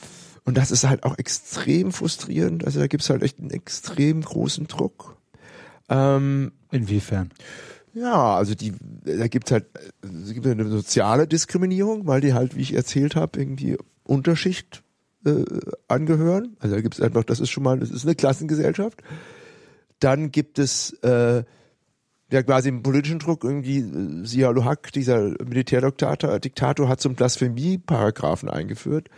und 0.44 0.56
das 0.56 0.70
ist 0.70 0.86
halt 0.86 1.04
auch 1.04 1.18
extrem 1.18 1.92
frustrierend. 1.92 2.64
Also 2.64 2.80
da 2.80 2.86
gibt's 2.86 3.10
halt 3.10 3.22
echt 3.22 3.40
einen 3.40 3.50
extrem 3.50 4.22
großen 4.22 4.66
Druck. 4.66 5.16
Ähm, 5.88 6.52
Inwiefern? 6.70 7.30
ja, 7.94 8.34
also 8.34 8.54
die, 8.54 8.72
da 9.04 9.28
gibt's 9.28 9.52
halt, 9.52 9.66
es 10.02 10.34
gibt 10.34 10.46
eine 10.46 10.68
soziale 10.68 11.26
Diskriminierung, 11.26 12.06
weil 12.06 12.20
die 12.20 12.34
halt, 12.34 12.56
wie 12.56 12.62
ich 12.62 12.74
erzählt 12.74 13.14
habe, 13.16 13.38
irgendwie 13.38 13.78
Unterschicht 14.02 14.82
äh, 15.24 15.44
angehören. 15.88 16.56
Also 16.58 16.74
da 16.74 16.82
gibt's 16.82 17.00
einfach, 17.00 17.24
das 17.24 17.40
ist 17.40 17.50
schon 17.50 17.62
mal, 17.62 17.78
das 17.78 17.90
ist 17.90 18.04
eine 18.04 18.16
Klassengesellschaft. 18.16 19.02
Dann 20.00 20.32
gibt 20.32 20.58
es 20.58 20.92
äh, 21.02 21.44
ja 22.32 22.42
quasi 22.42 22.68
einen 22.68 22.82
politischen 22.82 23.20
Druck, 23.20 23.44
irgendwie 23.44 23.78
äh, 23.78 24.24
Zia 24.24 24.52
Haq, 24.64 24.92
dieser 24.92 25.30
Militärdiktator, 25.44 26.40
Diktator 26.40 26.88
hat 26.88 27.04
einen 27.06 27.14
Blasphemie-Paragraphen 27.14 28.50
eingeführt, 28.50 29.08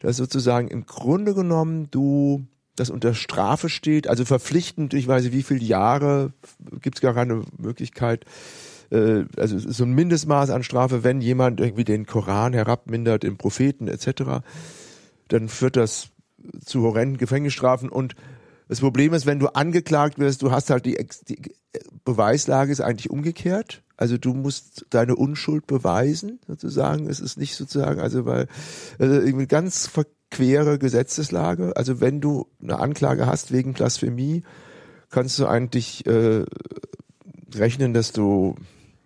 dass 0.00 0.16
sozusagen 0.16 0.68
im 0.68 0.86
Grunde 0.86 1.34
genommen 1.34 1.88
du 1.90 2.46
das 2.76 2.90
unter 2.90 3.14
Strafe 3.14 3.68
steht, 3.68 4.06
also 4.06 4.24
verpflichtend, 4.24 4.94
ich 4.94 5.08
weiß 5.08 5.24
nicht 5.24 5.32
wie 5.32 5.42
viele 5.42 5.64
Jahre, 5.64 6.32
gibt 6.82 6.98
es 6.98 7.00
gar 7.00 7.14
keine 7.14 7.42
Möglichkeit, 7.56 8.24
äh, 8.90 9.24
also 9.36 9.58
so 9.58 9.84
ein 9.84 9.92
Mindestmaß 9.92 10.50
an 10.50 10.62
Strafe, 10.62 11.02
wenn 11.02 11.20
jemand 11.20 11.60
irgendwie 11.60 11.84
den 11.84 12.06
Koran 12.06 12.52
herabmindert, 12.52 13.22
den 13.22 13.36
Propheten 13.36 13.88
etc., 13.88 14.42
dann 15.28 15.48
führt 15.48 15.76
das 15.76 16.10
zu 16.64 16.82
horrenden 16.82 17.16
Gefängnisstrafen 17.16 17.88
und 17.88 18.14
das 18.68 18.80
Problem 18.80 19.12
ist, 19.14 19.26
wenn 19.26 19.38
du 19.38 19.48
angeklagt 19.48 20.18
wirst, 20.18 20.42
du 20.42 20.50
hast 20.50 20.70
halt 20.70 20.86
die, 20.86 20.98
die 21.28 21.40
Beweislage 22.04 22.72
ist 22.72 22.80
eigentlich 22.80 23.10
umgekehrt. 23.10 23.82
Also 23.96 24.18
du 24.18 24.34
musst 24.34 24.86
deine 24.90 25.16
Unschuld 25.16 25.66
beweisen, 25.66 26.40
sozusagen. 26.46 27.08
Es 27.08 27.20
ist 27.20 27.38
nicht 27.38 27.54
sozusagen, 27.54 28.00
also 28.00 28.26
weil 28.26 28.48
also 28.98 29.14
irgendwie 29.14 29.46
ganz 29.46 29.86
verquere 29.86 30.78
Gesetzeslage. 30.78 31.76
Also 31.76 32.00
wenn 32.00 32.20
du 32.20 32.46
eine 32.60 32.78
Anklage 32.78 33.26
hast 33.26 33.52
wegen 33.52 33.72
Blasphemie, 33.72 34.42
kannst 35.10 35.38
du 35.38 35.46
eigentlich 35.46 36.04
äh, 36.06 36.44
rechnen, 37.54 37.94
dass 37.94 38.12
du, 38.12 38.56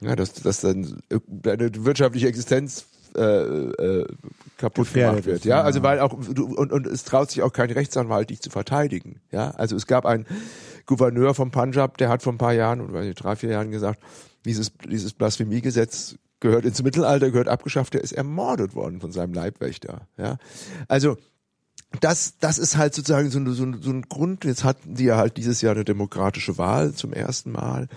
ja, 0.01 0.17
dass, 0.17 0.33
dass 0.33 0.63
dann 0.63 1.01
deine 1.27 1.85
wirtschaftliche 1.85 2.29
Existenz 2.29 2.87
äh, 3.17 3.21
äh, 3.23 4.07
kaputt 4.59 4.87
Gefährdet 4.87 5.25
gemacht 5.25 5.27
wird. 5.27 5.45
Ja, 5.45 5.59
ja. 5.59 5.63
also 5.63 5.83
weil 5.83 6.01
auch 6.01 6.15
du, 6.33 6.47
und, 6.55 6.73
und 6.73 6.87
es 6.87 7.05
traut 7.05 7.31
sich 7.31 7.43
auch 7.43 7.53
kein 7.53 7.71
Rechtsanwalt, 7.71 8.31
dich 8.31 8.41
zu 8.41 8.51
verteidigen. 8.51 9.21
Ja, 9.31 9.51
also 9.53 9.77
es 9.77 9.87
gab 9.87 10.07
einen 10.07 10.27
Gouverneur 10.87 11.35
vom 11.35 11.51
Punjab, 11.51 11.99
der 11.99 12.09
hat 12.09 12.23
vor 12.23 12.33
ein 12.33 12.39
paar 12.39 12.53
Jahren, 12.55 12.81
oder 12.81 13.13
drei, 13.15 13.37
vier 13.37 13.51
Jahren 13.51 13.71
gesagt, 13.71 14.01
dieses, 14.45 14.73
dieses 14.91 15.13
Blasphemiegesetz 15.13 16.17
gehört 16.41 16.65
ins 16.65 16.83
Mittelalter, 16.83 17.31
gehört 17.31 17.49
abgeschafft, 17.49 17.95
der 17.95 18.01
ist 18.03 18.13
ermordet 18.13 18.75
worden 18.75 19.01
von 19.01 19.13
seinem 19.13 19.35
Leibwächter. 19.35 20.09
Ja, 20.17 20.39
also 20.89 21.17
das, 22.01 22.35
das 22.39 22.59
ist 22.59 22.77
halt 22.77 22.95
sozusagen 22.95 23.31
so, 23.31 23.39
ein- 23.41 23.53
so, 23.53 23.65
ein- 23.65 23.83
so 23.83 23.91
ein 23.91 24.03
Grund. 24.03 24.45
Jetzt 24.45 24.65
hatten 24.65 24.95
die 24.95 25.05
ja 25.05 25.17
halt 25.17 25.37
dieses 25.37 25.61
Jahr 25.61 25.75
eine 25.75 25.85
demokratische 25.85 26.57
Wahl 26.57 26.93
zum 26.95 27.13
ersten 27.13 27.53
Mal. 27.53 27.89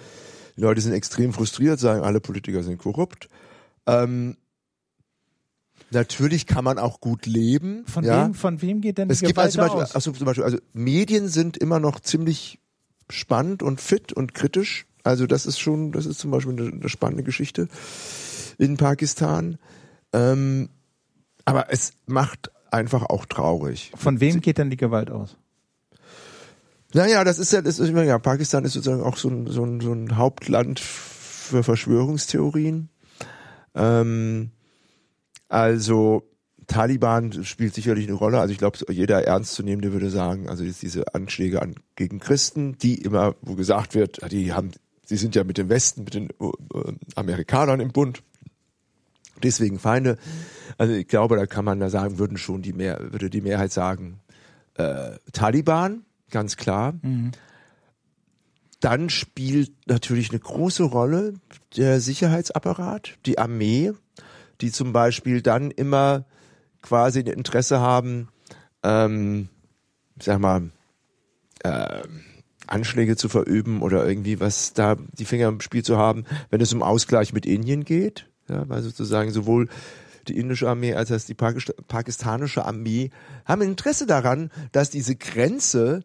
Die 0.57 0.61
Leute 0.61 0.81
sind 0.81 0.94
extrem 0.94 1.31
frustriert, 1.34 1.80
sagen, 1.80 2.03
alle 2.03 2.19
Politiker 2.19 2.64
sind 2.64 2.80
korrupt. 2.80 3.30
Ähm, 3.88 4.35
natürlich 5.94 6.45
kann 6.45 6.64
man 6.64 6.78
auch 6.78 6.99
gut 6.99 7.26
leben. 7.26 7.86
Von, 7.86 8.03
ja. 8.03 8.26
wem, 8.26 8.34
von 8.34 8.61
wem 8.61 8.82
geht 8.82 8.98
denn 8.98 9.07
die 9.07 9.14
Es 9.14 9.22
gibt 9.22 9.34
Gewalt 9.34 9.45
also 9.48 9.60
zum 9.60 9.68
Beispiel, 9.68 9.84
aus? 9.84 9.95
achso, 9.95 10.11
zum 10.11 10.26
Beispiel, 10.26 10.44
also 10.44 10.57
Medien 10.74 11.28
sind 11.28 11.57
immer 11.57 11.80
noch 11.80 11.99
ziemlich 11.99 12.60
spannend 13.10 13.64
und 13.64 13.82
fit 13.82 14.14
und 14.14 14.34
kritisch. 14.34 14.86
Also 15.03 15.28
das 15.28 15.45
ist 15.45 15.60
schon, 15.60 15.91
das 15.91 16.06
ist 16.06 16.20
zum 16.20 16.32
Beispiel 16.32 16.53
eine, 16.53 16.72
eine 16.72 16.90
spannende 16.90 17.24
Geschichte 17.24 17.68
in 18.57 18.78
Pakistan. 18.78 19.57
Ähm, 20.14 20.70
aber 21.45 21.72
es 21.72 21.91
macht 22.06 22.52
einfach 22.72 23.03
auch 23.03 23.26
traurig. 23.26 23.91
Von 23.95 24.20
wem 24.20 24.41
geht 24.41 24.57
denn 24.57 24.70
die 24.70 24.78
Gewalt 24.78 25.11
aus? 25.11 25.38
Naja, 26.94 27.24
das 27.24 27.40
ist 27.40 27.52
ja, 27.52 27.61
das 27.61 27.80
ist, 27.80 27.90
ja, 27.90 28.20
Pakistan 28.20 28.65
ist 28.65 28.74
sozusagen 28.74 29.02
auch 29.02 29.18
so 29.18 29.30
ein, 29.30 29.48
so 29.48 29.64
ein, 29.64 29.82
so 29.82 29.91
ein 29.91 30.15
Hauptland 30.15 30.80
für 30.80 31.64
Verschwörungstheorien. 31.64 32.90
Ähm, 33.76 34.52
also 35.53 36.23
Taliban 36.65 37.43
spielt 37.43 37.75
sicherlich 37.75 38.07
eine 38.07 38.15
Rolle. 38.15 38.39
Also 38.39 38.51
ich 38.51 38.57
glaube, 38.57 38.80
jeder 38.89 39.23
Ernstzunehmende 39.23 39.93
würde 39.93 40.09
sagen, 40.09 40.49
also 40.49 40.63
jetzt 40.63 40.81
diese 40.81 41.13
Anschläge 41.13 41.61
an, 41.61 41.75
gegen 41.95 42.19
Christen, 42.19 42.75
die 42.80 42.95
immer, 42.95 43.35
wo 43.41 43.53
gesagt 43.53 43.93
wird, 43.93 44.19
die 44.31 44.51
haben, 44.51 44.71
sie 45.05 45.15
sind 45.15 45.35
ja 45.35 45.43
mit 45.43 45.59
dem 45.59 45.69
Westen, 45.69 46.05
mit 46.05 46.15
den 46.15 46.30
äh, 46.30 46.93
Amerikanern 47.13 47.81
im 47.81 47.91
Bund. 47.91 48.23
Deswegen 49.43 49.77
Feinde. 49.77 50.17
Also 50.80 50.93
ich 50.93 51.07
glaube, 51.07 51.35
da 51.35 51.45
kann 51.45 51.65
man 51.65 51.80
da 51.80 51.91
sagen, 51.91 52.17
würden 52.17 52.38
schon 52.38 52.63
die 52.63 52.73
mehr, 52.73 53.11
würde 53.11 53.30
die 53.30 53.41
Mehrheit 53.41 53.71
sagen, 53.71 54.21
äh, 54.73 55.11
Taliban, 55.34 56.03
ganz 56.31 56.57
klar. 56.57 56.95
Dann 58.80 59.09
spielt 59.11 59.71
natürlich 59.85 60.31
eine 60.31 60.39
große 60.39 60.84
Rolle 60.84 61.35
der 61.77 62.01
Sicherheitsapparat, 62.01 63.19
die 63.27 63.38
Armee, 63.38 63.93
die 64.64 64.72
zum 64.72 64.94
Beispiel 64.94 65.41
dann 65.41 65.72
immer 65.72 66.23
quasi 66.81 67.19
ein 67.19 67.27
Interesse 67.27 67.81
haben, 67.81 68.30
ähm, 68.81 69.49
ich 70.18 70.23
sag 70.23 70.40
mal, 70.40 70.69
äh, 71.64 72.03
Anschläge 72.65 73.18
zu 73.18 73.27
verüben 73.27 73.81
oder 73.81 74.07
irgendwie 74.07 74.40
was 74.40 74.72
da 74.73 74.95
die 75.18 75.26
Finger 75.26 75.49
im 75.49 75.60
Spiel 75.60 75.84
zu 75.84 75.98
haben, 75.98 76.23
wenn 76.49 76.61
es 76.61 76.73
um 76.73 76.81
Ausgleich 76.81 77.34
mit 77.34 77.45
Indien 77.45 77.84
geht, 77.84 78.30
ja, 78.48 78.68
weil 78.69 78.81
sozusagen 78.81 79.31
sowohl 79.31 79.68
die 80.30 80.38
indische 80.38 80.69
Armee 80.69 80.94
als 80.94 81.11
auch 81.11 81.19
die 81.19 81.34
Pakist 81.34 81.73
pakistanische 81.90 82.64
Armee 82.64 83.10
haben 83.44 83.61
Interesse 83.61 84.07
daran, 84.07 84.49
dass 84.72 84.90
diese 84.90 85.18
Grenze 85.18 86.03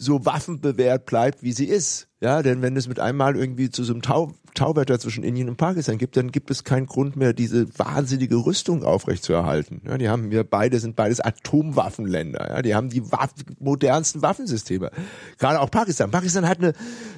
so 0.00 0.24
waffenbewehrt 0.24 1.04
bleibt, 1.04 1.42
wie 1.42 1.52
sie 1.52 1.66
ist. 1.66 2.08
Ja, 2.22 2.42
denn 2.42 2.62
wenn 2.62 2.76
es 2.76 2.88
mit 2.88 3.00
einmal 3.00 3.36
irgendwie 3.36 3.70
zu 3.70 3.84
so 3.84 3.92
einem 3.92 4.02
Tau 4.02 4.32
Tauwetter 4.54 4.98
zwischen 4.98 5.22
Indien 5.22 5.48
und 5.48 5.56
Pakistan 5.56 5.96
gibt, 5.96 6.16
dann 6.16 6.32
gibt 6.32 6.50
es 6.50 6.64
keinen 6.64 6.86
Grund 6.86 7.14
mehr, 7.16 7.32
diese 7.32 7.66
wahnsinnige 7.78 8.34
Rüstung 8.36 8.82
aufrechtzuerhalten. 8.82 9.82
Ja, 9.86 9.96
die 9.96 10.08
haben 10.08 10.30
wir 10.30 10.42
beide 10.42 10.80
sind 10.80 10.96
beides 10.96 11.20
Atomwaffenländer. 11.20 12.48
Ja, 12.48 12.62
die 12.62 12.74
haben 12.74 12.88
die 12.88 13.12
Waff 13.12 13.30
modernsten 13.60 14.22
Waffensysteme. 14.22 14.90
Gerade 15.38 15.60
auch 15.60 15.70
Pakistan. 15.70 16.10
Pakistan 16.10 16.48
hat 16.48 16.58
eine, 16.58 16.72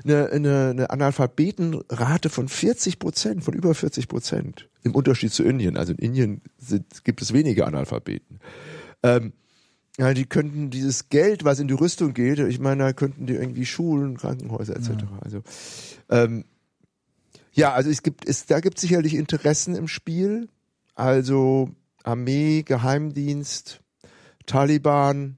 eine, 0.04 0.30
eine, 0.30 0.68
eine 0.70 0.90
Analphabetenrate 0.90 2.28
von 2.28 2.48
40 2.48 2.98
Prozent, 2.98 3.44
von 3.44 3.54
über 3.54 3.74
40 3.74 4.08
Prozent. 4.08 4.68
Im 4.82 4.94
Unterschied 4.94 5.32
zu 5.32 5.42
Indien. 5.42 5.76
Also 5.76 5.92
in 5.92 5.98
Indien 5.98 6.42
sind, 6.58 7.04
gibt 7.04 7.22
es 7.22 7.32
weniger 7.32 7.66
Analphabeten. 7.66 8.40
Ähm, 9.02 9.32
ja, 9.98 10.14
die 10.14 10.24
könnten 10.24 10.70
dieses 10.70 11.08
Geld, 11.10 11.44
was 11.44 11.58
in 11.58 11.68
die 11.68 11.74
Rüstung 11.74 12.14
geht, 12.14 12.38
ich 12.38 12.58
meine, 12.60 12.84
da 12.84 12.92
könnten 12.92 13.26
die 13.26 13.34
irgendwie 13.34 13.66
Schulen, 13.66 14.16
Krankenhäuser 14.16 14.76
etc. 14.76 14.90
Also 15.20 15.42
ähm, 16.08 16.44
ja, 17.52 17.72
also 17.74 17.90
es 17.90 18.02
gibt, 18.02 18.26
es, 18.26 18.46
da 18.46 18.60
gibt 18.60 18.78
sicherlich 18.78 19.14
Interessen 19.14 19.74
im 19.74 19.86
Spiel. 19.88 20.48
Also 20.94 21.68
Armee, 22.02 22.62
Geheimdienst, 22.62 23.80
Taliban, 24.46 25.36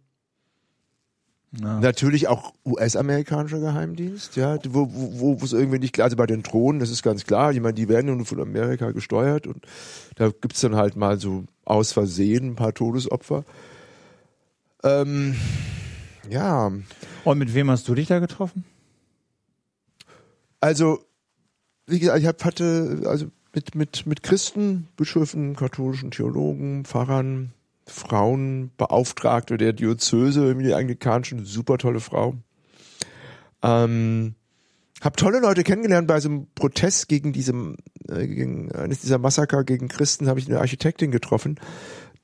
Ja. 1.61 1.79
natürlich 1.81 2.27
auch 2.29 2.53
US-amerikanischer 2.65 3.61
Geheimdienst, 3.61 4.37
ja, 4.37 4.59
wo, 4.69 4.89
wo, 4.93 5.21
wo 5.21 5.41
wo 5.41 5.45
es 5.45 5.53
irgendwie 5.53 5.79
nicht 5.79 5.93
klar, 5.95 6.07
also 6.07 6.17
bei 6.17 6.27
den 6.27 6.43
Drohnen, 6.43 6.81
das 6.81 6.91
ist 6.91 7.03
ganz 7.03 7.25
klar, 7.25 7.53
ich 7.53 7.61
meine, 7.61 7.75
die 7.75 7.89
werden 7.89 8.07
nun 8.07 8.25
von 8.25 8.41
Amerika 8.41 8.91
gesteuert 8.93 9.47
und 9.47 9.65
da 10.17 10.31
gibt's 10.31 10.61
dann 10.63 10.75
halt 10.75 10.97
mal 10.97 11.19
so 11.21 11.45
aus 11.65 11.93
Versehen 11.93 12.51
ein 12.51 12.57
paar 12.57 12.75
Todesopfer. 12.75 13.45
Ähm, 14.85 15.35
ja, 16.31 16.71
Und 17.25 17.39
mit 17.39 17.55
wem 17.55 17.71
hast 17.71 17.89
du 17.89 17.95
dich 17.95 18.07
da 18.07 18.19
getroffen? 18.19 18.65
Also, 20.61 21.05
wie 21.87 21.99
gesagt, 21.99 22.21
ich 22.21 22.27
hab, 22.27 22.45
hatte 22.45 23.03
also 23.07 23.27
mit, 23.55 23.75
mit, 23.75 24.07
mit 24.07 24.23
Christen, 24.23 24.89
Bischöfen, 24.97 25.57
katholischen 25.57 26.11
Theologen, 26.11 26.85
Pfarrern, 26.85 27.53
Frauen, 27.87 28.71
Beauftragte 28.77 29.57
der 29.57 29.73
Diözese, 29.73 30.45
irgendwie 30.45 30.69
die 30.69 30.75
anglikanischen, 30.75 31.45
super 31.45 31.79
tolle 31.79 32.01
Frau. 32.01 32.35
Ähm, 33.63 34.35
hab 35.01 35.17
tolle 35.17 35.41
Leute 35.41 35.65
kennengelernt 35.65 36.09
bei 36.09 36.21
so 36.21 36.31
einem 36.31 36.47
Protest 36.55 37.09
gegen 37.09 37.33
diesem, 37.33 37.77
äh, 38.09 38.27
gegen 38.27 38.73
eines 38.73 39.01
dieser 39.01 39.19
Massaker 39.19 39.65
gegen 39.65 39.89
Christen, 39.89 40.29
habe 40.29 40.41
ich 40.41 40.49
eine 40.49 40.61
Architektin 40.61 41.11
getroffen, 41.11 41.59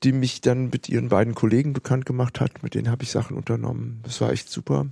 die 0.03 0.11
mich 0.11 0.41
dann 0.41 0.69
mit 0.69 0.89
ihren 0.89 1.09
beiden 1.09 1.35
Kollegen 1.35 1.73
bekannt 1.73 2.05
gemacht 2.05 2.39
hat. 2.39 2.63
Mit 2.63 2.75
denen 2.75 2.89
habe 2.89 3.03
ich 3.03 3.11
Sachen 3.11 3.37
unternommen. 3.37 3.99
Das 4.03 4.19
war 4.21 4.31
echt 4.31 4.49
super. 4.49 4.87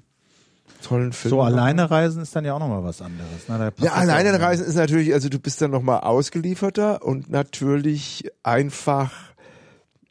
Tollen 0.84 1.14
Film. 1.14 1.31
So 1.31 1.41
alleine 1.41 1.90
reisen 1.91 2.22
ist 2.22 2.36
dann 2.36 2.45
ja 2.45 2.53
auch 2.53 2.60
nochmal 2.60 2.84
was 2.84 3.02
anderes. 3.02 3.48
Ne? 3.48 3.73
Ja, 3.80 3.94
alleine 3.94 4.40
reisen 4.40 4.65
ist 4.65 4.76
natürlich, 4.76 5.14
also 5.14 5.27
du 5.27 5.40
bist 5.40 5.61
dann 5.61 5.72
nochmal 5.72 6.02
ausgelieferter 6.02 7.03
und 7.03 7.30
natürlich 7.30 8.31
einfach 8.44 9.11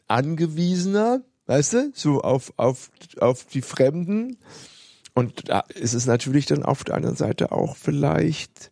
angewiesener, 0.08 1.22
weißt 1.46 1.72
du, 1.72 1.92
so 1.94 2.20
auf, 2.20 2.52
auf, 2.56 2.90
auf 3.20 3.44
die 3.46 3.62
Fremden. 3.62 4.36
Und 5.14 5.48
da 5.48 5.60
ist 5.60 5.94
es 5.94 6.06
natürlich 6.06 6.46
dann 6.46 6.62
auf 6.62 6.84
der 6.84 6.96
anderen 6.96 7.16
Seite 7.16 7.52
auch 7.52 7.76
vielleicht 7.76 8.70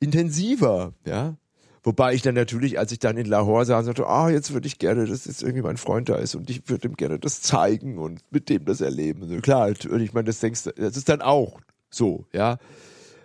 intensiver, 0.00 0.92
ja. 1.04 1.36
Wobei 1.82 2.14
ich 2.14 2.22
dann 2.22 2.34
natürlich, 2.34 2.78
als 2.78 2.92
ich 2.92 2.98
dann 2.98 3.16
in 3.16 3.26
Lahore 3.26 3.64
saß, 3.64 3.86
sagte, 3.86 4.06
ah, 4.06 4.28
jetzt 4.28 4.52
würde 4.52 4.66
ich 4.66 4.78
gerne, 4.78 5.06
dass 5.06 5.26
jetzt 5.26 5.42
irgendwie 5.42 5.62
mein 5.62 5.76
Freund 5.76 6.08
da 6.08 6.16
ist 6.16 6.34
und 6.34 6.50
ich 6.50 6.68
würde 6.68 6.88
ihm 6.88 6.96
gerne 6.96 7.18
das 7.18 7.40
zeigen 7.40 7.98
und 7.98 8.20
mit 8.30 8.48
dem 8.48 8.64
das 8.64 8.80
erleben. 8.80 9.22
Also 9.22 9.40
klar, 9.40 9.68
natürlich, 9.68 10.08
ich 10.08 10.12
meine, 10.12 10.26
das 10.26 10.40
denkst 10.40 10.64
du, 10.64 10.72
das 10.72 10.96
ist 10.96 11.08
dann 11.08 11.22
auch 11.22 11.60
so, 11.90 12.26
ja. 12.32 12.58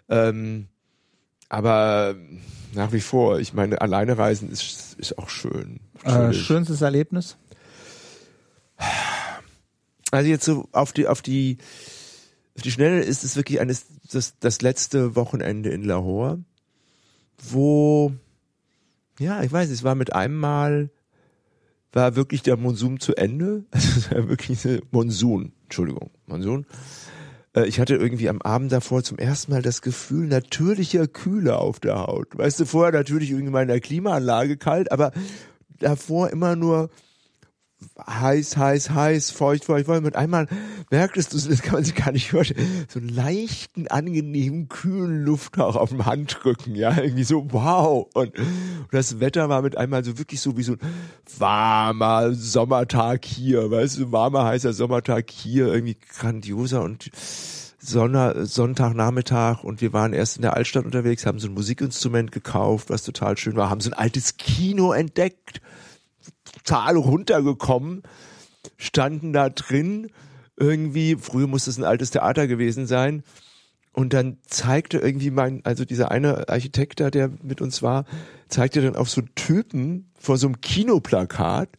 Ähm, 0.09 0.67
aber 1.49 2.15
nach 2.73 2.91
wie 2.91 3.01
vor, 3.01 3.39
ich 3.39 3.53
meine, 3.53 3.81
alleine 3.81 4.17
reisen 4.17 4.51
ist, 4.51 4.95
ist 4.97 5.17
auch 5.17 5.29
schön. 5.29 5.79
Äh, 6.03 6.33
schönstes 6.33 6.81
Erlebnis? 6.81 7.37
Also 10.11 10.29
jetzt 10.29 10.45
so 10.45 10.67
auf 10.71 10.93
die, 10.93 11.07
auf 11.07 11.21
die, 11.21 11.57
auf 12.55 12.61
die 12.61 12.71
Schnelle 12.71 13.01
ist 13.01 13.23
es 13.23 13.35
wirklich 13.35 13.59
eines, 13.59 13.85
das, 14.11 14.37
das 14.39 14.61
letzte 14.61 15.15
Wochenende 15.15 15.69
in 15.69 15.83
Lahore, 15.83 16.43
wo, 17.37 18.13
ja, 19.19 19.43
ich 19.43 19.51
weiß, 19.51 19.69
es 19.69 19.83
war 19.83 19.95
mit 19.95 20.13
einem 20.13 20.37
Mal, 20.37 20.89
war 21.91 22.15
wirklich 22.15 22.41
der 22.43 22.57
Monsun 22.57 22.99
zu 22.99 23.15
Ende. 23.15 23.65
Es 23.73 24.11
war 24.11 24.27
wirklich 24.29 24.65
eine 24.65 24.81
Monsun, 24.91 25.53
Entschuldigung, 25.63 26.11
Monsun. 26.25 26.65
Äh, 27.55 27.67
Ich 27.67 27.79
hatte 27.79 27.95
irgendwie 27.95 28.29
am 28.29 28.41
Abend 28.41 28.71
davor 28.71 29.03
zum 29.03 29.17
ersten 29.17 29.51
Mal 29.51 29.61
das 29.61 29.81
Gefühl 29.81 30.27
natürlicher 30.27 31.07
Kühle 31.07 31.57
auf 31.57 31.79
der 31.79 31.99
Haut. 31.99 32.37
Weißt 32.37 32.59
du, 32.59 32.65
vorher 32.65 32.91
natürlich 32.91 33.31
irgendwie 33.31 33.51
mal 33.51 33.61
in 33.61 33.67
der 33.67 33.81
Klimaanlage 33.81 34.57
kalt, 34.57 34.91
aber 34.91 35.11
davor 35.79 36.29
immer 36.29 36.55
nur 36.55 36.89
heiß, 38.07 38.57
heiß, 38.57 38.89
heiß, 38.91 39.31
feucht, 39.31 39.65
feucht, 39.65 39.85
feucht. 39.85 40.03
Mit 40.03 40.15
einmal 40.15 40.47
merktest 40.91 41.33
du, 41.33 41.37
das 41.37 41.61
kann 41.61 41.75
man 41.75 41.83
sich 41.83 41.95
gar 41.95 42.11
nicht 42.11 42.29
vorstellen, 42.31 42.85
so 42.87 42.99
einen 42.99 43.09
leichten, 43.09 43.87
angenehmen, 43.87 44.69
kühlen 44.69 45.23
Lufthauch 45.23 45.75
auf 45.75 45.89
dem 45.89 46.05
Handrücken, 46.05 46.75
ja, 46.75 46.95
irgendwie 46.97 47.23
so, 47.23 47.47
wow. 47.51 48.07
Und, 48.13 48.37
und 48.37 48.87
das 48.91 49.19
Wetter 49.19 49.49
war 49.49 49.61
mit 49.61 49.77
einmal 49.77 50.03
so 50.03 50.17
wirklich 50.17 50.41
so 50.41 50.57
wie 50.57 50.63
so 50.63 50.73
ein 50.73 50.79
warmer 51.37 52.33
Sommertag 52.33 53.25
hier, 53.25 53.69
weißt 53.71 53.99
du, 53.99 54.11
warmer, 54.11 54.45
heißer 54.45 54.73
Sommertag 54.73 55.29
hier, 55.29 55.67
irgendwie 55.67 55.97
grandioser 56.17 56.81
und 56.83 57.09
Sonner, 57.85 58.45
Sonntagnachmittag 58.45 59.63
und 59.63 59.81
wir 59.81 59.91
waren 59.91 60.13
erst 60.13 60.37
in 60.37 60.41
der 60.41 60.53
Altstadt 60.53 60.85
unterwegs, 60.85 61.25
haben 61.25 61.39
so 61.39 61.49
ein 61.49 61.53
Musikinstrument 61.53 62.31
gekauft, 62.31 62.89
was 62.89 63.03
total 63.03 63.37
schön 63.37 63.57
war, 63.57 63.69
haben 63.69 63.81
so 63.81 63.89
ein 63.89 63.93
altes 63.93 64.37
Kino 64.37 64.93
entdeckt, 64.93 65.59
total 66.63 66.97
runtergekommen, 66.97 68.03
standen 68.77 69.33
da 69.33 69.49
drin, 69.49 70.09
irgendwie, 70.57 71.15
früher 71.15 71.47
muss 71.47 71.67
es 71.67 71.77
ein 71.77 71.83
altes 71.83 72.11
Theater 72.11 72.47
gewesen 72.47 72.87
sein, 72.87 73.23
und 73.93 74.13
dann 74.13 74.37
zeigte 74.47 74.97
irgendwie 74.97 75.29
mein, 75.29 75.61
also 75.65 75.85
dieser 75.85 76.09
eine 76.09 76.49
Architekt 76.49 76.99
da, 76.99 77.11
der 77.11 77.29
mit 77.43 77.61
uns 77.61 77.83
war, 77.83 78.05
zeigte 78.47 78.81
dann 78.81 78.95
auf 78.95 79.09
so 79.09 79.21
Typen 79.35 80.11
vor 80.19 80.37
so 80.37 80.47
einem 80.47 80.61
Kinoplakat 80.61 81.69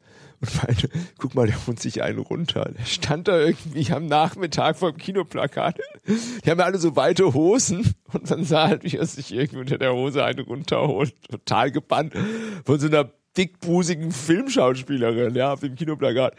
und 0.41 0.63
meinte, 0.63 0.89
guck 1.19 1.35
mal, 1.35 1.49
der 1.49 1.67
holt 1.67 1.81
sich 1.81 2.03
einen 2.03 2.21
runter. 2.21 2.71
Der 2.79 2.85
stand 2.85 3.27
da 3.27 3.39
irgendwie 3.39 3.93
am 3.93 4.07
Nachmittag 4.07 4.77
vor 4.77 4.93
dem 4.93 4.99
Kinoplakat. 4.99 5.79
Die 6.45 6.51
haben 6.51 6.61
ja 6.61 6.65
alle 6.67 6.79
so 6.79 6.95
weite 6.95 7.35
Hosen 7.35 7.95
und 8.13 8.31
dann 8.31 8.45
sah 8.45 8.69
halt, 8.69 8.85
wie 8.85 8.97
er 8.97 9.07
sich 9.07 9.35
irgendwie 9.35 9.59
unter 9.59 9.79
der 9.79 9.93
Hose 9.93 10.25
einen 10.25 10.45
runterholt. 10.45 11.15
Total 11.29 11.73
gebannt 11.73 12.15
von 12.65 12.79
so 12.79 12.87
einer 12.87 13.11
dickbusigen 13.37 14.13
Filmschauspielerin, 14.13 15.35
ja, 15.35 15.53
auf 15.53 15.61
dem 15.61 15.75
Kinoplakat. 15.75 16.35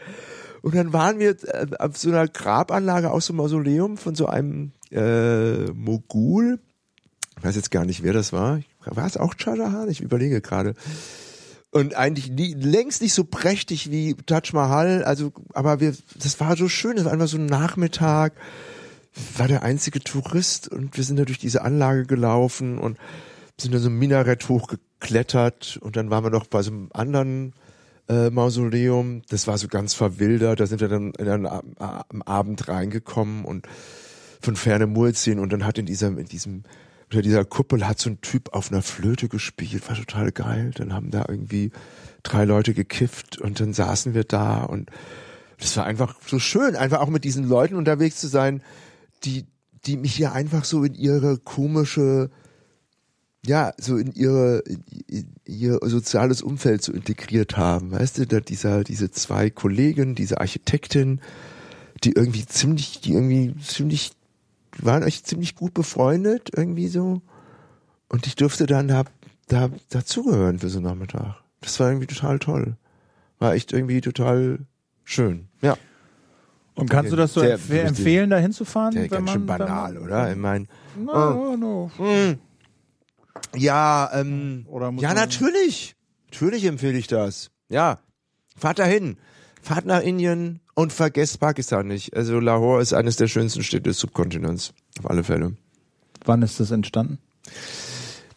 Und 0.62 0.74
dann 0.74 0.92
waren 0.92 1.18
wir 1.18 1.36
äh, 1.44 1.66
auf 1.78 1.96
so 1.96 2.08
einer 2.08 2.26
Grabanlage 2.26 3.10
aus 3.10 3.26
so 3.26 3.32
einem 3.32 3.38
Mausoleum 3.38 3.96
von 3.96 4.14
so 4.14 4.26
einem 4.26 4.72
äh, 4.90 5.70
Mogul. 5.72 6.58
Ich 7.38 7.44
weiß 7.44 7.56
jetzt 7.56 7.70
gar 7.70 7.84
nicht, 7.84 8.02
wer 8.02 8.12
das 8.12 8.32
war. 8.32 8.60
War 8.84 9.06
es 9.06 9.16
auch 9.16 9.34
Shah 9.36 9.86
Ich 9.88 10.00
überlege 10.00 10.40
gerade. 10.40 10.74
Und 11.70 11.94
eigentlich 11.94 12.30
nie, 12.30 12.54
längst 12.54 13.02
nicht 13.02 13.12
so 13.12 13.24
prächtig 13.24 13.90
wie 13.90 14.14
Taj 14.14 14.52
Mahal. 14.52 15.04
Also, 15.04 15.32
aber 15.52 15.80
wir, 15.80 15.94
das 16.18 16.40
war 16.40 16.56
so 16.56 16.68
schön. 16.68 16.96
Das 16.96 17.04
war 17.04 17.12
einfach 17.12 17.28
so 17.28 17.36
ein 17.36 17.46
Nachmittag. 17.46 18.32
War 19.36 19.48
der 19.48 19.62
einzige 19.62 20.00
Tourist 20.00 20.68
und 20.68 20.96
wir 20.96 21.04
sind 21.04 21.18
da 21.18 21.24
durch 21.24 21.38
diese 21.38 21.62
Anlage 21.62 22.06
gelaufen 22.06 22.78
und 22.78 22.98
sind 23.58 23.74
da 23.74 23.78
so 23.78 23.88
ein 23.88 23.98
Minarett 23.98 24.48
hochgeklettert 24.48 25.78
und 25.80 25.96
dann 25.96 26.10
waren 26.10 26.24
wir 26.24 26.30
noch 26.30 26.46
bei 26.46 26.62
so 26.62 26.70
einem 26.70 26.90
anderen 26.92 27.54
äh, 28.08 28.30
Mausoleum. 28.30 29.22
Das 29.28 29.46
war 29.46 29.58
so 29.58 29.68
ganz 29.68 29.94
verwildert. 29.94 30.60
Da 30.60 30.66
sind 30.66 30.80
wir 30.80 30.88
dann 30.88 31.12
in 31.12 31.28
einen, 31.28 31.46
am 31.46 32.22
Abend 32.22 32.68
reingekommen 32.68 33.44
und 33.44 33.66
von 34.40 34.56
ferne 34.56 34.86
Muezzin 34.86 35.38
und 35.38 35.52
dann 35.52 35.64
hat 35.64 35.78
in 35.78 35.86
diesem, 35.86 36.18
in 36.18 36.26
diesem, 36.26 36.64
unter 37.04 37.22
dieser 37.22 37.44
Kuppel 37.44 37.86
hat 37.86 37.98
so 37.98 38.10
ein 38.10 38.20
Typ 38.20 38.54
auf 38.54 38.70
einer 38.70 38.82
Flöte 38.82 39.28
gespielt, 39.28 39.88
war 39.88 39.96
total 39.96 40.32
geil. 40.32 40.72
Dann 40.74 40.92
haben 40.92 41.10
da 41.10 41.24
irgendwie 41.28 41.72
drei 42.22 42.44
Leute 42.44 42.74
gekifft 42.74 43.38
und 43.38 43.60
dann 43.60 43.72
saßen 43.72 44.14
wir 44.14 44.24
da 44.24 44.64
und 44.64 44.90
das 45.58 45.76
war 45.76 45.86
einfach 45.86 46.16
so 46.26 46.38
schön, 46.38 46.76
einfach 46.76 47.00
auch 47.00 47.08
mit 47.08 47.24
diesen 47.24 47.48
Leuten 47.48 47.76
unterwegs 47.76 48.20
zu 48.20 48.28
sein, 48.28 48.62
die, 49.24 49.46
die 49.86 49.96
mich 49.96 50.14
hier 50.14 50.32
einfach 50.32 50.64
so 50.64 50.84
in 50.84 50.94
ihre 50.94 51.38
komische, 51.38 52.30
ja, 53.46 53.72
so 53.78 53.96
in 53.96 54.12
ihre, 54.12 54.62
in, 55.06 55.26
ihr 55.44 55.78
soziales 55.82 56.42
Umfeld 56.42 56.82
so 56.82 56.92
integriert 56.92 57.56
haben. 57.56 57.92
Weißt 57.92 58.18
du, 58.18 58.26
da 58.26 58.40
dieser, 58.40 58.84
diese 58.84 59.10
zwei 59.10 59.50
Kollegen, 59.50 60.14
diese 60.14 60.40
Architektin, 60.40 61.20
die 62.04 62.12
irgendwie 62.12 62.44
ziemlich, 62.44 63.00
die 63.00 63.12
irgendwie 63.12 63.54
ziemlich, 63.58 64.12
waren 64.78 65.04
euch 65.04 65.24
ziemlich 65.24 65.54
gut 65.54 65.74
befreundet, 65.74 66.50
irgendwie 66.54 66.88
so. 66.88 67.22
Und 68.08 68.26
ich 68.26 68.36
durfte 68.36 68.66
dann 68.66 68.88
da, 68.88 69.04
da, 69.48 69.70
dazugehören 69.88 70.58
für 70.58 70.68
so 70.68 70.78
einen 70.78 70.86
Nachmittag. 70.86 71.36
Das 71.60 71.78
war 71.80 71.88
irgendwie 71.88 72.06
total 72.06 72.38
toll. 72.38 72.76
War 73.38 73.54
echt 73.54 73.72
irgendwie 73.72 74.00
total 74.00 74.58
schön. 75.04 75.48
Ja. 75.62 75.76
Und 76.74 76.90
kannst 76.90 77.10
du 77.10 77.16
das 77.16 77.32
so 77.32 77.40
empf 77.40 77.70
empfehlen, 77.70 78.28
da 78.28 78.36
hinzufahren? 78.36 78.94
Wenn 78.94 79.08
ganz 79.08 79.30
schön 79.30 79.46
banal, 79.46 79.96
oder? 79.96 80.30
Ich 80.30 80.36
meine, 80.36 80.66
No, 80.98 81.56
no. 81.56 81.90
Ja, 83.56 84.10
ähm, 84.14 84.66
Oder 84.68 84.92
muss 84.92 85.02
ja, 85.02 85.08
man- 85.10 85.16
natürlich. 85.16 85.94
Natürlich 86.30 86.64
empfehle 86.64 86.98
ich 86.98 87.06
das. 87.06 87.50
Ja. 87.68 87.98
Fahrt 88.56 88.78
dahin. 88.78 89.16
Fahrt 89.62 89.86
nach 89.86 90.00
Indien 90.02 90.60
und 90.74 90.92
vergesst 90.92 91.40
Pakistan 91.40 91.86
nicht. 91.88 92.14
Also 92.16 92.38
Lahore 92.40 92.80
ist 92.82 92.92
eines 92.92 93.16
der 93.16 93.26
schönsten 93.28 93.62
Städte 93.62 93.90
des 93.90 93.98
Subkontinents. 93.98 94.72
Auf 94.98 95.10
alle 95.10 95.24
Fälle. 95.24 95.56
Wann 96.24 96.42
ist 96.42 96.60
das 96.60 96.70
entstanden? 96.70 97.18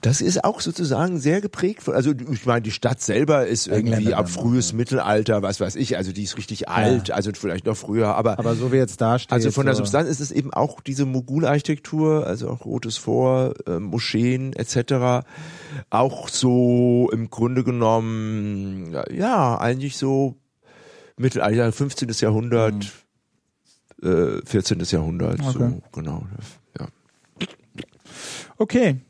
Das 0.02 0.22
ist 0.22 0.46
auch 0.46 0.62
sozusagen 0.62 1.20
sehr 1.20 1.42
geprägt 1.42 1.84
von, 1.84 1.94
also 1.94 2.14
ich 2.32 2.46
meine, 2.46 2.62
die 2.62 2.72
Stadt 2.72 3.02
selber 3.02 3.48
ist 3.48 3.68
irgendwie 3.68 3.96
Engländer 3.96 4.18
ab 4.20 4.30
frühes 4.30 4.72
Mittelalter, 4.72 5.42
was 5.42 5.60
weiß 5.60 5.76
ich, 5.76 5.98
also 5.98 6.14
die 6.14 6.24
ist 6.24 6.38
richtig 6.38 6.70
alt, 6.70 7.12
also 7.12 7.32
vielleicht 7.36 7.66
noch 7.66 7.76
früher, 7.76 8.16
aber, 8.16 8.40
Aber 8.40 8.56
so 8.56 8.72
wie 8.72 8.78
jetzt 8.78 9.02
da 9.02 9.20
steht. 9.20 9.34
also 9.34 9.52
von 9.52 9.66
der 9.66 9.76
so- 9.76 9.80
Substanz 9.80 10.08
ist 10.10 10.22
es 10.22 10.32
eben 10.32 10.54
auch 10.54 10.80
diese 10.80 11.06
Mogul-Architektur, 11.06 12.26
also 12.26 12.50
auch 12.50 12.64
Rotes 12.66 12.96
Vor, 12.96 13.56
äh, 13.68 13.78
Moscheen 13.80 14.54
etc. 14.54 15.26
Auch 15.90 16.30
so 16.30 17.10
im 17.12 17.30
Grunde 17.30 17.66
genommen, 17.66 18.96
ja, 19.12 19.58
eigentlich 19.60 19.98
so 19.98 20.38
Mittelalter, 21.18 21.74
15. 21.74 22.08
Jahrhundert, 22.22 22.86
äh, 24.02 24.40
14. 24.46 24.80
Jahrhundert, 24.92 25.44
so 25.44 25.60
Okay. 25.60 25.82
genau. 25.92 26.24
Ja. 26.80 26.88
Okay. 28.58 29.02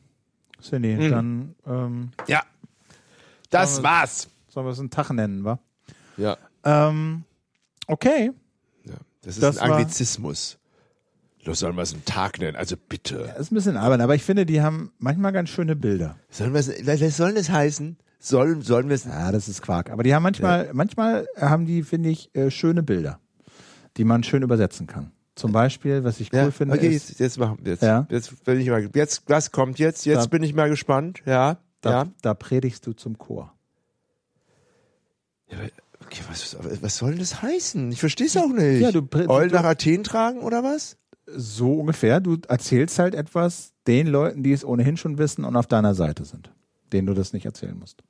Cindy, 0.62 0.96
Mhm. 0.96 1.10
dann 1.12 1.56
ähm, 1.68 2.12
ja. 2.28 2.42
Das 3.50 3.82
war's. 3.84 4.30
sollen 4.48 4.66
wir 4.68 4.72
es 4.72 4.80
einen 4.80 4.90
Tag 4.90 5.10
nennen, 5.12 5.44
wa? 5.44 5.60
Ja. 6.18 6.38
Ähm, 6.64 7.24
okay. 7.88 8.32
Ja, 8.86 8.94
das 9.22 9.36
ist 9.36 9.44
Das 9.44 9.58
ein 9.58 9.72
Anglizismus. 9.72 10.58
Das 11.46 11.60
sollen 11.60 11.76
wir 11.78 11.84
es 11.84 11.94
einen 11.94 12.04
Tag 12.06 12.38
nennen, 12.40 12.58
also 12.58 12.76
bitte. 12.78 13.26
Das 13.30 13.40
ist 13.40 13.52
ein 13.52 13.56
bisschen 13.56 13.78
albern, 13.78 14.02
aber 14.02 14.14
ich 14.14 14.24
finde, 14.24 14.46
die 14.46 14.62
haben 14.62 14.92
manchmal 15.00 15.32
ganz 15.32 15.50
schöne 15.50 15.76
Bilder. 15.76 16.18
Sollen 16.30 16.54
wir 16.54 16.60
es, 16.60 16.70
was 16.86 17.02
was 17.02 17.18
soll 17.18 17.34
das 17.34 17.50
heißen? 17.50 17.98
Sollen, 18.20 18.62
sollen 18.62 18.90
wir 18.90 18.96
es, 18.96 19.06
Ja, 19.06 19.32
das 19.32 19.48
ist 19.48 19.62
Quark. 19.62 19.90
Aber 19.90 20.04
die 20.04 20.14
haben 20.14 20.24
manchmal, 20.24 20.70
manchmal 20.74 21.26
haben 21.38 21.66
die, 21.66 21.84
finde 21.84 22.10
ich, 22.10 22.36
äh, 22.36 22.52
schöne 22.52 22.84
Bilder, 22.84 23.20
die 23.96 24.04
man 24.04 24.24
schön 24.24 24.44
übersetzen 24.44 24.86
kann. 24.86 25.12
Zum 25.40 25.52
Beispiel, 25.52 26.04
was 26.04 26.20
ich 26.20 26.32
cool 26.34 26.40
ja, 26.40 26.52
finde, 26.52 26.76
okay, 26.76 26.90
ist, 26.90 27.10
jetzt, 27.10 27.20
jetzt 27.20 27.38
machen 27.40 27.58
wir 27.62 27.72
jetzt. 27.72 27.84
Ja. 27.84 28.06
Jetzt 28.10 28.44
bin 28.44 28.60
ich 28.60 28.70
mal, 28.70 28.90
jetzt, 28.94 29.24
was 29.28 29.52
kommt 29.52 29.80
jetzt? 29.80 30.06
Jetzt 30.06 30.26
Da- 30.26 30.28
bin 30.28 30.44
ich 30.44 30.54
mal 30.54 30.70
gespannt, 30.70 31.22
ja. 31.26 31.58
da, 31.82 31.92
ja. 31.92 32.08
da 32.22 32.34
predigst 32.34 32.86
du 32.86 32.94
zum 32.94 33.18
Chor. 33.18 33.54
Ja, 35.50 35.58
Okay, 36.06 36.22
was, 36.30 36.58
was 36.82 36.98
soll 36.98 37.16
das 37.16 37.42
heißen? 37.42 37.92
Ich 37.92 38.00
verstehe 38.00 38.28
es 38.28 38.38
auch 38.38 38.48
nicht. 38.48 38.82
Ja, 38.82 38.92
du 38.92 39.02
du- 39.02 39.26
nach 39.26 39.64
Athen 39.64 40.04
tragen 40.04 40.40
oder 40.40 40.64
was? 40.64 40.98
So 41.28 41.74
ungefähr. 41.74 42.20
Du 42.20 42.38
erzählst 42.48 42.98
halt 42.98 43.14
etwas 43.14 43.74
den 43.86 44.08
Leuten, 44.08 44.42
die 44.42 44.52
es 44.54 44.66
ohnehin 44.66 44.98
schon 44.98 45.18
wissen 45.20 45.44
und 45.46 45.56
auf 45.56 45.68
deiner 45.68 45.94
Seite 45.94 46.26
sind, 46.26 46.52
denen 46.92 47.06
du 47.06 47.14
das 47.14 47.34
nicht 47.34 47.46
erzählen 47.46 47.78
musst. 47.78 48.02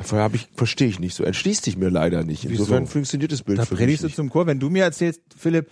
Vorher 0.00 0.24
habe 0.24 0.36
ich, 0.36 0.48
verstehe 0.54 0.88
ich 0.88 0.98
nicht 0.98 1.14
so. 1.14 1.24
Entschließt 1.24 1.64
sich 1.64 1.76
mir 1.76 1.88
leider 1.88 2.24
nicht. 2.24 2.44
Insofern 2.44 2.82
Wieso? 2.84 2.92
funktioniert 2.92 3.32
das 3.32 3.42
Bild 3.42 3.58
Da 3.58 3.64
für 3.64 3.74
mich 3.74 3.80
predigst 3.80 4.02
du 4.02 4.06
nicht. 4.08 4.16
zum 4.16 4.28
Chor. 4.30 4.46
Wenn 4.46 4.58
du 4.60 4.68
mir 4.70 4.82
erzählst, 4.84 5.20
Philipp, 5.36 5.70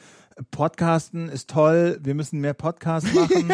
Podcasten 0.50 1.28
ist 1.28 1.50
toll, 1.50 1.98
wir 2.02 2.14
müssen 2.14 2.40
mehr 2.40 2.54
Podcasts 2.54 3.12
machen, 3.14 3.50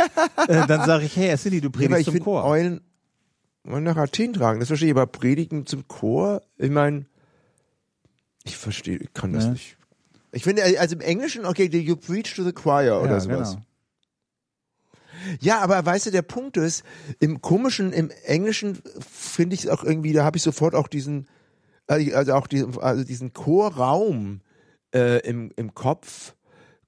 äh, 0.47 0.67
dann 0.67 0.85
sage 0.87 1.05
ich, 1.07 1.17
hey, 1.17 1.37
Cindy, 1.37 1.61
du 1.61 1.69
Ja, 1.69 1.73
predigst 1.73 2.01
ich 2.01 2.05
zum 2.15 2.21
Chor. 2.21 2.45
Eulen, 2.45 2.81
Eulen 3.67 3.85
nach 3.85 3.97
Athen 3.97 4.33
tragen, 4.35 4.61
das 4.61 4.69
verstehe 4.69 4.89
ich. 4.89 4.95
Aber 4.95 5.07
predigen 5.07 5.67
zum 5.67 5.89
Chor, 5.89 6.43
ich 6.59 6.71
meine, 6.71 7.07
ich 8.45 8.57
verstehe, 8.57 8.99
ich 8.99 9.13
kann 9.15 9.33
das 9.33 9.45
Ja. 9.45 9.51
nicht. 9.53 9.77
Ich 10.33 10.43
finde, 10.45 10.63
also 10.79 10.95
im 10.95 11.01
Englischen, 11.01 11.47
okay, 11.47 11.65
you 11.67 11.97
preach 11.97 12.35
to 12.37 12.45
the 12.45 12.53
choir 12.53 13.01
oder 13.01 13.13
ja, 13.13 13.21
sowas. 13.21 13.53
genau. 13.55 13.63
Ja, 15.41 15.61
aber 15.61 15.85
weißt 15.85 16.07
du, 16.07 16.11
der 16.11 16.23
Punkt 16.23 16.57
ist, 16.57 16.85
im 17.21 17.41
komischen, 17.41 17.93
im 17.93 18.11
Englischen 18.25 18.79
finde 19.01 19.55
ich 19.55 19.65
es 19.65 19.69
auch 19.69 19.85
irgendwie, 19.85 20.13
da 20.13 20.25
habe 20.25 20.37
ich 20.37 20.43
sofort 20.43 20.75
auch 20.75 20.89
diesen, 20.89 21.27
äh, 21.89 22.13
also 22.13 22.35
auch 22.35 22.47
diesen, 22.47 22.79
also 22.79 23.05
diesen 23.05 23.33
Chorraum 23.33 24.41
äh, 24.95 25.21
im, 25.27 25.53
im 25.57 25.75
Kopf, 25.75 26.35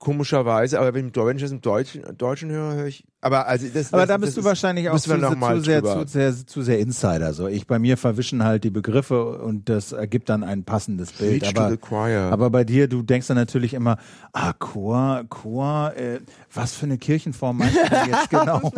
komischerweise, 0.00 0.80
aber 0.80 0.94
wenn 0.94 1.08
ich 1.08 1.42
das 1.42 1.50
im 1.52 1.60
Deutschen, 1.60 2.02
Deutschen 2.16 2.50
höre, 2.50 2.74
höre 2.74 2.86
ich, 2.86 3.04
aber 3.20 3.46
also 3.46 3.66
das 3.72 3.92
Aber 3.92 4.02
das, 4.02 4.08
da 4.08 4.16
bist 4.16 4.34
du 4.34 4.40
ist- 4.40 4.46
wahrscheinlich 4.46 4.88
auch 4.88 4.98
zu, 4.98 5.10
zu, 5.10 5.60
sehr, 5.60 5.84
zu, 5.84 6.06
sehr, 6.06 6.46
zu 6.46 6.62
sehr 6.62 6.78
Insider. 6.80 7.34
So, 7.34 7.46
ich 7.48 7.66
bei 7.66 7.78
mir 7.78 7.98
verwischen 7.98 8.42
halt 8.42 8.64
die 8.64 8.70
Begriffe 8.70 9.38
und 9.38 9.68
das 9.68 9.92
ergibt 9.92 10.30
dann 10.30 10.42
ein 10.42 10.64
passendes 10.64 11.12
Bild. 11.12 11.42
Preach 11.42 11.52
to 11.52 11.60
Aber, 11.60 11.70
the 11.70 11.76
choir. 11.76 12.32
aber 12.32 12.48
bei 12.48 12.64
dir, 12.64 12.88
du 12.88 13.02
denkst 13.02 13.26
dann 13.28 13.36
natürlich 13.36 13.74
immer, 13.74 13.98
ah, 14.32 14.54
Chor, 14.54 15.24
Chor, 15.28 15.92
äh, 15.94 16.20
was 16.52 16.72
für 16.74 16.86
eine 16.86 16.96
Kirchenform 16.96 17.58
meinst 17.58 17.76
du 17.76 18.10
jetzt 18.10 18.30
genau? 18.30 18.72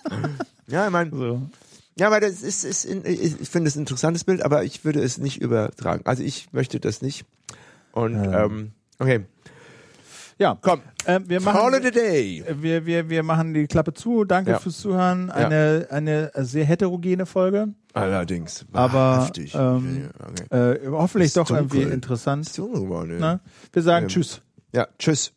ja, 0.68 0.86
ich 0.86 0.92
meine, 0.92 1.10
so. 1.10 1.42
ja, 1.98 2.06
aber 2.06 2.20
das 2.20 2.40
ist, 2.40 2.62
ist 2.64 2.84
in, 2.84 3.04
ich 3.04 3.48
finde 3.50 3.66
es 3.66 3.74
ein 3.74 3.80
interessantes 3.80 4.22
Bild, 4.22 4.42
aber 4.44 4.62
ich 4.62 4.84
würde 4.84 5.00
es 5.02 5.18
nicht 5.18 5.42
übertragen. 5.42 6.02
Also 6.04 6.22
ich 6.22 6.52
möchte 6.52 6.78
das 6.78 7.02
nicht. 7.02 7.24
Und 7.90 8.14
ähm, 8.14 8.70
okay, 9.00 9.26
Ja, 10.38 10.56
komm, 10.60 10.80
äh, 11.04 11.20
wir 11.26 11.40
machen. 11.40 11.58
call 11.60 11.74
it 11.74 11.86
a 11.86 11.90
day. 11.90 12.44
Wir, 12.60 12.84
wir, 12.86 13.08
wir 13.08 13.22
machen 13.22 13.54
die 13.54 13.66
Klappe 13.66 13.92
zu. 13.92 14.24
Danke 14.24 14.52
Ja. 14.52 14.58
fürs 14.58 14.78
Zuhören. 14.80 15.30
Eine, 15.30 15.86
eine 15.90 16.30
sehr 16.36 16.64
heterogene 16.64 17.26
Folge, 17.26 17.68
Allerdings. 17.92 18.64
aber 18.72 19.30
ähm, 19.36 20.10
okay. 20.48 20.56
äh, 20.84 20.88
hoffentlich 20.90 21.26
Ist 21.28 21.36
doch 21.36 21.46
dunkel. 21.46 21.78
irgendwie 21.80 21.92
interessant. 21.94 22.46
Ist 22.46 22.58
dunkel 22.58 22.82
geworden, 22.82 23.18
ja. 23.20 23.34
Ne? 23.34 23.40
Wir 23.72 23.82
sagen 23.82 24.04
Ähm, 24.04 24.08
Tschüss. 24.08 24.40
Ja, 24.74 24.88
tschüss. 24.98 25.32